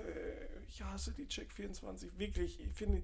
ich 0.68 0.84
hasse 0.84 1.12
die 1.12 1.28
Check 1.28 1.52
24. 1.52 2.18
Wirklich, 2.18 2.60
ich 2.60 2.74
finde, 2.74 3.02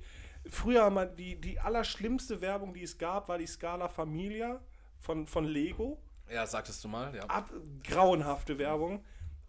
früher 0.49 0.89
mal 0.89 1.07
die, 1.07 1.39
die 1.39 1.59
allerschlimmste 1.59 2.41
Werbung, 2.41 2.73
die 2.73 2.83
es 2.83 2.97
gab, 2.97 3.29
war 3.29 3.37
die 3.37 3.47
Scala 3.47 3.87
Familia 3.87 4.61
von, 4.99 5.25
von 5.25 5.45
Lego. 5.45 5.97
Ja, 6.31 6.45
sagtest 6.45 6.83
du 6.83 6.87
mal, 6.87 7.15
ja. 7.15 7.23
Ab, 7.23 7.51
grauenhafte 7.83 8.57
Werbung. 8.57 9.03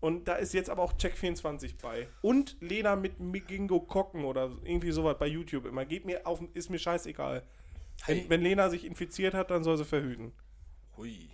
Und 0.05 0.29
da 0.29 0.35
ist 0.35 0.53
jetzt 0.53 0.69
aber 0.69 0.83
auch 0.83 0.93
Check 0.99 1.17
24 1.17 1.79
bei. 1.79 2.07
Und 2.21 2.59
Lena 2.61 2.95
mit 2.95 3.21
Migingo 3.21 3.81
Kocken 3.81 4.27
oder 4.27 4.55
irgendwie 4.63 4.93
sowas 4.93 5.17
bei 5.19 5.27
YouTube 5.27 5.65
immer. 5.65 5.87
Geht 5.87 6.05
mir 6.05 6.27
auf, 6.27 6.43
ist 6.53 6.69
mir 6.69 6.79
scheißegal. 6.79 7.43
Hey. 8.03 8.21
Wenn, 8.21 8.29
wenn 8.29 8.43
Lena 8.43 8.69
sich 8.69 8.85
infiziert 8.85 9.33
hat, 9.33 9.51
dann 9.51 9.65
soll 9.65 9.79
sie 9.79 9.87
verhüten. 9.87 10.33
Hui. 10.99 11.31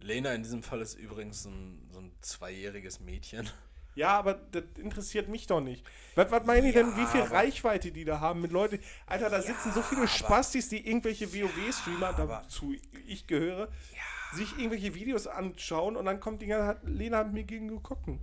Lena 0.00 0.34
in 0.34 0.42
diesem 0.42 0.64
Fall 0.64 0.80
ist 0.80 0.94
übrigens 0.94 1.44
so 1.44 1.50
ein, 1.50 1.88
so 1.92 2.00
ein 2.00 2.10
zweijähriges 2.22 2.98
Mädchen. 2.98 3.48
Ja, 3.94 4.18
aber 4.18 4.34
das 4.34 4.64
interessiert 4.78 5.28
mich 5.28 5.46
doch 5.46 5.60
nicht. 5.60 5.86
Was, 6.16 6.28
was 6.32 6.44
meinen 6.44 6.66
die 6.66 6.72
denn, 6.72 6.88
Ja, 6.88 6.96
wie 6.96 7.06
viel 7.06 7.20
Reichweite 7.20 7.92
die 7.92 8.04
da 8.04 8.18
haben 8.18 8.40
mit 8.40 8.50
Leuten? 8.50 8.80
Alter, 9.06 9.30
da 9.30 9.40
sitzen 9.40 9.70
so 9.72 9.80
viele 9.82 10.08
Spastis, 10.08 10.68
die 10.68 10.84
irgendwelche 10.84 11.32
WoW-Streamer, 11.32 12.14
dazu 12.14 12.74
ich 13.06 13.28
gehöre, 13.28 13.68
sich 14.36 14.52
irgendwelche 14.58 14.94
Videos 14.94 15.26
anschauen 15.26 15.96
und 15.96 16.04
dann 16.04 16.20
kommt 16.20 16.42
die 16.42 16.46
ganze 16.46 16.80
Lena 16.86 17.18
hat 17.18 17.32
mir 17.32 17.44
gegen 17.44 17.82
gucken. 17.82 18.20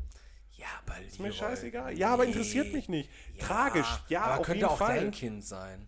Ja, 0.56 0.68
aber 0.86 1.02
Ist 1.06 1.20
mir 1.20 1.34
scheißegal. 1.34 1.98
Ja, 1.98 2.14
aber 2.14 2.26
interessiert 2.26 2.72
mich 2.74 2.88
nicht. 2.88 3.10
Tragisch, 3.40 3.88
ja, 4.08 4.22
aber 4.22 4.40
auf 4.40 4.46
könnte 4.46 4.60
jeden 4.60 4.70
auch 4.70 4.78
Fall. 4.78 4.96
dein 5.00 5.12
Kind 5.12 5.44
sein. 5.44 5.88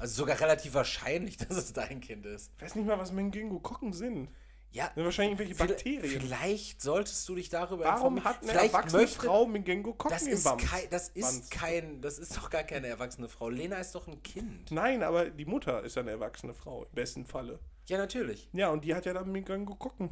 Also 0.00 0.14
sogar 0.16 0.38
relativ 0.40 0.74
wahrscheinlich, 0.74 1.36
dass 1.38 1.56
es 1.56 1.72
dein 1.72 2.00
Kind 2.00 2.26
ist. 2.26 2.50
Ich 2.56 2.62
weiß 2.64 2.74
nicht 2.74 2.86
mal, 2.86 2.98
was 2.98 3.12
Mingingo 3.12 3.60
Kocken 3.60 3.92
sind. 3.92 4.28
Ja, 4.72 4.90
Sind 4.94 5.04
wahrscheinlich 5.04 5.38
irgendwelche 5.40 5.64
Bakterien. 5.66 6.20
Vielleicht 6.20 6.80
solltest 6.82 7.28
du 7.28 7.34
dich 7.34 7.48
darüber 7.48 7.84
Warum 7.84 8.18
informieren. 8.18 8.24
hat 8.24 8.42
eine 8.42 8.50
Vielleicht 8.52 8.74
erwachsene 8.74 9.02
möchte- 9.02 9.26
Frau 9.26 9.46
Mingingo 9.46 9.94
Kocken 9.94 10.14
Das 10.14 10.26
im 10.26 10.32
ist, 10.34 10.44
kein, 10.44 10.90
das 10.90 11.08
ist 11.08 11.24
Wanz? 11.24 11.50
kein, 11.50 12.00
das 12.02 12.18
ist 12.18 12.36
doch 12.36 12.50
gar 12.50 12.62
keine 12.64 12.86
erwachsene 12.88 13.28
Frau. 13.28 13.48
Lena 13.48 13.76
ist 13.78 13.94
doch 13.94 14.06
ein 14.06 14.22
Kind. 14.22 14.70
Nein, 14.70 15.02
aber 15.02 15.30
die 15.30 15.44
Mutter 15.44 15.82
ist 15.82 15.96
ja 15.96 16.02
eine 16.02 16.10
erwachsene 16.12 16.54
Frau, 16.54 16.84
im 16.84 16.92
besten 16.94 17.24
Falle. 17.24 17.58
Ja, 17.90 17.98
natürlich. 17.98 18.48
Ja, 18.52 18.70
und 18.70 18.84
die 18.84 18.94
hat 18.94 19.04
ja 19.06 19.12
dann 19.12 19.30
Mingingo 19.30 19.74
Kocken. 19.74 20.10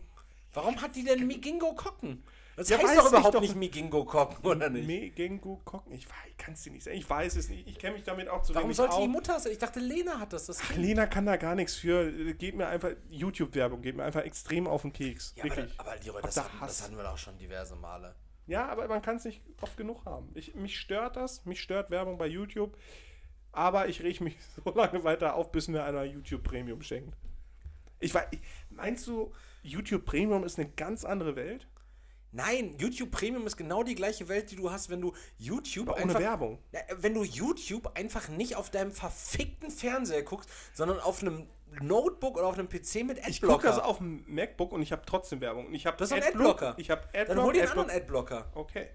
Warum 0.53 0.81
hat 0.81 0.97
die 0.97 1.05
denn 1.05 1.27
Migingo 1.27 1.75
Kocken? 1.75 2.23
Das 2.57 2.69
Ja, 2.71 2.79
heißt 2.79 2.99
doch 2.99 3.09
überhaupt 3.09 3.35
doch. 3.37 3.41
nicht 3.41 3.55
Migingo 3.55 4.05
Kocken, 4.05 4.45
oder 4.45 4.69
nicht? 4.69 4.87
Megengu 4.89 5.59
Kocken. 5.65 5.93
Ich, 5.93 6.09
kann 6.37 6.55
es 6.55 6.63
dir 6.65 6.73
nicht 6.73 6.83
sagen. 6.83 6.97
Ich 6.97 7.09
weiß 7.09 7.37
es 7.37 7.49
nicht. 7.49 7.69
Ich 7.69 7.79
kenne 7.79 7.95
mich 7.95 8.03
damit 8.03 8.29
auch 8.29 8.43
zu 8.43 8.53
Warum 8.53 8.73
sollte 8.73 8.95
aus. 8.95 9.01
die 9.03 9.07
Mutter 9.07 9.35
das? 9.35 9.47
Ich 9.47 9.59
dachte, 9.59 9.79
Lena 9.79 10.19
hat 10.19 10.33
das. 10.33 10.47
das 10.47 10.59
Ach. 10.61 10.75
Lena 10.75 11.07
kann 11.07 11.25
da 11.25 11.37
gar 11.37 11.55
nichts 11.55 11.77
für. 11.77 12.35
Geht 12.35 12.57
mir 12.57 12.67
einfach. 12.67 12.91
YouTube-Werbung 13.11 13.81
geht 13.81 13.95
mir 13.97 14.03
einfach 14.03 14.23
extrem 14.23 14.67
auf 14.67 14.83
den 14.83 14.93
Keks. 14.93 15.35
ja, 15.37 15.45
aber, 15.45 15.57
Wirklich. 15.57 15.79
aber 15.81 15.97
Leroy, 15.99 16.17
Hab 16.17 16.23
das, 16.23 16.35
da 16.35 16.45
hatten, 16.45 16.59
das 16.61 16.83
hatten 16.83 16.97
wir 16.97 17.05
doch 17.05 17.17
schon 17.19 17.39
diverse 17.39 17.77
Male. 17.77 18.17
Ja, 18.49 18.67
aber 18.67 18.89
man 18.89 19.03
kann 19.03 19.17
es 19.19 19.25
nicht 19.25 19.41
oft 19.61 19.77
genug 19.77 20.05
haben. 20.05 20.31
Ich, 20.35 20.57
mich 20.57 20.81
stört 20.81 21.15
das. 21.15 21.45
Mich 21.45 21.61
stört 21.61 21.91
Werbung 21.91 22.19
bei 22.19 22.27
YouTube. 22.27 22.77
Aber 23.53 23.87
ich 23.89 24.03
reg 24.03 24.21
mich 24.21 24.37
so 24.65 24.69
lange 24.75 25.05
weiter 25.05 25.35
auf, 25.37 25.53
bis 25.53 25.69
mir 25.69 25.85
einer 25.85 26.03
YouTube 26.03 26.43
Premium 26.43 26.83
schenkt. 26.83 27.17
Ich 28.01 28.15
weiß, 28.15 28.27
meinst 28.71 29.07
du, 29.07 29.33
YouTube 29.63 30.05
Premium 30.05 30.45
ist 30.45 30.59
eine 30.59 30.69
ganz 30.71 31.05
andere 31.05 31.37
Welt? 31.37 31.67
Nein, 32.31 32.77
YouTube 32.79 33.11
Premium 33.11 33.47
ist 33.47 33.57
genau 33.57 33.83
die 33.83 33.95
gleiche 33.95 34.29
Welt, 34.29 34.51
die 34.51 34.57
du 34.57 34.71
hast, 34.71 34.91
wenn 34.91 35.01
du 35.01 35.15
YouTube 35.39 35.89
Aber 35.89 35.97
ohne 35.97 36.05
einfach, 36.05 36.21
Werbung. 36.21 36.59
Wenn 36.99 37.15
du 37.15 37.25
YouTube 37.25 37.91
einfach 37.97 38.29
nicht 38.29 38.55
auf 38.57 38.71
deinem 38.71 38.93
verfickten 38.93 39.71
Fernseher 39.71 40.23
guckst, 40.23 40.49
sondern 40.75 41.01
auf 41.01 41.23
einem 41.23 41.47
Notebook 41.81 42.37
oder 42.37 42.47
auf 42.47 42.59
einem 42.59 42.69
PC 42.69 43.05
mit 43.05 43.19
Ich 43.27 43.41
gucke 43.41 43.55
Adblocker. 43.55 43.69
das 43.69 43.79
auf 43.79 43.99
dem 43.99 44.25
MacBook 44.27 44.73
und 44.73 44.83
ich 44.83 44.93
habe 44.93 45.03
trotzdem 45.07 45.41
Werbung. 45.41 45.67
Und 45.67 45.75
ich 45.75 45.87
habe 45.87 45.97
Das 45.97 46.11
ist 46.11 46.17
ein 46.17 46.23
Adblocker. 46.23 46.75
Ich 46.77 46.91
habe 46.91 47.03
Adblock. 47.09 47.27
Dann 47.29 47.43
hol 47.43 47.53
dir 47.55 47.61
einen 47.61 47.69
Adblock. 47.71 47.85
anderen 47.85 48.03
Adblocker. 48.03 48.51
Okay. 48.55 48.89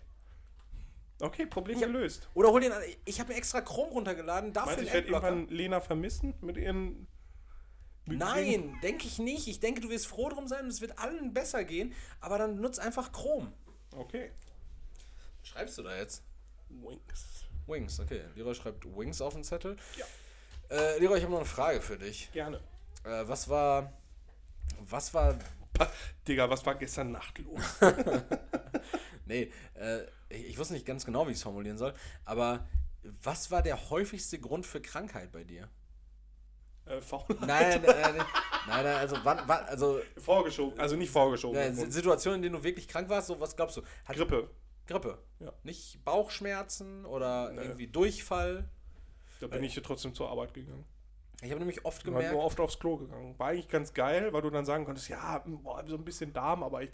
Okay, 1.20 1.46
Problem 1.46 1.80
Ja. 1.80 1.88
gelöst. 1.88 2.30
Oder 2.36 2.50
hol 2.52 2.62
dir 2.62 2.76
einen, 2.76 2.86
ich 3.06 3.20
habe 3.20 3.32
mir 3.32 3.38
extra 3.38 3.62
Chrome 3.62 3.92
runtergeladen, 3.92 4.54
dafür 4.54 4.74
Meinst 4.76 4.84
ich 4.88 4.94
werde 4.94 5.08
Adblocker. 5.08 5.28
irgendwann 5.30 5.56
Lena 5.56 5.80
vermissen 5.82 6.34
mit 6.42 6.58
ihren. 6.58 7.08
Nein, 8.06 8.78
denke 8.82 9.08
ich 9.08 9.20
nicht. 9.20 9.48
Ich 9.48 9.60
denke, 9.60 9.82
du 9.82 9.90
wirst 9.90 10.08
froh 10.08 10.30
drum 10.30 10.48
sein 10.48 10.66
und 10.66 10.70
es 10.70 10.82
wird 10.82 11.00
allen 11.00 11.34
besser 11.34 11.64
gehen, 11.64 11.94
aber 12.20 12.38
dann 12.38 12.60
nutz 12.60 12.80
einfach 12.80 13.12
Chrome. 13.12 13.52
Okay. 13.96 14.32
Schreibst 15.44 15.78
du 15.78 15.84
da 15.84 15.96
jetzt? 15.98 16.24
Wings. 16.70 17.46
Wings, 17.68 18.00
okay. 18.00 18.24
Leroy 18.36 18.56
schreibt 18.56 18.86
Wings 18.86 19.22
auf 19.22 19.34
den 19.34 19.44
Zettel. 19.44 19.78
Ja. 19.98 20.06
Äh, 20.70 21.00
Leroy, 21.00 21.18
ich 21.18 21.24
habe 21.24 21.32
noch 21.32 21.40
eine 21.40 21.48
Frage 21.48 21.82
für 21.82 21.98
dich. 21.98 22.32
Gerne. 22.34 22.58
Äh, 23.04 23.28
was 23.28 23.48
war. 23.48 23.94
Was 24.80 25.14
war. 25.14 25.38
Pa 25.74 25.92
Digga, 26.28 26.50
was 26.50 26.66
war 26.66 26.76
gestern 26.76 27.12
Nacht 27.12 27.40
los? 27.40 27.62
Nee, 29.26 29.52
äh, 29.76 30.04
ich, 30.30 30.50
ich 30.50 30.58
wusste 30.58 30.74
nicht 30.74 30.86
ganz 30.86 31.06
genau, 31.06 31.28
wie 31.28 31.32
ich 31.32 31.38
es 31.38 31.44
formulieren 31.44 31.78
soll, 31.78 31.94
aber 32.26 32.68
was 33.24 33.52
war 33.52 33.62
der 33.62 33.90
häufigste 33.90 34.40
Grund 34.40 34.66
für 34.66 34.82
Krankheit 34.82 35.32
bei 35.32 35.44
dir? 35.44 35.70
Äh, 36.86 37.02
Faulheit. 37.02 37.42
Nein, 37.42 37.84
äh, 37.84 38.12
nein, 38.14 38.26
nein, 38.68 38.86
also 38.98 39.18
wann, 39.24 39.40
wann 39.48 39.64
also 39.66 40.00
Vorgeschoben. 40.18 40.80
Also 40.80 40.96
nicht 40.96 41.12
vorgeschoben. 41.12 41.74
Si- 41.76 41.92
Situationen, 41.92 42.38
in 42.38 42.42
denen 42.44 42.56
du 42.56 42.64
wirklich 42.64 42.88
krank 42.88 43.10
warst, 43.10 43.28
so 43.28 43.40
was 43.40 43.56
glaubst 43.56 43.78
du? 43.78 43.82
Hat 44.06 44.16
Grippe. 44.16 44.50
Grippe. 44.88 45.18
Ja. 45.40 45.52
Nicht 45.64 46.04
Bauchschmerzen 46.04 47.06
oder 47.06 47.52
Nee. 47.52 47.62
irgendwie 47.62 47.88
Durchfall. 47.88 48.70
Da 49.40 49.48
bin 49.48 49.64
ich 49.64 49.76
ja 49.76 49.82
trotzdem 49.82 50.14
zur 50.14 50.30
Arbeit 50.30 50.54
gegangen. 50.54 50.86
Ich 51.42 51.50
habe 51.52 51.60
nämlich 51.60 51.84
oft 51.84 51.98
Ich 52.00 52.04
bin 52.06 52.14
gemerkt, 52.14 52.34
nur 52.34 52.44
oft 52.44 52.60
aufs 52.62 52.80
Klo 52.80 52.98
gegangen. 52.98 53.38
War 53.38 53.48
eigentlich 53.50 53.68
ganz 53.68 53.94
geil, 53.94 54.32
weil 54.32 54.42
du 54.42 54.50
dann 54.50 54.66
sagen 54.66 54.86
konntest, 54.86 55.10
ja, 55.10 55.44
boah, 55.46 55.84
so 55.86 55.96
ein 55.96 56.06
bisschen 56.06 56.32
Darm, 56.32 56.64
aber 56.64 56.84
ich 56.84 56.90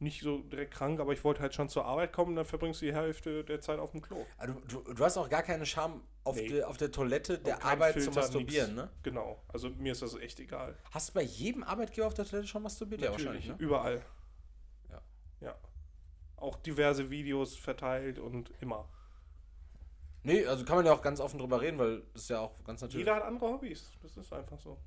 nicht 0.00 0.22
so 0.22 0.38
direkt 0.38 0.72
krank, 0.74 1.00
aber 1.00 1.12
ich 1.12 1.24
wollte 1.24 1.40
halt 1.40 1.54
schon 1.54 1.68
zur 1.68 1.84
Arbeit 1.84 2.12
kommen, 2.12 2.36
dann 2.36 2.44
verbringst 2.44 2.80
du 2.80 2.86
die 2.86 2.94
Hälfte 2.94 3.42
der 3.42 3.60
Zeit 3.60 3.80
auf 3.80 3.90
dem 3.90 4.00
Klo. 4.00 4.24
also, 4.36 4.54
du, 4.68 4.94
du 4.94 5.04
hast 5.04 5.16
auch 5.16 5.28
gar 5.28 5.42
keine 5.42 5.66
Scham 5.66 6.02
auf, 6.28 6.36
Nee. 6.36 6.48
der, 6.48 6.68
auf 6.68 6.76
der 6.76 6.90
Toilette 6.92 7.38
der 7.38 7.64
Arbeit 7.64 7.94
zu 7.94 8.00
Filter, 8.02 8.20
masturbieren, 8.20 8.74
nix. 8.74 8.84
ne? 8.86 8.90
Genau. 9.02 9.42
Also 9.48 9.70
mir 9.70 9.92
ist 9.92 10.02
das 10.02 10.14
echt 10.16 10.38
egal. 10.40 10.76
Hast 10.90 11.10
du 11.10 11.14
bei 11.14 11.22
jedem 11.22 11.62
Arbeitgeber 11.62 12.06
auf 12.06 12.14
der 12.14 12.24
Toilette 12.24 12.48
schon 12.48 12.62
masturbiert? 12.62 13.00
Ja, 13.02 13.10
wahrscheinlich, 13.12 13.46
ne? 13.48 13.56
Überall. 13.58 14.02
Ja. 14.90 15.02
Ja. 15.40 15.58
Auch 16.36 16.56
diverse 16.56 17.10
Videos 17.10 17.56
verteilt 17.56 18.18
und 18.18 18.52
immer. 18.60 18.88
Nee, 20.22 20.44
also 20.46 20.64
kann 20.64 20.76
man 20.76 20.86
ja 20.86 20.92
auch 20.92 21.02
ganz 21.02 21.20
offen 21.20 21.38
drüber 21.38 21.60
reden, 21.60 21.78
weil 21.78 22.02
das 22.12 22.22
ist 22.22 22.30
ja 22.30 22.40
auch 22.40 22.62
ganz 22.64 22.80
natürlich. 22.82 23.06
Jeder 23.06 23.16
hat 23.16 23.22
andere 23.22 23.48
Hobbys. 23.48 23.90
Das 24.02 24.16
ist 24.16 24.32
einfach 24.32 24.58
so. 24.58 24.78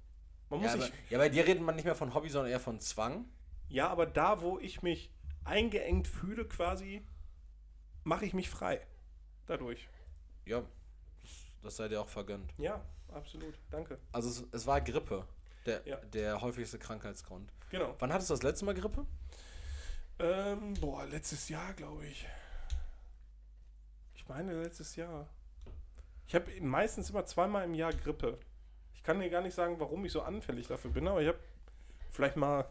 Man 0.49 0.59
ja, 0.59 0.65
muss 0.67 0.75
aber, 0.75 0.83
sich, 0.83 0.93
ja, 1.09 1.17
bei 1.17 1.29
dir 1.29 1.47
redet 1.47 1.63
man 1.63 1.75
nicht 1.75 1.85
mehr 1.85 1.95
von 1.95 2.13
Hobby, 2.13 2.29
sondern 2.29 2.51
eher 2.51 2.59
von 2.59 2.79
Zwang. 2.79 3.25
ja, 3.69 3.87
aber 3.87 4.05
da, 4.05 4.41
wo 4.41 4.59
ich 4.59 4.81
mich 4.81 5.11
eingeengt 5.45 6.07
fühle, 6.07 6.45
quasi, 6.45 7.05
mache 8.03 8.25
ich 8.25 8.33
mich 8.33 8.49
frei. 8.49 8.85
Dadurch. 9.47 9.87
Ja, 10.45 10.63
das 11.61 11.75
sei 11.77 11.87
dir 11.87 12.01
auch 12.01 12.07
vergönnt. 12.09 12.53
Ja, 12.57 12.83
absolut. 13.13 13.55
Danke. 13.69 13.97
Also 14.11 14.29
es, 14.29 14.43
es 14.51 14.67
war 14.67 14.81
Grippe, 14.81 15.25
der, 15.65 15.81
Ja. 15.85 15.97
der 15.97 16.41
häufigste 16.41 16.77
Krankheitsgrund. 16.79 17.51
Genau. 17.69 17.95
Wann 17.99 18.11
hattest 18.11 18.29
du 18.29 18.33
das 18.33 18.43
letzte 18.43 18.65
Mal 18.65 18.73
Grippe? 18.75 19.05
Ähm, 20.19 20.73
boah, 20.75 21.05
letztes 21.05 21.49
Jahr, 21.49 21.73
glaube 21.73 22.05
ich. 22.05 22.27
Ich 24.15 24.27
meine, 24.27 24.61
letztes 24.61 24.95
Jahr. 24.95 25.27
Ich 26.27 26.35
habe 26.35 26.49
meistens 26.61 27.09
immer 27.09 27.25
zweimal 27.25 27.65
im 27.65 27.73
Jahr 27.73 27.91
Grippe. 27.93 28.37
Ich 28.93 29.03
kann 29.03 29.19
dir 29.19 29.29
gar 29.29 29.41
nicht 29.41 29.55
sagen, 29.55 29.79
warum 29.79 30.05
ich 30.05 30.11
so 30.11 30.21
anfällig 30.21 30.67
dafür 30.67 30.91
bin, 30.91 31.07
aber 31.07 31.21
ich 31.21 31.27
habe 31.27 31.39
vielleicht 32.11 32.35
mal 32.37 32.69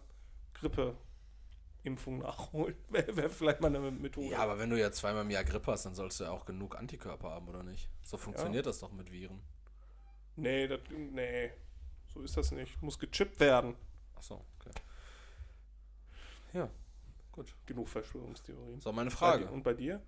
Grippe-Impfung 1.81 2.19
nachholen. 2.19 2.77
Wäre 2.89 3.17
wär 3.17 3.31
vielleicht 3.31 3.61
mal 3.61 3.69
eine 3.69 3.91
Methode. 3.91 4.29
Ja, 4.29 4.39
aber 4.41 4.59
wenn 4.59 4.71
du 4.71 4.79
ja 4.79 4.91
zweimal 4.93 5.23
im 5.23 5.31
Jahr 5.31 5.45
Grippe 5.45 5.73
hast, 5.73 5.85
dann 5.87 5.95
sollst 5.95 6.21
du 6.21 6.25
ja 6.25 6.31
auch 6.31 6.45
genug 6.45 6.77
Antikörper 6.77 7.31
haben, 7.31 7.49
oder 7.49 7.63
nicht? 7.63 7.89
So 8.03 8.17
funktioniert 8.17 8.67
das 8.67 8.79
doch 8.81 8.93
mit 8.93 9.11
Viren. 9.11 9.41
Nee, 10.37 10.69
das, 10.69 10.81
nee, 10.91 11.51
so 12.09 12.23
ist 12.23 12.37
das 12.37 12.51
nicht. 12.53 12.81
Muss 12.83 12.99
gechippt 12.99 13.39
werden. 13.41 13.77
Achso, 14.15 14.45
okay. 14.59 14.71
Ja, 16.53 16.71
gut. 17.33 17.55
Genug 17.67 17.89
Verschwörungstheorien. 17.89 18.81
So, 18.81 18.93
meine 18.93 19.11
Bei 19.11 19.17
Frage. 19.17 19.45
dir- 19.47 19.53
Und 19.53 19.63
bei 19.63 19.75
dir? 19.75 20.03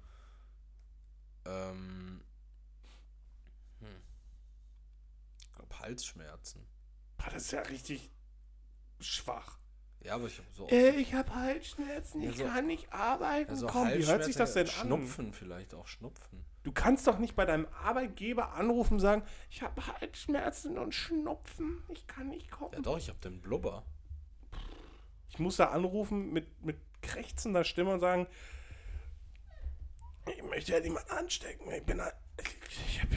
Ähm, 1.44 2.23
hm. 3.81 4.03
Ich 5.40 5.53
glaube, 5.53 5.78
Halsschmerzen. 5.81 6.66
Boah, 7.16 7.31
das 7.31 7.44
ist 7.44 7.53
ja 7.53 7.61
richtig 7.62 8.11
schwach. 9.01 9.59
Ja, 10.04 10.14
aber 10.16 10.26
ich 10.26 10.38
habe 10.38 10.48
so. 10.52 10.68
Äh, 10.68 10.90
ich 10.96 11.14
habe 11.14 11.32
Halsschmerzen, 11.34 12.22
Ja, 12.22 12.30
ich 12.30 12.36
so- 12.38 12.44
kann 12.44 12.66
nicht 12.66 12.92
arbeiten. 12.92 13.50
also 13.50 13.66
Komm, 13.66 13.88
wie 13.94 14.04
hört 14.06 14.24
sich 14.24 14.34
das 14.36 14.52
denn 14.54 14.66
an? 14.66 14.72
Schnupfen 14.72 15.32
vielleicht 15.32 15.74
auch, 15.74 15.86
Schnupfen. 15.86 16.44
Du 16.64 16.72
kannst 16.72 17.06
doch 17.06 17.18
nicht 17.18 17.34
bei 17.36 17.44
deinem 17.44 17.66
Arbeitgeber 17.84 18.52
anrufen 18.54 18.94
und 18.94 19.00
sagen, 19.00 19.22
ich 19.50 19.62
habe 19.62 19.84
Halsschmerzen 19.86 20.78
und 20.78 20.94
Schnupfen, 20.94 21.82
ich 21.88 22.06
kann 22.06 22.28
nicht 22.28 22.50
kommen. 22.50 22.72
Ja 22.72 22.80
doch, 22.80 22.98
ich 22.98 23.08
habe 23.08 23.18
den 23.20 23.40
Blubber. 23.40 23.84
Ich 25.30 25.38
muss 25.38 25.56
da 25.56 25.66
anrufen 25.70 26.32
mit, 26.32 26.62
mit 26.64 26.76
krächzender 27.00 27.64
Stimme 27.64 27.94
und 27.94 28.00
sagen, 28.00 28.26
ich 30.26 30.42
möchte 30.44 30.72
ja 30.72 30.80
niemanden 30.80 31.10
anstecken. 31.10 31.70
Ich 31.72 31.82
bin 31.84 32.00
halt, 32.00 32.14
ich, 32.86 33.00
hab- 33.02 33.08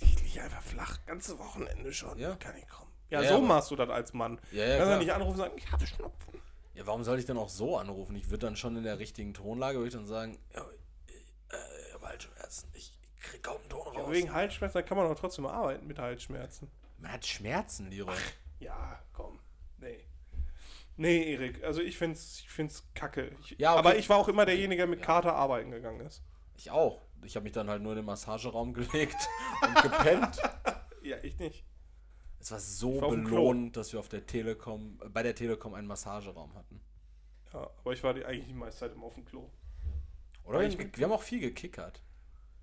ich 0.00 0.22
liege 0.22 0.42
einfach 0.42 0.62
flach, 0.62 0.98
ganze 1.06 1.38
Wochenende 1.38 1.92
schon, 1.92 2.18
Ja. 2.18 2.36
kann 2.36 2.56
ich 2.56 2.66
kommen. 2.68 2.90
Ja, 3.14 3.22
Ja, 3.22 3.28
so 3.30 3.34
aber- 3.36 3.46
machst 3.46 3.70
du 3.70 3.76
das 3.76 3.88
als 3.90 4.12
Mann. 4.12 4.40
Ja, 4.52 4.64
ja, 4.64 4.76
Kannst 4.78 4.92
du 4.92 4.98
nicht 4.98 5.12
anrufen 5.12 5.32
und 5.32 5.36
sagen, 5.38 5.52
ich 5.56 5.70
habe 5.72 5.86
Schnupfen. 5.86 6.40
Ja, 6.74 6.86
warum 6.86 7.04
soll 7.04 7.18
ich 7.18 7.24
denn 7.26 7.38
auch 7.38 7.48
so 7.48 7.76
anrufen? 7.78 8.16
Ich 8.16 8.30
würde 8.30 8.46
dann 8.46 8.56
schon 8.56 8.76
in 8.76 8.82
der 8.82 8.98
richtigen 8.98 9.32
Tonlage, 9.34 9.78
würde 9.78 9.88
ich 9.88 9.94
dann 9.94 10.06
sagen, 10.06 10.38
ja, 10.54 10.64
ich, 11.06 11.14
äh, 11.54 11.92
habe 11.94 12.08
Halsschmerzen, 12.08 12.68
ich 12.74 12.92
krieg 13.20 13.42
kaum 13.42 13.58
einen 13.60 13.68
Ton 13.68 13.94
Ja, 13.94 14.00
raus. 14.00 14.10
wegen 14.12 14.32
Halsschmerzen, 14.32 14.84
kann 14.84 14.96
man 14.98 15.08
doch 15.08 15.18
trotzdem 15.18 15.46
arbeiten 15.46 15.86
mit 15.86 15.98
Halsschmerzen. 15.98 16.68
Man 16.98 17.12
hat 17.12 17.24
Schmerzen, 17.26 17.90
Leroy. 17.90 18.14
Ja, 18.58 18.98
komm. 19.12 19.38
Nee. 19.78 20.04
Nee, 20.96 21.34
Erik, 21.34 21.62
also 21.64 21.80
ich 21.80 21.96
find's, 21.98 22.40
ich 22.40 22.50
find's 22.50 22.84
kacke. 22.94 23.30
Ich, 23.40 23.56
Ja, 23.58 23.72
okay. 23.72 23.78
Aber 23.78 23.96
ich 23.96 24.08
war 24.08 24.16
auch 24.18 24.28
immer 24.28 24.44
derjenige, 24.46 24.78
der 24.78 24.86
mit 24.86 25.02
Kater 25.02 25.34
arbeiten 25.34 25.70
gegangen 25.70 26.00
ist. 26.00 26.22
Ich 26.56 26.70
auch. 26.70 27.02
Ich 27.24 27.34
habe 27.36 27.44
mich 27.44 27.52
dann 27.52 27.68
halt 27.70 27.82
nur 27.82 27.92
in 27.92 27.96
den 27.96 28.04
Massageraum 28.04 28.72
gelegt 28.74 29.16
und 29.62 29.74
gepennt. 29.82 30.40
Ja, 31.02 31.16
ich 31.22 31.38
nicht. 31.38 31.64
Es 32.44 32.50
war 32.50 32.60
so 32.60 33.00
war 33.00 33.08
belohnt, 33.08 33.74
dass 33.74 33.94
wir 33.94 34.00
auf 34.00 34.10
der 34.10 34.26
Telekom, 34.26 34.98
äh, 35.02 35.08
bei 35.08 35.22
der 35.22 35.34
Telekom 35.34 35.72
einen 35.72 35.86
Massageraum 35.86 36.52
hatten. 36.54 36.78
Ja, 37.54 37.70
aber 37.80 37.92
ich 37.94 38.02
war 38.04 38.12
die, 38.12 38.22
eigentlich 38.22 38.48
die 38.48 38.52
meiste 38.52 38.80
Zeit 38.80 38.92
immer 38.92 39.06
auf 39.06 39.14
dem 39.14 39.24
Klo. 39.24 39.48
Oder? 40.44 40.60
Wir, 40.60 40.78
wir 40.94 41.04
haben 41.06 41.12
auch 41.12 41.22
viel 41.22 41.40
gekickert. 41.40 42.02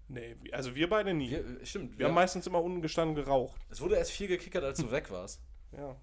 Nee, 0.07 0.35
also 0.51 0.75
wir 0.75 0.87
beide 0.87 1.15
nie. 1.15 1.31
Wir, 1.31 1.47
Wir, 1.47 1.61
äh, 1.61 1.65
stimmt. 1.65 2.03
haben 2.03 2.13
meistens 2.13 2.45
immer 2.45 2.61
unten 2.61 2.83
gestanden 2.83 3.15
geraucht. 3.15 3.59
es 3.71 3.81
wurde 3.81 3.95
erst 3.95 4.11
viel 4.11 4.27
gekickert, 4.27 4.63
als 4.63 4.77
du 4.79 4.91
weg 4.91 5.09
warst. 5.11 5.41
Ja. 5.75 5.95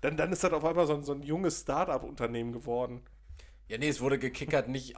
Dann, 0.00 0.16
dann 0.16 0.32
ist 0.32 0.42
das 0.42 0.52
auf 0.54 0.64
einmal 0.64 0.86
so 0.86 0.94
ein, 0.94 1.04
so 1.04 1.12
ein 1.12 1.22
junges 1.22 1.60
Start-up-Unternehmen 1.60 2.52
geworden. 2.52 3.02
Ja, 3.68 3.76
nee, 3.76 3.88
es 3.88 4.00
wurde 4.00 4.18
gekickert 4.18 4.66
nicht 4.66 4.96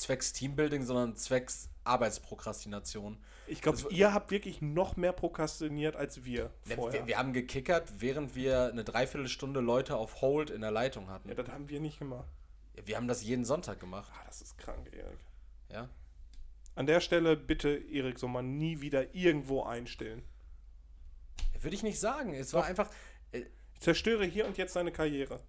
zwecks 0.00 0.32
Teambuilding, 0.32 0.84
sondern 0.84 1.16
zwecks 1.16 1.68
Arbeitsprokrastination. 1.84 3.18
Ich 3.46 3.62
glaube, 3.62 3.78
ihr 3.90 4.12
habt 4.14 4.30
wirklich 4.30 4.62
noch 4.62 4.96
mehr 4.96 5.12
prokrastiniert 5.12 5.96
als 5.96 6.24
wir 6.24 6.50
Wir, 6.64 6.76
vorher. 6.76 7.00
wir, 7.00 7.06
wir 7.08 7.18
haben 7.18 7.32
gekickert, 7.32 7.92
während 7.98 8.34
wir 8.36 8.66
eine 8.66 8.84
Dreiviertelstunde 8.84 9.60
Leute 9.60 9.96
auf 9.96 10.20
Hold 10.20 10.50
in 10.50 10.60
der 10.60 10.70
Leitung 10.70 11.08
hatten. 11.10 11.28
ja, 11.28 11.34
das 11.34 11.48
haben 11.48 11.68
wir 11.68 11.80
nicht 11.80 11.98
gemacht. 11.98 12.28
Ja, 12.76 12.86
wir 12.86 12.96
haben 12.96 13.08
das 13.08 13.22
jeden 13.24 13.44
Sonntag 13.44 13.80
gemacht. 13.80 14.10
Ah, 14.14 14.24
das 14.26 14.40
ist 14.42 14.56
krank, 14.58 14.88
Erik. 14.92 15.18
Ja. 15.72 15.88
An 16.76 16.86
der 16.86 17.00
Stelle 17.00 17.36
bitte, 17.36 17.70
Erik, 17.70 18.18
soll 18.18 18.30
man 18.30 18.56
nie 18.56 18.80
wieder 18.80 19.14
irgendwo 19.14 19.64
einstellen. 19.64 20.22
Würde 21.60 21.74
ich 21.74 21.82
nicht 21.82 21.98
sagen. 22.00 22.32
Es 22.34 22.54
war 22.54 22.62
Doch. 22.62 22.68
einfach. 22.68 22.90
Äh, 23.32 23.42
Ich 23.74 23.80
zerstöre 23.80 24.24
hier 24.24 24.46
und 24.46 24.56
jetzt 24.58 24.76
deine 24.76 24.92
Karriere. 24.92 25.40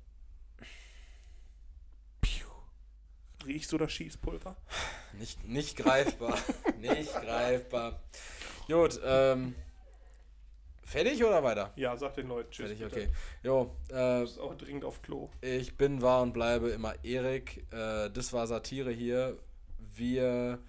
Riechst 3.45 3.71
du 3.71 3.77
das 3.77 3.91
Schießpulver? 3.91 4.55
nicht, 5.13 5.47
nicht 5.47 5.77
greifbar. 5.77 6.37
nicht 6.79 7.13
greifbar. 7.13 8.01
Gut, 8.67 8.99
ähm. 9.03 9.55
Fertig 10.83 11.23
oder 11.23 11.41
weiter? 11.41 11.71
Ja, 11.77 11.95
sag 11.95 12.15
den 12.15 12.27
Leuten 12.27 12.51
Tschüss. 12.51 12.67
Fertig, 12.67 12.83
bitte. 12.83 13.07
okay. 13.07 13.13
Jo, 13.43 13.75
äh, 13.89 13.93
Du 13.93 14.21
bist 14.21 14.39
auch 14.39 14.55
dringend 14.55 14.83
auf 14.83 15.01
Klo. 15.01 15.29
Ich 15.39 15.77
bin, 15.77 16.01
war 16.01 16.21
und 16.21 16.33
bleibe 16.33 16.69
immer 16.69 16.95
Erik. 17.03 17.65
Äh, 17.71 18.09
das 18.09 18.33
war 18.33 18.45
Satire 18.45 18.91
hier. 18.91 19.37
Wir 19.79 20.59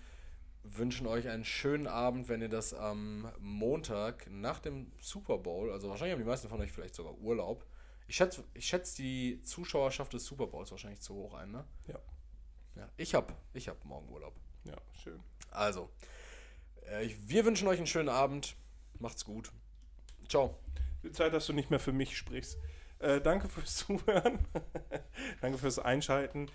wünschen 0.62 1.06
euch 1.06 1.28
einen 1.28 1.44
schönen 1.44 1.86
Abend, 1.86 2.28
wenn 2.28 2.40
ihr 2.40 2.48
das 2.48 2.72
am 2.72 3.30
Montag 3.40 4.30
nach 4.30 4.60
dem 4.60 4.92
Super 5.00 5.38
Bowl, 5.38 5.72
also 5.72 5.88
wahrscheinlich 5.88 6.12
haben 6.12 6.22
die 6.22 6.28
meisten 6.28 6.48
von 6.48 6.60
euch 6.60 6.70
vielleicht 6.70 6.94
sogar 6.94 7.18
Urlaub. 7.18 7.66
Ich 8.06 8.16
schätze, 8.16 8.44
ich 8.54 8.66
schätze 8.66 8.96
die 9.02 9.42
Zuschauerschaft 9.42 10.12
des 10.12 10.24
Super 10.24 10.46
Bowls 10.46 10.70
wahrscheinlich 10.70 11.00
zu 11.00 11.14
hoch 11.14 11.34
ein, 11.34 11.50
ne? 11.50 11.64
Ja. 11.88 11.98
Ja, 12.76 12.88
ich 12.96 13.14
hab, 13.14 13.34
ich 13.54 13.68
hab 13.68 13.84
morgen 13.84 14.08
Urlaub. 14.10 14.34
Ja, 14.64 14.76
schön. 15.02 15.20
Also, 15.50 15.90
äh, 16.82 17.08
wir 17.26 17.44
wünschen 17.44 17.68
euch 17.68 17.78
einen 17.78 17.86
schönen 17.86 18.08
Abend. 18.08 18.56
Macht's 18.98 19.24
gut. 19.24 19.50
Ciao. 20.28 20.56
Wird 21.02 21.16
Zeit, 21.16 21.32
dass 21.32 21.46
du 21.46 21.52
nicht 21.52 21.70
mehr 21.70 21.80
für 21.80 21.92
mich 21.92 22.16
sprichst. 22.16 22.58
Äh, 23.00 23.20
danke 23.20 23.48
fürs 23.48 23.76
Zuhören. 23.86 24.38
danke 25.40 25.58
fürs 25.58 25.78
Einschalten. 25.78 26.50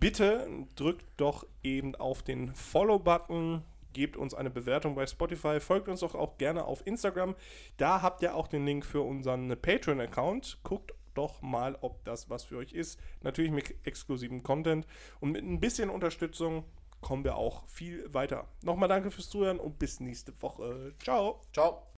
Bitte 0.00 0.48
drückt 0.76 1.04
doch 1.18 1.46
eben 1.62 1.94
auf 1.94 2.22
den 2.22 2.54
Follow-Button. 2.54 3.62
Gebt 3.92 4.16
uns 4.16 4.34
eine 4.34 4.50
Bewertung 4.50 4.94
bei 4.94 5.06
Spotify. 5.06 5.60
Folgt 5.60 5.88
uns 5.88 6.00
doch 6.00 6.14
auch 6.14 6.38
gerne 6.38 6.64
auf 6.64 6.84
Instagram. 6.86 7.36
Da 7.76 8.02
habt 8.02 8.22
ihr 8.22 8.34
auch 8.34 8.48
den 8.48 8.64
Link 8.64 8.84
für 8.84 9.02
unseren 9.02 9.48
Patreon-Account. 9.60 10.58
Guckt 10.64 10.94
doch 11.14 11.42
mal, 11.42 11.76
ob 11.80 12.04
das 12.04 12.30
was 12.30 12.44
für 12.44 12.58
euch 12.58 12.72
ist. 12.72 13.00
Natürlich 13.22 13.52
mit 13.52 13.74
exklusivem 13.86 14.42
Content. 14.42 14.86
Und 15.20 15.32
mit 15.32 15.44
ein 15.44 15.60
bisschen 15.60 15.90
Unterstützung 15.90 16.64
kommen 17.00 17.24
wir 17.24 17.36
auch 17.36 17.66
viel 17.68 18.12
weiter. 18.12 18.48
Nochmal 18.62 18.88
danke 18.88 19.10
fürs 19.10 19.28
Zuhören 19.28 19.60
und 19.60 19.78
bis 19.78 20.00
nächste 20.00 20.32
Woche. 20.42 20.94
Ciao. 20.98 21.40
Ciao. 21.52 21.93